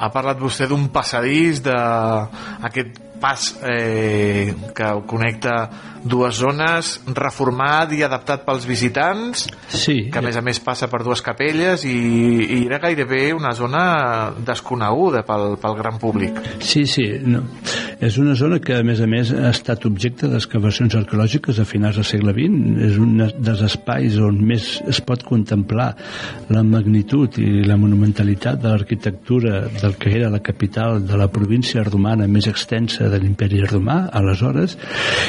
ha 0.00 0.08
parlat 0.12 0.40
vostè 0.40 0.68
d'un 0.70 0.88
passadís 0.92 1.60
d'aquest 1.66 3.06
pas 3.20 3.42
eh, 3.68 4.54
que 4.74 4.88
connecta 5.06 5.54
dues 6.00 6.38
zones, 6.40 6.94
reformat 7.12 7.92
i 7.92 8.00
adaptat 8.06 8.46
pels 8.46 8.64
visitants, 8.64 9.44
sí. 9.68 10.08
que 10.08 10.18
a 10.18 10.24
més 10.24 10.38
a 10.40 10.42
més 10.44 10.62
passa 10.64 10.88
per 10.88 11.02
dues 11.04 11.20
capelles 11.20 11.84
i, 11.84 11.92
i 12.56 12.62
era 12.64 12.80
gairebé 12.80 13.34
una 13.36 13.52
zona 13.52 13.84
desconeguda 14.40 15.20
pel, 15.28 15.58
pel 15.60 15.76
gran 15.76 16.00
públic. 16.00 16.40
Sí, 16.64 16.86
sí, 16.88 17.10
no. 17.20 17.44
És 18.00 18.16
una 18.16 18.32
zona 18.32 18.56
que 18.64 18.78
a 18.80 18.84
més 18.86 19.02
a 19.04 19.06
més 19.10 19.28
ha 19.36 19.50
estat 19.52 19.84
objecte 19.84 20.28
d'excavacions 20.32 20.94
arqueològiques 20.96 21.58
a 21.60 21.66
finals 21.68 21.98
del 22.00 22.06
segle 22.08 22.32
XX, 22.32 22.78
és 22.86 22.96
un 22.96 23.18
dels 23.20 23.60
espais 23.66 24.16
on 24.24 24.38
més 24.40 24.68
es 24.88 25.02
pot 25.04 25.20
contemplar 25.28 25.90
la 26.48 26.62
magnitud 26.64 27.36
i 27.42 27.60
la 27.68 27.76
monumentalitat 27.76 28.62
de 28.62 28.72
l'arquitectura 28.72 29.66
del 29.82 29.98
que 30.00 30.14
era 30.16 30.30
la 30.32 30.40
capital 30.40 31.02
de 31.04 31.18
la 31.20 31.28
província 31.28 31.84
romana 31.84 32.28
més 32.28 32.48
extensa 32.48 33.10
de 33.12 33.20
l'imperi 33.20 33.60
romà, 33.66 33.98
aleshores, 34.16 34.78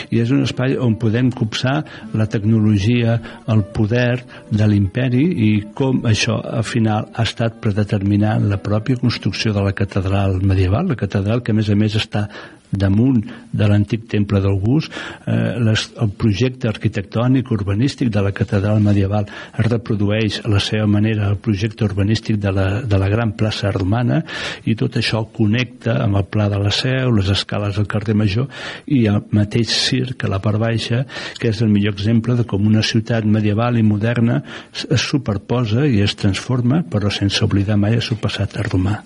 i 0.09 0.23
és 0.23 0.31
un 0.31 0.45
espai 0.47 0.77
on 0.79 0.95
podem 1.01 1.33
copsar 1.35 1.75
la 2.15 2.29
tecnologia, 2.31 3.17
el 3.51 3.65
poder 3.75 4.23
de 4.47 4.71
l'imperi 4.71 5.25
i 5.49 5.51
com 5.75 6.05
això, 6.07 6.39
al 6.39 6.63
final, 6.63 7.11
ha 7.11 7.27
estat 7.27 7.59
predeterminant 7.59 8.47
la 8.47 8.61
pròpia 8.63 9.01
construcció 9.01 9.51
de 9.51 9.67
la 9.67 9.75
catedral 9.75 10.39
medieval, 10.39 10.87
la 10.87 10.99
catedral 10.99 11.43
que, 11.43 11.51
a 11.51 11.59
més 11.59 11.67
a 11.67 11.75
més, 11.75 11.99
està 11.99 12.27
damunt 12.71 13.21
de 13.51 13.67
l'antic 13.67 14.07
temple 14.09 14.41
d'August, 14.41 14.93
eh, 15.27 15.59
les, 15.59 15.85
el 16.01 16.11
projecte 16.17 16.69
arquitectònic 16.71 17.51
urbanístic 17.51 18.11
de 18.13 18.23
la 18.23 18.31
catedral 18.35 18.81
medieval 18.83 19.27
es 19.27 19.67
reprodueix 19.67 20.39
a 20.45 20.51
la 20.51 20.61
seva 20.63 20.87
manera 20.87 21.29
el 21.29 21.37
projecte 21.43 21.85
urbanístic 21.85 22.39
de 22.41 22.51
la, 22.55 22.67
de 22.81 22.99
la 22.99 23.09
gran 23.11 23.35
plaça 23.37 23.71
romana 23.75 24.21
i 24.65 24.75
tot 24.79 24.97
això 24.99 25.23
connecta 25.33 25.97
amb 26.05 26.21
el 26.21 26.27
pla 26.31 26.47
de 26.51 26.59
la 26.61 26.71
Seu, 26.71 27.11
les 27.15 27.29
escales 27.29 27.75
del 27.77 27.89
carrer 27.91 28.15
Major 28.17 28.47
i 28.87 29.05
el 29.11 29.21
mateix 29.35 29.73
circ 29.75 30.25
a 30.25 30.31
la 30.31 30.41
part 30.43 30.61
baixa, 30.61 31.03
que 31.39 31.51
és 31.51 31.61
el 31.61 31.71
millor 31.71 31.95
exemple 31.97 32.35
de 32.39 32.47
com 32.47 32.67
una 32.67 32.83
ciutat 32.85 33.27
medieval 33.27 33.77
i 33.77 33.85
moderna 33.85 34.41
es 34.71 35.07
superposa 35.11 35.85
i 35.87 36.01
es 36.05 36.15
transforma, 36.15 36.83
però 36.87 37.11
sense 37.11 37.43
oblidar 37.45 37.79
mai 37.81 37.99
el 37.99 38.05
seu 38.05 38.19
passat 38.21 38.57
romà. 38.71 39.01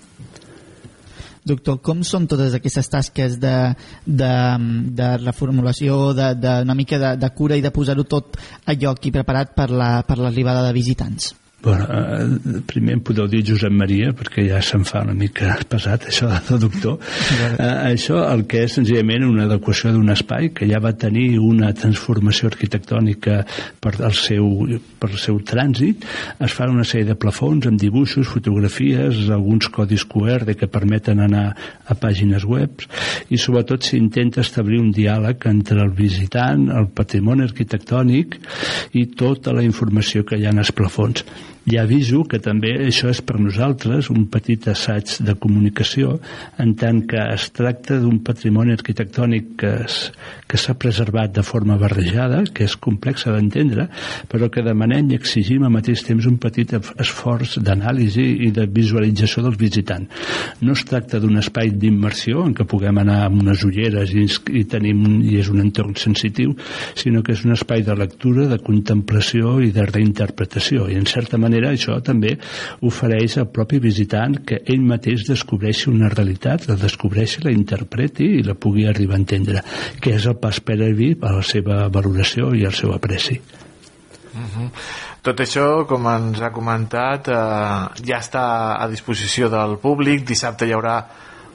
Doctor, 1.46 1.78
com 1.78 2.02
són 2.02 2.26
totes 2.26 2.56
aquestes 2.58 2.90
tasques 2.90 3.38
de, 3.38 3.54
de, 4.04 4.34
de 4.98 5.10
reformulació, 5.22 6.10
d'una 6.16 6.74
mica 6.74 6.98
de, 6.98 7.14
de 7.22 7.32
cura 7.38 7.58
i 7.58 7.62
de 7.62 7.70
posar-ho 7.70 8.02
tot 8.02 8.38
a 8.66 8.74
lloc 8.74 9.06
i 9.06 9.14
preparat 9.14 9.54
per 9.54 9.70
l'arribada 9.70 10.60
la, 10.60 10.64
per 10.66 10.72
de 10.72 10.78
visitants? 10.80 11.34
Bueno, 11.62 11.86
eh, 11.88 12.60
primer 12.66 12.92
em 12.94 13.00
podeu 13.00 13.26
dir 13.26 13.40
Josep 13.48 13.72
Maria, 13.72 14.10
perquè 14.14 14.44
ja 14.44 14.60
se'm 14.62 14.84
fa 14.84 15.00
una 15.02 15.14
mica 15.16 15.54
pesat 15.66 16.04
això 16.10 16.28
de 16.28 16.58
doctor. 16.60 16.98
Eh, 17.56 17.92
això 17.94 18.20
el 18.28 18.44
que 18.46 18.60
és 18.66 18.76
senzillament 18.76 19.24
una 19.24 19.46
adequació 19.48 19.90
d'un 19.94 20.12
espai 20.12 20.50
que 20.54 20.68
ja 20.68 20.78
va 20.84 20.92
tenir 20.92 21.40
una 21.40 21.72
transformació 21.74 22.50
arquitectònica 22.52 23.38
per 23.80 23.94
el 23.96 24.14
seu, 24.14 24.46
per 25.00 25.10
el 25.10 25.18
seu 25.18 25.40
trànsit. 25.40 26.04
Es 26.44 26.54
fan 26.54 26.74
una 26.76 26.84
sèrie 26.84 27.08
de 27.08 27.18
plafons 27.18 27.66
amb 27.66 27.80
dibuixos, 27.80 28.28
fotografies, 28.28 29.24
alguns 29.32 29.72
codis 29.72 30.04
QR 30.04 30.54
que 30.54 30.68
permeten 30.68 31.24
anar 31.24 31.48
a 31.88 31.98
pàgines 31.98 32.44
web 32.44 32.84
i 33.32 33.40
sobretot 33.40 33.82
s'intenta 33.82 34.44
establir 34.44 34.82
un 34.84 34.92
diàleg 34.94 35.48
entre 35.48 35.80
el 35.82 35.90
visitant, 35.96 36.68
el 36.68 36.92
patrimoni 36.92 37.48
arquitectònic 37.48 38.38
i 38.92 39.08
tota 39.16 39.56
la 39.56 39.64
informació 39.64 40.22
que 40.22 40.36
hi 40.36 40.46
ha 40.46 40.54
en 40.54 40.62
els 40.62 40.74
plafons 40.76 41.24
ja 41.66 41.82
aviso 41.82 42.22
que 42.30 42.38
també 42.38 42.70
això 42.86 43.10
és 43.10 43.20
per 43.26 43.40
nosaltres 43.42 44.06
un 44.12 44.28
petit 44.30 44.68
assaig 44.70 45.16
de 45.26 45.34
comunicació 45.34 46.12
en 46.62 46.76
tant 46.78 47.00
que 47.10 47.18
es 47.34 47.48
tracta 47.56 47.98
d'un 47.98 48.20
patrimoni 48.26 48.76
arquitectònic 48.76 49.48
que, 49.58 49.72
s'ha 50.56 50.72
preservat 50.80 51.34
de 51.36 51.42
forma 51.44 51.74
barrejada, 51.76 52.38
que 52.54 52.64
és 52.64 52.76
complexa 52.80 53.34
d'entendre, 53.34 53.88
però 54.30 54.48
que 54.48 54.62
demanem 54.64 55.10
i 55.10 55.18
exigim 55.18 55.66
al 55.66 55.74
mateix 55.74 56.00
temps 56.06 56.24
un 56.30 56.38
petit 56.40 56.72
esforç 56.78 57.58
d'anàlisi 57.60 58.24
i 58.46 58.52
de 58.56 58.64
visualització 58.64 59.44
del 59.44 59.58
visitant. 59.60 60.06
No 60.62 60.72
es 60.72 60.86
tracta 60.88 61.20
d'un 61.20 61.36
espai 61.42 61.74
d'immersió 61.74 62.46
en 62.46 62.54
què 62.56 62.64
puguem 62.64 63.02
anar 63.02 63.18
amb 63.26 63.42
unes 63.42 63.66
ulleres 63.68 64.14
i, 64.16 64.24
i, 64.56 64.64
tenim, 64.64 65.04
i 65.28 65.36
és 65.42 65.50
un 65.52 65.60
entorn 65.60 65.92
sensitiu, 66.00 66.54
sinó 66.96 67.20
que 67.26 67.36
és 67.36 67.44
un 67.44 67.52
espai 67.52 67.84
de 67.84 67.98
lectura, 67.98 68.48
de 68.48 68.58
contemplació 68.64 69.58
i 69.60 69.74
de 69.76 69.84
reinterpretació. 69.90 70.88
I 70.88 70.96
en 70.96 71.10
certa 71.10 71.36
manera 71.36 71.55
manera 71.56 71.72
això 71.72 71.96
també 72.04 72.36
ofereix 72.84 73.38
al 73.40 73.48
propi 73.52 73.80
visitant 73.80 74.36
que 74.46 74.60
ell 74.66 74.84
mateix 74.84 75.24
descobreixi 75.28 75.88
una 75.90 76.10
realitat, 76.12 76.68
la 76.68 76.76
descobreixi, 76.76 77.42
la 77.44 77.54
interpreti 77.54 78.28
i 78.38 78.44
la 78.44 78.54
pugui 78.54 78.86
arribar 78.86 79.16
a 79.16 79.22
entendre, 79.22 79.62
que 80.00 80.14
és 80.16 80.26
el 80.26 80.36
pas 80.36 80.60
previ 80.60 81.14
a 81.22 81.32
la 81.38 81.42
seva 81.42 81.86
valoració 81.88 82.52
i 82.54 82.66
al 82.66 82.74
seu 82.76 82.92
apreci. 82.92 83.40
Uh 84.36 84.40
-huh. 84.40 84.70
Tot 85.22 85.40
això, 85.40 85.86
com 85.86 86.06
ens 86.06 86.40
ha 86.40 86.52
comentat, 86.52 87.28
eh, 87.28 88.04
ja 88.04 88.18
està 88.18 88.76
a 88.78 88.86
disposició 88.88 89.48
del 89.48 89.78
públic. 89.78 90.24
Dissabte 90.26 90.66
hi 90.66 90.72
haurà 90.72 91.04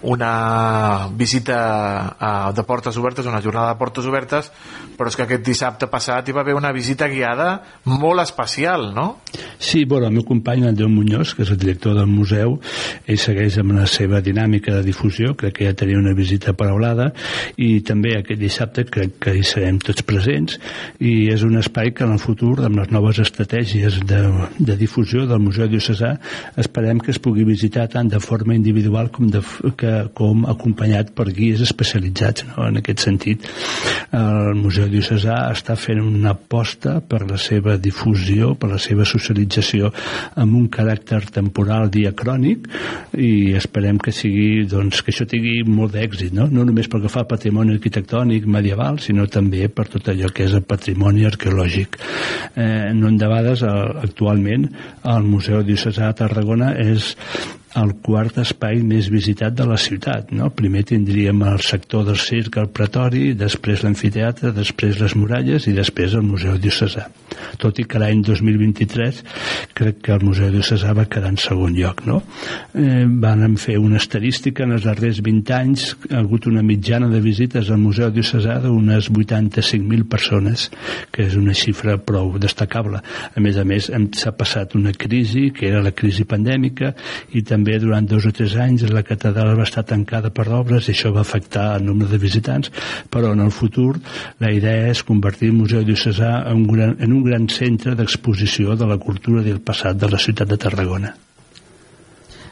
una 0.01 1.07
visita 1.13 2.15
uh, 2.19 2.53
de 2.55 2.63
portes 2.63 2.97
obertes, 2.97 3.25
una 3.25 3.41
jornada 3.41 3.73
de 3.73 3.79
portes 3.79 4.05
obertes, 4.05 4.51
però 4.97 5.09
és 5.09 5.17
que 5.17 5.25
aquest 5.27 5.45
dissabte 5.45 5.89
passat 5.91 6.27
hi 6.27 6.35
va 6.35 6.41
haver 6.41 6.55
una 6.57 6.71
visita 6.73 7.07
guiada 7.09 7.61
molt 7.85 8.21
especial, 8.23 8.91
no? 8.95 9.21
Sí, 9.61 9.85
bueno, 9.85 10.07
el 10.07 10.13
meu 10.13 10.25
company, 10.25 10.65
Andreu 10.67 10.89
Muñoz, 10.89 11.35
que 11.35 11.45
és 11.45 11.51
el 11.53 11.59
director 11.61 11.95
del 11.97 12.09
museu, 12.09 12.57
ell 13.05 13.21
segueix 13.21 13.59
amb 13.61 13.75
la 13.77 13.85
seva 13.89 14.21
dinàmica 14.25 14.73
de 14.77 14.83
difusió, 14.85 15.35
crec 15.37 15.59
que 15.59 15.69
ja 15.69 15.77
tenia 15.77 15.99
una 16.01 16.15
visita 16.17 16.55
paraulada, 16.57 17.11
i 17.61 17.81
també 17.85 18.15
aquest 18.17 18.41
dissabte 18.41 18.87
crec 18.89 19.19
que 19.21 19.35
hi 19.37 19.45
serem 19.45 19.79
tots 19.81 20.05
presents, 20.07 20.57
i 20.99 21.29
és 21.33 21.45
un 21.45 21.59
espai 21.61 21.93
que 21.93 22.05
en 22.07 22.15
el 22.17 22.21
futur, 22.21 22.55
amb 22.65 22.81
les 22.81 22.91
noves 22.93 23.21
estratègies 23.21 24.01
de, 24.09 24.21
de 24.57 24.77
difusió 24.79 25.27
del 25.29 25.43
Museu 25.43 25.69
Diocesà, 25.69 26.15
esperem 26.61 27.01
que 27.01 27.13
es 27.13 27.21
pugui 27.21 27.45
visitar 27.45 27.87
tant 27.91 28.09
de 28.09 28.19
forma 28.21 28.57
individual 28.57 29.11
com 29.13 29.29
de, 29.29 29.43
que 29.77 29.90
com 30.17 30.45
acompanyat 30.49 31.11
per 31.17 31.27
guies 31.31 31.61
especialitzats 31.65 32.45
no? 32.49 32.65
en 32.67 32.79
aquest 32.81 33.05
sentit 33.05 33.47
el 34.17 34.55
Museu 34.59 34.89
Diocesà 34.91 35.37
està 35.53 35.77
fent 35.79 36.01
una 36.03 36.33
aposta 36.35 36.97
per 37.01 37.23
la 37.29 37.39
seva 37.41 37.77
difusió 37.81 38.53
per 38.59 38.71
la 38.73 38.79
seva 38.81 39.05
socialització 39.07 39.91
amb 40.41 40.57
un 40.59 40.67
caràcter 40.73 41.21
temporal 41.33 41.91
diacrònic 41.93 42.67
i 43.17 43.53
esperem 43.59 43.99
que 44.01 44.13
sigui 44.15 44.65
doncs, 44.69 45.01
que 45.01 45.13
això 45.13 45.27
tingui 45.29 45.61
molt 45.67 45.95
d'èxit 45.95 46.35
no? 46.37 46.47
no 46.51 46.65
només 46.67 46.89
perquè 46.91 47.11
fa 47.11 47.25
patrimoni 47.29 47.75
arquitectònic 47.77 48.47
medieval 48.57 48.99
sinó 49.03 49.27
també 49.31 49.67
per 49.69 49.87
tot 49.91 50.11
allò 50.11 50.31
que 50.33 50.47
és 50.47 50.57
el 50.57 50.65
patrimoni 50.67 51.25
arqueològic 51.29 51.97
eh, 52.55 52.91
no 52.97 53.09
endavades 53.11 53.63
actualment 53.63 54.69
el 55.15 55.27
Museu 55.27 55.65
Diocesà 55.65 56.11
de 56.11 56.19
Tarragona 56.23 56.73
és 56.81 57.15
el 57.79 57.93
quart 58.03 58.41
espai 58.41 58.81
més 58.83 59.07
visitat 59.11 59.55
de 59.55 59.65
la 59.67 59.77
ciutat. 59.79 60.31
No? 60.35 60.49
Primer 60.55 60.83
tindríem 60.89 61.41
el 61.47 61.61
sector 61.63 62.03
del 62.07 62.19
circ, 62.19 62.57
el 62.59 62.69
pretori, 62.73 63.31
després 63.37 63.85
l'amfiteatre, 63.85 64.51
després 64.55 64.99
les 64.99 65.15
muralles 65.15 65.67
i 65.69 65.75
després 65.75 66.15
el 66.17 66.25
Museu 66.27 66.57
Diocesà. 66.59 67.07
Tot 67.61 67.79
i 67.79 67.85
que 67.87 67.99
l'any 68.01 68.21
2023 68.27 69.21
crec 69.77 70.01
que 70.03 70.15
el 70.17 70.25
Museu 70.27 70.51
Diocesà 70.51 70.91
va 70.97 71.07
quedar 71.11 71.31
en 71.31 71.39
segon 71.39 71.77
lloc. 71.77 72.03
No? 72.09 72.19
Eh, 72.75 73.05
van 73.07 73.55
fer 73.61 73.77
una 73.79 74.01
estadística 74.01 74.65
en 74.67 74.75
els 74.75 74.85
darrers 74.87 75.21
20 75.23 75.55
anys, 75.55 75.87
ha 76.11 76.19
hagut 76.19 76.49
una 76.51 76.63
mitjana 76.65 77.07
de 77.11 77.23
visites 77.23 77.71
al 77.71 77.79
Museu 77.81 78.11
Diocesà 78.11 78.59
d'unes 78.65 79.07
85.000 79.11 80.07
persones, 80.11 80.67
que 81.11 81.23
és 81.29 81.39
una 81.39 81.55
xifra 81.55 81.97
prou 82.03 82.35
destacable. 82.41 82.99
A 83.31 83.43
més 83.43 83.57
a 83.57 83.65
més, 83.67 83.87
s'ha 84.17 84.35
passat 84.35 84.75
una 84.75 84.91
crisi, 84.91 85.49
que 85.55 85.69
era 85.71 85.81
la 85.83 85.95
crisi 85.95 86.27
pandèmica, 86.27 86.93
i 87.31 87.43
també 87.47 87.60
també 87.61 87.77
durant 87.77 88.07
dos 88.09 88.25
o 88.25 88.31
tres 88.33 88.55
anys 88.57 88.87
la 88.89 89.03
catedral 89.05 89.53
va 89.53 89.67
estar 89.67 89.83
tancada 89.85 90.31
per 90.33 90.47
obres 90.49 90.87
i 90.87 90.95
això 90.95 91.11
va 91.13 91.21
afectar 91.21 91.75
el 91.77 91.85
nombre 91.85 92.07
de 92.09 92.17
visitants, 92.17 92.71
però 93.13 93.35
en 93.35 93.43
el 93.45 93.51
futur 93.53 93.99
la 94.41 94.49
idea 94.49 94.87
és 94.89 95.03
convertir 95.05 95.51
el 95.51 95.59
Museu 95.59 95.83
Diocesà 95.85 96.31
en 96.49 96.63
un 96.63 96.65
gran, 96.71 96.95
en 96.97 97.13
un 97.13 97.21
gran 97.23 97.45
centre 97.53 97.93
d'exposició 97.93 98.73
de 98.75 98.87
la 98.89 98.97
cultura 98.97 99.45
i 99.45 99.53
el 99.53 99.61
passat 99.61 99.99
de 100.01 100.09
la 100.09 100.17
ciutat 100.17 100.49
de 100.49 100.57
Tarragona. 100.57 101.13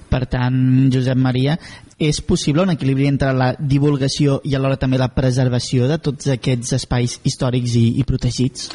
Per 0.09 0.23
tant, 0.29 0.61
Josep 0.93 1.17
Maria, 1.17 1.57
és 1.99 2.21
possible 2.23 2.63
un 2.63 2.71
equilibri 2.71 3.09
entre 3.09 3.33
la 3.35 3.49
divulgació 3.59 4.39
i 4.47 4.55
alhora 4.55 4.79
també 4.79 4.97
la 4.97 5.09
preservació 5.11 5.89
de 5.89 5.97
tots 5.99 6.29
aquests 6.31 6.71
espais 6.77 7.17
històrics 7.27 7.75
i, 7.75 7.83
i 7.99 8.05
protegits? 8.07 8.69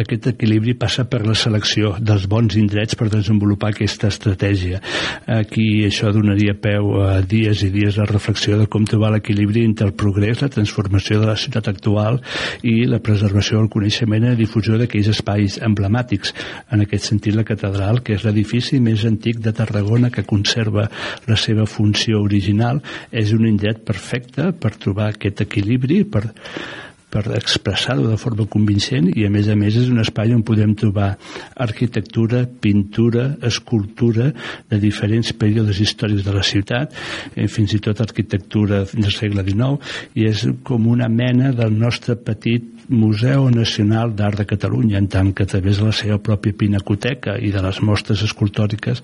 Aquest 0.00 0.30
equilibri 0.32 0.72
passa 0.80 1.04
per 1.04 1.20
la 1.26 1.36
selecció 1.36 1.92
dels 2.00 2.24
bons 2.30 2.56
indrets 2.56 2.96
per 2.96 3.10
desenvolupar 3.12 3.74
aquesta 3.74 4.08
estratègia. 4.08 4.80
Aquí 5.28 5.84
això 5.84 6.08
donaria 6.14 6.56
peu 6.56 6.94
a 7.04 7.20
dies 7.20 7.66
i 7.66 7.70
dies 7.74 8.00
de 8.00 8.06
reflexió 8.08 8.56
de 8.56 8.68
com 8.72 8.88
trobar 8.88 9.12
l'equilibri 9.12 9.66
entre 9.68 9.90
el 9.90 9.94
progrés, 9.94 10.40
la 10.40 10.48
transformació 10.48 11.20
de 11.20 11.28
la 11.28 11.36
ciutat 11.36 11.68
actual 11.68 12.22
i 12.64 12.86
la 12.88 13.02
preservació 13.04 13.60
del 13.60 13.70
coneixement 13.72 14.24
i 14.24 14.32
la 14.32 14.40
difusió 14.40 14.80
d'aquells 14.80 15.12
espais 15.12 15.58
emblemàtics. 15.60 16.32
En 16.72 16.86
aquest 16.86 17.10
sentit, 17.12 17.36
la 17.36 17.44
catedral, 17.44 18.00
que 18.00 18.16
és 18.16 18.24
l'edifici 18.24 18.80
més 18.80 19.04
antic 19.04 19.44
de 19.44 19.52
Tarragona 19.52 20.08
que 20.14 20.24
conserva 20.24 20.88
la 21.28 21.36
seva 21.36 21.68
funció 21.68 22.22
original 22.24 22.69
és 23.10 23.32
un 23.36 23.46
indret 23.48 23.82
perfecte 23.86 24.50
per 24.52 24.74
trobar 24.78 25.10
aquest 25.10 25.42
equilibri, 25.46 26.02
per, 26.04 26.28
per 27.10 27.24
expressar-ho 27.36 28.06
de 28.08 28.18
forma 28.20 28.46
convincent 28.50 29.10
i 29.12 29.26
a 29.26 29.30
més 29.32 29.50
a 29.50 29.56
més 29.58 29.76
és 29.76 29.90
un 29.90 30.00
espai 30.02 30.34
on 30.34 30.44
podem 30.46 30.74
trobar 30.78 31.10
arquitectura, 31.60 32.44
pintura, 32.46 33.26
escultura 33.46 34.30
de 34.70 34.80
diferents 34.82 35.32
períodes 35.36 35.80
històrics 35.82 36.24
de 36.26 36.34
la 36.34 36.44
ciutat, 36.46 36.94
eh, 37.34 37.48
fins 37.48 37.74
i 37.74 37.82
tot 37.82 38.00
arquitectura 38.00 38.84
del 38.92 39.12
segle 39.14 39.44
XIX 39.46 39.78
i 40.14 40.28
és 40.30 40.46
com 40.64 40.86
una 40.90 41.08
mena 41.10 41.52
del 41.56 41.74
nostre 41.76 42.16
petit 42.16 42.80
Museu 42.90 43.46
Nacional 43.54 44.16
d'Art 44.18 44.40
de 44.40 44.46
Catalunya, 44.50 44.98
en 44.98 45.06
tant 45.06 45.30
que 45.32 45.44
a 45.44 45.46
través 45.46 45.78
de 45.78 45.84
la 45.86 45.94
seva 45.94 46.18
pròpia 46.18 46.56
pinacoteca 46.58 47.36
i 47.38 47.52
de 47.54 47.62
les 47.62 47.78
mostres 47.86 48.24
escultòriques 48.26 49.02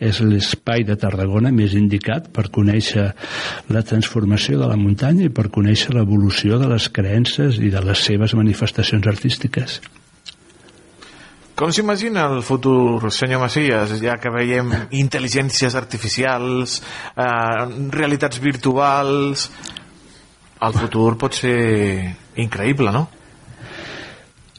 és 0.00 0.20
l'espai 0.24 0.86
de 0.88 0.96
Tarragona 0.96 1.52
més 1.52 1.74
indicat 1.76 2.30
per 2.32 2.46
conèixer 2.48 3.10
la 3.68 3.82
transformació 3.84 4.56
de 4.62 4.70
la 4.70 4.78
muntanya 4.80 5.28
i 5.28 5.34
per 5.36 5.50
conèixer 5.52 5.92
l'evolució 5.92 6.56
de 6.62 6.70
les 6.72 6.88
creences 6.88 7.45
i 7.62 7.70
de 7.72 7.82
les 7.86 8.02
seves 8.08 8.34
manifestacions 8.38 9.06
artístiques. 9.06 9.80
Com 11.56 11.70
s'imagina 11.72 12.26
el 12.28 12.42
futur, 12.44 13.08
senyor 13.08 13.40
Macias, 13.40 13.94
ja 14.02 14.18
que 14.20 14.28
veiem 14.28 14.74
intel·ligències 14.92 15.76
artificials, 15.78 16.82
eh, 17.16 17.62
realitats 17.94 18.42
virtuals 18.44 19.48
el 20.66 20.76
futur 20.76 21.16
pot 21.20 21.36
ser 21.36 21.56
increïble, 22.40 22.92
no? 22.92 23.06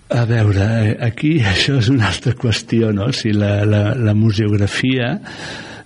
A 0.10 0.24
veure, 0.26 0.66
eh, 0.88 0.96
aquí 1.04 1.38
això 1.54 1.78
és 1.82 1.92
una 1.94 2.10
altra 2.10 2.34
qüestió, 2.38 2.92
no? 2.96 3.12
Si 3.14 3.34
la, 3.36 3.66
la, 3.66 3.84
la 3.94 4.14
museografia 4.18 5.18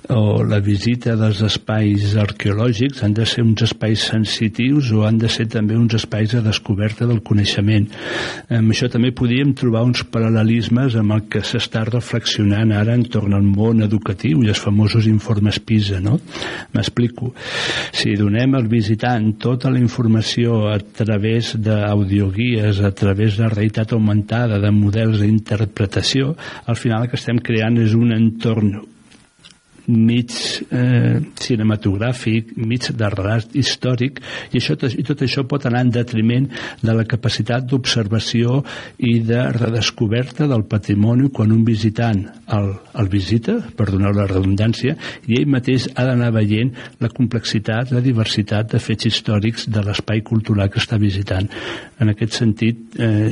o 0.10 0.42
la 0.44 0.60
visita 0.64 1.14
dels 1.20 1.42
espais 1.46 2.16
arqueològics 2.18 3.04
han 3.06 3.14
de 3.14 3.26
ser 3.30 3.44
uns 3.46 3.62
espais 3.66 4.02
sensitius 4.10 4.90
o 4.96 5.04
han 5.06 5.20
de 5.22 5.30
ser 5.30 5.46
també 5.52 5.78
uns 5.78 5.94
espais 5.98 6.34
de 6.34 6.42
descoberta 6.42 7.06
del 7.06 7.22
coneixement. 7.22 7.88
Amb 8.50 8.74
això 8.74 8.90
també 8.92 9.12
podíem 9.16 9.54
trobar 9.58 9.84
uns 9.86 10.04
paral·lelismes 10.12 10.98
amb 11.00 11.16
el 11.16 11.26
que 11.32 11.44
s'està 11.46 11.84
reflexionant 11.88 12.74
ara 12.74 12.96
entorn 12.98 13.36
al 13.38 13.46
món 13.46 13.84
educatiu 13.86 14.42
i 14.42 14.52
els 14.52 14.62
famosos 14.62 15.08
informes 15.12 15.62
PISA, 15.62 16.02
no? 16.02 16.18
M'explico. 16.74 17.34
Si 17.94 18.16
donem 18.18 18.58
al 18.58 18.70
visitant 18.72 19.34
tota 19.42 19.72
la 19.72 19.82
informació 19.82 20.66
a 20.72 20.80
través 20.80 21.54
d'audioguies, 21.62 22.82
a 22.82 22.92
través 22.92 23.38
de 23.38 23.50
realitat 23.50 23.94
augmentada, 23.94 24.60
de 24.62 24.72
models 24.74 25.22
d'interpretació, 25.22 26.36
al 26.66 26.80
final 26.80 27.06
el 27.06 27.12
que 27.12 27.20
estem 27.20 27.40
creant 27.44 27.78
és 27.82 27.94
un 27.98 28.16
entorn 28.16 28.91
mig 29.88 30.32
eh, 30.70 31.20
cinematogràfic, 31.42 32.54
mig 32.58 32.88
de 32.98 33.10
relat 33.10 33.56
històric 33.58 34.22
i, 34.52 34.60
això, 34.60 34.76
i 34.76 35.06
tot 35.08 35.24
això 35.26 35.44
pot 35.50 35.66
anar 35.68 35.84
en 35.86 35.94
detriment 35.94 36.48
de 36.82 36.96
la 36.96 37.06
capacitat 37.10 37.66
d'observació 37.70 38.62
i 38.98 39.20
de 39.26 39.42
redescoberta 39.58 40.48
del 40.52 40.66
patrimoni 40.70 41.32
quan 41.34 41.54
un 41.56 41.64
visitant 41.66 42.24
el, 42.52 42.72
el 43.00 43.12
visita, 43.12 43.58
per 43.76 43.90
donar 43.92 44.14
la 44.16 44.28
redundància, 44.30 44.96
i 45.28 45.40
ell 45.40 45.50
mateix 45.52 45.90
ha 45.96 46.06
d'anar 46.08 46.32
veient 46.36 46.74
la 47.02 47.12
complexitat, 47.12 47.92
la 47.96 48.04
diversitat 48.04 48.74
de 48.74 48.82
fets 48.84 49.10
històrics 49.10 49.68
de 49.72 49.84
l'espai 49.86 50.24
cultural 50.26 50.72
que 50.72 50.82
està 50.82 51.00
visitant. 51.02 51.50
En 52.00 52.12
aquest 52.12 52.42
sentit, 52.42 53.00
eh, 53.00 53.32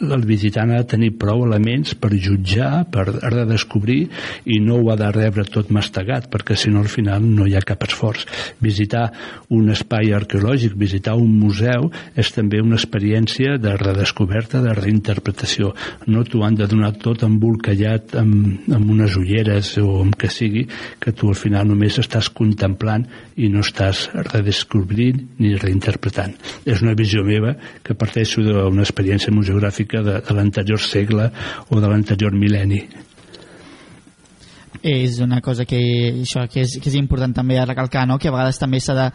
el 0.00 0.24
visitant 0.24 0.72
ha 0.72 0.80
de 0.80 0.88
tenir 0.94 1.10
prou 1.20 1.44
elements 1.44 1.94
per 2.00 2.10
jutjar, 2.14 2.86
per 2.90 3.04
redescobrir 3.10 4.00
i 4.48 4.58
no 4.64 4.78
ho 4.80 4.90
ha 4.92 4.96
de 5.00 5.10
rebre 5.12 5.44
tot 5.44 5.70
mastegat 5.74 6.30
perquè 6.32 6.56
si 6.56 6.72
no 6.72 6.80
al 6.80 6.88
final 6.92 7.24
no 7.24 7.46
hi 7.46 7.56
ha 7.56 7.64
cap 7.66 7.84
esforç. 7.86 8.24
Visitar 8.60 9.06
un 9.52 9.70
espai 9.74 10.14
arqueològic 10.16 10.76
visitar 10.80 11.16
un 11.20 11.34
museu 11.40 11.90
és 12.18 12.32
també 12.32 12.60
una 12.62 12.78
experiència 12.78 13.58
de 13.60 13.74
redescoberta 13.76 14.62
de 14.64 14.74
reinterpretació. 14.76 15.74
No 16.08 16.24
t'ho 16.24 16.44
han 16.46 16.56
de 16.58 16.68
donar 16.70 16.92
tot 17.02 17.24
embolcallat 17.26 18.16
amb, 18.20 18.70
amb 18.72 18.94
unes 18.96 19.16
ulleres 19.20 19.76
o 19.82 20.00
amb 20.00 20.16
que 20.16 20.30
sigui 20.32 20.66
que 21.00 21.12
tu 21.12 21.28
al 21.30 21.38
final 21.38 21.68
només 21.68 22.00
estàs 22.00 22.30
contemplant 22.32 23.06
i 23.36 23.50
no 23.52 23.64
estàs 23.64 24.08
redescobrint 24.32 25.20
ni 25.40 25.54
reinterpretant. 25.60 26.34
És 26.64 26.82
una 26.84 26.96
visió 26.96 27.24
meva 27.26 27.54
que 27.84 27.96
parteixo 27.98 28.42
d'una 28.44 28.86
experiència 28.86 29.34
museogràfica 29.34 29.89
de, 29.98 30.20
de 30.22 30.34
l'anterior 30.36 30.80
segle 30.80 31.30
o 31.68 31.80
de 31.80 31.88
l'anterior 31.90 32.36
mil·lenni 32.36 32.84
és 34.82 35.18
una 35.20 35.40
cosa 35.44 35.66
que, 35.68 35.78
això, 36.22 36.46
que, 36.48 36.62
és, 36.64 36.78
que 36.80 36.88
és 36.88 36.96
important 36.96 37.34
també 37.36 37.58
recalcar, 37.60 38.06
no? 38.08 38.16
que 38.18 38.30
a 38.30 38.32
vegades 38.32 38.58
també 38.58 38.80
s'ha 38.80 38.94
de 38.96 39.08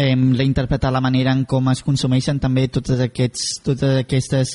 eh, 0.00 0.16
reinterpretar 0.16 0.92
la 0.92 1.02
manera 1.04 1.34
en 1.36 1.44
com 1.44 1.68
es 1.68 1.82
consumeixen 1.84 2.40
també 2.40 2.66
totes, 2.72 3.02
aquests, 3.04 3.60
totes 3.66 3.98
aquestes 4.00 4.54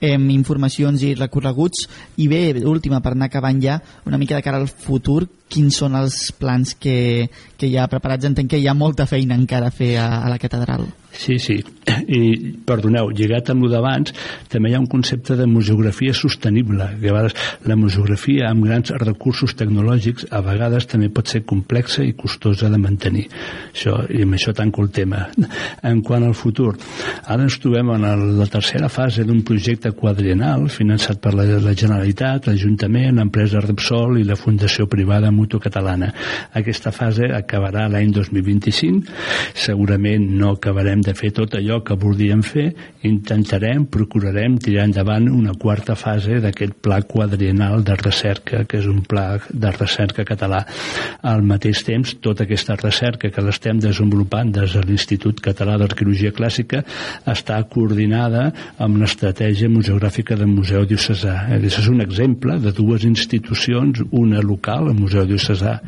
eh, 0.00 0.14
informacions 0.14 1.02
i 1.02 1.14
recorreguts. 1.18 1.88
I 2.22 2.28
bé, 2.30 2.44
última, 2.62 3.02
per 3.02 3.16
anar 3.16 3.32
acabant 3.32 3.58
ja 3.62 3.80
una 4.06 4.20
mica 4.20 4.38
de 4.38 4.46
cara 4.46 4.62
al 4.62 4.70
futur 4.70 5.24
quins 5.50 5.76
són 5.82 5.94
els 5.98 6.18
plans 6.38 6.74
que, 6.80 7.28
que 7.58 7.68
hi 7.68 7.78
ha 7.78 7.90
preparats? 7.90 8.26
Entenc 8.30 8.54
que 8.54 8.60
hi 8.60 8.68
ha 8.68 8.74
molta 8.74 9.06
feina 9.10 9.36
encara 9.38 9.70
a 9.70 9.74
fer 9.74 9.96
a, 10.00 10.08
a 10.24 10.30
la 10.32 10.38
catedral. 10.42 10.86
Sí, 11.14 11.36
sí, 11.38 11.60
i 12.10 12.20
perdoneu, 12.66 13.12
lligat 13.14 13.52
amb 13.52 13.66
el 13.66 13.70
d'abans, 13.70 14.10
també 14.50 14.72
hi 14.72 14.74
ha 14.74 14.80
un 14.82 14.88
concepte 14.90 15.36
de 15.38 15.46
museografia 15.46 16.14
sostenible, 16.16 16.88
que 16.98 17.12
a 17.12 17.14
vegades 17.14 17.36
la 17.70 17.76
museografia 17.78 18.48
amb 18.50 18.66
grans 18.66 18.90
recursos 18.98 19.54
tecnològics 19.54 20.26
a 20.34 20.42
vegades 20.42 20.88
també 20.90 21.12
pot 21.14 21.30
ser 21.30 21.44
complexa 21.46 22.02
i 22.02 22.16
costosa 22.18 22.70
de 22.72 22.80
mantenir. 22.82 23.28
Això, 23.70 24.00
I 24.10 24.24
amb 24.26 24.34
això 24.34 24.56
tanco 24.58 24.83
el 24.84 24.92
tema. 24.94 25.24
En 25.82 26.02
quant 26.04 26.24
al 26.24 26.36
futur, 26.36 26.74
ara 27.24 27.44
ens 27.44 27.58
trobem 27.60 27.90
en 27.96 28.06
la 28.38 28.46
tercera 28.52 28.90
fase 28.92 29.24
d'un 29.24 29.42
projecte 29.46 29.92
quadrienal 29.96 30.68
finançat 30.72 31.20
per 31.24 31.34
la, 31.36 31.46
la 31.62 31.74
Generalitat, 31.74 32.48
l'Ajuntament, 32.48 33.18
l'empresa 33.18 33.62
Repsol 33.64 34.20
i 34.20 34.26
la 34.28 34.38
Fundació 34.38 34.86
Privada 34.90 35.32
Mutu 35.34 35.60
Catalana. 35.62 36.10
Aquesta 36.54 36.92
fase 36.94 37.30
acabarà 37.34 37.86
l'any 37.90 38.12
2025, 38.14 39.14
segurament 39.64 40.28
no 40.38 40.54
acabarem 40.54 41.02
de 41.04 41.14
fer 41.16 41.32
tot 41.36 41.56
allò 41.58 41.80
que 41.84 41.96
voldríem 42.00 42.44
fer, 42.44 42.68
intentarem, 43.08 43.86
procurarem 43.92 44.58
tirar 44.62 44.86
endavant 44.88 45.28
una 45.32 45.54
quarta 45.60 45.96
fase 45.98 46.40
d'aquest 46.44 46.78
pla 46.84 47.00
quadrienal 47.08 47.84
de 47.84 47.96
recerca, 48.00 48.64
que 48.68 48.80
és 48.80 48.88
un 48.90 49.02
pla 49.08 49.38
de 49.50 49.72
recerca 49.74 50.26
català. 50.28 50.64
Al 51.22 51.44
mateix 51.46 51.84
temps, 51.86 52.16
tota 52.24 52.44
aquesta 52.44 52.76
recerca 52.80 53.30
que 53.32 53.44
l'estem 53.44 53.80
desenvolupant 53.82 54.52
des 54.54 54.73
de 54.74 54.82
l'Institut 54.88 55.40
Català 55.44 55.76
d'Arqueologia 55.80 56.32
Clàssica 56.34 56.82
està 57.30 57.60
coordinada 57.70 58.46
amb 58.82 59.00
l'estratègia 59.02 59.70
museogràfica 59.72 60.36
del 60.38 60.50
Museu 60.50 60.86
Diocesà. 60.88 61.36
Aquest 61.56 61.80
és 61.84 61.90
un 61.92 62.02
exemple 62.04 62.58
de 62.62 62.72
dues 62.74 63.04
institucions, 63.08 64.02
una 64.10 64.42
local, 64.42 64.90
el 64.90 64.98
Museu 64.98 65.26
Diocesà, 65.28 65.78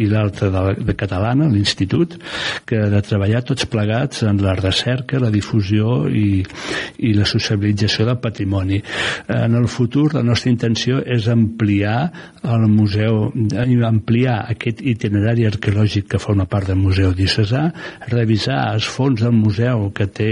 i 0.00 0.08
l'altra 0.10 0.50
de, 0.54 0.64
de 0.84 0.96
catalana, 0.98 1.48
l'Institut, 1.50 2.16
que 2.66 2.80
de 2.92 3.02
treballar 3.06 3.44
tots 3.46 3.68
plegats 3.70 4.24
en 4.28 4.40
la 4.42 4.54
recerca, 4.58 5.20
la 5.20 5.32
difusió 5.32 6.06
i, 6.08 6.42
i 6.98 7.14
la 7.16 7.28
socialització 7.28 8.06
del 8.08 8.20
patrimoni. 8.22 8.80
En 9.30 9.56
el 9.58 9.68
futur 9.70 10.10
la 10.14 10.24
nostra 10.26 10.50
intenció 10.52 11.00
és 11.04 11.28
ampliar 11.30 12.10
el 12.50 12.66
museu, 12.72 13.28
ampliar 13.86 14.36
aquest 14.52 14.80
itinerari 14.86 15.46
arqueològic 15.48 16.08
que 16.10 16.22
forma 16.22 16.46
part 16.50 16.70
del 16.70 16.80
Museu 16.80 17.12
Diocesà, 17.16 17.66
revisar 18.30 18.74
els 18.74 18.86
fons 18.86 19.20
del 19.20 19.34
museu 19.34 19.90
que 19.94 20.06
té 20.06 20.30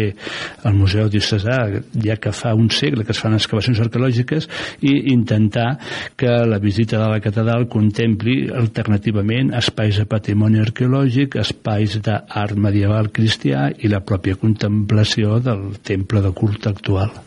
el 0.65 0.77
Museu 0.79 1.09
Diocesà, 1.11 1.59
ja 2.05 2.17
que 2.17 2.33
fa 2.33 2.55
un 2.55 2.71
segle 2.71 3.05
que 3.05 3.13
es 3.13 3.19
fan 3.19 3.35
excavacions 3.35 3.81
arqueològiques, 3.83 4.49
i 4.87 5.13
intentar 5.13 5.79
que 6.17 6.31
la 6.47 6.61
visita 6.63 6.99
de 7.03 7.11
la 7.11 7.21
catedral 7.21 7.67
contempli 7.69 8.49
alternativament 8.55 9.53
espais 9.59 9.99
de 9.99 10.07
patrimoni 10.07 10.63
arqueològic, 10.63 11.41
espais 11.43 11.99
d'art 11.99 12.57
medieval 12.57 13.11
cristià 13.11 13.69
i 13.79 13.91
la 13.91 14.05
pròpia 14.05 14.39
contemplació 14.39 15.41
del 15.43 15.81
temple 15.83 16.23
de 16.23 16.37
culte 16.37 16.71
actual. 16.71 17.25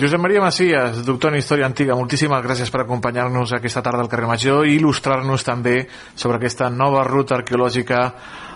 Josep 0.00 0.20
Maria 0.20 0.40
Macias, 0.40 1.04
doctor 1.04 1.32
en 1.32 1.40
Història 1.40 1.66
Antiga, 1.66 1.96
moltíssimes 1.98 2.44
gràcies 2.44 2.70
per 2.70 2.84
acompanyar-nos 2.84 3.56
aquesta 3.56 3.82
tarda 3.82 4.04
al 4.04 4.10
carrer 4.12 4.28
Major 4.30 4.68
i 4.68 4.76
il·lustrar-nos 4.78 5.42
també 5.42 5.80
sobre 6.14 6.38
aquesta 6.38 6.68
nova 6.70 7.02
ruta 7.08 7.34
arqueològica 7.34 8.04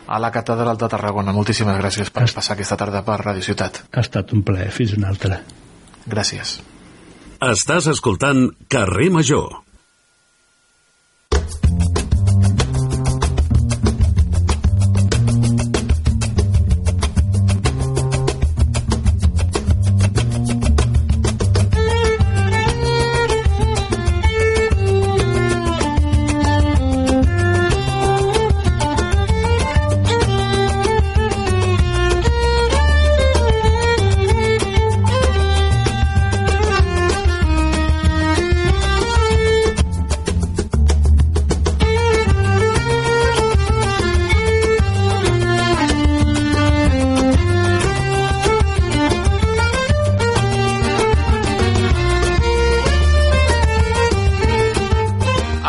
a 0.06 0.20
la 0.20 0.30
Catedral 0.30 0.78
de 0.78 0.88
Tarragona. 0.88 1.32
Moltíssimes 1.32 1.78
gràcies 1.80 2.12
per 2.12 2.28
passar 2.34 2.54
aquesta 2.54 2.78
tarda 2.80 3.02
per 3.06 3.20
Radio 3.22 3.42
Ciutat. 3.42 3.84
Ha 3.92 4.04
estat 4.04 4.32
un 4.36 4.44
plaer, 4.46 4.70
fins 4.74 4.96
una 4.98 5.10
altra. 5.12 5.40
Gràcies. 6.06 6.58
Estàs 7.44 7.90
escoltant 7.92 8.48
Carrer 8.68 9.10
Major. 9.12 9.64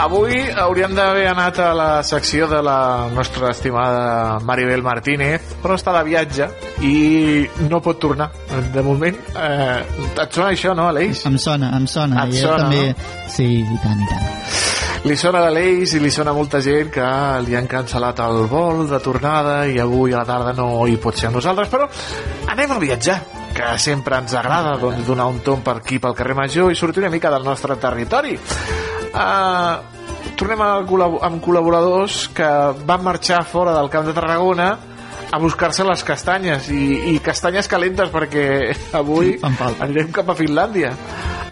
Avui 0.05 0.35
hauríem 0.61 0.91
d'haver 0.93 1.23
anat 1.31 1.57
a 1.65 1.71
la 1.73 1.87
secció 2.05 2.45
de 2.45 2.59
la 2.61 3.07
nostra 3.09 3.49
estimada 3.49 4.37
Maribel 4.45 4.83
Martínez, 4.85 5.55
però 5.63 5.79
està 5.79 5.95
de 5.95 6.03
viatge 6.05 6.45
i 6.85 7.47
no 7.71 7.79
pot 7.81 7.97
tornar. 8.03 8.27
De 8.75 8.83
moment, 8.85 9.17
eh, 9.33 9.79
et 10.05 10.37
sona 10.37 10.51
això, 10.51 10.75
no, 10.77 10.85
Aleix? 10.91 11.23
Em 11.25 11.39
sona, 11.41 11.71
em 11.79 11.87
sona. 11.89 12.27
Et 12.27 12.35
jo 12.37 12.51
sona, 12.51 12.67
també... 12.67 12.91
no? 12.91 13.29
Sí, 13.33 13.47
i 13.63 13.79
tant, 13.81 14.03
i 14.03 14.11
tant. 14.11 14.27
li 15.09 15.17
sona 15.17 15.41
a 15.47 15.49
l'Eix 15.55 15.95
i 15.97 16.03
li 16.03 16.13
sona 16.13 16.35
a 16.35 16.37
molta 16.37 16.61
gent 16.65 16.93
que 16.93 17.09
li 17.47 17.57
han 17.57 17.65
cancel·lat 17.69 18.21
el 18.27 18.45
vol 18.51 18.85
de 18.91 19.01
tornada 19.01 19.57
i 19.65 19.81
avui 19.81 20.13
a 20.13 20.21
la 20.21 20.29
tarda 20.29 20.53
no 20.57 20.85
hi 20.85 20.99
pot 21.01 21.17
ser 21.17 21.31
amb 21.31 21.39
nosaltres, 21.39 21.73
però 21.73 21.89
anem 22.53 22.77
a 22.77 22.79
viatjar 22.85 23.17
que 23.57 23.73
sempre 23.81 24.21
ens 24.21 24.37
agrada 24.37 24.77
doncs, 24.77 25.01
donar 25.09 25.31
un 25.33 25.41
tom 25.41 25.65
per 25.65 25.79
aquí 25.79 25.97
pel 25.97 26.13
carrer 26.13 26.37
Major 26.43 26.69
i 26.69 26.77
sortir 26.77 27.01
una 27.07 27.13
mica 27.17 27.33
del 27.33 27.45
nostre 27.47 27.81
territori. 27.81 28.37
Uh, 29.15 29.94
tornem 30.37 30.61
a 30.61 30.71
amb 31.27 31.39
col·laboradors 31.43 32.25
que 32.35 32.49
van 32.87 33.03
marxar 33.05 33.43
fora 33.47 33.75
del 33.77 33.89
Camp 33.93 34.07
de 34.09 34.15
Tarragona 34.17 34.69
a 35.31 35.39
buscar-se 35.41 35.85
les 35.87 36.03
castanyes 36.05 36.69
i, 36.71 37.13
i 37.13 37.19
castanyes 37.23 37.69
calentes 37.71 38.11
perquè 38.13 38.45
avui 39.01 39.35
anirem 39.43 40.11
cap 40.15 40.29
a 40.31 40.37
Finlàndia 40.37 40.93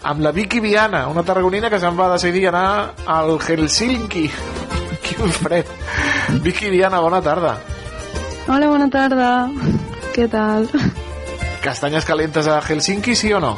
amb 0.03 0.19
la 0.19 0.33
Vicky 0.35 0.59
Viana, 0.59 1.05
una 1.07 1.23
tarragonina 1.23 1.69
que 1.71 1.79
se'n 1.79 1.95
va 1.95 2.11
decidir 2.11 2.49
anar 2.51 2.93
al 3.07 3.37
Helsinki 3.39 4.27
quin 5.05 5.31
fred 5.39 5.71
Vicky 6.43 6.69
Viana, 6.73 6.99
bona 7.03 7.23
tarda 7.23 7.55
Hola, 8.43 8.67
bona 8.67 8.89
tarda. 8.91 9.27
Què 10.11 10.25
tal? 10.27 10.67
castanyes 11.63 12.03
calentes 12.03 12.47
a 12.47 12.59
Helsinki, 12.59 13.15
sí 13.15 13.31
o 13.31 13.39
no? 13.39 13.55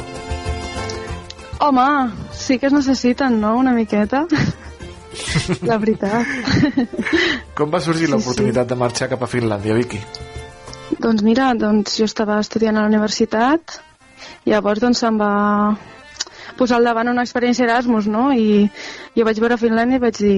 Home, 1.59 2.11
sí 2.31 2.59
que 2.59 2.67
es 2.67 2.73
necessiten, 2.73 3.39
no?, 3.41 3.55
una 3.57 3.73
miqueta. 3.73 4.27
La 5.69 5.77
veritat. 5.81 6.29
Com 7.57 7.71
va 7.73 7.81
sorgir 7.83 8.09
l'oportunitat 8.11 8.69
de 8.69 8.77
marxar 8.79 9.09
cap 9.11 9.23
a 9.23 9.29
Finlàndia, 9.31 9.75
Vicky? 9.77 10.01
Doncs 11.01 11.25
mira, 11.25 11.49
doncs 11.57 11.97
jo 11.99 12.07
estava 12.07 12.37
estudiant 12.43 12.77
a 12.77 12.85
la 12.85 12.91
universitat, 12.91 13.79
llavors 14.47 14.81
doncs 14.83 15.01
se'm 15.03 15.19
va 15.21 15.33
posar 16.59 16.79
al 16.79 16.87
davant 16.87 17.11
una 17.11 17.25
experiència 17.25 17.65
Erasmus, 17.67 18.07
no? 18.11 18.29
I 18.31 18.67
jo 19.17 19.27
vaig 19.27 19.41
veure 19.43 19.59
Finlàndia 19.59 19.99
i 19.99 20.03
vaig 20.05 20.19
dir, 20.21 20.37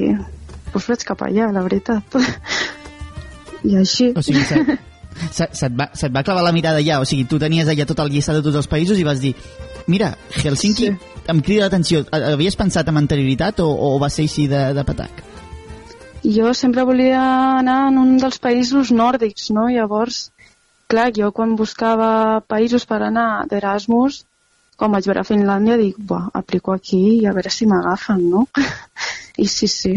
doncs 0.74 0.90
vaig 0.92 1.06
cap 1.12 1.24
allà, 1.28 1.52
la 1.54 1.66
veritat. 1.66 2.20
I 3.68 3.78
així. 3.82 4.12
O 4.16 4.24
sigui, 4.24 4.44
se, 4.48 4.78
se, 5.32 5.50
se't, 5.52 5.76
va, 5.78 5.90
se't 5.98 6.14
va 6.16 6.24
clavar 6.26 6.46
la 6.46 6.54
mirada 6.56 6.82
allà, 6.82 7.02
o 7.02 7.08
sigui, 7.10 7.28
tu 7.30 7.40
tenies 7.42 7.70
allà 7.70 7.88
tot 7.90 8.02
el 8.04 8.14
llistat 8.14 8.40
de 8.40 8.46
tots 8.46 8.62
els 8.62 8.70
països 8.72 9.00
i 9.02 9.06
vas 9.08 9.22
dir, 9.24 9.34
mira, 9.88 10.14
Helsinki 10.44 10.92
sí. 10.92 11.16
em 11.32 11.42
crida 11.42 11.68
l'atenció. 11.68 12.04
Havies 12.12 12.60
pensat 12.60 12.88
amb 12.92 13.02
anterioritat 13.02 13.62
o, 13.64 13.68
o 13.68 13.98
va 14.02 14.12
ser 14.14 14.28
així 14.28 14.48
de, 14.52 14.62
de 14.78 14.86
patac? 14.88 15.24
Jo 16.28 16.54
sempre 16.58 16.84
volia 16.84 17.22
anar 17.60 17.88
en 17.92 18.00
un 18.02 18.18
dels 18.20 18.40
països 18.44 18.92
nòrdics, 18.92 19.52
no? 19.56 19.68
Llavors, 19.72 20.28
clar, 20.92 21.12
jo 21.16 21.32
quan 21.36 21.56
buscava 21.60 22.42
països 22.48 22.88
per 22.90 23.02
anar 23.06 23.46
d'Erasmus, 23.52 24.24
quan 24.78 24.94
vaig 24.94 25.08
veure 25.10 25.26
Finlàndia, 25.26 25.78
dic, 25.80 25.98
buah, 25.98 26.30
aplico 26.38 26.76
aquí 26.76 27.02
i 27.18 27.26
a 27.26 27.34
veure 27.34 27.54
si 27.54 27.68
m'agafen, 27.70 28.28
no? 28.30 28.46
I 29.44 29.48
sí, 29.50 29.70
sí. 29.72 29.96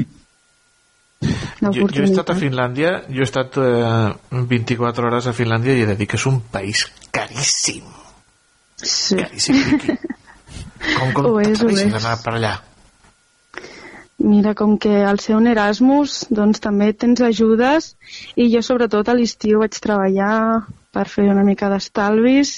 Jo, 1.61 1.73
jo 1.77 1.89
he 2.01 2.07
estat 2.07 2.31
a 2.33 2.37
Finlàndia, 2.39 2.93
jo 3.13 3.21
he 3.21 3.29
estat 3.29 3.59
eh, 3.61 4.45
24 4.55 5.11
hores 5.11 5.29
a 5.29 5.37
Finlàndia 5.37 5.77
i 5.77 5.85
he 5.85 5.89
de 5.91 5.97
dir 5.99 6.09
que 6.09 6.17
és 6.21 6.29
un 6.31 6.41
país 6.53 6.87
caríssim. 7.13 8.00
Sí. 8.83 9.17
Caríssim, 9.21 9.61
Vicky. 9.71 9.97
Com, 10.97 11.13
com 11.13 11.27
Ho 11.31 11.39
és, 11.43 11.63
ho 11.63 11.71
és. 11.71 11.95
per 12.25 12.35
allà? 12.35 12.57
Mira, 14.21 14.53
com 14.55 14.77
que 14.77 15.03
al 15.09 15.19
ser 15.21 15.37
un 15.37 15.49
Erasmus, 15.49 16.27
doncs 16.29 16.61
també 16.61 16.91
tens 16.93 17.23
ajudes 17.25 17.95
i 18.37 18.51
jo 18.53 18.61
sobretot 18.63 19.09
a 19.09 19.15
l'estiu 19.17 19.63
vaig 19.63 19.79
treballar 19.81 20.67
per 20.93 21.07
fer 21.09 21.31
una 21.33 21.45
mica 21.47 21.71
d'estalvis 21.73 22.53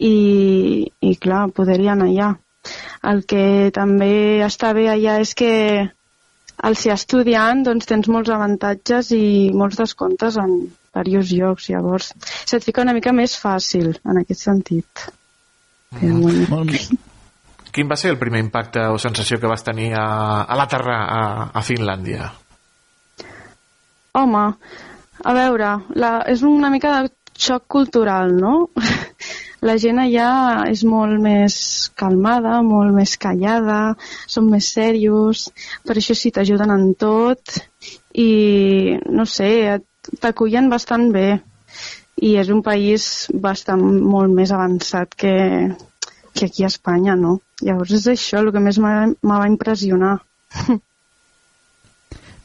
i, 0.00 0.88
i 0.88 1.12
clar, 1.20 1.42
poder-hi 1.52 1.90
anar 1.92 2.08
allà. 2.08 2.30
El 3.12 3.22
que 3.28 3.44
també 3.76 4.40
està 4.46 4.72
bé 4.76 4.88
allà 4.92 5.18
és 5.20 5.34
que 5.36 5.52
al 6.64 6.78
ser 6.80 6.94
estudiant 6.94 7.60
doncs 7.66 7.88
tens 7.92 8.08
molts 8.08 8.32
avantatges 8.32 9.12
i 9.12 9.52
molts 9.52 9.76
descomptes 9.82 10.40
en 10.40 10.56
diversos 11.04 11.36
llocs, 11.36 11.68
llavors 11.68 12.12
se't 12.48 12.64
fica 12.64 12.80
una 12.80 12.96
mica 12.96 13.12
més 13.12 13.36
fàcil 13.36 13.92
en 13.92 14.22
aquest 14.22 14.46
sentit. 14.48 15.08
Bueno. 16.00 16.46
Molt, 16.50 16.96
Quin 17.76 17.90
va 17.90 17.96
ser 18.00 18.08
el 18.14 18.16
primer 18.16 18.40
impacte 18.40 18.86
o 18.88 18.96
sensació 18.96 19.36
que 19.36 19.48
vas 19.50 19.64
tenir 19.64 19.90
a, 20.00 20.06
a 20.48 20.56
l'aterrar 20.56 21.00
a, 21.12 21.24
a 21.52 21.62
Finlàndia? 21.66 22.30
Home, 24.16 24.44
a 25.20 25.34
veure, 25.36 25.72
la, 26.00 26.12
és 26.32 26.44
una 26.48 26.70
mica 26.72 26.94
de 26.94 27.10
xoc 27.36 27.66
cultural, 27.68 28.32
no? 28.32 28.70
La 29.66 29.74
gent 29.82 29.98
allà 30.00 30.30
és 30.70 30.86
molt 30.88 31.20
més 31.20 31.56
calmada, 32.00 32.62
molt 32.64 32.96
més 32.96 33.16
callada, 33.20 33.96
són 34.24 34.48
més 34.52 34.68
serios, 34.72 35.46
per 35.84 35.96
això 35.96 36.16
sí 36.16 36.32
t'ajuden 36.32 36.72
en 36.72 36.90
tot 37.00 37.56
i, 38.12 38.96
no 39.10 39.28
sé, 39.28 39.50
t'acullen 40.22 40.68
bastant 40.72 41.08
bé 41.12 41.28
i 42.22 42.36
és 42.40 42.48
un 42.52 42.62
país 42.64 43.28
bastant 43.32 43.82
molt 43.82 44.32
més 44.32 44.52
avançat 44.52 45.12
que, 45.14 45.36
que 46.32 46.48
aquí 46.48 46.64
a 46.64 46.72
Espanya, 46.72 47.16
no? 47.16 47.40
Llavors 47.64 47.92
és 47.98 48.06
això 48.12 48.40
el 48.40 48.52
que 48.52 48.62
més 48.62 48.78
m'ha 48.80 49.14
va 49.22 49.48
impressionar. 49.50 50.18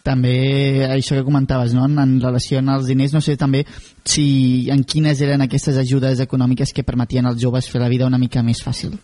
també 0.01 0.87
això 0.89 1.15
que 1.15 1.23
comentaves, 1.23 1.75
no? 1.77 1.85
en, 1.85 1.99
en 2.01 2.17
relació 2.21 2.59
als 2.59 2.87
diners, 2.89 3.13
no 3.13 3.21
sé 3.21 3.37
també 3.37 3.63
si 4.03 4.67
en 4.73 4.83
quines 4.83 5.21
eren 5.21 5.45
aquestes 5.45 5.77
ajudes 5.77 6.19
econòmiques 6.25 6.73
que 6.73 6.83
permetien 6.83 7.29
als 7.29 7.41
joves 7.41 7.69
fer 7.69 7.81
la 7.81 7.89
vida 7.89 8.09
una 8.09 8.19
mica 8.21 8.43
més 8.43 8.63
fàcil. 8.65 8.97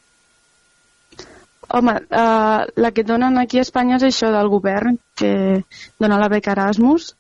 Home, 1.68 1.94
uh, 2.00 2.64
la 2.80 2.92
que 2.96 3.04
donen 3.04 3.38
aquí 3.38 3.60
a 3.60 3.66
Espanya 3.66 3.98
és 3.98 4.08
això 4.08 4.32
del 4.32 4.48
govern, 4.48 4.98
que 5.20 5.64
dona 6.00 6.20
la 6.20 6.30
beca 6.32 6.54
Erasmus, 6.56 7.12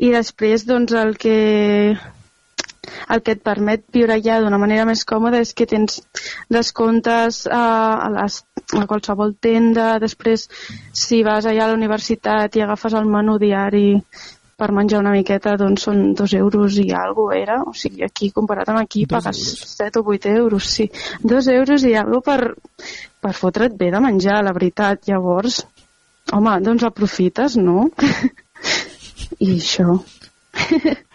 i 0.00 0.08
després 0.14 0.64
doncs, 0.64 0.94
el 0.96 1.18
que 1.20 1.98
el 3.10 3.22
que 3.22 3.36
et 3.36 3.44
permet 3.44 3.84
viure 3.94 4.16
allà 4.16 4.40
d'una 4.40 4.58
manera 4.62 4.86
més 4.88 5.04
còmoda 5.08 5.40
és 5.44 5.54
que 5.54 5.68
tens 5.70 6.00
descomptes 6.52 7.44
a, 7.46 7.62
a, 8.06 8.10
les, 8.16 8.40
a 8.78 8.84
qualsevol 8.90 9.36
tenda, 9.40 9.94
després 10.02 10.48
si 10.92 11.22
vas 11.26 11.46
allà 11.46 11.66
a 11.66 11.72
la 11.72 11.78
universitat 11.78 12.56
i 12.56 12.64
agafes 12.66 12.96
el 12.98 13.08
menú 13.10 13.38
diari 13.42 13.96
per 14.60 14.74
menjar 14.76 15.00
una 15.00 15.14
miqueta, 15.14 15.54
doncs 15.56 15.86
són 15.86 16.00
dos 16.16 16.34
euros 16.36 16.76
i 16.82 16.90
alguna 16.92 17.38
era, 17.38 17.56
o 17.64 17.72
sigui, 17.72 18.04
aquí 18.04 18.28
comparat 18.36 18.68
amb 18.68 18.82
aquí 18.82 19.06
Dos 19.06 19.14
pagues 19.14 19.40
7 19.72 20.02
o 20.02 20.04
8 20.14 20.34
euros, 20.42 20.68
sí, 20.68 20.90
dos 21.24 21.48
euros 21.48 21.86
i 21.88 21.94
alguna 21.96 22.26
per, 22.26 22.40
per 23.24 23.32
fotre't 23.38 23.78
bé 23.80 23.88
de 23.94 24.02
menjar, 24.04 24.42
la 24.44 24.52
veritat, 24.52 25.08
llavors, 25.08 25.62
home, 26.36 26.58
doncs 26.66 26.84
aprofites, 26.90 27.56
no? 27.56 27.88
I 29.46 29.54
això. 29.56 29.96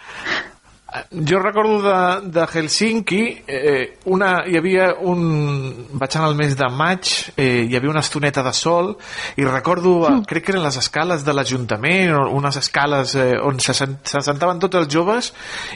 Jo 1.11 1.39
recordo 1.39 1.81
de, 1.81 2.29
de 2.31 2.45
Helsinki, 2.47 3.21
eh, 3.47 3.97
una, 4.05 4.45
hi 4.47 4.55
havia 4.57 4.87
un... 5.01 5.87
Vaig 5.99 6.15
anar 6.15 6.29
al 6.29 6.37
mes 6.39 6.55
de 6.57 6.69
maig, 6.71 7.11
eh, 7.35 7.65
hi 7.67 7.75
havia 7.75 7.91
una 7.91 8.03
estoneta 8.05 8.43
de 8.45 8.53
sol, 8.55 8.93
i 9.35 9.45
recordo, 9.47 9.97
mm. 10.09 10.25
crec 10.29 10.45
que 10.45 10.53
eren 10.55 10.63
les 10.63 10.79
escales 10.79 11.25
de 11.27 11.35
l'Ajuntament, 11.35 12.15
unes 12.35 12.59
escales 12.61 13.15
eh, 13.19 13.33
on 13.41 13.59
se, 13.59 13.75
se 13.75 14.23
sentaven 14.23 14.61
tots 14.63 14.79
els 14.81 14.91
joves 14.91 15.31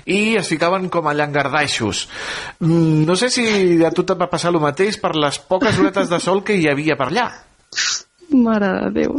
i 0.05 0.37
es 0.39 0.51
ficaven 0.51 0.87
com 0.93 1.07
a 1.09 1.15
llangardaixos. 1.17 2.05
Mm, 2.59 3.05
no 3.09 3.17
sé 3.19 3.31
si 3.33 3.47
a 3.83 3.91
tu 3.91 4.07
et 4.07 4.15
va 4.19 4.31
passar 4.31 4.53
el 4.53 4.61
mateix 4.63 4.99
per 5.01 5.15
les 5.17 5.41
poques 5.51 5.79
horetes 5.79 6.11
de 6.11 6.21
sol 6.23 6.45
que 6.47 6.55
hi 6.55 6.69
havia 6.71 6.97
per 6.99 7.09
allà. 7.11 7.31
Mare 8.29 8.75
de 8.85 8.93
Déu. 9.01 9.17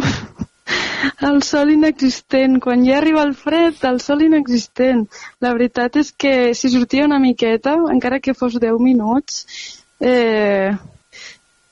El 1.27 1.43
sol 1.47 1.73
inexistent. 1.73 2.59
Quan 2.63 2.85
ja 2.87 2.99
arriba 2.99 3.23
el 3.27 3.35
fred, 3.39 3.77
el 3.89 4.01
sol 4.05 4.25
inexistent. 4.27 5.07
La 5.41 5.53
veritat 5.57 5.97
és 6.01 6.13
que 6.13 6.55
si 6.55 6.71
sortia 6.73 7.09
una 7.09 7.21
miqueta, 7.23 7.77
encara 7.95 8.21
que 8.21 8.37
fos 8.37 8.59
10 8.61 8.81
minuts, 8.83 9.45
eh, 10.01 10.73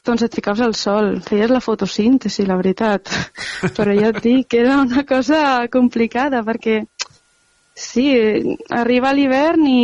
doncs 0.08 0.24
et 0.24 0.34
ficaves 0.40 0.64
al 0.64 0.74
sol. 0.74 1.18
Feies 1.24 1.52
la 1.52 1.62
fotosíntesi, 1.64 2.46
la 2.48 2.56
veritat. 2.60 3.12
Però 3.76 3.94
ja 3.96 4.12
et 4.12 4.22
dic 4.24 4.48
que 4.52 4.62
era 4.64 4.80
una 4.82 5.04
cosa 5.08 5.40
complicada, 5.72 6.42
perquè 6.46 6.82
sí, 7.78 8.08
arriba 8.74 9.14
l'hivern 9.14 9.66
i 9.68 9.78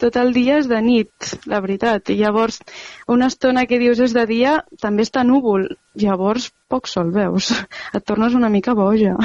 tot 0.00 0.16
el 0.16 0.32
dia 0.32 0.56
és 0.60 0.68
de 0.68 0.78
nit, 0.80 1.34
la 1.50 1.60
veritat. 1.60 2.12
I 2.12 2.16
llavors, 2.22 2.60
una 3.08 3.28
estona 3.32 3.66
que 3.68 3.80
dius 3.82 4.00
és 4.00 4.16
de 4.16 4.24
dia, 4.28 4.60
també 4.80 5.04
està 5.04 5.24
núvol. 5.28 5.68
Llavors, 6.00 6.50
poc 6.70 6.88
sol 6.90 7.12
veus. 7.14 7.50
Et 7.96 8.04
tornes 8.06 8.36
una 8.38 8.50
mica 8.52 8.74
boja. 8.78 9.16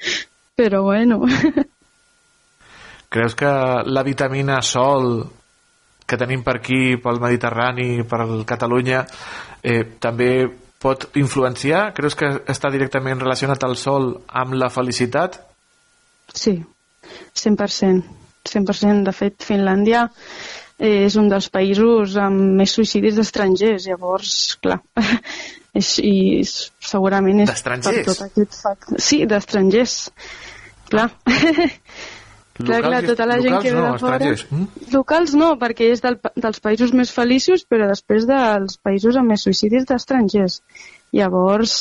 Però 0.58 0.82
bueno. 0.88 1.22
Creus 3.12 3.36
que 3.38 3.50
la 3.86 4.02
vitamina 4.02 4.60
sol 4.66 5.26
que 6.06 6.16
tenim 6.18 6.42
per 6.46 6.58
aquí, 6.60 6.96
pel 7.02 7.18
Mediterrani, 7.22 8.04
per 8.06 8.22
Catalunya, 8.46 9.02
eh, 9.62 9.82
també 9.98 10.30
pot 10.82 11.08
influenciar? 11.18 11.90
Creus 11.96 12.14
que 12.18 12.28
està 12.52 12.70
directament 12.70 13.22
relacionat 13.22 13.64
el 13.66 13.74
sol 13.80 14.12
amb 14.28 14.54
la 14.58 14.70
felicitat? 14.70 15.40
Sí, 16.32 16.60
100%. 17.34 18.04
100%. 18.46 19.02
De 19.06 19.14
fet, 19.16 19.42
Finlàndia 19.42 20.06
eh, 20.78 21.06
és 21.06 21.16
un 21.18 21.30
dels 21.32 21.48
països 21.52 22.16
amb 22.22 22.60
més 22.60 22.76
suïcidis 22.78 23.18
d'estrangers. 23.18 23.88
Llavors, 23.90 24.36
clar, 24.62 24.78
és, 25.74 25.96
i 25.98 26.44
segurament 26.88 27.42
és 27.44 27.50
per 27.50 27.54
D'estrangers? 27.56 28.06
tot 28.06 28.24
aquest 28.28 28.60
fact... 28.62 28.92
Sí, 29.02 29.24
d'estrangers. 29.26 29.96
Clar. 30.90 31.08
clar, 32.56 32.80
clar, 32.86 33.02
i- 33.04 33.06
tota 33.10 33.26
la 33.28 33.38
gent 33.42 33.58
que 33.62 33.72
ve 33.74 33.80
no, 33.80 33.92
de 33.92 33.98
fora... 33.98 34.18
Mm? 34.50 34.66
Locals 34.94 35.34
no, 35.38 35.52
perquè 35.60 35.90
és 35.92 36.02
del, 36.04 36.18
dels 36.36 36.60
països 36.64 36.92
més 36.96 37.10
feliços, 37.12 37.66
però 37.68 37.88
després 37.90 38.26
dels 38.28 38.78
països 38.86 39.18
amb 39.20 39.32
més 39.34 39.42
suïcidis 39.46 39.84
d'estrangers. 39.88 40.60
Llavors, 41.16 41.76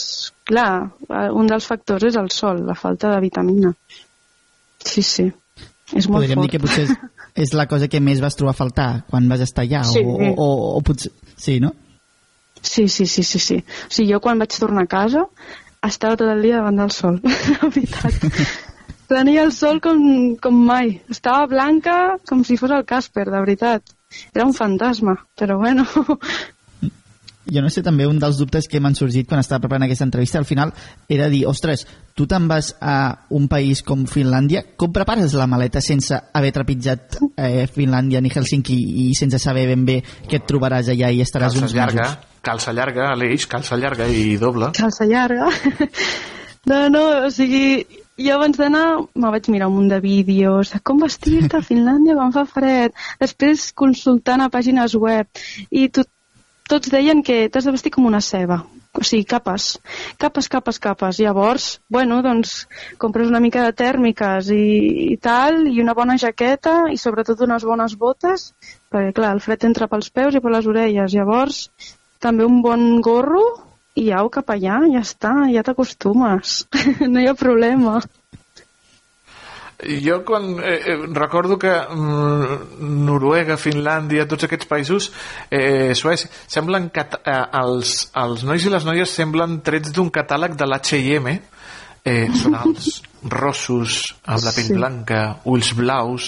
clar, 0.47 0.91
un 1.33 1.47
dels 1.49 1.65
factors 1.67 2.05
és 2.11 2.15
el 2.19 2.29
sol, 2.31 2.61
la 2.67 2.75
falta 2.77 3.13
de 3.15 3.21
vitamina. 3.23 3.73
Sí, 4.85 5.01
sí. 5.01 5.25
És 5.93 6.07
molt 6.09 6.23
Podríem 6.23 6.39
fort. 6.39 6.45
dir 6.49 6.51
que 6.55 6.61
potser 6.63 6.83
és, 6.87 6.93
és 7.45 7.51
la 7.57 7.67
cosa 7.69 7.87
que 7.91 7.99
més 8.01 8.21
vas 8.23 8.35
trobar 8.37 8.55
a 8.55 8.57
faltar 8.57 8.89
quan 9.09 9.27
vas 9.29 9.41
estar 9.45 9.65
allà, 9.65 9.83
Sí. 9.85 10.01
o, 10.01 10.15
o, 10.17 10.29
o, 10.33 10.47
o 10.77 10.81
potser... 10.85 11.11
Sí, 11.37 11.59
no? 11.61 11.73
Sí, 12.65 12.87
sí, 12.89 13.05
sí, 13.05 13.23
sí, 13.23 13.39
sí. 13.39 13.59
O 13.61 13.93
sigui, 13.93 14.11
jo 14.13 14.21
quan 14.23 14.41
vaig 14.41 14.55
tornar 14.57 14.87
a 14.87 14.91
casa 14.91 15.27
estava 15.85 16.17
tot 16.17 16.31
el 16.31 16.41
dia 16.41 16.57
davant 16.59 16.81
del 16.81 16.91
sol, 16.91 17.19
la 17.53 17.69
veritat. 17.69 18.17
Tenia 19.05 19.43
el 19.45 19.53
sol 19.53 19.77
com, 19.85 19.99
com 20.41 20.63
mai. 20.65 20.95
Estava 21.13 21.45
blanca 21.51 22.17
com 22.25 22.41
si 22.43 22.57
fos 22.57 22.73
el 22.73 22.87
Casper, 22.89 23.27
de 23.29 23.37
veritat. 23.37 23.95
Era 24.33 24.47
un 24.47 24.55
fantasma, 24.57 25.19
però 25.37 25.59
bueno. 25.61 25.85
Jo 27.45 27.61
no 27.61 27.69
sé, 27.69 27.83
també 27.85 28.07
un 28.09 28.17
dels 28.17 28.39
dubtes 28.41 28.65
que 28.65 28.79
m'han 28.81 28.95
sorgit 28.97 29.27
quan 29.29 29.37
estava 29.37 29.61
preparant 29.61 29.85
aquesta 29.85 30.05
entrevista 30.07 30.39
al 30.41 30.47
final 30.49 30.71
era 31.11 31.27
dir, 31.29 31.43
ostres, 31.45 31.83
tu 32.17 32.25
te'n 32.25 32.47
vas 32.49 32.71
a 32.81 32.95
un 33.37 33.45
país 33.51 33.83
com 33.85 34.07
Finlàndia, 34.09 34.63
com 34.73 34.93
prepares 34.95 35.35
la 35.37 35.45
maleta 35.45 35.83
sense 35.85 36.17
haver 36.33 36.55
trepitjat 36.55 37.19
eh, 37.37 37.67
Finlàndia 37.69 38.23
ni 38.25 38.33
Helsinki 38.33 38.79
i 39.05 39.11
sense 39.13 39.37
saber 39.43 39.67
ben 39.69 39.85
bé 39.85 39.99
què 40.25 40.39
et 40.41 40.47
trobaràs 40.49 40.89
allà 40.95 41.13
i 41.13 41.21
estaràs 41.21 41.53
Calça 41.53 41.67
uns 41.67 41.77
llarga, 41.77 42.01
mesos? 42.01 42.34
Calça 42.45 42.73
llarga, 42.77 43.09
Aleix, 43.11 43.49
calça 43.49 43.77
llarga 43.81 44.07
i 44.07 44.37
doble. 44.41 44.71
Calça 44.77 45.09
llarga. 45.09 45.51
No, 46.65 46.87
no, 46.89 47.01
o 47.27 47.29
sigui, 47.29 47.85
jo 48.17 48.31
abans 48.33 48.57
d'anar 48.57 48.85
me 49.13 49.29
vaig 49.29 49.51
mirar 49.53 49.67
un 49.69 49.75
munt 49.75 49.91
de 49.91 49.99
vídeos 50.01 50.71
de 50.73 50.79
com 50.81 50.97
vestir-te 50.97 51.59
a 51.59 51.65
Finlàndia 51.69 52.15
quan 52.17 52.33
fa 52.33 52.41
fred. 52.49 52.95
Després 53.21 53.67
consultant 53.77 54.41
a 54.41 54.49
pàgines 54.49 54.95
web 54.97 55.29
i 55.69 55.83
tot, 55.93 56.09
tots 56.65 56.89
deien 56.89 57.21
que 57.27 57.43
t'has 57.53 57.67
de 57.69 57.73
vestir 57.75 57.91
com 57.93 58.07
una 58.09 58.23
ceba. 58.25 58.63
O 58.95 59.03
sigui, 59.03 59.25
capes, 59.27 59.75
capes, 60.17 60.47
capes, 60.49 60.79
capes. 60.79 61.19
Llavors, 61.19 61.67
bueno, 61.91 62.21
doncs, 62.25 62.55
compres 62.97 63.29
una 63.29 63.43
mica 63.43 63.65
de 63.67 63.75
tèrmiques 63.75 64.49
i, 64.55 64.65
i 65.11 65.17
tal, 65.21 65.65
i 65.67 65.83
una 65.83 65.93
bona 65.97 66.15
jaqueta 66.17 66.77
i 66.93 66.97
sobretot 66.97 67.43
unes 67.45 67.67
bones 67.67 67.97
botes, 67.99 68.47
perquè 68.89 69.11
clar, 69.19 69.35
el 69.35 69.43
fred 69.43 69.67
entra 69.67 69.91
pels 69.91 70.09
peus 70.15 70.39
i 70.39 70.41
per 70.41 70.55
les 70.55 70.71
orelles. 70.71 71.13
Llavors, 71.13 71.59
també 72.25 72.47
un 72.47 72.61
bon 72.65 72.99
gorro 73.05 73.45
i 73.95 74.09
au 74.11 74.29
cap 74.33 74.49
allà, 74.51 74.81
ja 74.91 75.01
està, 75.05 75.33
ja 75.53 75.63
t'acostumes. 75.63 76.61
no 77.11 77.21
hi 77.21 77.29
ha 77.29 77.35
problema. 77.37 77.99
Jo 79.85 80.21
quan 80.25 80.55
eh, 80.63 80.79
eh, 80.87 80.95
recordo 81.13 81.57
que 81.59 81.71
mm, 81.71 82.79
Noruega, 83.05 83.57
Finlàndia, 83.59 84.25
tots 84.27 84.47
aquests 84.47 84.69
països, 84.71 85.09
eh, 85.51 85.91
Suècia, 85.99 86.31
semblen 86.47 86.87
cat 86.95 87.19
eh, 87.19 87.41
els, 87.59 87.95
els 88.23 88.45
nois 88.47 88.65
i 88.65 88.71
les 88.71 88.87
noies 88.87 89.17
semblen 89.19 89.59
trets 89.67 89.91
d'un 89.95 90.09
catàleg 90.15 90.55
de 90.55 90.69
l'H&M, 90.69 91.27
eh, 91.33 91.54
són 92.37 92.53
alts, 92.59 93.01
rossos, 93.25 93.95
amb 94.29 94.43
la 94.45 94.51
pell 94.53 94.67
Sí. 94.67 94.75
blanca, 94.77 95.21
ulls 95.49 95.71
blaus, 95.77 96.27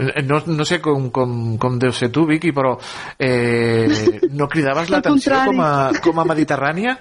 Eh, 0.00 0.22
no, 0.24 0.38
no 0.46 0.64
sé 0.64 0.78
com, 0.80 1.10
com, 1.12 1.58
com 1.60 1.78
deu 1.78 1.92
ser 1.92 2.08
tu, 2.10 2.24
Vicky, 2.26 2.54
però 2.56 2.78
eh, 3.18 4.20
no 4.32 4.48
cridaves 4.48 4.88
l'atenció 4.88 5.42
com 5.50 5.60
a, 5.60 5.90
com 6.00 6.18
a 6.22 6.24
mediterrània? 6.24 6.96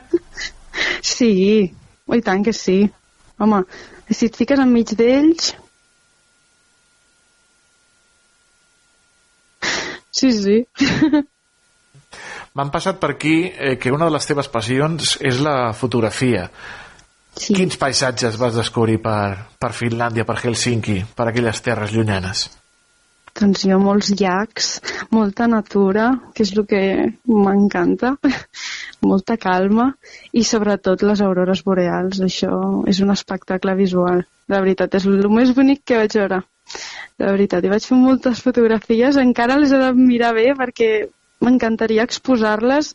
Sí, 1.01 1.71
oh, 2.05 2.15
i 2.15 2.21
tant 2.21 2.43
que 2.43 2.51
sí. 2.53 2.81
Home, 3.39 3.63
si 4.11 4.27
et 4.27 4.35
fiques 4.35 4.59
enmig 4.59 4.91
d'ells... 4.99 5.53
Sí, 10.11 10.31
sí. 10.33 10.65
M'han 12.57 12.71
passat 12.73 12.97
per 12.99 13.13
aquí 13.13 13.35
eh, 13.47 13.77
que 13.79 13.91
una 13.93 14.09
de 14.09 14.15
les 14.17 14.25
teves 14.27 14.49
passions 14.51 15.13
és 15.23 15.39
la 15.45 15.71
fotografia. 15.77 16.49
Sí. 17.39 17.55
Quins 17.55 17.77
paisatges 17.79 18.35
vas 18.39 18.55
descobrir 18.57 18.97
per, 19.03 19.47
per 19.59 19.71
Finlàndia, 19.75 20.25
per 20.27 20.35
Helsinki, 20.43 20.99
per 21.15 21.29
aquelles 21.29 21.61
terres 21.63 21.93
llunyanes? 21.95 22.49
Doncs 23.39 23.63
jo 23.69 23.77
molts 23.79 24.09
llacs, 24.19 24.67
molta 25.15 25.47
natura, 25.47 26.09
que 26.35 26.43
és 26.43 26.51
el 26.57 26.65
que 26.67 26.81
m'encanta, 27.29 28.15
molta 29.09 29.37
calma 29.39 29.93
i 30.35 30.43
sobretot 30.43 31.05
les 31.07 31.23
aurores 31.23 31.63
boreals. 31.63 32.19
Això 32.25 32.51
és 32.91 32.99
un 33.05 33.13
espectacle 33.15 33.77
visual. 33.79 34.25
De 34.49 34.59
veritat, 34.59 34.97
és 34.99 35.07
el 35.07 35.29
més 35.31 35.53
bonic 35.55 35.85
que 35.87 36.01
vaig 36.01 36.17
veure. 36.19 36.41
De 37.19 37.31
veritat, 37.31 37.63
i 37.63 37.71
vaig 37.71 37.85
fer 37.85 37.97
moltes 38.01 38.43
fotografies, 38.43 39.17
encara 39.21 39.57
les 39.61 39.71
he 39.71 39.79
de 39.79 39.93
mirar 39.95 40.33
bé 40.35 40.51
perquè 40.59 40.89
m'encantaria 41.43 42.05
exposar-les 42.07 42.93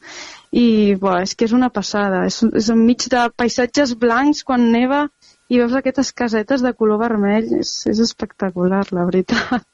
i 0.55 0.95
buah, 1.01 1.23
és 1.25 1.35
que 1.35 1.49
és 1.49 1.55
una 1.57 1.71
passada. 1.75 2.25
És, 2.29 2.43
és 2.55 2.71
enmig 2.73 3.09
de 3.13 3.27
paisatges 3.37 3.95
blancs 3.99 4.45
quan 4.47 4.71
neva 4.73 5.07
i 5.49 5.61
veus 5.61 5.75
aquestes 5.77 6.13
casetes 6.17 6.65
de 6.65 6.75
color 6.77 7.01
vermell. 7.03 7.51
És, 7.61 7.77
és 7.91 8.03
espectacular, 8.05 8.85
la 8.93 9.07
veritat. 9.09 9.65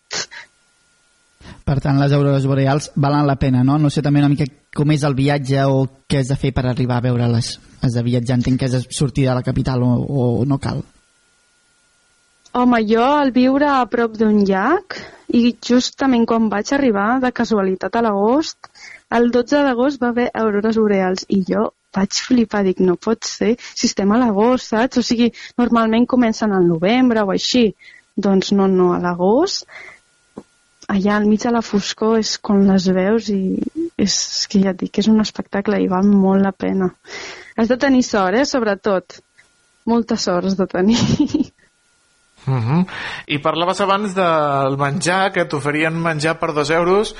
Per 1.64 1.78
tant, 1.80 1.98
les 2.00 2.12
aurores 2.12 2.46
boreals 2.46 2.90
valen 2.96 3.26
la 3.28 3.38
pena, 3.40 3.62
no? 3.66 3.78
No 3.78 3.90
sé 3.90 4.02
també 4.02 4.22
una 4.22 4.30
mica 4.32 4.46
com 4.76 4.90
és 4.94 5.04
el 5.06 5.16
viatge 5.18 5.64
o 5.66 5.84
què 6.08 6.20
has 6.20 6.30
de 6.30 6.38
fer 6.38 6.52
per 6.56 6.66
arribar 6.66 6.98
a 7.00 7.06
veure-les. 7.08 7.52
Has 7.80 7.96
de 7.96 8.02
viatjar, 8.04 8.36
entenc 8.38 8.60
que 8.60 8.68
has 8.68 8.76
de 8.76 8.82
sortir 8.92 9.26
de 9.28 9.36
la 9.36 9.44
capital 9.46 9.82
o, 9.86 9.92
o 10.04 10.24
no 10.44 10.58
cal. 10.62 10.82
Home, 12.52 12.80
jo 12.82 13.02
al 13.06 13.28
viure 13.30 13.66
a 13.70 13.84
prop 13.86 14.16
d'un 14.18 14.40
llac 14.46 14.96
i 15.38 15.52
justament 15.66 16.24
quan 16.26 16.48
vaig 16.50 16.72
arribar 16.74 17.20
de 17.22 17.30
casualitat 17.30 17.94
a 17.94 18.00
l'agost, 18.02 18.66
el 19.18 19.30
12 19.36 19.60
d'agost 19.66 20.00
va 20.02 20.08
haver 20.10 20.24
aurores 20.40 20.80
boreals 20.82 21.28
i 21.36 21.44
jo 21.46 21.68
vaig 21.94 22.18
flipar, 22.26 22.64
dic, 22.66 22.80
no 22.82 22.96
pot 22.96 23.28
ser, 23.28 23.52
si 23.60 23.86
estem 23.86 24.10
a 24.10 24.18
l'agost, 24.18 24.72
saps? 24.72 24.98
O 24.98 25.06
sigui, 25.06 25.30
normalment 25.62 26.08
comencen 26.10 26.50
al 26.56 26.66
novembre 26.66 27.22
o 27.22 27.30
així. 27.34 27.68
Doncs 28.18 28.50
no, 28.58 28.66
no, 28.66 28.88
a 28.96 28.98
l'agost, 29.04 29.62
allà 30.90 31.14
al 31.16 31.30
mig 31.30 31.46
de 31.46 31.54
la 31.54 31.62
foscor 31.62 32.18
és 32.18 32.34
quan 32.42 32.66
les 32.66 32.90
veus 32.98 33.30
i 33.30 33.40
és 33.94 34.18
que 34.50 34.64
ja 34.64 34.74
et 34.74 34.82
dic, 34.82 34.98
és 34.98 35.12
un 35.12 35.22
espectacle 35.22 35.78
i 35.78 35.88
val 35.94 36.10
molt 36.26 36.42
la 36.42 36.54
pena. 36.66 36.90
Has 37.54 37.70
de 37.70 37.78
tenir 37.78 38.02
sort, 38.10 38.42
eh, 38.42 38.44
sobretot. 38.56 39.20
Molta 39.86 40.18
sort 40.18 40.50
has 40.50 40.58
de 40.58 40.66
tenir. 40.74 40.98
Uh 42.46 42.54
-huh. 42.54 42.86
I 43.26 43.38
parlaves 43.38 43.80
abans 43.80 44.14
del 44.14 44.76
menjar, 44.78 45.32
que 45.32 45.44
t'oferien 45.44 45.94
menjar 45.94 46.38
per 46.38 46.52
dos 46.52 46.70
euros. 46.70 47.14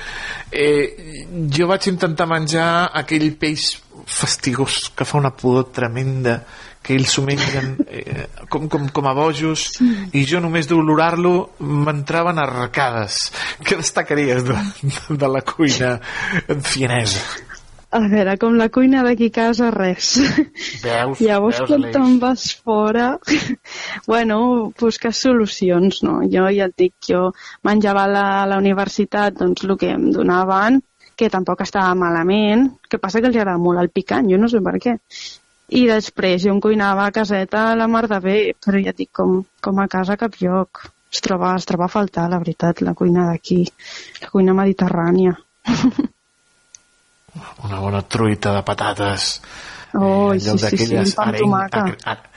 Eh, 0.51 1.27
jo 1.49 1.67
vaig 1.67 1.87
intentar 1.87 2.27
menjar 2.27 2.89
aquell 2.93 3.37
peix 3.37 3.81
fastigós 4.05 4.91
que 4.95 5.05
fa 5.05 5.17
una 5.17 5.31
pudor 5.31 5.71
tremenda, 5.71 6.43
que 6.81 6.95
ells 6.95 7.11
s'ho 7.11 7.21
mengen 7.21 7.77
eh, 7.87 8.27
com, 8.49 8.67
com, 8.67 8.89
com 8.89 9.07
a 9.07 9.13
bojos, 9.13 9.79
i 10.13 10.25
jo 10.25 10.39
només 10.39 10.67
d'olorar-lo 10.67 11.51
m'entraven 11.59 12.39
arracades. 12.39 13.31
Què 13.63 13.77
destacaries 13.77 14.43
de, 14.43 14.57
de 15.09 15.27
la 15.27 15.41
cuina 15.41 15.99
fianesa? 16.61 17.50
A 17.91 17.99
veure, 18.07 18.37
com 18.39 18.53
la 18.55 18.69
cuina 18.71 19.01
d'aquí 19.03 19.27
a 19.27 19.33
casa, 19.35 19.69
res. 19.75 20.13
Veus? 20.79 21.19
Llavors, 21.25 21.57
veus, 21.59 21.67
quan 21.67 21.81
te'n 21.91 22.13
vas 22.21 22.45
fora, 22.55 23.07
bueno, 24.11 24.37
busques 24.79 25.19
solucions, 25.25 25.99
no? 26.07 26.21
Jo 26.31 26.45
ja 26.55 26.69
et 26.69 26.77
dic, 26.79 26.93
jo 27.09 27.25
menjava 27.67 28.05
a 28.07 28.11
la, 28.13 28.23
a 28.43 28.45
la 28.47 28.59
universitat 28.63 29.35
doncs, 29.41 29.65
el 29.67 29.75
que 29.81 29.89
em 29.91 30.05
donaven, 30.15 30.79
que 31.19 31.27
tampoc 31.33 31.65
estava 31.65 31.91
malament, 31.99 32.69
que 32.87 33.01
passa 33.01 33.19
que 33.19 33.27
els 33.27 33.35
agrada 33.35 33.59
molt 33.59 33.83
el 33.83 33.91
picant, 33.91 34.31
jo 34.31 34.39
no 34.39 34.47
sé 34.47 34.63
per 34.63 34.77
què. 34.79 34.95
I 35.75 35.83
després 35.91 36.45
jo 36.45 36.55
em 36.55 36.63
cuinava 36.63 37.03
a 37.09 37.15
caseta 37.15 37.65
a 37.73 37.75
la 37.75 37.89
mar 37.91 38.05
de 38.07 38.21
bé, 38.23 38.37
però 38.63 38.79
ja 38.79 38.95
et 38.95 39.03
dic, 39.03 39.11
com, 39.19 39.41
com 39.59 39.83
a 39.83 39.89
casa 39.91 40.15
cap 40.23 40.39
lloc. 40.39 40.85
Es 41.11 41.19
troba, 41.19 41.51
es 41.59 41.67
troba 41.67 41.89
a 41.89 41.91
faltar, 41.91 42.29
la 42.31 42.39
veritat, 42.39 42.85
la 42.87 42.95
cuina 42.95 43.27
d'aquí, 43.33 43.65
la 44.23 44.31
cuina 44.31 44.55
mediterrània. 44.55 45.35
Una 47.63 47.79
bona 47.79 48.01
truita 48.01 48.53
de 48.57 48.63
patates. 48.67 49.41
Oh, 49.93 50.33
en 50.33 50.39
sí, 50.39 50.47
lloc 50.49 50.59
sí, 50.59 50.65
sí, 50.65 50.71
d'aquelles 50.71 51.15
pa 51.15 51.23
amb 51.23 51.33
aren- 51.33 51.43
tomàquet. 51.45 52.03
a- 52.05 52.11
a- 52.11 52.29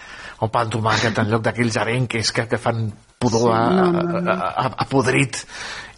o 0.44 0.48
pa 0.50 0.60
amb 0.64 0.72
tomàquet 0.74 1.18
en 1.22 1.30
lloc 1.30 1.42
d'aquells 1.42 1.76
arenques 1.80 2.32
que, 2.32 2.46
que 2.50 2.58
fan 2.58 2.92
pudor 3.18 3.52
a, 3.54 3.60
Sí, 3.70 3.74
no, 3.76 3.92
no, 3.92 4.20
no. 4.20 4.30
a, 4.32 4.34
a, 4.50 4.66
a 4.82 4.86
podrit 4.90 5.38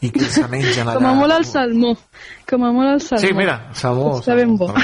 i 0.05 0.10
que 0.12 0.24
se 0.31 0.47
mengen 0.48 0.86
allà. 0.89 0.94
Com 1.01 1.06
a 1.09 1.14
molt 1.16 1.32
el 1.32 1.44
salmó. 1.48 1.94
Com 2.48 2.64
a 2.64 2.73
molt 2.73 2.93
el 2.94 3.01
salmó. 3.01 3.27
Sí, 3.27 3.32
mira, 3.35 3.56
salmó. 3.74 4.18
Està 4.20 4.36
ben 4.36 4.56
bo. 4.60 4.68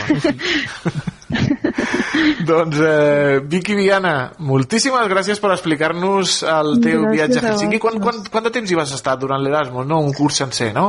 doncs, 2.47 2.79
eh, 2.81 3.41
Vicky 3.45 3.75
Viana, 3.77 4.33
moltíssimes 4.39 5.09
gràcies 5.11 5.41
per 5.41 5.53
explicar-nos 5.55 6.43
el 6.43 6.75
teu 6.83 7.03
Gràcies 7.05 7.17
viatge 7.17 7.39
a 7.41 7.51
Helsinki. 7.53 7.79
Quant, 7.83 8.01
quant, 8.03 8.23
quant 8.33 8.45
de 8.49 8.53
temps 8.55 8.71
hi 8.73 8.79
vas 8.79 8.93
estar 8.97 9.17
durant 9.21 9.43
l'Erasmus? 9.43 9.87
No, 9.87 10.01
un 10.01 10.13
curs 10.17 10.37
sencer, 10.43 10.73
no? 10.77 10.87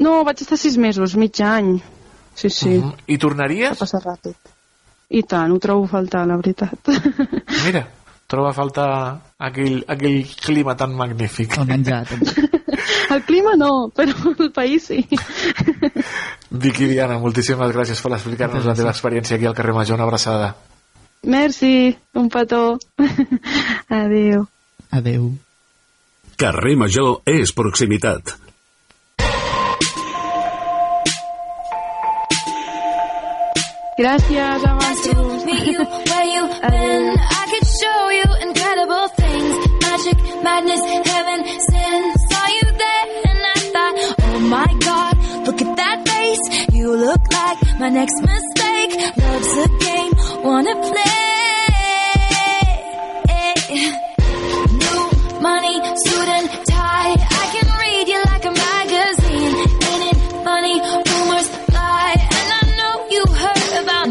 No, 0.00 0.20
vaig 0.24 0.40
estar 0.44 0.58
sis 0.58 0.76
mesos, 0.80 1.16
mig 1.18 1.40
any. 1.44 1.80
Sí, 2.40 2.48
sí. 2.48 2.76
Uh 2.78 2.84
-huh. 2.84 2.94
I 3.06 3.18
tornaries? 3.18 3.76
Va 3.76 3.84
passar 3.84 4.00
ràpid. 4.00 4.36
I 5.10 5.22
tant, 5.22 5.52
ho 5.52 5.58
trobo 5.58 5.84
a 5.84 5.88
faltar, 5.88 6.26
la 6.26 6.36
veritat. 6.36 6.88
Mira, 7.66 7.82
troba 8.26 8.50
a 8.50 8.54
faltar 8.54 8.90
aquell, 9.38 9.84
aquell 9.86 10.24
clima 10.46 10.76
tan 10.76 10.94
magnífic. 10.94 11.58
El 11.58 11.66
menjar, 11.66 12.06
també. 12.06 12.32
El 13.10 13.22
clima 13.26 13.56
no, 13.58 13.90
però 13.94 14.14
el 14.38 14.52
país 14.52 14.84
sí. 14.86 15.02
Vicky 16.62 16.86
Diana, 16.86 17.18
moltíssimes 17.18 17.72
gràcies 17.74 18.00
per 18.00 18.12
explicar-nos 18.14 18.64
la 18.64 18.74
teva 18.78 18.92
experiència 18.94 19.36
aquí 19.36 19.46
al 19.46 19.54
carrer 19.54 19.74
Major. 19.74 19.98
Una 19.98 20.06
abraçada. 20.06 20.54
Merci, 21.22 21.98
un 22.14 22.28
petó. 22.30 22.78
Adéu. 23.88 24.46
Adéu. 24.90 25.32
Carrer 26.36 26.76
Major 26.76 27.20
és 27.26 27.52
proximitat. 27.52 28.36
Oh 44.22 44.40
my 44.48 44.72
god, 44.80 45.14
look 45.46 45.60
at 45.60 45.76
that 45.76 46.08
face. 46.08 46.44
You 46.72 46.96
look 46.96 47.20
like 47.30 47.58
my 47.78 47.90
next 47.90 48.18
mistake. 48.22 48.92
Love's 49.18 49.58
a 49.64 49.68
game, 49.84 50.12
wanna 50.44 50.74
play. 50.88 51.20
New 54.80 55.40
money, 55.42 55.76
suit 56.04 56.28
and 56.38 56.48
tie. 56.66 57.39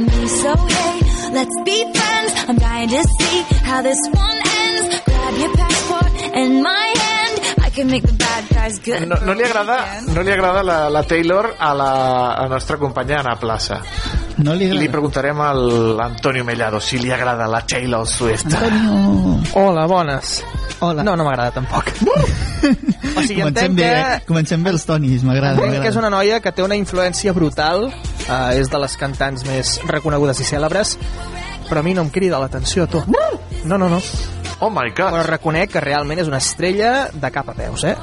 About 0.03 0.19
me. 0.19 0.27
So 0.27 0.55
hey, 0.55 0.99
let's 1.33 1.55
be 1.65 1.77
friends. 1.93 2.31
I'm 2.47 2.57
dying 2.57 2.89
to 2.89 3.03
see 3.03 3.41
how 3.63 3.81
this 3.81 3.99
one 4.11 4.39
ends. 4.59 5.01
Grab 5.05 5.33
your 5.37 5.55
passport 5.55 6.11
and 6.35 6.63
my 6.63 6.93
hand. 6.95 7.35
I 7.61 7.69
can 7.69 7.87
make 7.87 8.03
the 8.03 8.13
bad 8.13 8.49
guys 8.49 8.79
good. 8.79 9.07
No, 9.07 9.15
no 9.25 9.33
li 9.33 9.43
agrada, 9.43 10.01
no 10.13 10.21
li 10.21 10.31
agrada 10.31 10.63
la, 10.63 10.89
la 10.89 11.03
Taylor 11.03 11.55
a 11.59 11.73
la 11.73 12.33
a 12.33 12.47
nostra 12.47 12.77
companya 12.77 13.19
Ana 13.19 13.35
Plaça. 13.39 13.81
No 14.37 14.53
li 14.55 14.65
agrada? 14.65 14.81
Li 14.81 14.89
preguntarem 14.89 15.41
al 15.41 15.99
Antonio 16.01 16.43
Mellado 16.45 16.79
si 16.79 16.97
li 16.99 17.11
agrada 17.11 17.47
la 17.47 17.61
Taylor 17.65 18.07
Swift. 18.07 18.45
Antonio! 18.53 19.41
Hola, 19.53 19.85
bones. 19.85 20.43
Hola. 20.79 21.03
No, 21.03 21.15
no 21.15 21.25
m'agrada 21.27 21.51
tampoc. 21.51 21.91
o 23.17 23.21
sigui, 23.21 23.41
Comencem 23.41 23.75
bé, 23.75 23.83
que... 23.83 23.89
eh? 24.15 24.21
Comencem 24.27 24.63
bé 24.63 24.71
els 24.71 24.85
tonis, 24.87 25.25
m'agrada. 25.27 25.59
Entenc 25.59 25.83
que 25.83 25.91
és 25.91 25.97
una 25.99 26.09
noia 26.13 26.39
que 26.39 26.53
té 26.55 26.63
una 26.63 26.77
influència 26.79 27.33
brutal, 27.35 27.89
uh, 28.29 28.53
és 28.55 28.69
de 28.69 28.79
les 28.81 28.95
cantants 29.01 29.43
més 29.49 29.75
reconegudes 29.89 30.39
i 30.39 30.47
cèlebres, 30.47 30.95
però 31.67 31.81
a 31.81 31.85
mi 31.85 31.95
no 31.97 32.05
em 32.05 32.13
crida 32.13 32.39
l'atenció, 32.41 32.87
tu. 32.87 33.01
No, 33.65 33.77
no, 33.77 33.89
no. 33.89 33.99
Oh 34.59 34.69
my 34.69 34.89
God. 34.91 35.13
Però 35.15 35.25
reconec 35.27 35.75
que 35.75 35.83
realment 35.83 36.21
és 36.21 36.31
una 36.31 36.39
estrella 36.43 37.09
de 37.13 37.31
cap 37.33 37.51
a 37.51 37.57
peus, 37.57 37.85
eh? 37.87 37.95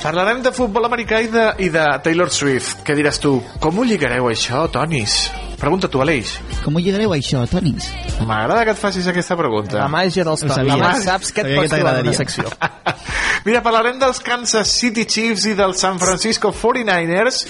Parlarem 0.00 0.40
de 0.40 0.52
futbol 0.56 0.86
americà 0.88 1.20
i 1.20 1.28
de, 1.28 1.46
i 1.66 1.68
de 1.72 1.84
Taylor 2.04 2.32
Swift. 2.32 2.80
Què 2.86 2.96
diràs 2.96 3.20
tu? 3.20 3.36
Com 3.60 3.78
ho 3.78 3.84
lligareu 3.84 4.30
això, 4.30 4.64
Tonis? 4.72 5.26
Pregunta 5.60 5.88
tu, 5.92 6.00
Aleix. 6.00 6.38
Com 6.64 6.76
ho 6.78 6.80
lligareu 6.80 7.12
això, 7.12 7.42
Tonis? 7.50 7.90
M'agrada 8.24 8.62
que 8.64 8.72
et 8.72 8.80
facis 8.80 9.06
aquesta 9.10 9.36
pregunta. 9.36 9.76
La 9.82 9.90
màgia 9.92 10.24
dels 10.24 10.40
tonis. 10.40 10.56
sabia. 10.56 10.76
Demà 10.78 10.92
saps 11.04 11.34
què 11.36 11.42
et 11.44 11.50
Sabia 11.50 11.60
pots 11.60 11.74
que 11.74 11.80
trobar 11.82 12.00
en 12.00 12.16
secció. 12.16 12.48
Mira, 13.46 13.60
parlarem 13.64 13.98
dels 14.00 14.20
Kansas 14.24 14.72
City 14.80 15.04
Chiefs 15.04 15.44
i 15.52 15.54
dels 15.58 15.80
San 15.84 16.00
Francisco 16.00 16.52
49ers 16.56 17.42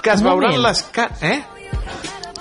que 0.00 0.14
es 0.16 0.24
veuran 0.24 0.56
les... 0.64 0.82
Ca... 0.96 1.10
Eh? 1.20 1.38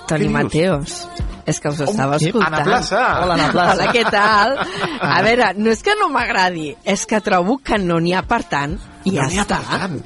Toni? 0.08 0.30
Mateos. 0.32 1.02
És 1.48 1.60
que 1.64 1.72
us 1.72 1.80
estava 1.84 2.16
escoltant. 2.20 2.48
Ana 2.56 2.64
Plaça. 2.64 3.02
Hola, 3.24 3.36
Ana 3.36 3.50
Plaça. 3.52 3.76
Hola, 3.84 3.92
què 3.96 4.04
tal? 4.12 4.56
A 5.04 5.20
veure, 5.28 5.52
no 5.60 5.72
és 5.76 5.84
que 5.84 5.96
no 6.00 6.08
m'agradi, 6.12 6.70
és 6.88 7.04
que 7.08 7.20
trobo 7.24 7.60
que 7.64 7.80
no 7.80 8.00
n'hi 8.04 8.16
ha 8.16 8.24
per 8.28 8.42
tant 8.48 8.76
i 9.08 9.16
ja 9.16 9.28
No 9.28 9.32
n'hi 9.32 9.40
ha 9.40 9.46
està. 9.48 9.60
per 9.64 9.80
tant. 9.84 10.02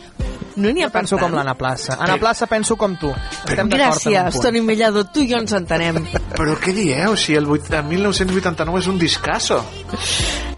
No 0.62 0.70
n'hi 0.72 0.84
ha 0.84 0.90
Jo 0.90 0.94
per 0.94 1.02
penso 1.02 1.16
tant. 1.18 1.26
com 1.28 1.36
l'Anna 1.38 1.56
Plaça. 1.58 1.98
Anna 2.00 2.18
Plaça 2.22 2.48
penso 2.48 2.76
com 2.78 2.96
tu. 3.02 3.10
Estem 3.48 3.70
Gràcies. 3.72 4.40
Toni 4.42 4.62
Mellado, 4.62 5.04
tu 5.10 5.24
i 5.26 5.30
jo 5.32 5.40
ens 5.42 5.54
entenem. 5.58 6.00
Però 6.38 6.56
què 6.62 6.74
dieu? 6.78 7.16
Si 7.18 7.36
el, 7.36 7.46
vuit- 7.50 7.68
el 7.74 7.84
1989 7.90 8.80
és 8.84 8.88
un 8.92 8.98
discasso. 9.02 9.60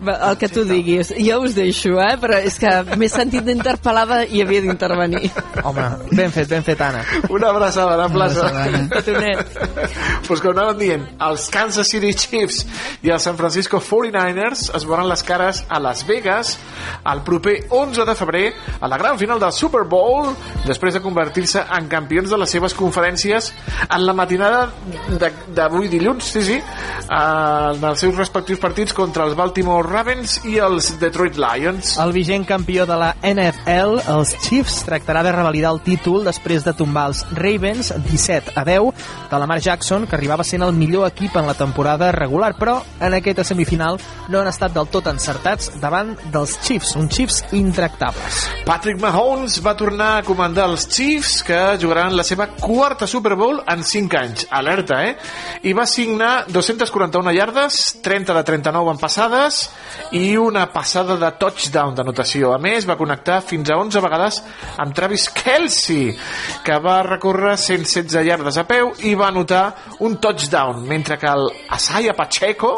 El 0.04 0.38
que 0.38 0.50
tu 0.52 0.66
diguis. 0.68 1.14
Jo 1.16 1.40
us 1.46 1.54
deixo, 1.56 1.96
eh? 2.04 2.18
Però 2.20 2.36
és 2.44 2.58
que 2.60 2.72
m'he 3.00 3.08
sentit 3.12 3.48
interpel·lada 3.54 4.24
i 4.28 4.42
havia 4.44 4.62
d'intervenir. 4.66 5.30
Home, 5.64 5.86
ben 6.12 6.32
fet, 6.36 6.50
ben 6.52 6.64
fet, 6.66 6.82
Anna. 6.84 7.04
Una 7.32 7.50
abraçada 7.54 7.94
a 7.96 8.02
la 8.04 8.10
plaça. 8.12 8.50
Petonet. 8.92 9.48
pues 10.28 10.42
com 10.44 10.52
anàvem 10.52 10.78
dient, 10.80 11.06
els 11.24 11.48
Kansas 11.54 11.88
City 11.92 12.12
Chiefs 12.14 12.66
i 13.04 13.12
els 13.14 13.24
San 13.24 13.38
Francisco 13.40 13.80
49ers 13.84 14.70
es 14.76 14.86
veuran 14.88 15.08
les 15.10 15.24
cares 15.24 15.64
a 15.70 15.80
Las 15.80 16.04
Vegas 16.08 16.58
el 17.12 17.22
proper 17.24 17.56
11 17.70 18.06
de 18.06 18.16
febrer 18.16 18.44
a 18.82 18.88
la 18.88 18.98
gran 18.98 19.18
final 19.20 19.40
del 19.40 19.52
Super 19.54 19.84
Bowl 19.88 19.93
després 20.68 20.96
de 20.96 21.02
convertir-se 21.04 21.64
en 21.78 21.88
campions 21.92 22.30
de 22.30 22.40
les 22.40 22.50
seves 22.56 22.76
conferències 22.78 23.52
en 23.88 24.06
la 24.06 24.16
matinada 24.16 24.68
d'avui 25.54 25.90
dilluns, 25.92 26.32
sí, 26.36 26.44
sí, 26.46 26.60
en 27.10 27.84
els 27.84 28.04
seus 28.04 28.16
respectius 28.18 28.62
partits 28.64 28.96
contra 28.96 29.28
els 29.28 29.36
Baltimore 29.38 29.90
Ravens 29.90 30.40
i 30.50 30.58
els 30.64 30.94
Detroit 31.02 31.38
Lions. 31.40 31.98
El 32.04 32.14
vigent 32.16 32.46
campió 32.48 32.88
de 32.90 32.98
la 33.00 33.12
NFL, 33.22 34.00
els 34.16 34.34
Chiefs, 34.46 34.82
tractarà 34.88 35.24
de 35.26 35.34
revalidar 35.36 35.74
el 35.74 35.82
títol 35.86 36.24
després 36.26 36.66
de 36.66 36.76
tombar 36.78 37.10
els 37.12 37.24
Ravens 37.38 37.94
17 38.08 38.56
a 38.56 38.66
10 38.68 39.06
de 39.32 39.40
Lamar 39.40 39.60
Jackson, 39.62 40.08
que 40.08 40.18
arribava 40.18 40.46
sent 40.48 40.64
el 40.66 40.74
millor 40.78 41.08
equip 41.08 41.36
en 41.40 41.48
la 41.50 41.58
temporada 41.58 42.12
regular, 42.16 42.54
però 42.60 42.80
en 43.00 43.18
aquesta 43.18 43.46
semifinal 43.48 44.00
no 44.30 44.40
han 44.40 44.50
estat 44.52 44.74
del 44.76 44.90
tot 44.94 45.08
encertats 45.12 45.72
davant 45.82 46.14
dels 46.34 46.56
Chiefs, 46.64 46.96
uns 47.00 47.14
Chiefs 47.14 47.44
intractables. 47.54 48.44
Patrick 48.68 49.02
Mahomes 49.02 49.60
va 49.66 49.73
tornar 49.78 50.18
a 50.18 50.24
comandar 50.24 50.68
els 50.70 50.86
Chiefs 50.88 51.42
que 51.48 51.60
jugaran 51.82 52.16
la 52.18 52.24
seva 52.24 52.48
quarta 52.60 53.08
Super 53.08 53.36
Bowl 53.40 53.62
en 53.68 53.84
5 53.84 54.18
anys. 54.20 54.46
Alerta, 54.52 55.00
eh? 55.06 55.16
I 55.64 55.74
va 55.74 55.86
signar 55.90 56.46
241 56.48 57.34
yardes, 57.36 57.80
30 58.04 58.36
de 58.38 58.44
39 58.48 58.94
en 58.94 59.02
passades 59.02 59.64
i 60.14 60.36
una 60.38 60.66
passada 60.74 61.18
de 61.18 61.32
touchdown 61.40 61.96
d'anotació. 61.98 62.54
A 62.54 62.60
més, 62.62 62.88
va 62.90 62.98
connectar 63.00 63.42
fins 63.46 63.72
a 63.72 63.78
11 63.82 64.04
vegades 64.04 64.42
amb 64.78 64.94
Travis 64.96 65.30
Kelsey, 65.34 66.12
que 66.64 66.80
va 66.84 67.00
recórrer 67.08 67.56
116 67.58 68.28
yardes 68.28 68.60
a 68.60 68.66
peu 68.70 68.94
i 69.08 69.16
va 69.20 69.30
anotar 69.32 69.64
un 70.06 70.18
touchdown, 70.22 70.84
mentre 70.88 71.18
que 71.18 71.30
el 71.30 71.50
Asaya 71.74 72.14
Pacheco 72.18 72.74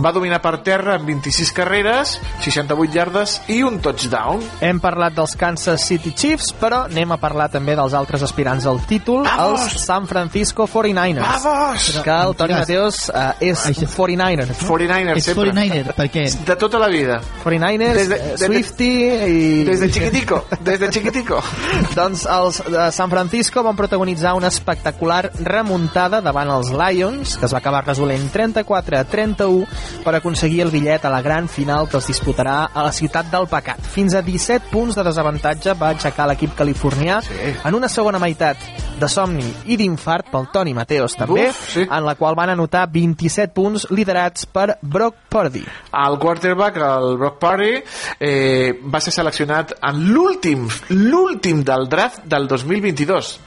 va 0.00 0.12
dominar 0.12 0.40
per 0.40 0.56
terra 0.64 0.96
amb 0.96 1.08
26 1.10 1.52
carreres, 1.56 2.16
68 2.44 2.94
yardes 2.94 3.36
i 3.52 3.60
un 3.66 3.80
touchdown. 3.82 4.42
Hem 4.64 4.80
parlat 4.82 5.16
dels 5.16 5.36
Kansas 5.40 5.84
City 5.90 6.12
Chiefs, 6.16 6.29
però 6.60 6.84
anem 6.86 7.12
a 7.12 7.16
parlar 7.18 7.48
també 7.50 7.74
dels 7.76 7.94
altres 7.94 8.22
aspirants 8.22 8.66
al 8.66 8.78
títol, 8.86 9.24
Vamos! 9.24 9.60
els 9.72 9.84
San 9.84 10.06
Francisco 10.06 10.66
49ers. 10.68 11.42
Vamos! 11.44 12.00
Que 12.04 12.10
el 12.10 12.34
Toni. 12.36 12.54
Mateos 12.54 13.10
eh, 13.10 13.50
és 13.50 13.64
un 13.66 13.74
49er. 13.86 14.46
49ers 14.60 15.16
És 15.16 15.24
sempre. 15.24 15.50
49er, 15.50 15.94
per 15.96 16.08
què? 16.10 16.24
De 16.46 16.56
tota 16.56 16.78
la 16.78 16.88
vida. 16.88 17.20
49ers, 17.44 17.94
Des 17.94 18.08
de- 18.08 18.16
eh, 18.16 18.28
des 18.30 18.40
de- 18.40 18.46
Swifty 18.46 18.90
i... 19.04 19.64
Des 19.64 19.80
de 19.80 19.90
chiquitico, 19.90 20.44
des 20.60 20.78
de 20.80 20.90
chiquitico. 20.90 21.40
doncs 21.96 22.26
els 22.26 22.62
de 22.70 22.90
San 22.92 23.10
Francisco 23.10 23.62
van 23.62 23.76
protagonitzar 23.76 24.34
una 24.34 24.48
espectacular 24.48 25.30
remuntada 25.42 26.20
davant 26.20 26.50
els 26.50 26.70
Lions, 26.70 27.36
que 27.38 27.46
es 27.46 27.52
va 27.54 27.58
acabar 27.58 27.84
resolent 27.86 28.30
34 28.32 28.98
a 28.98 29.04
31 29.04 29.66
per 30.04 30.14
aconseguir 30.14 30.62
el 30.62 30.70
bitllet 30.70 31.04
a 31.04 31.10
la 31.10 31.22
gran 31.22 31.48
final 31.48 31.88
que 31.88 31.98
es 31.98 32.06
disputarà 32.10 32.68
a 32.72 32.82
la 32.86 32.92
ciutat 32.92 33.30
del 33.32 33.46
Pecat. 33.48 33.80
Fins 33.80 34.14
a 34.14 34.22
17 34.22 34.68
punts 34.70 34.94
de 34.96 35.04
desavantatge 35.04 35.74
va 35.80 35.90
aixecar 35.94 36.19
l'equip 36.26 36.54
californià 36.56 37.20
Sí. 37.22 37.34
en 37.64 37.74
una 37.74 37.88
segona 37.88 38.18
meitat 38.18 38.56
de 39.00 39.08
somni 39.08 39.46
i 39.66 39.76
d'infart 39.76 40.30
pel 40.30 40.48
Toni 40.52 40.74
Mateos 40.74 41.14
també, 41.16 41.48
Uf, 41.48 41.60
sí. 41.74 41.80
en 41.88 42.04
la 42.04 42.14
qual 42.16 42.34
van 42.36 42.50
anotar 42.50 42.86
27 42.92 43.52
punts 43.54 43.86
liderats 43.90 44.46
per 44.46 44.78
Brock 44.82 45.16
Purdy. 45.28 45.64
El 45.92 46.18
quarterback, 46.18 46.76
el 46.76 47.16
Brock 47.18 47.38
Purdy, 47.38 47.82
eh, 48.20 48.80
va 48.92 49.00
ser 49.00 49.12
seleccionat 49.12 49.72
en 49.82 50.02
l'últim, 50.12 50.68
l'últim 50.90 51.62
del 51.64 51.88
draft 51.88 52.24
del 52.24 52.46
2022 52.48 53.40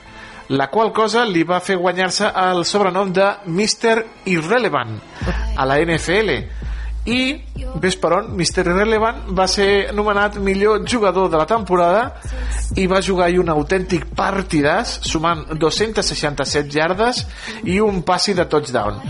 la 0.49 0.67
qual 0.69 0.91
cosa 0.91 1.23
li 1.25 1.43
va 1.47 1.61
fer 1.63 1.77
guanyar-se 1.77 2.27
el 2.35 2.65
sobrenom 2.65 3.13
de 3.13 3.23
Mr. 3.45 4.05
Irrelevant 4.25 4.99
a 5.55 5.65
la 5.65 5.77
NFL 5.79 6.33
i, 7.05 7.35
ves 7.83 7.97
per 7.99 8.13
on, 8.15 8.29
Mr. 8.37 8.63
Irrelevant 8.63 9.25
va 9.35 9.47
ser 9.51 9.91
nomenat 9.95 10.37
millor 10.39 10.85
jugador 10.87 11.29
de 11.31 11.39
la 11.39 11.47
temporada 11.49 12.05
i 12.79 12.87
va 12.87 13.01
jugar 13.03 13.27
un 13.39 13.51
autèntic 13.51 14.05
partidàs 14.15 14.99
sumant 15.03 15.43
267 15.59 16.71
yardes 16.71 17.23
i 17.67 17.79
un 17.83 18.01
passi 18.07 18.35
de 18.37 18.47
touchdown 18.47 19.01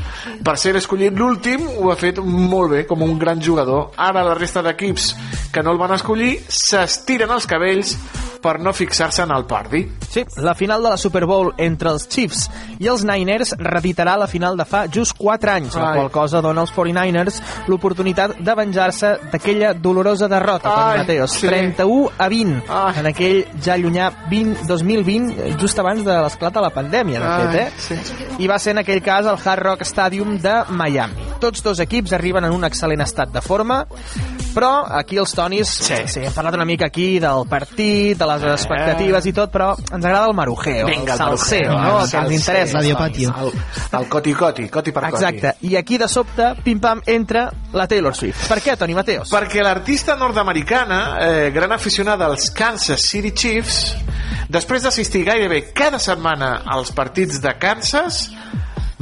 per 0.43 0.57
ser 0.57 0.75
escollit 0.79 1.13
l'últim 1.17 1.67
ho 1.77 1.91
ha 1.91 1.99
fet 1.99 2.19
molt 2.23 2.71
bé, 2.73 2.83
com 2.89 3.05
un 3.05 3.17
gran 3.19 3.41
jugador 3.41 3.91
ara 3.97 4.25
la 4.25 4.37
resta 4.39 4.65
d'equips 4.65 5.13
que 5.53 5.61
no 5.61 5.75
el 5.75 5.81
van 5.81 5.93
escollir 5.93 6.37
s'estiren 6.49 7.37
els 7.37 7.49
cabells 7.49 7.97
per 8.43 8.59
no 8.59 8.73
fixar-se 8.75 9.23
en 9.23 9.31
el 9.35 9.45
pardi. 9.49 9.83
Sí, 10.09 10.25
la 10.43 10.53
final 10.55 10.83
de 10.83 10.91
la 10.91 10.97
Super 10.97 11.25
Bowl 11.25 11.53
entre 11.57 11.93
els 11.93 12.07
Chiefs 12.11 12.49
i 12.83 12.89
els 12.91 13.05
Niners 13.07 13.55
reeditarà 13.57 14.17
la 14.19 14.27
final 14.27 14.57
de 14.59 14.65
fa 14.67 14.83
just 14.91 15.15
4 15.17 15.53
anys, 15.55 15.77
la 15.79 15.91
Ai. 15.91 15.99
qual 15.99 16.11
cosa 16.11 16.41
dona 16.43 16.61
als 16.61 16.73
49ers 16.75 17.39
l'oportunitat 17.71 18.35
de 18.43 18.55
venjar-se 18.59 19.13
d'aquella 19.31 19.73
dolorosa 19.73 20.27
derrota, 20.31 20.73
Ai, 20.89 20.99
Mateos, 21.03 21.37
sí. 21.39 21.47
31 21.47 22.11
a 22.17 22.29
20, 22.29 22.79
en 22.99 23.09
aquell 23.09 23.39
ja 23.63 23.77
llunyà 23.79 24.09
20, 24.29 24.67
2020, 24.67 25.57
just 25.61 25.79
abans 25.79 26.03
de 26.05 26.19
l'esclat 26.25 26.53
de 26.53 26.63
la 26.63 26.71
pandèmia, 26.73 27.23
de 27.23 27.49
fet, 27.55 27.61
eh? 27.63 27.71
sí. 27.77 28.29
I 28.43 28.49
va 28.49 28.59
ser 28.59 28.75
en 28.75 28.83
aquell 28.83 29.01
cas 29.05 29.29
el 29.29 29.39
Hard 29.39 29.63
Rock 29.63 29.87
Stadium 29.87 30.37
de 30.41 30.55
Miami. 30.69 31.31
Tots 31.43 31.63
dos 31.63 31.79
equips 31.83 32.13
arriben 32.15 32.45
en 32.47 32.53
un 32.55 32.63
excel·lent 32.67 33.03
estat 33.03 33.31
de 33.33 33.41
forma, 33.43 33.83
però 34.53 34.83
aquí 34.99 35.17
els 35.17 35.33
Tonis, 35.33 35.69
sí. 35.87 35.97
sí, 36.07 36.21
hem 36.27 36.33
parlat 36.35 36.57
una 36.59 36.67
mica 36.67 36.87
aquí 36.91 37.17
del 37.21 37.47
partit, 37.49 38.17
de 38.19 38.27
les 38.41 38.53
expectatives 38.53 39.27
i 39.29 39.33
tot, 39.35 39.51
però 39.53 39.71
ens 39.79 39.99
agrada 40.03 40.27
el 40.29 40.35
marujeo, 40.37 40.87
Vinga, 40.87 41.13
el 41.15 41.21
el 41.21 41.37
salseo, 41.37 41.73
marujeo, 41.73 41.93
no? 41.93 42.01
el 42.03 42.09
que 42.09 42.17
ens 42.17 42.33
interessa. 42.37 42.79
El, 42.79 43.99
el 43.99 44.09
coti-coti, 44.09 44.67
coti 44.69 44.91
per 44.95 45.05
coti. 45.09 45.23
Exacte, 45.23 45.53
i 45.69 45.75
aquí 45.79 45.97
de 46.01 46.07
sobte, 46.11 46.53
pim-pam, 46.63 47.03
entra 47.05 47.47
la 47.73 47.87
Taylor 47.87 48.15
Swift. 48.15 48.47
Per 48.49 48.59
què, 48.63 48.77
Toni 48.79 48.97
Mateos? 48.97 49.31
Perquè 49.33 49.63
l'artista 49.65 50.17
nord-americana, 50.19 51.01
eh, 51.23 51.51
gran 51.55 51.71
aficionada 51.71 52.25
als 52.25 52.49
Kansas 52.55 53.05
City 53.09 53.31
Chiefs, 53.31 53.95
després 54.49 54.85
d'assistir 54.85 55.23
gairebé 55.27 55.65
cada 55.73 55.99
setmana 55.99 56.61
als 56.65 56.91
partits 56.95 57.41
de 57.41 57.55
Kansas, 57.59 58.27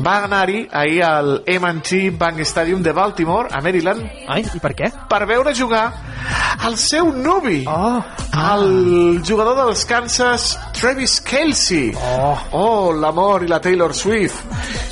va 0.05 0.23
anar-hi 0.25 0.65
ahir 0.71 1.01
al 1.03 1.43
M&T 1.45 2.11
Bank 2.17 2.39
Stadium 2.45 2.81
de 2.83 2.91
Baltimore, 2.91 3.49
a 3.51 3.61
Maryland. 3.61 4.03
Ai, 4.27 4.45
i 4.55 4.59
per 4.63 4.73
què? 4.77 4.91
Per 5.09 5.21
veure 5.29 5.53
jugar 5.57 5.85
el 6.67 6.77
seu 6.77 7.11
nuvi, 7.15 7.63
oh. 7.67 8.01
el 8.37 9.21
jugador 9.25 9.57
dels 9.65 9.83
Kansas, 9.89 10.51
Travis 10.77 11.19
Kelsey. 11.25 11.91
Oh, 11.97 12.37
oh 12.57 12.93
l'amor 12.93 13.45
i 13.45 13.49
la 13.49 13.59
Taylor 13.63 13.93
Swift. 13.97 14.43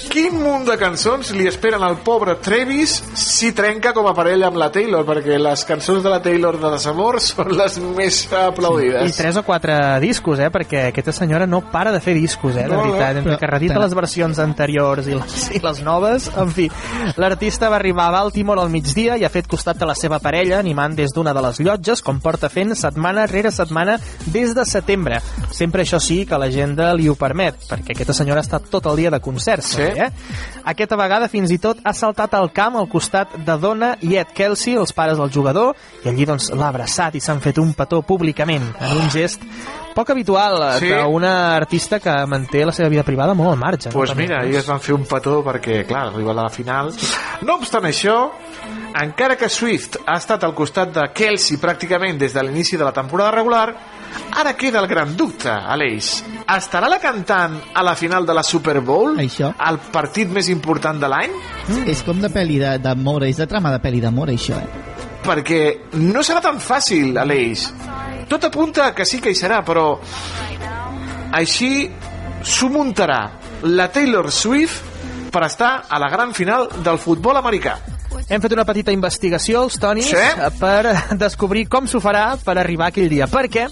Quin 0.10 0.40
munt 0.42 0.64
de 0.66 0.74
cançons 0.82 1.30
li 1.38 1.46
esperen 1.46 1.84
al 1.86 2.00
pobre 2.02 2.34
Travis 2.42 2.96
si 3.20 3.52
trenca 3.54 3.92
com 3.94 4.08
a 4.10 4.14
parella 4.18 4.48
amb 4.50 4.58
la 4.58 4.72
Taylor, 4.74 5.04
perquè 5.06 5.38
les 5.38 5.64
cançons 5.70 6.02
de 6.02 6.10
la 6.10 6.18
Taylor 6.26 6.58
de 6.58 6.72
desamor 6.74 7.20
són 7.28 7.54
les 7.54 7.78
més 7.84 8.24
aplaudides. 8.34 9.12
I 9.14 9.18
tres 9.20 9.38
o 9.38 9.44
quatre 9.46 9.78
discos, 10.02 10.42
eh? 10.42 10.50
Perquè 10.50 10.88
aquesta 10.90 11.14
senyora 11.14 11.46
no 11.46 11.62
para 11.70 11.94
de 11.94 12.02
fer 12.02 12.16
discos, 12.18 12.58
eh? 12.58 12.66
De 12.66 12.74
No, 12.74 12.80
no, 12.82 12.88
veritat, 12.90 13.22
entre 13.22 13.36
però- 13.36 13.40
que 13.44 13.52
redita 13.54 13.80
les 13.80 13.94
versions 13.94 14.40
anteriors 14.42 14.99
i 15.08 15.16
les, 15.16 15.50
i 15.56 15.60
les 15.64 15.82
noves, 15.84 16.30
en 16.36 16.50
fi. 16.52 16.70
L'artista 17.18 17.70
va 17.70 17.78
arribar 17.78 18.08
a 18.08 18.12
Baltimore 18.12 18.62
al 18.62 18.70
migdia 18.70 19.18
i 19.18 19.24
ha 19.26 19.30
fet 19.30 19.48
costat 19.48 19.82
a 19.82 19.86
la 19.90 19.96
seva 19.96 20.20
parella, 20.20 20.60
animant 20.60 20.96
des 20.98 21.14
d'una 21.16 21.34
de 21.34 21.42
les 21.42 21.60
llotges, 21.60 22.02
com 22.02 22.20
porta 22.20 22.50
fent 22.50 22.76
setmana 22.76 23.26
rere 23.28 23.52
setmana 23.52 23.98
des 24.28 24.54
de 24.56 24.66
setembre. 24.66 25.22
Sempre 25.52 25.84
això 25.84 26.00
sí 26.00 26.26
que 26.26 26.38
l'agenda 26.38 26.94
li 26.94 27.08
ho 27.10 27.16
permet, 27.16 27.56
perquè 27.70 27.96
aquesta 27.96 28.14
senyora 28.14 28.42
ha 28.42 28.48
estat 28.48 28.70
tot 28.70 28.86
el 28.92 28.96
dia 28.98 29.12
de 29.12 29.20
concerts, 29.20 29.76
Sí. 29.76 29.82
eh? 29.82 30.10
Aquesta 30.66 30.96
vegada 30.98 31.28
fins 31.30 31.52
i 31.52 31.58
tot 31.58 31.78
ha 31.84 31.94
saltat 31.94 32.34
al 32.34 32.52
camp 32.54 32.76
al 32.78 32.88
costat 32.90 33.36
de 33.46 33.58
Donna 33.58 33.96
i 34.02 34.16
Ed 34.18 34.34
Kelsey, 34.36 34.76
els 34.76 34.94
pares 34.94 35.18
del 35.18 35.32
jugador, 35.32 35.76
i 36.04 36.10
allí 36.10 36.26
doncs 36.26 36.52
l'ha 36.52 36.68
abraçat 36.70 37.16
i 37.16 37.20
s'han 37.22 37.40
fet 37.42 37.58
un 37.58 37.74
petó 37.74 38.02
públicament, 38.02 38.64
en 38.80 38.98
un 38.98 39.10
gest 39.12 39.42
poc 39.96 40.10
habitual 40.14 40.60
Sí. 40.80 40.88
sí. 40.88 40.94
d'una 40.94 41.56
artista 41.56 42.00
que 42.00 42.14
manté 42.28 42.64
la 42.66 42.72
seva 42.72 42.88
vida 42.90 43.04
privada 43.04 43.34
molt 43.34 43.50
al 43.52 43.58
marge. 43.58 43.90
pues 43.92 44.10
no? 44.12 44.16
mira, 44.16 44.42
ahir 44.42 44.56
es 44.58 44.68
van 44.68 44.80
fer 44.80 44.89
un 44.96 45.06
petó 45.08 45.40
perquè, 45.46 45.84
clar, 45.88 46.08
arriba 46.10 46.34
a 46.34 46.38
la 46.42 46.50
final. 46.54 46.92
No 47.46 47.56
obstant 47.60 47.86
això, 47.90 48.18
encara 49.00 49.38
que 49.38 49.50
Swift 49.50 50.00
ha 50.06 50.18
estat 50.18 50.44
al 50.44 50.56
costat 50.58 50.92
de 50.96 51.06
Kelsey 51.16 51.60
pràcticament 51.62 52.20
des 52.20 52.34
de 52.34 52.44
l'inici 52.44 52.78
de 52.78 52.86
la 52.88 52.94
temporada 52.96 53.32
regular, 53.38 53.68
ara 54.40 54.56
queda 54.58 54.82
el 54.82 54.88
gran 54.88 55.16
dubte, 55.18 55.50
Aleix. 55.50 56.12
Estarà 56.50 56.90
la 56.90 57.00
cantant 57.00 57.60
a 57.74 57.84
la 57.86 57.96
final 57.96 58.26
de 58.26 58.34
la 58.34 58.44
Super 58.44 58.80
Bowl? 58.82 59.20
Això. 59.22 59.54
El 59.70 59.80
partit 59.94 60.30
més 60.34 60.50
important 60.50 61.00
de 61.00 61.10
l'any? 61.12 61.38
Mm. 61.68 61.88
És 61.90 62.04
com 62.04 62.22
de 62.22 62.32
pel·li 62.34 62.60
d'amor, 62.82 63.28
és 63.30 63.38
de 63.38 63.48
trama 63.48 63.74
de 63.76 63.82
pel·li 63.84 64.02
d'amor, 64.02 64.34
això, 64.34 64.58
eh? 64.58 64.86
Perquè 65.26 65.62
no 66.00 66.24
serà 66.26 66.42
tan 66.42 66.60
fàcil, 66.64 67.18
Aleix. 67.20 67.68
Tot 68.30 68.46
apunta 68.46 68.94
que 68.96 69.06
sí 69.06 69.20
que 69.22 69.34
hi 69.34 69.38
serà, 69.38 69.64
però 69.66 69.92
així 71.34 71.90
s'ho 72.46 72.70
muntarà 72.72 73.39
la 73.64 73.90
Taylor 73.92 74.32
Swift 74.32 75.32
per 75.32 75.44
estar 75.46 75.86
a 75.90 76.00
la 76.00 76.10
gran 76.10 76.34
final 76.34 76.68
del 76.84 76.98
futbol 76.98 77.38
americà. 77.38 77.78
Hem 78.30 78.42
fet 78.42 78.54
una 78.54 78.66
petita 78.66 78.92
investigació, 78.92 79.64
els 79.64 79.78
Tonis, 79.80 80.10
Sí? 80.10 80.50
per 80.60 80.96
descobrir 81.18 81.68
com 81.70 81.88
s'ho 81.88 82.00
farà 82.02 82.36
per 82.44 82.58
arribar 82.58 82.88
aquell 82.88 83.10
dia. 83.10 83.28
Perquè 83.28 83.68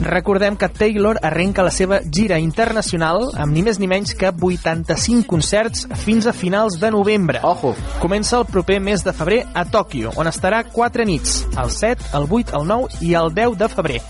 recordem 0.00 0.56
que 0.56 0.68
Taylor 0.68 1.18
arrenca 1.22 1.62
la 1.62 1.70
seva 1.70 2.00
gira 2.02 2.38
internacional 2.40 3.30
amb 3.38 3.52
ni 3.54 3.62
més 3.66 3.78
ni 3.80 3.88
menys 3.90 4.14
que 4.18 4.30
85 4.32 5.26
concerts 5.28 5.86
fins 6.02 6.26
a 6.26 6.32
finals 6.32 6.78
de 6.80 6.90
novembre. 6.90 7.40
Ojo. 7.44 7.74
Comença 8.00 8.38
el 8.38 8.46
proper 8.48 8.80
mes 8.80 9.04
de 9.04 9.14
febrer 9.16 9.40
a 9.54 9.64
Tòquio, 9.68 10.12
on 10.16 10.30
estarà 10.30 10.62
4 10.72 11.06
nits, 11.08 11.40
el 11.60 11.70
7, 11.70 12.10
el 12.18 12.28
8, 12.28 12.54
el 12.58 12.66
9 12.68 13.00
i 13.06 13.14
el 13.18 13.32
10 13.36 13.56
de 13.60 13.70
febrer. 13.72 14.00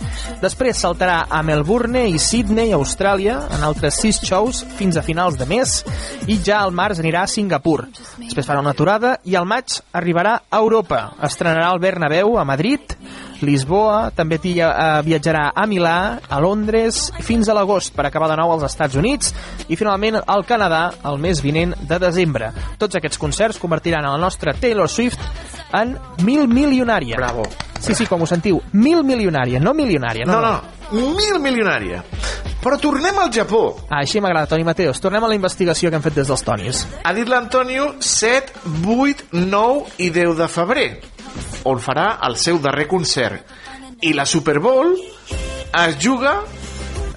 Després 0.43 0.83
saltarà 0.85 1.25
a 1.29 1.43
Melbourne 1.47 2.07
i 2.11 2.19
Sydney, 2.19 2.75
Austràlia, 2.77 3.41
en 3.57 3.67
altres 3.67 4.01
6 4.03 4.23
shows 4.27 4.65
fins 4.79 4.97
a 4.97 5.05
finals 5.07 5.39
de 5.41 5.49
mes, 5.51 5.81
i 6.29 6.39
ja 6.45 6.61
al 6.65 6.75
març 6.77 7.03
anirà 7.03 7.25
a 7.25 7.31
Singapur. 7.31 7.89
Després 8.21 8.47
farà 8.47 8.63
una 8.63 8.75
aturada 8.77 9.17
i 9.25 9.37
al 9.37 9.49
maig 9.49 9.81
arribarà 9.93 10.41
a 10.49 10.63
Europa. 10.63 11.11
Estrenarà 11.27 11.73
el 11.75 11.83
Bernabéu 11.83 12.39
a 12.39 12.45
Madrid, 12.45 12.95
Lisboa, 13.43 14.11
també 14.15 14.39
tia, 14.39 14.71
eh, 14.71 15.03
viatjarà 15.07 15.51
a 15.55 15.67
Milà, 15.67 16.21
a 16.29 16.41
Londres, 16.41 17.13
fins 17.21 17.49
a 17.49 17.55
l'agost 17.55 17.95
per 17.95 18.07
acabar 18.07 18.29
de 18.31 18.37
nou 18.37 18.53
als 18.53 18.65
Estats 18.69 18.97
Units 18.97 19.35
i 19.69 19.77
finalment 19.77 20.21
al 20.27 20.45
Canadà 20.47 20.91
el 21.05 21.19
mes 21.19 21.41
vinent 21.43 21.75
de 21.89 21.99
desembre. 21.99 22.53
Tots 22.79 22.97
aquests 22.97 23.19
concerts 23.19 23.59
convertiran 23.59 24.05
a 24.05 24.13
la 24.13 24.19
nostra 24.19 24.53
Taylor 24.55 24.89
Swift 24.89 25.21
en 25.73 25.97
mil 26.25 26.47
milionària. 26.49 27.17
Bravo. 27.17 27.47
Sí, 27.81 27.95
sí, 27.95 28.07
com 28.07 28.21
ho 28.23 28.27
sentiu, 28.29 28.61
mil 28.73 29.03
milionària, 29.05 29.61
no 29.61 29.73
milionària. 29.73 30.27
No, 30.27 30.41
No, 30.41 30.61
no, 30.93 31.15
mil 31.17 31.39
milionària. 31.41 32.03
Però 32.61 32.77
tornem 32.77 33.17
al 33.19 33.31
Japó. 33.33 33.63
Ah, 33.89 34.03
així 34.03 34.21
m'agrada, 34.21 34.47
Toni 34.51 34.65
Mateos. 34.69 35.01
Tornem 35.01 35.25
a 35.25 35.29
la 35.29 35.35
investigació 35.39 35.89
que 35.89 35.97
hem 35.97 36.03
fet 36.05 36.19
des 36.19 36.29
dels 36.29 36.43
Tonis. 36.45 36.83
Ha 37.09 37.15
dit 37.17 37.29
l'Antonio 37.29 37.95
7, 38.05 38.53
8, 38.85 39.31
9 39.33 39.87
i 39.97 40.11
10 40.13 40.37
de 40.37 40.49
febrer, 40.49 40.89
on 41.65 41.81
farà 41.83 42.19
el 42.27 42.37
seu 42.41 42.61
darrer 42.63 42.87
concert. 42.89 43.45
I 44.01 44.15
la 44.17 44.25
Super 44.27 44.59
Bowl 44.61 44.95
es 44.97 45.99
juga 46.01 46.41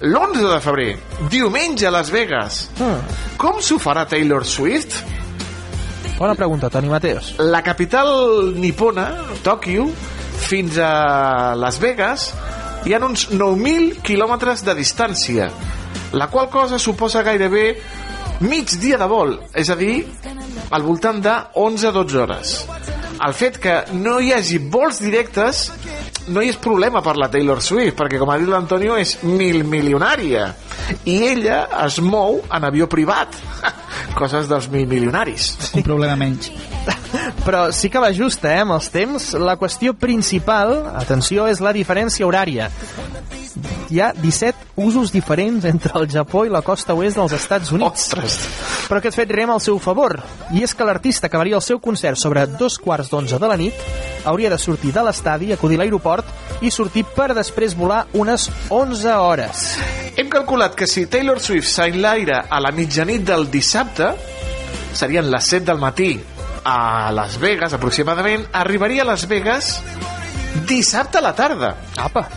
l'11 0.04 0.48
de 0.50 0.60
febrer, 0.60 0.90
diumenge 1.32 1.86
a 1.86 1.92
Las 1.94 2.10
Vegas. 2.12 2.68
Mm. 2.78 3.20
Com 3.40 3.60
s'ho 3.62 3.78
farà 3.80 4.04
Taylor 4.08 4.44
Swift? 4.44 4.98
Bona 6.18 6.34
pregunta, 6.34 6.68
Toni 6.70 6.90
Mateos. 6.92 7.34
La 7.38 7.62
capital 7.64 8.52
nipona, 8.60 9.08
Tòquio, 9.42 9.88
fins 10.44 10.76
a 10.78 11.54
Las 11.56 11.80
Vegas, 11.80 12.28
hi 12.84 12.92
ha 12.92 13.00
uns 13.02 13.30
9.000 13.32 14.02
quilòmetres 14.04 14.62
de 14.66 14.76
distància, 14.76 15.48
la 16.12 16.28
qual 16.30 16.50
cosa 16.52 16.78
suposa 16.78 17.24
gairebé 17.24 17.64
mig 18.44 18.76
dia 18.82 18.98
de 19.00 19.08
vol, 19.08 19.38
és 19.56 19.70
a 19.72 19.76
dir, 19.78 20.04
al 20.70 20.84
voltant 20.84 21.22
de 21.24 21.34
11-12 21.64 22.20
hores. 22.20 22.56
El 23.22 23.34
fet 23.36 23.58
que 23.62 23.74
no 23.94 24.18
hi 24.20 24.32
hagi 24.34 24.58
vols 24.58 24.98
directes 25.02 25.68
no 26.34 26.42
hi 26.42 26.50
és 26.50 26.58
problema 26.60 27.02
per 27.04 27.14
la 27.20 27.28
Taylor 27.30 27.60
Swift, 27.62 27.96
perquè 27.98 28.18
com 28.20 28.30
ha 28.32 28.38
dit 28.40 28.48
l'Antonio 28.48 28.96
és 29.00 29.18
mil 29.22 29.62
milionària 29.68 30.48
i 31.08 31.18
ella 31.28 31.64
es 31.84 32.00
mou 32.02 32.40
en 32.52 32.64
avió 32.66 32.88
privat 32.90 33.36
coses 34.18 34.48
dels 34.50 34.68
mil 34.72 34.88
milionaris 34.88 35.52
Un 35.74 35.84
problema 35.86 36.16
menys. 36.16 36.50
Però 37.44 37.68
sí 37.72 37.88
que 37.92 38.00
va 38.02 38.12
justa, 38.14 38.50
eh, 38.52 38.62
amb 38.64 38.74
els 38.76 38.88
temps. 38.92 39.30
La 39.38 39.56
qüestió 39.60 39.94
principal, 39.96 40.74
atenció, 40.96 41.46
és 41.48 41.60
la 41.64 41.72
diferència 41.76 42.26
horària. 42.26 42.70
Hi 43.90 44.00
ha 44.00 44.12
17 44.16 44.80
usos 44.82 45.12
diferents 45.12 45.64
entre 45.68 45.92
el 45.98 46.08
Japó 46.10 46.44
i 46.46 46.52
la 46.52 46.62
costa 46.66 46.94
oest 46.94 47.18
dels 47.20 47.34
Estats 47.36 47.72
Units. 47.74 48.08
Ostres! 48.08 48.38
Però 48.88 49.00
aquest 49.00 49.18
fet 49.20 49.30
rema 49.30 49.54
al 49.54 49.62
seu 49.64 49.78
favor. 49.82 50.18
I 50.54 50.64
és 50.66 50.74
que 50.74 50.86
l'artista 50.86 51.30
acabaria 51.30 51.58
el 51.58 51.64
seu 51.64 51.80
concert 51.80 52.20
sobre 52.20 52.46
dos 52.58 52.78
quarts 52.82 53.12
d'onze 53.12 53.38
de 53.38 53.50
la 53.50 53.58
nit 53.60 53.86
hauria 54.24 54.50
de 54.50 54.58
sortir 54.58 54.92
de 54.92 55.04
l'estadi, 55.04 55.52
acudir 55.52 55.78
a 55.78 55.84
l'aeroport 55.84 56.62
i 56.64 56.72
sortir 56.72 57.04
per 57.16 57.32
després 57.36 57.76
volar 57.76 58.04
unes 58.16 58.48
11 58.72 59.16
hores. 59.20 59.64
Hem 60.16 60.30
calculat 60.32 60.76
que 60.78 60.88
si 60.90 61.06
Taylor 61.10 61.40
Swift 61.40 61.68
s'enlaira 61.68 62.46
a 62.48 62.60
la 62.62 62.72
mitjanit 62.72 63.26
del 63.28 63.50
dissabte, 63.52 64.14
serien 64.94 65.30
les 65.30 65.50
7 65.52 65.66
del 65.68 65.82
matí 65.82 66.14
a 66.64 67.12
Las 67.12 67.36
Vegas, 67.38 67.74
aproximadament, 67.76 68.46
arribaria 68.52 69.02
a 69.02 69.10
Las 69.12 69.28
Vegas 69.28 69.82
dissabte 70.66 71.18
a 71.18 71.20
la 71.20 71.34
tarda. 71.34 71.76
Apa. 71.96 72.28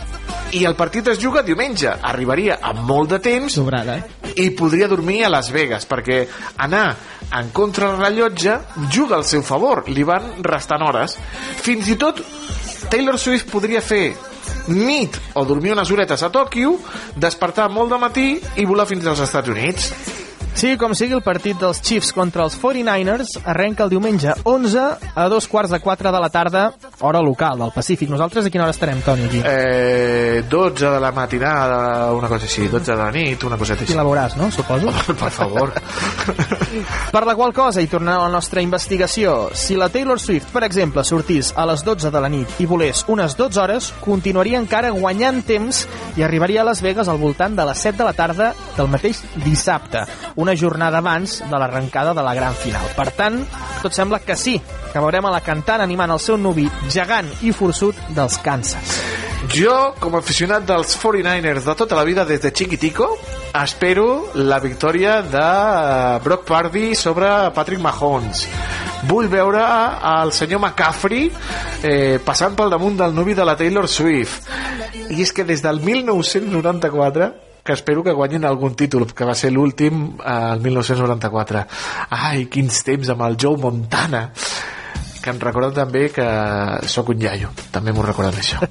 I 0.52 0.64
el 0.64 0.74
partit 0.76 1.10
es 1.12 1.18
juga 1.20 1.42
diumenge. 1.44 1.90
Arribaria 1.90 2.58
amb 2.64 2.80
molt 2.88 3.10
de 3.12 3.18
temps 3.20 3.52
Sobrada. 3.52 3.98
i 4.34 4.50
podria 4.56 4.88
dormir 4.88 5.24
a 5.24 5.28
Las 5.28 5.50
Vegas, 5.52 5.84
perquè 5.88 6.22
anar 6.56 6.96
en 7.36 7.50
contra 7.50 7.90
del 7.90 8.00
rellotge 8.00 8.54
juga 8.90 9.16
al 9.16 9.24
seu 9.24 9.42
favor, 9.42 9.84
li 9.88 10.02
van 10.02 10.38
restant 10.42 10.82
hores. 10.82 11.18
Fins 11.60 11.88
i 11.88 11.98
tot 12.00 12.22
Taylor 12.88 13.18
Swift 13.18 13.50
podria 13.52 13.82
fer 13.84 14.14
nit 14.68 15.18
o 15.34 15.44
dormir 15.44 15.74
unes 15.74 15.90
horetes 15.90 16.22
a 16.22 16.32
Tòquio, 16.32 16.78
despertar 17.16 17.68
molt 17.68 17.92
de 17.92 18.00
matí 18.00 18.28
i 18.56 18.64
volar 18.64 18.88
fins 18.88 19.06
als 19.06 19.20
Estats 19.20 19.52
Units. 19.52 19.92
Sí, 20.58 20.72
com 20.74 20.90
sigui, 20.90 21.14
el 21.14 21.22
partit 21.22 21.54
dels 21.62 21.78
Chiefs 21.86 22.08
contra 22.10 22.42
els 22.42 22.56
49ers 22.58 23.36
arrenca 23.46 23.84
el 23.84 23.92
diumenge 23.92 24.32
11 24.42 24.86
a 25.14 25.26
dos 25.30 25.46
quarts 25.46 25.70
de 25.70 25.78
4 25.78 26.10
de 26.10 26.18
la 26.18 26.30
tarda, 26.34 26.72
hora 27.06 27.20
local 27.22 27.60
del 27.62 27.70
Pacífic. 27.70 28.10
Nosaltres 28.10 28.48
a 28.48 28.50
quina 28.50 28.64
hora 28.64 28.74
estarem, 28.74 28.98
Toni, 29.06 29.28
aquí? 29.28 29.42
Eh, 29.46 30.42
12 30.50 30.90
de 30.90 30.98
la 30.98 31.12
matinada, 31.14 32.10
una 32.12 32.26
cosa 32.26 32.50
així, 32.50 32.66
12 32.66 32.90
de 32.90 32.96
la 32.98 33.06
nit, 33.14 33.44
una 33.46 33.56
coseta 33.56 33.86
així. 33.86 33.94
I 33.94 34.00
la 34.00 34.06
veuràs, 34.08 34.34
no? 34.34 34.50
Suposo. 34.50 34.90
per 35.22 35.30
favor. 35.30 35.76
Per 37.14 37.22
la 37.24 37.36
qual 37.38 37.54
cosa, 37.54 37.80
i 37.80 37.86
tornant 37.88 38.18
a 38.18 38.26
la 38.26 38.34
nostra 38.34 38.60
investigació, 38.60 39.52
si 39.54 39.78
la 39.78 39.88
Taylor 39.94 40.18
Swift, 40.18 40.50
per 40.52 40.64
exemple, 40.66 41.06
sortís 41.06 41.52
a 41.56 41.64
les 41.70 41.86
12 41.86 42.10
de 42.10 42.20
la 42.20 42.28
nit 42.32 42.58
i 42.58 42.66
volés 42.66 43.04
unes 43.08 43.38
12 43.38 43.62
hores, 43.62 43.92
continuaria 44.02 44.58
encara 44.58 44.90
guanyant 44.90 45.40
temps 45.46 45.84
i 46.18 46.26
arribaria 46.26 46.60
a 46.64 46.66
Las 46.68 46.82
Vegas 46.82 47.08
al 47.08 47.22
voltant 47.22 47.54
de 47.56 47.70
les 47.70 47.86
7 47.86 48.02
de 48.02 48.10
la 48.10 48.16
tarda 48.18 48.50
del 48.76 48.90
mateix 48.90 49.22
dissabte, 49.46 50.04
una 50.36 50.47
jornada 50.56 50.98
abans 51.02 51.42
de 51.42 51.58
l'arrencada 51.58 52.14
de 52.14 52.22
la 52.22 52.34
gran 52.34 52.54
final. 52.54 52.86
Per 52.96 53.10
tant, 53.16 53.40
tot 53.82 53.94
sembla 53.94 54.20
que 54.24 54.36
sí, 54.36 54.58
que 54.92 55.00
veurem 55.02 55.26
a 55.28 55.34
la 55.34 55.44
cantant 55.44 55.82
animant 55.84 56.14
el 56.14 56.22
seu 56.22 56.38
nuvi 56.40 56.68
gegant 56.88 57.28
i 57.42 57.52
forçut 57.52 57.96
dels 58.16 58.38
Kansas. 58.44 58.98
Jo, 59.54 59.94
com 60.02 60.16
a 60.16 60.20
aficionat 60.20 60.66
dels 60.66 60.96
49ers 60.98 61.64
de 61.64 61.74
tota 61.78 61.96
la 61.96 62.04
vida 62.04 62.24
des 62.26 62.40
de 62.42 62.50
chiquitico, 62.52 63.06
espero 63.54 64.28
la 64.34 64.58
victòria 64.60 65.22
de 65.22 65.44
eh, 65.44 66.18
Brock 66.24 66.44
Purdy 66.44 66.94
sobre 66.94 67.30
Patrick 67.54 67.80
Mahomes. 67.80 68.44
Vull 69.08 69.28
veure 69.30 69.62
el 70.10 70.32
senyor 70.34 70.60
McCaffrey 70.60 71.30
eh, 71.86 72.18
passant 72.24 72.58
pel 72.58 72.74
damunt 72.74 72.98
del 72.98 73.14
nuvi 73.14 73.36
de 73.38 73.46
la 73.46 73.56
Taylor 73.56 73.88
Swift. 73.88 74.50
I 75.08 75.22
és 75.22 75.32
que 75.32 75.46
des 75.46 75.62
del 75.62 75.80
1994 75.80 77.30
que 77.68 77.76
espero 77.76 78.00
que 78.00 78.16
guanyin 78.16 78.46
algun 78.48 78.72
títol, 78.72 79.04
que 79.12 79.26
va 79.28 79.34
ser 79.36 79.50
l'últim 79.52 80.00
eh, 80.16 80.36
el 80.54 80.64
1994. 80.64 81.64
Ai, 82.16 82.46
quins 82.48 82.80
temps 82.86 83.12
amb 83.12 83.26
el 83.28 83.36
Joe 83.36 83.60
Montana 83.60 84.22
que 85.28 85.34
em 85.36 85.40
recorden 85.44 85.76
també 85.76 86.06
que 86.14 86.26
sóc 86.88 87.12
un 87.12 87.20
iaio 87.20 87.52
també 87.74 87.92
m'ho 87.92 88.06
recorden 88.06 88.40
això 88.40 88.64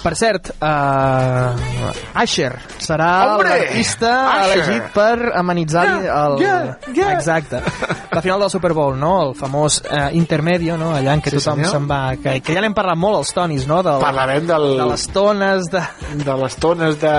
Per 0.00 0.14
cert, 0.16 0.46
uh, 0.64 1.90
Asher 2.16 2.54
serà 2.80 3.36
l'artista 3.36 4.12
elegit 4.46 4.86
per 4.94 5.28
amenitzar 5.36 5.82
el... 6.00 6.36
Yeah, 6.40 6.78
yeah. 6.94 7.10
Exacte. 7.18 7.60
La 8.16 8.22
final 8.24 8.40
del 8.40 8.48
Super 8.48 8.72
Bowl, 8.72 8.96
no? 8.98 9.10
El 9.26 9.34
famós 9.36 9.82
uh, 9.84 10.08
intermedio, 10.16 10.78
no? 10.80 10.94
Allà 10.96 11.18
en 11.18 11.20
què 11.20 11.34
Sí, 11.34 11.36
tothom 11.36 11.60
se'n 11.68 11.88
va... 11.90 11.98
Que, 12.16 12.38
que 12.40 12.56
ja 12.56 12.62
n'hem 12.64 12.72
parlat 12.78 12.96
molt, 12.96 13.20
els 13.20 13.34
tonis, 13.36 13.66
no? 13.68 13.82
Del, 13.84 14.00
Parlarem 14.00 14.48
del... 14.48 14.64
de 14.80 14.88
les 14.94 15.04
tones, 15.12 15.68
de... 15.74 15.84
de 16.24 16.38
les 16.46 16.56
tones 16.64 16.96
de 17.04 17.14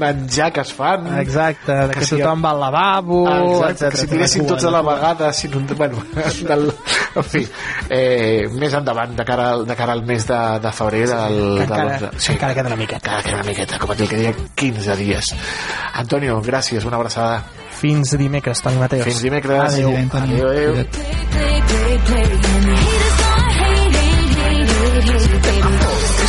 menjar 0.00 0.48
que 0.56 0.64
es 0.64 0.72
fan 0.80 1.10
Exacte, 1.20 1.76
de 1.76 1.98
que, 1.98 2.08
si- 2.08 2.16
tothom 2.16 2.40
va 2.46 2.54
al 2.56 2.64
lavabo, 2.64 3.20
Exacte, 3.28 3.68
etcètera, 3.74 3.92
que 3.92 4.00
si 4.06 4.12
tiressin 4.14 4.48
tots 4.48 4.64
a 4.64 4.72
la 4.72 4.82
vegada 4.88 5.30
si 5.36 5.52
no, 5.52 5.60
bueno, 5.76 6.00
del, 6.48 6.70
en 7.20 7.28
fi 7.36 7.44
eh, 7.90 8.03
més 8.58 8.74
endavant 8.74 9.14
de 9.16 9.24
cara, 9.24 9.50
al- 9.52 9.66
de 9.66 9.76
cara 9.76 9.92
al 9.92 10.02
mes 10.06 10.26
de, 10.26 10.38
de 10.64 10.72
febrer 10.72 11.04
del, 11.08 11.36
Que 11.58 11.58
de 11.58 11.64
encara- 11.64 11.98
l'11. 12.00 12.30
encara 12.34 12.54
queda 12.54 12.66
una 12.72 12.76
miqueta. 12.76 12.98
Encara 13.10 13.22
queda 13.22 13.34
una 13.40 13.48
miqueta 13.50 13.78
com 13.78 13.90
aquell 13.94 14.08
que 14.08 14.16
deia 14.22 14.34
15 14.54 14.96
dies. 14.96 15.34
Antonio, 15.94 16.40
gràcies, 16.42 16.84
una 16.84 16.96
abraçada. 16.96 17.42
Fins 17.74 18.16
dimecres, 18.18 18.62
Toni 18.62 18.78
Mateos. 18.78 19.04
Fins 19.04 19.22
dimecres. 19.22 19.74
Adéu. 19.74 19.90
adéu, 20.12 20.48
adéu. 20.48 20.86
És 25.14 25.26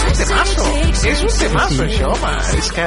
un 0.05 0.13
temazo, 0.17 0.65
és 1.09 1.21
un 1.23 1.33
temazo 1.39 1.83
això, 1.85 2.09
home. 2.13 2.33
És 2.59 2.69
que... 2.75 2.85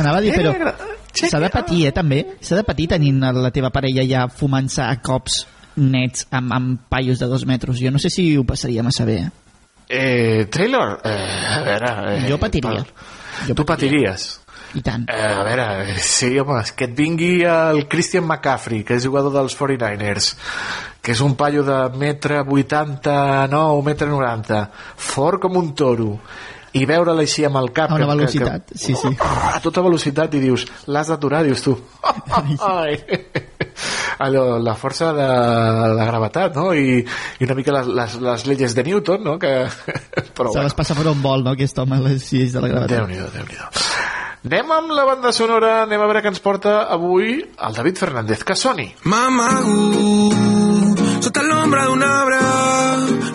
Anava 0.00 0.18
a 0.18 0.22
dir, 0.24 0.32
però 0.36 0.52
Era- 0.54 0.74
s'ha 1.14 1.40
de 1.40 1.50
patir, 1.52 1.86
eh, 1.88 1.92
també. 1.94 2.18
S'ha 2.44 2.58
de 2.58 2.64
patir 2.66 2.88
tenint 2.90 3.20
la 3.22 3.50
teva 3.54 3.70
parella 3.74 4.04
ja 4.08 4.26
fumant-se 4.28 4.82
a 4.84 4.96
cops 5.00 5.44
nets 5.76 6.26
amb, 6.30 6.52
amb 6.52 6.80
paios 6.88 7.18
de 7.18 7.26
dos 7.30 7.46
metres. 7.46 7.80
Jo 7.80 7.90
no 7.90 7.98
sé 7.98 8.10
si 8.10 8.36
ho 8.36 8.44
passaria 8.44 8.82
massa 8.82 9.04
bé. 9.04 9.18
eh? 9.26 9.30
Eh, 9.88 10.46
Taylor, 10.50 11.00
eh, 11.04 11.56
a 11.56 11.60
veure... 11.66 11.90
Eh, 12.16 12.28
Jo 12.30 12.38
patiria. 12.40 12.84
Jo 13.46 13.54
tu 13.54 13.64
patiries. 13.66 14.40
I 14.74 14.80
tant. 14.82 15.04
Eh, 15.10 15.20
a 15.22 15.42
veure, 15.46 15.98
sí, 16.02 16.32
home, 16.38 16.62
que 16.74 16.88
et 16.88 16.94
vingui 16.98 17.44
el 17.46 17.84
Christian 17.86 18.24
McCaffrey, 18.26 18.82
que 18.82 18.96
és 18.96 19.04
jugador 19.06 19.30
dels 19.36 19.54
49ers, 19.54 20.32
que 21.04 21.12
és 21.12 21.20
un 21.22 21.36
paio 21.38 21.62
de 21.62 21.76
metre 22.00 22.40
89, 22.42 23.82
metre 23.86 24.08
90, 24.10 24.64
fort 24.96 25.40
com 25.44 25.60
un 25.60 25.74
toro, 25.78 26.16
i 26.74 26.82
veure-la 26.90 27.22
així 27.22 27.44
amb 27.46 27.60
el 27.60 27.70
cap... 27.76 27.92
A 27.92 28.00
una 28.00 28.06
que- 28.08 28.12
velocitat, 28.16 28.72
que, 28.72 28.78
sí, 28.78 28.96
sí. 28.98 29.12
A 29.54 29.60
tota 29.62 29.84
velocitat 29.84 30.34
i 30.34 30.40
dius, 30.42 30.64
l'has 30.90 31.12
d'aturar, 31.12 31.44
dius 31.46 31.62
tu. 31.62 31.76
Ai. 32.66 32.96
Allò, 34.24 34.44
la 34.62 34.74
força 34.78 35.12
de 35.16 35.28
la 35.98 36.08
gravetat, 36.08 36.56
no? 36.56 36.72
I, 36.72 37.02
i 37.04 37.48
una 37.48 37.58
mica 37.58 37.74
les, 37.78 37.90
les, 38.00 38.18
les 38.24 38.46
lleis 38.48 38.76
de 38.76 38.84
Newton, 38.86 39.24
no? 39.26 39.38
Que, 39.42 39.54
però 40.36 40.54
Se 40.54 40.64
les 40.64 40.76
passa 40.76 40.96
per 40.96 41.08
un 41.12 41.22
vol, 41.24 41.44
no, 41.44 41.54
aquest 41.58 41.78
home, 41.82 42.00
les 42.08 42.30
lleis 42.32 42.54
de 42.56 42.64
la 42.64 42.72
gravetat. 42.72 42.96
Déu-n'hi-do, 42.98 43.30
déu 43.34 43.48
nhi 43.48 43.60
déu 43.60 44.22
Anem 44.44 44.72
amb 44.76 44.90
la 44.92 45.06
banda 45.08 45.30
sonora, 45.32 45.70
anem 45.86 46.02
a 46.04 46.06
veure 46.10 46.20
què 46.20 46.28
ens 46.28 46.42
porta 46.44 46.74
avui 46.92 47.38
el 47.40 47.76
David 47.78 47.96
Fernández 47.96 48.42
que 48.44 48.52
soni. 48.60 48.84
Mamagu, 49.08 50.28
sota 51.24 51.46
l'ombra 51.46 51.86
d'un 51.88 52.04
arbre, 52.04 52.42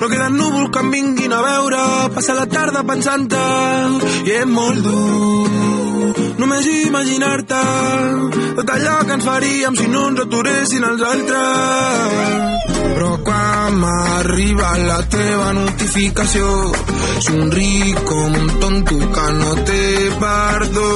no 0.04 0.12
queden 0.12 0.38
núvols 0.38 0.70
que 0.70 0.86
em 0.86 0.94
vinguin 0.94 1.34
a 1.34 1.42
veure, 1.48 1.82
passa 2.14 2.38
la 2.38 2.46
tarda 2.54 2.86
pensant-te, 2.86 3.42
i 4.30 4.38
és 4.38 4.46
molt 4.54 4.86
dur, 4.86 5.79
només 6.40 6.68
imaginar-te, 6.88 7.60
tot 8.60 8.70
allò 8.76 8.98
que 9.06 9.16
ens 9.18 9.26
faríem 9.28 9.76
si 9.76 9.88
no 9.92 10.06
ens 10.10 10.22
aturessin 10.24 10.86
els 10.88 11.04
altres. 11.12 12.48
Però 13.00 13.12
quan 13.24 13.76
m'arriba 13.82 14.70
la 14.84 15.00
teva 15.12 15.52
notificació, 15.58 16.48
somric 17.28 18.02
com 18.08 18.38
un 18.40 18.50
tonto 18.64 18.98
que 19.16 19.28
no 19.38 19.54
té 19.70 19.84
perdó. 20.24 20.90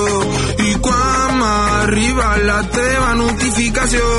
I 0.67 0.73
quan 0.87 1.37
m'arriba 1.39 2.29
la 2.47 2.59
teva 2.77 3.13
notificació, 3.19 4.09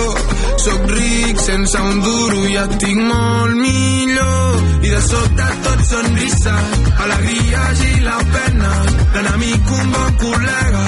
sóc 0.65 0.87
ric 0.93 1.41
sense 1.45 1.81
un 1.91 2.01
duro 2.05 2.45
i 2.53 2.57
estic 2.65 3.01
molt 3.01 3.57
millor. 3.61 4.63
I 4.85 4.95
de 4.95 5.03
sobte 5.09 5.51
tot 5.67 5.85
sonrises, 5.91 6.81
alegries 7.05 7.85
i 7.91 8.01
la 8.05 8.19
pena, 8.37 8.73
l'enemic 9.17 9.77
un 9.81 9.93
bon 9.99 10.17
col·lega, 10.25 10.87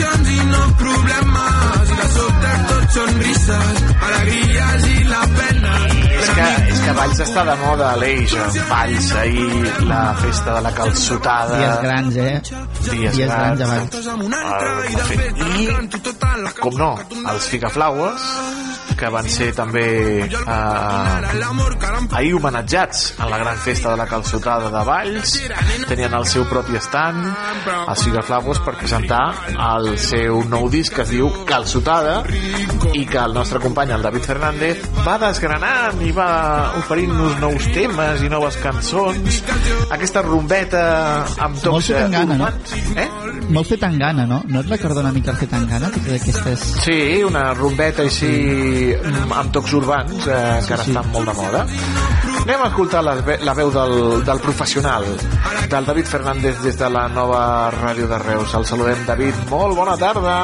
solucions 0.00 0.28
i 0.30 0.46
no 0.46 0.62
problemes. 0.78 1.90
I 1.90 1.96
de 2.00 2.08
sobte 2.14 2.52
tot 2.70 2.96
sonrises, 2.96 3.82
alegries 4.08 4.88
i 4.94 5.04
la 5.04 5.26
pena, 5.36 5.99
que, 6.40 6.72
és 6.72 6.80
que 6.84 6.94
Valls 6.96 7.20
està 7.26 7.44
de 7.48 7.56
moda 7.60 7.90
a 7.90 7.98
l'Eix, 8.00 8.34
Valls, 8.70 9.10
ahir 9.22 9.86
la 9.90 10.02
festa 10.20 10.56
de 10.56 10.62
la 10.66 10.72
calçotada... 10.76 11.58
Dies 11.60 11.82
grans, 11.84 12.16
eh? 12.16 12.34
Dies, 12.88 13.18
Dies 13.18 13.28
grans, 13.28 13.60
grans. 13.60 14.08
abans. 14.08 14.30
El, 14.80 14.96
de 14.96 15.08
fet, 15.10 15.44
I, 15.60 16.60
com 16.60 16.80
no, 16.80 16.92
els 17.34 17.50
Figaflaues, 17.52 18.30
que 19.00 19.08
van 19.12 19.28
ser 19.32 19.48
també 19.56 19.84
eh, 20.28 21.40
ahir 22.18 22.34
homenatjats 22.36 23.14
en 23.16 23.30
la 23.32 23.38
gran 23.40 23.60
festa 23.64 23.94
de 23.94 24.00
la 24.00 24.06
calçotada 24.10 24.68
de 24.72 24.82
Valls 24.84 25.36
tenien 25.88 26.16
el 26.18 26.26
seu 26.28 26.44
propi 26.50 26.76
stand 26.84 27.24
els 27.80 28.04
Figaflaues 28.04 28.60
per 28.66 28.76
presentar 28.80 29.22
el 29.70 29.94
seu 30.02 30.42
nou 30.50 30.68
disc 30.72 30.94
que 30.96 31.06
es 31.06 31.14
diu 31.14 31.30
Calçotada 31.48 32.20
i 32.92 33.06
que 33.08 33.22
el 33.22 33.36
nostre 33.36 33.62
company 33.62 33.94
el 33.96 34.04
David 34.04 34.28
Fernández 34.28 34.84
va 35.06 35.16
desgranant 35.24 36.04
i 36.04 36.12
va 36.16 36.29
oferint-nos 36.80 37.38
nous 37.42 37.68
temes 37.74 38.24
i 38.24 38.30
noves 38.32 38.56
cançons 38.62 39.40
aquesta 39.90 40.22
rumbeta 40.26 40.82
amb 41.46 41.60
tocs 41.62 41.90
amb 41.98 42.14
gana, 42.14 42.38
no? 42.40 42.50
eh? 42.96 43.08
Molt 43.50 43.72
fet 43.72 43.84
amb 43.86 43.98
gana, 44.00 44.26
no? 44.30 44.40
No 44.46 44.62
et 44.62 44.70
recorda 44.70 45.02
una 45.02 45.12
mica 45.14 45.32
el 45.34 45.40
fet 45.40 45.54
amb 45.58 45.70
gana? 45.70 45.90
Aquestes... 46.16 46.66
Sí, 46.84 46.98
una 47.26 47.50
rumbeta 47.58 48.04
així 48.06 48.30
mm, 48.94 49.32
amb 49.42 49.54
tocs 49.56 49.74
urbans 49.80 50.26
eh, 50.26 50.42
que 50.66 50.76
ara 50.76 50.86
estan 50.86 51.10
molt 51.14 51.32
de 51.32 51.38
moda. 51.40 51.64
Anem 52.40 52.62
a 52.64 52.68
escoltar 52.70 53.02
la, 53.04 53.14
la 53.44 53.54
veu 53.54 53.70
del, 53.70 54.24
del 54.24 54.40
professional, 54.40 55.04
del 55.70 55.86
David 55.86 56.06
Fernández 56.08 56.62
des 56.64 56.78
de 56.80 56.88
la 56.90 57.06
nova 57.08 57.70
ràdio 57.74 58.08
de 58.08 58.18
Reus. 58.18 58.54
El 58.56 58.66
saludem, 58.66 59.04
David. 59.06 59.46
Molt 59.52 59.76
bona 59.76 59.96
tarda. 60.00 60.36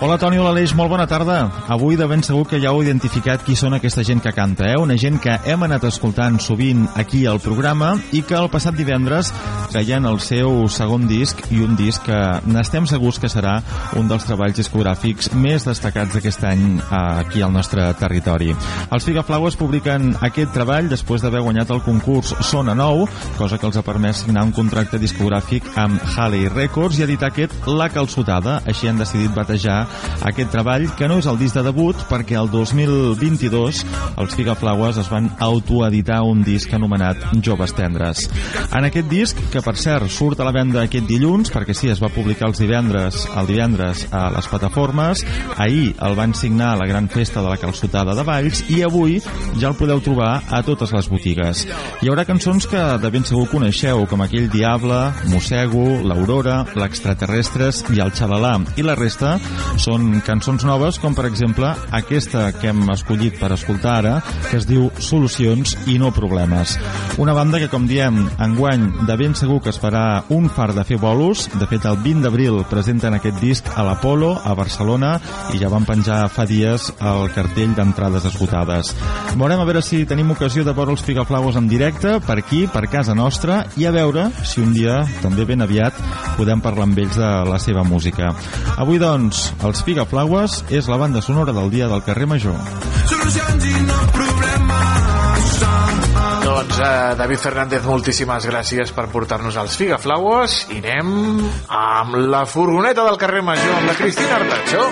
Hola 0.00 0.16
Toni, 0.16 0.38
hola 0.40 0.54
Aleix, 0.54 0.72
molt 0.72 0.88
bona 0.88 1.04
tarda. 1.04 1.50
Avui 1.68 1.98
de 2.00 2.06
ben 2.08 2.22
segur 2.24 2.46
que 2.48 2.56
ja 2.62 2.70
heu 2.70 2.78
identificat 2.80 3.42
qui 3.44 3.52
són 3.58 3.74
aquesta 3.76 4.00
gent 4.06 4.22
que 4.24 4.32
canta, 4.32 4.70
eh? 4.70 4.78
Una 4.80 4.96
gent 4.96 5.18
que 5.20 5.34
hem 5.44 5.66
anat 5.66 5.84
escoltant 5.84 6.38
sovint 6.40 6.86
aquí 6.96 7.26
al 7.28 7.36
programa 7.44 7.90
i 8.16 8.22
que 8.24 8.38
el 8.38 8.48
passat 8.48 8.78
divendres 8.78 9.28
treien 9.74 10.08
el 10.08 10.16
seu 10.24 10.64
segon 10.72 11.04
disc 11.10 11.42
i 11.52 11.60
un 11.60 11.76
disc 11.76 12.06
que 12.08 12.20
n'estem 12.48 12.88
segurs 12.88 13.20
que 13.20 13.28
serà 13.28 13.58
un 14.00 14.08
dels 14.08 14.24
treballs 14.24 14.56
discogràfics 14.56 15.34
més 15.36 15.68
destacats 15.68 16.16
d'aquest 16.16 16.48
any 16.48 16.64
eh, 16.78 17.02
aquí 17.26 17.44
al 17.44 17.52
nostre 17.52 17.84
territori. 18.00 18.54
Els 18.88 19.04
Figaflaues 19.04 19.60
publiquen 19.60 20.14
aquest 20.24 20.56
treball 20.56 20.88
després 20.88 21.20
d'haver 21.20 21.39
guanyat 21.44 21.70
el 21.74 21.82
concurs 21.84 22.32
Sona 22.46 22.74
Nou, 22.78 23.06
cosa 23.38 23.58
que 23.58 23.66
els 23.68 23.78
ha 23.78 23.84
permès 23.86 24.24
signar 24.24 24.44
un 24.46 24.54
contracte 24.56 24.98
discogràfic 25.00 25.66
amb 25.80 26.00
Halley 26.14 26.48
Records 26.52 26.98
i 27.00 27.06
editar 27.06 27.30
aquest 27.30 27.68
La 27.68 27.90
Calçotada. 27.92 28.60
Així 28.68 28.88
han 28.90 29.00
decidit 29.00 29.34
batejar 29.36 29.82
aquest 30.28 30.52
treball, 30.54 30.88
que 30.98 31.08
no 31.10 31.20
és 31.20 31.28
el 31.30 31.38
disc 31.40 31.56
de 31.56 31.64
debut, 31.66 31.96
perquè 32.10 32.38
el 32.40 32.50
2022 32.52 33.84
els 34.20 34.36
Figaflaues 34.36 35.00
es 35.00 35.10
van 35.12 35.30
autoeditar 35.38 36.20
un 36.26 36.44
disc 36.46 36.72
anomenat 36.74 37.22
Joves 37.44 37.74
Tendres. 37.76 38.26
En 38.70 38.86
aquest 38.88 39.08
disc, 39.10 39.40
que 39.52 39.62
per 39.64 39.76
cert 39.80 40.10
surt 40.12 40.40
a 40.40 40.48
la 40.48 40.54
venda 40.54 40.84
aquest 40.84 41.08
dilluns, 41.08 41.52
perquè 41.54 41.76
sí, 41.76 41.90
es 41.92 42.02
va 42.02 42.12
publicar 42.12 42.48
els 42.50 42.60
divendres, 42.62 43.24
el 43.36 43.50
divendres 43.50 44.06
a 44.12 44.28
les 44.34 44.48
plataformes, 44.50 45.24
ahir 45.56 45.94
el 46.00 46.16
van 46.18 46.34
signar 46.34 46.74
a 46.74 46.80
la 46.80 46.88
gran 46.90 47.08
festa 47.08 47.42
de 47.42 47.48
la 47.48 47.58
calçotada 47.60 48.14
de 48.14 48.26
Valls 48.26 48.64
i 48.70 48.82
avui 48.86 49.20
ja 49.58 49.70
el 49.70 49.78
podeu 49.78 50.02
trobar 50.04 50.40
a 50.48 50.62
totes 50.66 50.92
les 50.96 51.08
botigues. 51.08 51.29
Hi 52.00 52.10
haurà 52.10 52.24
cançons 52.28 52.66
que 52.70 52.80
de 53.02 53.10
ben 53.12 53.24
segur 53.28 53.46
coneixeu, 53.50 54.06
com 54.10 54.22
aquell 54.24 54.48
Diable, 54.52 55.00
Mossego, 55.30 55.84
l'Aurora, 56.06 56.62
l'Extraterrestres 56.78 57.84
i 57.94 58.00
el 58.02 58.12
Xalalà, 58.16 58.56
i 58.80 58.84
la 58.86 58.96
resta 58.98 59.36
són 59.80 60.20
cançons 60.26 60.64
noves, 60.66 60.98
com 61.00 61.14
per 61.16 61.26
exemple 61.28 61.70
aquesta 61.96 62.48
que 62.56 62.70
hem 62.72 62.82
escollit 62.92 63.38
per 63.40 63.52
escoltar 63.54 63.96
ara, 64.00 64.14
que 64.48 64.58
es 64.58 64.66
diu 64.68 64.88
Solucions 64.98 65.76
i 65.90 65.98
no 66.00 66.12
problemes. 66.14 66.76
Una 67.20 67.34
banda 67.36 67.60
que, 67.60 67.70
com 67.72 67.86
diem, 67.90 68.22
enguany 68.40 68.86
de 69.08 69.16
ben 69.20 69.34
segur 69.38 69.60
que 69.62 69.72
es 69.72 69.80
farà 69.80 70.22
un 70.32 70.48
far 70.52 70.70
de 70.76 70.84
fer 70.86 70.98
bolos. 71.00 71.46
De 71.60 71.68
fet, 71.70 71.84
el 71.88 71.98
20 72.02 72.24
d'abril 72.26 72.60
presenten 72.70 73.16
aquest 73.16 73.40
disc 73.42 73.68
a 73.76 73.84
l'Apolo, 73.86 74.34
a 74.44 74.54
Barcelona, 74.58 75.16
i 75.54 75.60
ja 75.60 75.70
van 75.72 75.86
penjar 75.88 76.22
fa 76.32 76.46
dies 76.48 76.90
el 77.00 77.28
cartell 77.34 77.74
d'entrades 77.76 78.26
esgotades. 78.30 78.94
Veurem 79.36 79.60
a 79.62 79.68
veure 79.68 79.82
si 79.84 80.04
tenim 80.08 80.32
ocasió 80.34 80.64
de 80.66 80.74
veure 80.76 80.94
els 80.94 81.04
Figaflaues 81.20 81.56
en 81.58 81.66
directe, 81.68 82.14
per 82.24 82.38
aquí, 82.40 82.62
per 82.72 82.86
casa 82.88 83.12
nostra, 83.12 83.58
i 83.76 83.84
a 83.84 83.90
veure 83.92 84.30
si 84.40 84.62
un 84.62 84.70
dia, 84.72 85.02
també 85.20 85.44
ben 85.44 85.60
aviat, 85.60 85.98
podem 86.38 86.62
parlar 86.64 86.86
amb 86.88 86.96
ells 87.02 87.18
de 87.20 87.28
la 87.44 87.58
seva 87.60 87.82
música. 87.84 88.30
Avui, 88.80 88.96
doncs, 88.96 89.50
els 89.60 89.82
Figaflaues 89.84 90.62
és 90.72 90.88
la 90.88 90.96
banda 90.96 91.20
sonora 91.20 91.52
del 91.52 91.68
dia 91.68 91.90
del 91.92 92.00
carrer 92.06 92.24
Major. 92.30 92.56
Solucions 93.10 93.68
i 93.68 93.84
no 93.84 93.98
problemes. 94.16 95.52
Doncs, 96.46 96.80
eh, 96.80 97.12
David 97.20 97.44
Fernández, 97.44 97.84
moltíssimes 97.84 98.48
gràcies 98.48 98.94
per 98.96 99.10
portar-nos 99.12 99.60
als 99.60 99.76
Figaflaues 99.76 100.62
i 100.72 100.80
anem 100.80 101.44
amb 101.68 102.16
la 102.32 102.46
furgoneta 102.48 103.04
del 103.04 103.20
carrer 103.20 103.44
Major, 103.44 103.76
amb 103.76 103.92
la 103.92 103.98
Cristina 104.00 104.40
Artacho. 104.40 104.88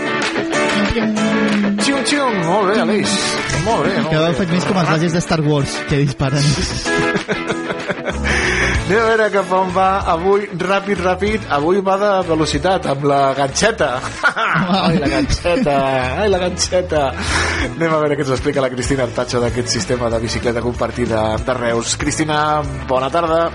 Xium, 0.93 1.68
xium, 2.09 2.35
molt 2.47 2.71
bé, 2.73 2.81
Aleix. 2.83 3.15
Molt 3.65 3.85
bé, 3.87 3.95
molt 4.01 4.13
Cada 4.15 4.29
bé. 4.29 4.35
faig 4.41 4.53
més 4.57 4.65
com 4.69 4.79
els 4.83 4.89
rajos 4.89 5.13
de 5.17 5.21
Star 5.25 5.41
Wars, 5.45 5.77
que 5.89 5.97
disparen. 6.05 6.45
Anem 8.89 9.03
a 9.03 9.05
veure 9.05 9.25
cap 9.35 9.51
on 9.53 9.73
va 9.75 9.89
avui, 10.09 10.47
ràpid, 10.63 11.01
ràpid. 11.05 11.43
Avui 11.53 11.83
va 11.85 11.99
de 12.01 12.13
velocitat, 12.31 12.87
amb 12.89 13.05
la 13.11 13.19
ganxeta. 13.37 13.91
ai, 14.25 14.97
la 15.03 15.11
ganxeta, 15.13 15.75
ai, 16.23 16.29
la 16.33 16.39
ganxeta. 16.47 17.03
Anem 17.69 17.93
a 17.93 17.99
veure 18.01 18.17
què 18.17 18.25
ens 18.25 18.33
explica 18.39 18.65
la 18.65 18.71
Cristina 18.73 19.05
Artacho 19.05 19.43
d'aquest 19.45 19.69
sistema 19.77 20.09
de 20.09 20.23
bicicleta 20.25 20.65
compartida 20.65 21.37
de 21.45 21.55
Reus. 21.61 21.97
Cristina, 22.01 22.63
bona 22.89 23.11
tarda. 23.13 23.51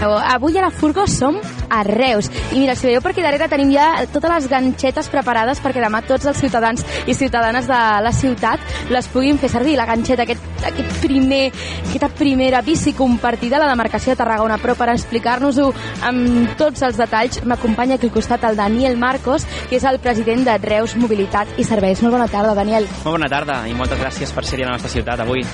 Avui 0.00 0.56
a 0.56 0.62
la 0.62 0.70
Furgo 0.70 1.06
som 1.10 1.36
a 1.70 1.82
Reus. 1.86 2.30
I 2.52 2.58
mira, 2.58 2.74
si 2.76 2.88
veieu 2.88 3.00
per 3.00 3.14
aquí 3.14 3.22
darrere 3.24 3.48
tenim 3.48 3.70
ja 3.72 4.04
totes 4.12 4.30
les 4.34 4.48
ganxetes 4.50 5.08
preparades 5.12 5.62
perquè 5.62 5.80
demà 5.82 6.02
tots 6.06 6.26
els 6.28 6.40
ciutadans 6.42 6.84
i 7.06 7.14
ciutadanes 7.14 7.68
de 7.70 7.80
la 8.04 8.12
ciutat 8.12 8.90
les 8.90 9.08
puguin 9.08 9.38
fer 9.38 9.48
servir. 9.52 9.76
La 9.78 9.86
ganxeta, 9.88 10.26
aquest, 10.26 10.42
aquest 10.66 11.00
primer, 11.04 11.46
aquesta 11.86 12.10
primera 12.18 12.60
bici 12.66 12.92
compartida 12.98 13.56
a 13.56 13.64
la 13.64 13.70
demarcació 13.70 14.12
de 14.12 14.20
Tarragona. 14.20 14.58
Però 14.60 14.74
per 14.76 14.90
explicar-nos-ho 14.92 15.70
amb 16.10 16.56
tots 16.60 16.82
els 16.86 16.98
detalls 17.00 17.40
m'acompanya 17.46 17.96
aquí 17.96 18.10
al 18.10 18.14
costat 18.14 18.44
el 18.50 18.58
Daniel 18.58 18.98
Marcos, 18.98 19.46
que 19.70 19.78
és 19.78 19.86
el 19.86 20.00
president 20.02 20.44
de 20.48 20.58
Reus 20.58 20.96
Mobilitat 20.98 21.58
i 21.58 21.64
Serveis. 21.64 22.02
Molt 22.02 22.18
bona 22.18 22.28
tarda, 22.28 22.54
Daniel. 22.58 22.88
Molt 23.04 23.16
bona 23.16 23.30
tarda 23.30 23.62
i 23.70 23.76
moltes 23.76 24.00
gràcies 24.00 24.34
per 24.34 24.44
ser-hi 24.44 24.66
a 24.66 24.72
la 24.72 24.78
nostra 24.78 24.90
ciutat 24.92 25.22
avui. 25.22 25.46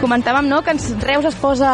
Comentàvem 0.00 0.48
no, 0.50 0.62
que 0.64 0.74
ens, 0.74 0.90
Reus 1.04 1.30
es 1.30 1.38
posa 1.38 1.70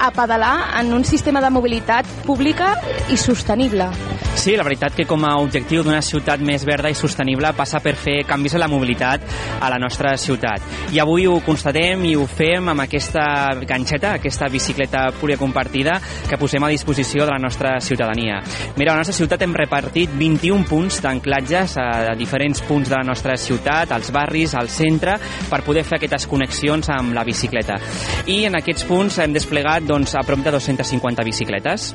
a 0.00 0.10
pedalar 0.10 0.80
en 0.80 0.92
un 0.92 1.04
sistema 1.04 1.40
de 1.40 1.50
mobilitat 1.50 2.06
pública 2.26 2.74
i 3.08 3.15
sostenible. 3.16 3.88
Sí, 4.36 4.54
la 4.56 4.64
veritat 4.66 4.94
que 4.94 5.06
com 5.08 5.24
a 5.24 5.36
objectiu 5.40 5.82
d'una 5.82 6.02
ciutat 6.04 6.42
més 6.44 6.64
verda 6.66 6.90
i 6.92 6.94
sostenible 6.94 7.50
passa 7.56 7.80
per 7.82 7.94
fer 7.98 8.20
canvis 8.28 8.54
a 8.54 8.60
la 8.60 8.68
mobilitat 8.68 9.24
a 9.60 9.70
la 9.72 9.78
nostra 9.80 10.12
ciutat. 10.20 10.62
I 10.92 11.00
avui 11.02 11.26
ho 11.26 11.38
constatem 11.44 12.04
i 12.06 12.14
ho 12.16 12.26
fem 12.28 12.68
amb 12.68 12.84
aquesta 12.84 13.24
ganxeta, 13.66 14.16
aquesta 14.20 14.50
bicicleta 14.52 15.06
compartida 15.38 15.96
que 16.28 16.38
posem 16.38 16.62
a 16.62 16.70
disposició 16.70 17.24
de 17.24 17.32
la 17.32 17.38
nostra 17.38 17.80
ciutadania. 17.80 18.42
Mira, 18.76 18.92
a 18.92 18.94
la 18.94 19.00
nostra 19.00 19.16
ciutat 19.16 19.42
hem 19.42 19.54
repartit 19.54 20.10
21 20.16 20.64
punts 20.68 21.00
d'anclatges 21.02 21.76
a 21.80 22.14
diferents 22.16 22.62
punts 22.62 22.88
de 22.88 22.96
la 22.96 23.04
nostra 23.06 23.36
ciutat, 23.36 23.92
als 23.92 24.12
barris, 24.12 24.54
al 24.54 24.68
centre, 24.68 25.16
per 25.50 25.62
poder 25.64 25.84
fer 25.84 25.98
aquestes 25.98 26.26
connexions 26.26 26.90
amb 26.90 27.14
la 27.16 27.24
bicicleta. 27.24 27.80
I 28.26 28.44
en 28.46 28.60
aquests 28.60 28.86
punts 28.86 29.18
hem 29.18 29.34
desplegat 29.34 29.86
doncs, 29.88 30.14
a 30.14 30.24
prop 30.26 30.44
de 30.44 30.54
250 30.54 31.24
bicicletes. 31.26 31.94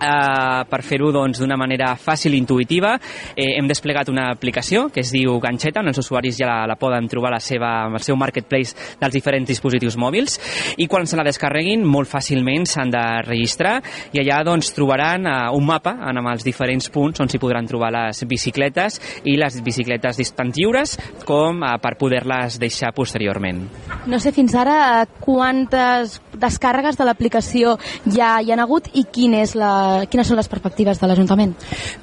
Uh, 0.00 0.64
per 0.64 0.80
fer-ho 0.80 1.10
doncs, 1.12 1.42
d'una 1.42 1.58
manera 1.60 1.90
fàcil 2.00 2.32
i 2.32 2.38
intuïtiva 2.40 2.94
eh, 3.34 3.50
hem 3.58 3.66
desplegat 3.68 4.08
una 4.08 4.30
aplicació 4.32 4.86
que 4.88 5.02
es 5.04 5.10
diu 5.12 5.34
Ganxeta, 5.42 5.82
on 5.82 5.90
els 5.90 6.00
usuaris 6.00 6.38
ja 6.40 6.48
la, 6.48 6.54
la 6.70 6.76
poden 6.80 7.04
trobar 7.10 7.28
a 7.28 7.34
la 7.34 7.40
seva, 7.44 7.72
al 7.84 8.00
seu 8.00 8.16
marketplace 8.16 8.96
dels 9.00 9.12
diferents 9.12 9.50
dispositius 9.50 9.98
mòbils 10.00 10.38
i 10.80 10.86
quan 10.88 11.04
se 11.04 11.18
la 11.20 11.26
descarreguin 11.26 11.84
molt 11.84 12.08
fàcilment 12.08 12.64
s'han 12.64 12.94
de 12.94 13.04
registrar 13.26 13.74
i 14.14 14.22
allà 14.22 14.40
doncs, 14.46 14.72
trobaran 14.76 15.28
uh, 15.28 15.36
un 15.56 15.68
mapa 15.68 15.96
amb 16.08 16.32
els 16.32 16.48
diferents 16.48 16.88
punts 16.92 17.20
on 17.20 17.28
s'hi 17.28 17.40
podran 17.42 17.68
trobar 17.68 17.92
les 17.92 18.24
bicicletes 18.24 18.96
i 19.28 19.36
les 19.36 19.60
bicicletes 19.64 20.20
tant 20.32 20.52
lliures 20.56 20.96
com 21.28 21.60
uh, 21.60 21.74
per 21.82 21.96
poder-les 22.00 22.56
deixar 22.62 22.94
posteriorment. 22.96 23.62
No 24.08 24.20
sé 24.22 24.32
fins 24.32 24.54
ara 24.56 24.76
eh, 25.02 25.06
quantes 25.20 26.20
descàrregues 26.40 26.96
de 26.96 27.04
l'aplicació 27.04 27.76
ja 28.06 28.38
hi 28.40 28.52
han 28.54 28.62
hagut 28.62 28.88
i 28.96 29.04
quin 29.12 29.34
és 29.36 29.54
la, 29.58 29.72
quines 30.10 30.28
són 30.28 30.38
les 30.40 30.48
perspectives 30.50 31.00
de 31.00 31.08
l'Ajuntament? 31.10 31.54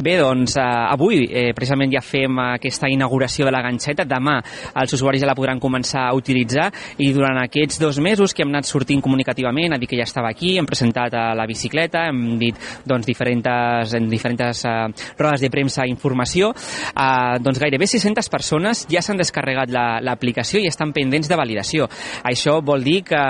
Bé, 0.04 0.18
doncs 0.20 0.58
eh, 0.58 0.64
avui 0.64 1.24
eh, 1.26 1.52
precisament 1.58 1.94
ja 1.94 2.04
fem 2.06 2.40
aquesta 2.44 2.90
inauguració 2.92 3.48
de 3.48 3.54
la 3.56 3.62
ganxeta. 3.66 4.06
Demà 4.08 4.38
els 4.78 4.94
usuaris 4.98 5.24
ja 5.24 5.30
la 5.30 5.36
podran 5.38 5.62
començar 5.64 6.08
a 6.08 6.16
utilitzar 6.18 6.70
i 7.04 7.12
durant 7.16 7.40
aquests 7.44 7.80
dos 7.82 8.00
mesos 8.04 8.34
que 8.34 8.46
hem 8.46 8.54
anat 8.54 8.70
sortint 8.70 9.02
comunicativament, 9.04 9.74
a 9.74 9.82
dir 9.82 9.90
que 9.90 10.00
ja 10.00 10.08
estava 10.08 10.32
aquí, 10.32 10.56
hem 10.58 10.68
presentat 10.70 11.14
eh, 11.14 11.26
la 11.38 11.48
bicicleta, 11.50 12.08
hem 12.12 12.38
dit 12.42 12.58
doncs, 12.88 13.08
diferents, 13.08 13.94
en 13.98 14.10
diferents 14.12 14.64
eh, 14.66 14.76
rodes 15.18 15.44
de 15.44 15.52
premsa 15.54 15.88
informació, 15.90 16.54
eh, 16.94 17.38
doncs 17.44 17.62
gairebé 17.64 17.88
600 17.88 18.30
persones 18.34 18.86
ja 18.92 19.02
s'han 19.04 19.20
descarregat 19.20 19.72
l'aplicació 19.72 20.62
la, 20.62 20.66
i 20.66 20.72
estan 20.72 20.94
pendents 20.96 21.30
de 21.30 21.38
validació. 21.40 21.88
Això 22.28 22.60
vol 22.66 22.84
dir 22.86 23.02
que 23.08 23.22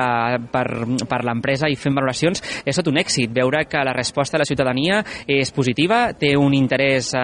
per, 0.51 0.65
per 1.09 1.21
l'empresa 1.27 1.69
i 1.69 1.77
fent 1.79 1.95
valoracions 1.97 2.43
és 2.65 2.77
tot 2.77 2.89
un 2.91 2.99
èxit 3.01 3.33
veure 3.33 3.65
que 3.69 3.83
la 3.85 3.95
resposta 3.95 4.37
de 4.37 4.43
la 4.43 4.46
ciutadania 4.47 5.01
és 5.27 5.51
positiva, 5.55 6.13
té 6.17 6.33
un 6.39 6.55
interès 6.57 7.13
eh, 7.17 7.21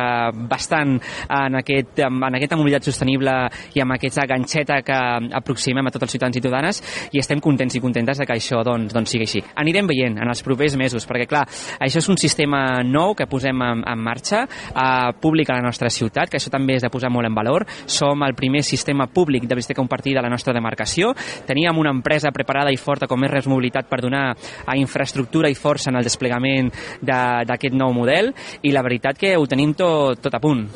bastant 0.49 0.95
en, 0.97 1.59
aquest, 1.61 2.03
en 2.05 2.39
aquesta 2.39 2.59
mobilitat 2.59 2.89
sostenible 2.89 3.33
i 3.73 3.83
amb 3.83 3.95
aquesta 3.95 4.27
ganxeta 4.29 4.81
que 4.85 4.99
aproximem 5.39 5.87
a 5.87 5.93
tots 5.93 6.07
els 6.07 6.15
ciutadans 6.15 6.37
i 6.37 6.43
ciutadanes 6.43 6.81
i 7.13 7.21
estem 7.21 7.41
contents 7.43 7.75
i 7.75 7.81
contentes 7.83 8.19
de 8.19 8.27
que 8.27 8.37
això 8.37 8.61
doncs, 8.65 8.93
doncs 8.93 9.13
sigui 9.13 9.27
així. 9.27 9.43
Anirem 9.59 9.89
veient 9.89 10.19
en 10.21 10.29
els 10.29 10.43
propers 10.45 10.77
mesos, 10.79 11.07
perquè 11.09 11.27
clar, 11.29 11.43
això 11.79 12.01
és 12.01 12.09
un 12.11 12.19
sistema 12.19 12.83
nou 12.85 13.15
que 13.17 13.27
posem 13.29 13.61
en, 13.65 13.83
en 13.89 14.03
marxa, 14.03 14.43
eh, 14.45 15.11
públic 15.21 15.49
a 15.49 15.57
la 15.59 15.65
nostra 15.65 15.89
ciutat, 15.93 16.29
que 16.29 16.39
això 16.39 16.51
també 16.53 16.77
és 16.77 16.85
de 16.85 16.91
posar 16.93 17.11
molt 17.13 17.29
en 17.29 17.35
valor. 17.35 17.65
Som 17.85 18.23
el 18.25 18.35
primer 18.37 18.63
sistema 18.63 19.07
públic 19.07 19.47
de 19.47 19.55
visita 19.55 19.77
compartida 19.77 20.19
a 20.19 20.25
la 20.25 20.31
nostra 20.31 20.53
demarcació. 20.53 21.13
Teníem 21.47 21.77
una 21.77 21.93
empresa 21.93 22.31
preparada 22.31 22.71
i 22.71 22.79
forta 22.79 23.07
com 23.07 23.23
és 23.23 23.31
Res 23.31 23.49
Mobilitat 23.49 23.89
per 23.89 24.01
donar 24.03 24.25
a 24.33 24.77
infraestructura 24.79 25.49
i 25.49 25.57
força 25.57 25.91
en 25.91 25.99
el 25.99 26.07
desplegament 26.07 26.71
d'aquest 27.03 27.75
nou 27.77 27.93
model 27.95 28.33
i 28.63 28.73
la 28.75 28.83
veritat 28.85 29.19
que 29.19 29.35
ho 29.37 29.47
tenim 29.49 29.75
tot, 29.77 30.21
tot 30.23 30.33
a 30.33 30.41
punt. 30.43 30.67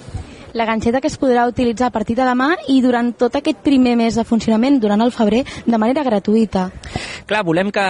La 0.58 0.66
ganxeta 0.66 0.98
que 0.98 1.10
es 1.12 1.20
podrà 1.22 1.44
utilitzar 1.46 1.92
a 1.92 1.94
partir 1.94 2.16
de 2.18 2.26
demà 2.26 2.48
i 2.74 2.80
durant 2.82 3.12
tot 3.14 3.36
aquest 3.38 3.60
primer 3.62 3.94
mes 4.00 4.16
de 4.18 4.24
funcionament, 4.26 4.80
durant 4.82 5.04
el 5.06 5.12
febrer, 5.14 5.44
de 5.68 5.78
manera 5.78 6.02
gratuïta. 6.02 6.72
Clar, 7.30 7.44
volem 7.46 7.70
que 7.70 7.84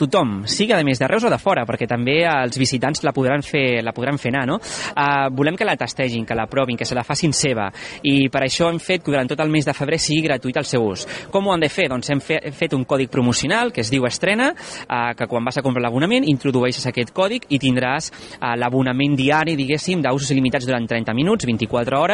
tothom, 0.00 0.40
sigui 0.48 0.74
de 0.74 0.82
més 0.86 0.98
de 0.98 1.06
Reus 1.10 1.26
o 1.28 1.30
de 1.30 1.38
fora, 1.38 1.62
perquè 1.68 1.86
també 1.86 2.22
els 2.26 2.58
visitants 2.58 3.04
la 3.06 3.12
podran 3.14 3.44
fer, 3.46 3.82
la 3.86 3.92
podran 3.94 4.18
fer 4.18 4.32
anar, 4.32 4.46
no? 4.50 4.56
Uh, 4.58 5.28
volem 5.36 5.58
que 5.58 5.66
la 5.66 5.76
tastegin, 5.78 6.24
que 6.26 6.34
la 6.34 6.48
provin, 6.50 6.78
que 6.78 6.86
se 6.88 6.96
la 6.98 7.04
facin 7.06 7.34
seva, 7.36 7.68
i 8.02 8.30
per 8.32 8.42
això 8.46 8.70
hem 8.72 8.80
fet 8.82 9.04
que 9.04 9.12
durant 9.12 9.30
tot 9.30 9.42
el 9.44 9.52
mes 9.52 9.68
de 9.68 9.74
febrer 9.76 10.00
sigui 10.02 10.24
gratuït 10.26 10.58
el 10.58 10.66
seu 10.66 10.86
ús. 10.88 11.04
Com 11.30 11.46
ho 11.46 11.54
han 11.54 11.62
de 11.62 11.70
fer? 11.70 11.86
Doncs 11.92 12.10
hem 12.10 12.22
fe, 12.24 12.40
fet 12.50 12.74
un 12.74 12.86
còdic 12.88 13.12
promocional 13.14 13.70
que 13.74 13.84
es 13.84 13.92
diu 13.94 14.06
Estrena, 14.10 14.50
uh, 14.54 15.12
que 15.14 15.28
quan 15.30 15.46
vas 15.46 15.60
a 15.60 15.66
comprar 15.66 15.84
l'abonament 15.84 16.26
introdueixes 16.26 16.86
aquest 16.90 17.14
còdic 17.14 17.46
i 17.54 17.62
tindràs 17.62 18.10
uh, 18.10 18.56
l'abonament 18.58 19.14
diari, 19.18 19.54
diguéssim, 19.58 20.02
d'usos 20.02 20.34
il·limitats 20.34 20.66
durant 20.66 20.88
30 20.88 21.14
minuts, 21.14 21.46
24 21.46 22.00
hores, 22.00 22.07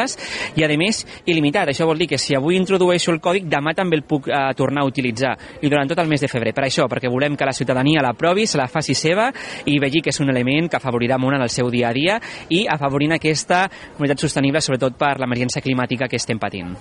i 0.55 0.63
a 0.63 0.69
més 0.75 1.03
il·limitat. 1.25 1.71
Això 1.71 1.87
vol 1.87 1.99
dir 2.01 2.09
que 2.11 2.19
si 2.19 2.35
avui 2.35 2.57
introdueixo 2.59 3.13
el 3.13 3.21
còdic, 3.23 3.47
demà 3.49 3.73
també 3.77 3.99
el 3.99 4.03
puc 4.03 4.27
uh, 4.27 4.51
tornar 4.57 4.83
a 4.83 4.89
utilitzar, 4.89 5.35
i 5.61 5.69
durant 5.69 5.87
tot 5.87 5.99
el 6.03 6.09
mes 6.11 6.21
de 6.21 6.29
febrer. 6.31 6.53
Per 6.55 6.65
això, 6.65 6.89
perquè 6.91 7.11
volem 7.11 7.37
que 7.37 7.47
la 7.47 7.55
ciutadania 7.55 8.03
la 8.03 8.13
provi, 8.17 8.45
se 8.47 8.59
la 8.59 8.67
faci 8.67 8.95
seva 8.97 9.29
i 9.65 9.79
vegi 9.79 10.01
que 10.03 10.11
és 10.11 10.19
un 10.19 10.29
element 10.33 10.69
que 10.69 10.79
afavorirà 10.79 11.17
molt 11.21 11.37
en 11.37 11.45
el 11.45 11.53
seu 11.53 11.69
dia 11.71 11.89
a 11.89 11.95
dia 11.95 12.19
i 12.49 12.65
afavorint 12.67 13.15
aquesta 13.15 13.65
mobilitat 13.97 14.25
sostenible, 14.25 14.61
sobretot 14.61 14.97
per 14.99 15.15
l'emergència 15.21 15.63
climàtica 15.63 16.09
que 16.11 16.19
estem 16.19 16.39
patint. 16.41 16.75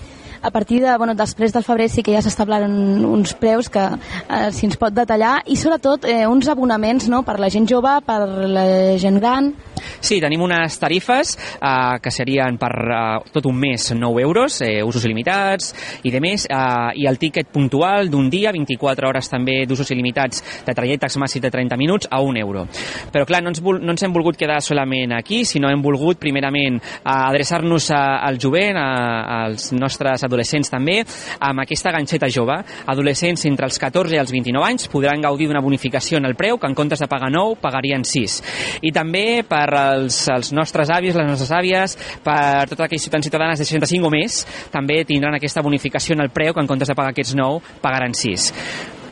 A 0.45 0.51
partir 0.51 0.82
de, 0.82 0.97
bueno, 0.99 1.15
després 1.15 1.55
del 1.55 1.65
febrer 1.65 1.89
sí 1.89 2.03
que 2.05 2.12
ja 2.12 2.20
s'establen 2.24 3.05
uns 3.09 3.32
preus 3.41 3.70
que 3.73 3.85
eh, 3.85 4.51
si 4.53 4.66
ens 4.69 4.77
pot 4.81 4.93
detallar 4.93 5.39
i 5.49 5.57
sobretot 5.57 6.05
eh, 6.05 6.27
uns 6.28 6.51
abonaments 6.53 7.09
no? 7.09 7.23
per 7.24 7.39
la 7.41 7.49
gent 7.49 7.69
jove, 7.70 8.01
per 8.07 8.20
la 8.28 8.66
gent 9.01 9.23
gran... 9.23 9.55
Sí, 10.01 10.20
tenim 10.20 10.43
unes 10.44 10.78
tarifes 10.78 11.35
eh, 11.61 11.98
que 12.02 12.11
serien 12.11 12.59
per 12.61 12.73
eh, 12.73 13.31
tot 13.32 13.47
un 13.47 13.56
mes 13.59 13.90
9 13.94 14.23
euros, 14.23 14.61
eh, 14.62 14.82
usos 14.85 15.05
il·limitats 15.06 15.73
i 16.05 16.11
de 16.15 16.20
més, 16.20 16.47
eh, 16.51 16.90
i 17.01 17.06
el 17.06 17.19
tíquet 17.19 17.48
puntual 17.52 18.11
d'un 18.11 18.28
dia, 18.31 18.52
24 18.52 19.09
hores 19.09 19.28
també 19.31 19.65
d'usos 19.66 19.90
il·limitats 19.90 20.43
de 20.66 20.74
trajectes 20.74 21.16
màssims 21.20 21.43
de 21.44 21.51
30 21.51 21.77
minuts 21.77 22.09
a 22.11 22.20
1 22.23 22.36
euro. 22.40 22.66
Però 23.12 23.24
clar, 23.27 23.43
no 23.43 23.51
ens, 23.52 23.61
no 23.62 23.90
ens 23.93 24.02
hem 24.02 24.12
volgut 24.15 24.36
quedar 24.36 24.61
solament 24.62 25.12
aquí, 25.16 25.44
sinó 25.44 25.70
hem 25.70 25.82
volgut 25.82 26.19
primerament 26.19 26.81
eh, 26.81 27.01
adreçar-nos 27.05 27.90
a- 27.90 28.20
al 28.24 28.39
jovent, 28.40 28.77
a, 28.78 29.44
als 29.44 29.73
nostres 29.73 30.23
adolescents 30.24 30.70
també, 30.70 31.01
amb 31.40 31.61
aquesta 31.61 31.90
ganxeta 31.93 32.28
jove. 32.32 32.56
Adolescents 32.86 33.44
entre 33.47 33.66
els 33.66 33.78
14 33.78 34.15
i 34.15 34.19
els 34.20 34.32
29 34.32 34.66
anys 34.66 34.89
podran 34.89 35.20
gaudir 35.23 35.48
d'una 35.48 35.61
bonificació 35.65 36.19
en 36.19 36.27
el 36.28 36.35
preu 36.36 36.59
que 36.59 36.66
en 36.66 36.74
comptes 36.74 37.01
de 37.01 37.09
pagar 37.09 37.31
9 37.32 37.56
pagarien 37.61 38.05
6. 38.05 38.39
I 38.82 38.93
també 38.93 39.43
per 39.48 39.66
als, 39.79 40.19
els 40.33 40.53
nostres 40.57 40.91
avis, 40.95 41.17
les 41.17 41.29
nostres 41.29 41.53
àvies, 41.55 41.97
per 42.25 42.67
totes 42.71 42.87
aquells 42.87 43.07
ciutadans 43.07 43.27
i 43.27 43.31
ciutadanes 43.31 43.63
de 43.63 43.69
65 43.69 44.11
o 44.11 44.13
més, 44.15 44.43
també 44.75 45.03
tindran 45.09 45.37
aquesta 45.37 45.65
bonificació 45.65 46.19
en 46.19 46.27
el 46.27 46.33
preu 46.35 46.55
que 46.55 46.65
en 46.65 46.71
comptes 46.71 46.91
de 46.91 46.99
pagar 46.99 47.15
aquests 47.15 47.37
9 47.39 47.81
pagaran 47.85 48.15
6. 48.17 48.53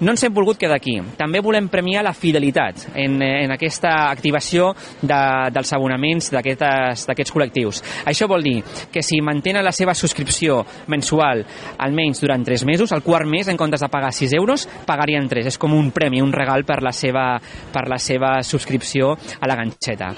No 0.02 0.10
ens 0.10 0.24
hem 0.26 0.32
volgut 0.34 0.58
quedar 0.58 0.80
aquí. 0.80 0.96
També 1.14 1.38
volem 1.38 1.68
premiar 1.70 2.00
la 2.02 2.10
fidelitat 2.10 2.88
en, 2.98 3.20
en 3.22 3.52
aquesta 3.54 4.08
activació 4.10 4.72
de, 4.98 5.18
dels 5.54 5.70
abonaments 5.76 6.32
d'aquests 6.34 7.30
col·lectius. 7.30 7.78
Això 8.10 8.26
vol 8.26 8.42
dir 8.42 8.56
que 8.90 9.04
si 9.06 9.20
mantenen 9.22 9.62
la 9.62 9.70
seva 9.70 9.94
subscripció 9.94 10.56
mensual 10.90 11.44
almenys 11.86 12.18
durant 12.24 12.42
3 12.42 12.64
mesos, 12.66 12.90
el 12.90 13.04
quart 13.06 13.30
mes, 13.30 13.46
en 13.46 13.60
comptes 13.60 13.84
de 13.84 13.90
pagar 13.92 14.10
6 14.16 14.34
euros, 14.40 14.64
pagarien 14.88 15.28
3. 15.30 15.52
És 15.52 15.60
com 15.62 15.76
un 15.78 15.92
premi, 15.94 16.18
un 16.18 16.34
regal 16.34 16.66
per 16.66 16.80
la 16.82 16.90
seva, 16.90 17.36
per 17.70 17.86
la 17.86 18.00
seva 18.02 18.32
subscripció 18.42 19.12
a 19.14 19.46
la 19.46 19.58
ganxeta. 19.60 20.10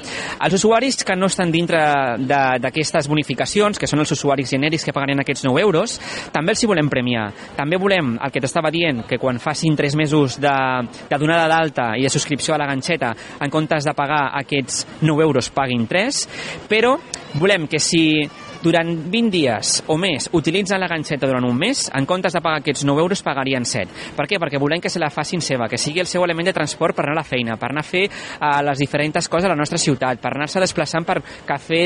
Els 0.49 0.57
usuaris 0.57 1.05
que 1.05 1.19
no 1.19 1.29
estan 1.29 1.53
dintre 1.53 1.83
d'aquestes 2.25 3.11
bonificacions, 3.13 3.77
que 3.77 3.91
són 3.91 4.01
els 4.01 4.17
usuaris 4.17 4.57
genèrics 4.57 4.89
que 4.89 4.97
pagarien 4.97 5.21
aquests 5.21 5.45
9 5.45 5.61
euros, 5.61 6.01
també 6.33 6.57
els 6.57 6.65
hi 6.65 6.73
volem 6.73 6.89
premiar. 6.89 7.29
També 7.61 7.77
volem, 7.77 8.17
el 8.17 8.33
que 8.33 8.41
t'estava 8.41 8.73
dient, 8.73 9.05
que 9.05 9.21
quan 9.21 9.37
facin 9.37 9.74
3 9.77 9.97
mesos 9.97 10.39
de, 10.41 10.55
de 11.11 11.19
donada 11.21 11.49
d'alta 11.51 11.93
i 11.99 12.07
de 12.07 12.13
subscripció 12.13 12.55
a 12.55 12.61
la 12.61 12.69
ganxeta, 12.71 13.15
en 13.41 13.53
comptes 13.53 13.85
de 13.85 13.95
pagar 13.97 14.29
aquests 14.41 14.85
9 15.03 15.27
euros, 15.27 15.51
paguin 15.55 15.87
3, 15.91 16.23
però 16.71 16.97
volem 17.41 17.67
que 17.71 17.81
si 17.83 18.05
durant 18.65 18.89
20 19.13 19.31
dies 19.31 19.75
o 19.93 19.99
més 20.01 20.31
utilitzen 20.33 20.81
la 20.81 20.89
ganxeta 20.89 21.29
durant 21.29 21.45
un 21.45 21.57
mes, 21.59 21.85
en 21.93 22.07
comptes 22.09 22.33
de 22.33 22.41
pagar 22.41 22.63
aquests 22.63 22.87
9 22.89 23.05
euros 23.05 23.23
pagarien 23.23 23.67
7. 23.69 24.15
Per 24.17 24.27
què? 24.31 24.41
Perquè 24.41 24.61
volem 24.61 24.81
que 24.81 24.91
se 24.91 25.03
la 25.03 25.11
facin 25.13 25.45
seva, 25.45 25.69
que 25.69 25.79
sigui 25.81 26.01
el 26.01 26.09
seu 26.11 26.25
element 26.25 26.49
de 26.49 26.57
transport 26.57 26.97
per 26.97 27.05
anar 27.05 27.19
a 27.19 27.21
la 27.21 27.29
feina, 27.29 27.59
per 27.61 27.71
anar 27.71 27.85
a 27.85 27.89
fer 27.89 28.07
uh, 28.09 28.63
les 28.65 28.81
diferents 28.81 29.29
coses 29.29 29.47
a 29.47 29.53
la 29.53 29.59
nostra 29.59 29.79
ciutat, 29.79 30.21
per 30.23 30.33
anar-se 30.33 30.63
desplaçant 30.63 31.05
per 31.05 31.21
cafè, 31.47 31.83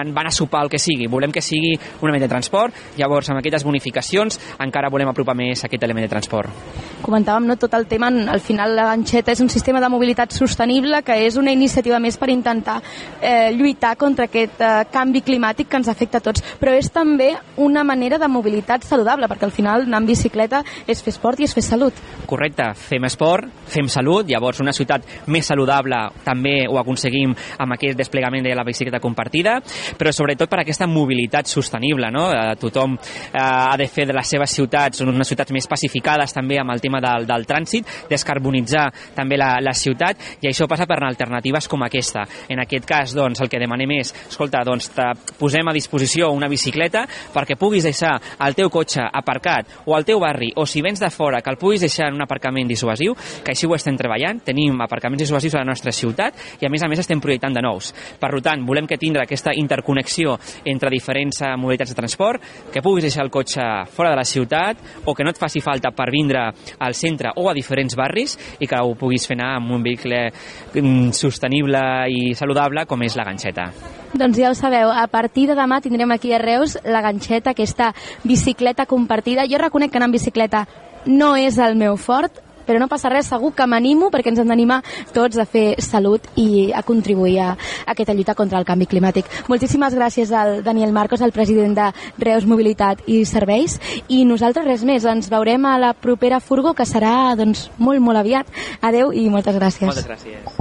en 0.00 0.14
van 0.16 0.30
a 0.30 0.34
sopar, 0.34 0.64
el 0.64 0.72
que 0.72 0.80
sigui. 0.80 1.10
Volem 1.12 1.32
que 1.34 1.42
sigui 1.44 1.74
un 1.74 2.08
element 2.08 2.24
de 2.24 2.30
transport, 2.32 2.80
llavors 2.96 3.28
amb 3.30 3.42
aquestes 3.42 3.66
bonificacions 3.66 4.38
encara 4.62 4.90
volem 4.92 5.10
apropar 5.10 5.36
més 5.36 5.64
aquest 5.66 5.84
element 5.84 6.06
de 6.06 6.12
transport. 6.12 6.80
Comentàvem 7.02 7.48
no, 7.50 7.58
tot 7.60 7.74
el 7.74 7.88
tema, 7.90 8.08
al 8.08 8.40
final 8.40 8.76
la 8.76 8.86
ganxeta 8.92 9.34
és 9.34 9.42
un 9.42 9.50
sistema 9.50 9.80
de 9.82 9.90
mobilitat 9.92 10.32
sostenible 10.32 11.02
que 11.02 11.16
és 11.26 11.36
una 11.40 11.52
iniciativa 11.52 11.98
més 12.02 12.16
per 12.16 12.30
intentar 12.30 12.78
eh, 13.20 13.50
lluitar 13.56 13.96
contra 13.98 14.28
aquest 14.30 14.62
eh, 14.62 14.72
canvi 14.92 15.24
climàtic 15.26 15.68
que 15.68 15.80
ens 15.80 15.90
afecta 15.90 16.21
tots, 16.24 16.44
però 16.60 16.74
és 16.78 16.90
també 16.92 17.32
una 17.62 17.84
manera 17.84 18.18
de 18.18 18.28
mobilitat 18.30 18.86
saludable, 18.86 19.28
perquè 19.30 19.48
al 19.48 19.54
final 19.54 19.86
anar 19.86 20.02
en 20.02 20.08
bicicleta 20.08 20.62
és 20.86 21.02
fer 21.02 21.12
esport 21.14 21.40
i 21.40 21.46
és 21.48 21.54
fer 21.54 21.64
salut. 21.66 21.98
Correcte, 22.28 22.70
fem 22.78 23.04
esport, 23.08 23.48
fem 23.68 23.88
salut, 23.92 24.28
llavors 24.30 24.62
una 24.62 24.74
ciutat 24.74 25.06
més 25.32 25.46
saludable 25.46 25.98
també 26.24 26.62
ho 26.68 26.78
aconseguim 26.80 27.34
amb 27.58 27.76
aquest 27.76 27.98
desplegament 27.98 28.44
de 28.46 28.54
la 28.56 28.64
bicicleta 28.66 29.00
compartida, 29.02 29.58
però 29.98 30.12
sobretot 30.14 30.50
per 30.50 30.62
aquesta 30.62 30.88
mobilitat 30.90 31.50
sostenible, 31.50 32.10
no? 32.14 32.28
Eh, 32.32 32.54
tothom 32.60 32.96
eh, 32.96 33.38
ha 33.42 33.76
de 33.78 33.88
fer 33.90 34.06
de 34.08 34.16
les 34.16 34.28
seves 34.34 34.54
ciutats 34.54 35.02
unes 35.02 35.28
ciutats 35.28 35.52
més 35.54 35.68
pacificades 35.68 36.32
també 36.34 36.58
amb 36.60 36.72
el 36.74 36.80
tema 36.82 37.00
del, 37.02 37.26
del 37.28 37.46
trànsit, 37.48 37.88
descarbonitzar 38.10 38.88
també 39.16 39.38
la, 39.40 39.54
la 39.62 39.74
ciutat, 39.76 40.38
i 40.42 40.50
això 40.50 40.68
passa 40.70 40.86
per 40.88 41.00
alternatives 41.02 41.68
com 41.68 41.82
aquesta. 41.86 42.24
En 42.48 42.62
aquest 42.62 42.86
cas, 42.88 43.14
doncs, 43.16 43.42
el 43.42 43.50
que 43.52 43.60
demanem 43.62 43.96
és, 43.98 44.12
escolta, 44.28 44.62
doncs, 44.66 44.90
posem 45.38 45.68
a 45.68 45.76
disposició 45.76 46.11
una 46.20 46.48
bicicleta 46.48 47.06
perquè 47.32 47.56
puguis 47.56 47.86
deixar 47.88 48.18
el 48.44 48.56
teu 48.58 48.68
cotxe 48.70 49.02
aparcat 49.02 49.86
o 49.86 49.96
al 49.96 50.04
teu 50.04 50.20
barri, 50.20 50.52
o 50.56 50.66
si 50.66 50.82
vens 50.82 51.00
de 51.00 51.10
fora, 51.10 51.40
que 51.40 51.50
el 51.50 51.58
puguis 51.58 51.80
deixar 51.80 52.10
en 52.10 52.18
un 52.18 52.22
aparcament 52.22 52.68
dissuasiu, 52.68 53.14
que 53.44 53.54
així 53.54 53.66
ho 53.66 53.74
estem 53.74 53.96
treballant, 53.96 54.42
tenim 54.44 54.80
aparcaments 54.84 55.24
dissuasius 55.24 55.56
a 55.56 55.62
la 55.62 55.70
nostra 55.70 55.92
ciutat 55.92 56.60
i 56.60 56.66
a 56.66 56.70
més 56.72 56.82
a 56.82 56.90
més 56.90 57.00
estem 57.02 57.20
projectant 57.22 57.56
de 57.56 57.64
nous. 57.64 57.92
Per 58.20 58.32
tant, 58.42 58.66
volem 58.66 58.86
que 58.90 58.98
tindre 58.98 59.24
aquesta 59.24 59.54
interconnexió 59.56 60.36
entre 60.64 60.90
diferents 60.92 61.42
eh, 61.42 61.54
modalitats 61.56 61.94
de 61.94 61.98
transport, 61.98 62.42
que 62.72 62.82
puguis 62.82 63.06
deixar 63.06 63.24
el 63.24 63.32
cotxe 63.32 63.62
fora 63.94 64.10
de 64.10 64.18
la 64.18 64.26
ciutat 64.26 65.06
o 65.06 65.14
que 65.14 65.24
no 65.24 65.32
et 65.32 65.40
faci 65.40 65.62
falta 65.64 65.92
per 65.94 66.10
vindre 66.12 66.48
al 66.78 66.98
centre 66.98 67.32
o 67.36 67.48
a 67.48 67.56
diferents 67.56 67.96
barris 67.96 68.36
i 68.60 68.68
que 68.68 68.82
ho 68.82 68.94
puguis 68.98 69.26
fer 69.28 69.38
anar 69.38 69.56
amb 69.56 69.76
un 69.78 69.82
vehicle 69.84 70.24
mm, 70.28 71.10
sostenible 71.16 71.82
i 72.10 72.32
saludable 72.38 72.86
com 72.86 73.06
és 73.06 73.16
la 73.18 73.28
ganxeta. 73.28 73.70
Doncs 74.12 74.36
ja 74.36 74.50
ho 74.50 74.54
sabeu, 74.54 74.90
a 74.92 75.06
partir 75.08 75.46
de 75.48 75.56
demà 75.56 75.80
tindrem 75.80 76.10
aquí 76.12 76.34
a 76.36 76.38
Reus 76.38 76.76
la 76.84 77.00
ganxeta, 77.00 77.50
aquesta 77.50 77.94
bicicleta 78.24 78.84
compartida. 78.86 79.46
Jo 79.48 79.56
reconec 79.58 79.90
que 79.90 79.96
anar 79.96 80.10
en 80.10 80.18
bicicleta 80.18 80.66
no 81.06 81.34
és 81.36 81.56
el 81.58 81.76
meu 81.80 81.96
fort, 81.96 82.42
però 82.66 82.78
no 82.78 82.88
passa 82.88 83.10
res, 83.10 83.26
segur 83.30 83.52
que 83.56 83.66
m'animo 83.66 84.10
perquè 84.12 84.32
ens 84.32 84.40
hem 84.42 84.50
d'animar 84.52 84.80
tots 85.14 85.38
a 85.40 85.46
fer 85.48 85.80
salut 85.82 86.26
i 86.38 86.70
a 86.76 86.82
contribuir 86.86 87.38
a 87.42 87.48
aquesta 87.86 88.14
lluita 88.14 88.36
contra 88.38 88.60
el 88.60 88.66
canvi 88.68 88.86
climàtic. 88.86 89.28
Moltíssimes 89.48 89.96
gràcies 89.98 90.32
al 90.36 90.60
Daniel 90.62 90.92
Marcos, 90.92 91.22
el 91.24 91.32
president 91.32 91.74
de 91.78 91.88
Reus 92.22 92.46
Mobilitat 92.46 93.02
i 93.06 93.22
Serveis, 93.28 93.78
i 94.08 94.24
nosaltres 94.28 94.68
res 94.68 94.84
més, 94.84 95.06
ens 95.08 95.30
veurem 95.32 95.64
a 95.66 95.78
la 95.80 95.94
propera 95.94 96.40
furgo 96.40 96.74
que 96.74 96.86
serà 96.88 97.32
doncs, 97.38 97.70
molt, 97.78 98.04
molt 98.04 98.20
aviat. 98.22 98.52
Adeu 98.82 99.12
i 99.12 99.28
moltes 99.32 99.56
gràcies. 99.56 99.88
Moltes 99.88 100.06
gràcies. 100.06 100.60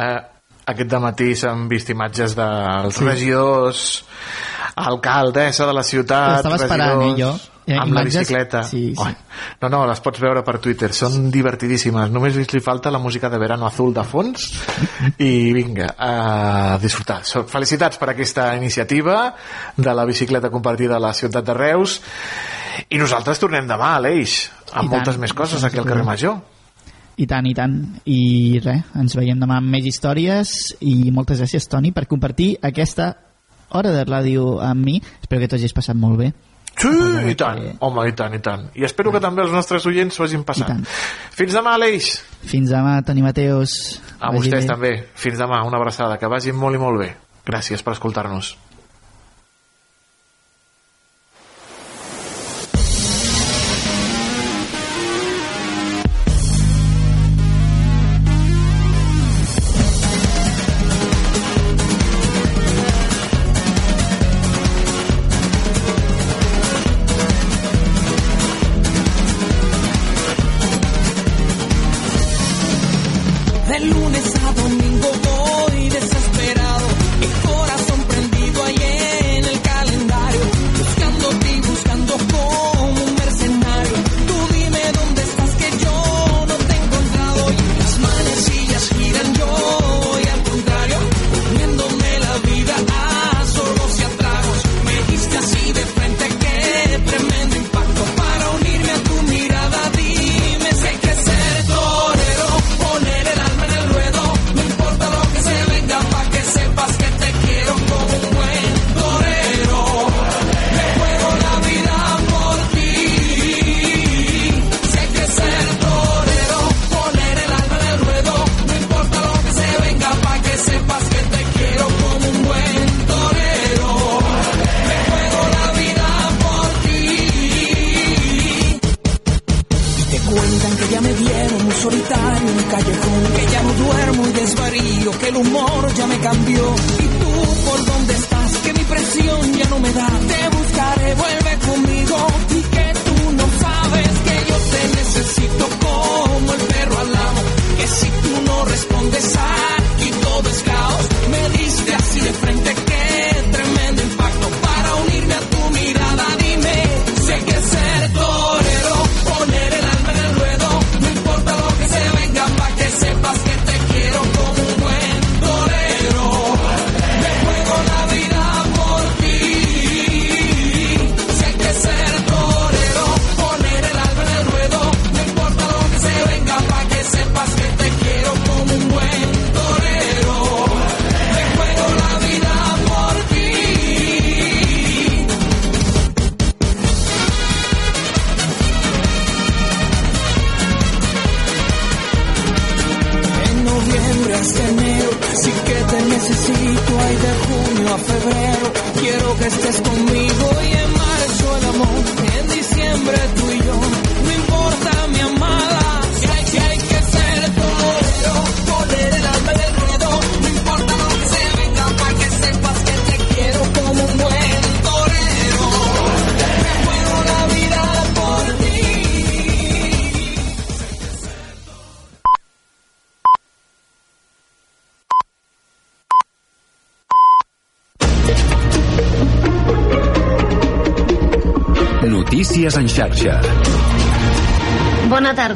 Eh, 0.00 0.39
aquest 0.66 0.92
matí 1.00 1.34
s'han 1.36 1.68
vist 1.68 1.88
imatges 1.90 2.34
dels 2.36 2.94
Sí. 2.94 2.98
sí. 3.00 3.04
regidors, 3.08 4.04
alcaldessa 4.76 5.66
de 5.66 5.72
la 5.72 5.82
ciutat, 5.82 6.36
Estava 6.38 6.56
esperant, 6.56 7.02
eh, 7.02 7.14
jo. 7.22 7.38
Eh, 7.66 7.76
amb 7.78 7.92
la 7.92 8.00
imatges- 8.02 8.20
bicicleta. 8.26 8.62
sí, 8.64 8.94
sí. 8.96 9.02
Oi. 9.02 9.14
No, 9.60 9.68
no, 9.68 9.86
les 9.86 10.00
pots 10.00 10.18
veure 10.18 10.42
per 10.42 10.58
Twitter, 10.58 10.92
són 10.92 11.30
divertidíssimes. 11.30 12.10
Només 12.10 12.34
li 12.34 12.60
falta 12.60 12.90
la 12.90 12.98
música 12.98 13.28
de 13.30 13.38
verano 13.38 13.66
azul 13.66 13.92
de 13.94 14.02
fons 14.02 14.52
i 15.18 15.52
vinga, 15.52 15.94
a 15.96 16.78
disfrutar. 16.82 17.22
Felicitats 17.46 17.96
per 17.98 18.08
aquesta 18.10 18.56
iniciativa 18.56 19.34
de 19.76 19.94
la 19.94 20.04
bicicleta 20.04 20.50
compartida 20.50 20.96
a 20.96 21.00
la 21.00 21.12
ciutat 21.12 21.44
de 21.44 21.54
Reus 21.54 22.00
i 22.88 22.98
nosaltres 22.98 23.38
tornem 23.38 23.68
demà 23.68 23.94
a 23.96 24.00
l'Eix 24.00 24.50
amb 24.72 24.90
moltes 24.90 25.16
més 25.18 25.32
coses 25.32 25.62
aquí 25.62 25.78
al 25.78 25.84
carrer 25.84 26.04
Major. 26.04 26.40
I 27.16 27.26
tant, 27.26 27.46
i 27.46 27.54
tant. 27.54 27.74
I 28.06 28.60
res, 28.64 28.84
ens 28.96 29.16
veiem 29.16 29.40
demà 29.40 29.58
amb 29.60 29.68
més 29.74 29.84
històries 29.86 30.52
i 30.80 31.10
moltes 31.12 31.40
gràcies, 31.42 31.66
Toni, 31.68 31.92
per 31.92 32.06
compartir 32.08 32.54
aquesta 32.62 33.14
hora 33.70 33.90
de 33.92 34.04
ràdio 34.04 34.60
amb 34.64 34.84
mi. 34.84 35.00
Espero 35.20 35.40
que 35.40 35.48
t'ho 35.48 35.58
hagis 35.58 35.74
passat 35.76 35.96
molt 35.96 36.18
bé. 36.18 36.30
Sí, 36.80 36.88
i 37.28 37.34
tant, 37.36 37.58
home, 37.84 38.06
i 38.08 38.12
tant, 38.16 38.32
i 38.32 38.38
tant. 38.40 38.62
I 38.78 38.86
espero 38.86 39.12
que 39.12 39.20
també 39.20 39.42
els 39.42 39.52
nostres 39.52 39.84
oients 39.90 40.14
s'ho 40.16 40.24
hagin 40.24 40.44
passat. 40.48 40.78
Fins 41.36 41.52
demà, 41.52 41.74
Aleix. 41.76 42.22
Fins 42.46 42.70
demà, 42.72 42.94
Toni 43.04 43.20
Mateus. 43.26 44.00
A 44.18 44.30
Vagi 44.30 44.38
vostès 44.38 44.64
bé. 44.64 44.68
també. 44.70 44.92
Fins 45.14 45.36
demà, 45.36 45.60
una 45.66 45.76
abraçada. 45.76 46.16
Que 46.16 46.30
vagi 46.30 46.54
molt 46.56 46.78
i 46.78 46.80
molt 46.80 47.02
bé. 47.02 47.10
Gràcies 47.44 47.82
per 47.84 47.92
escoltar-nos. 47.98 48.54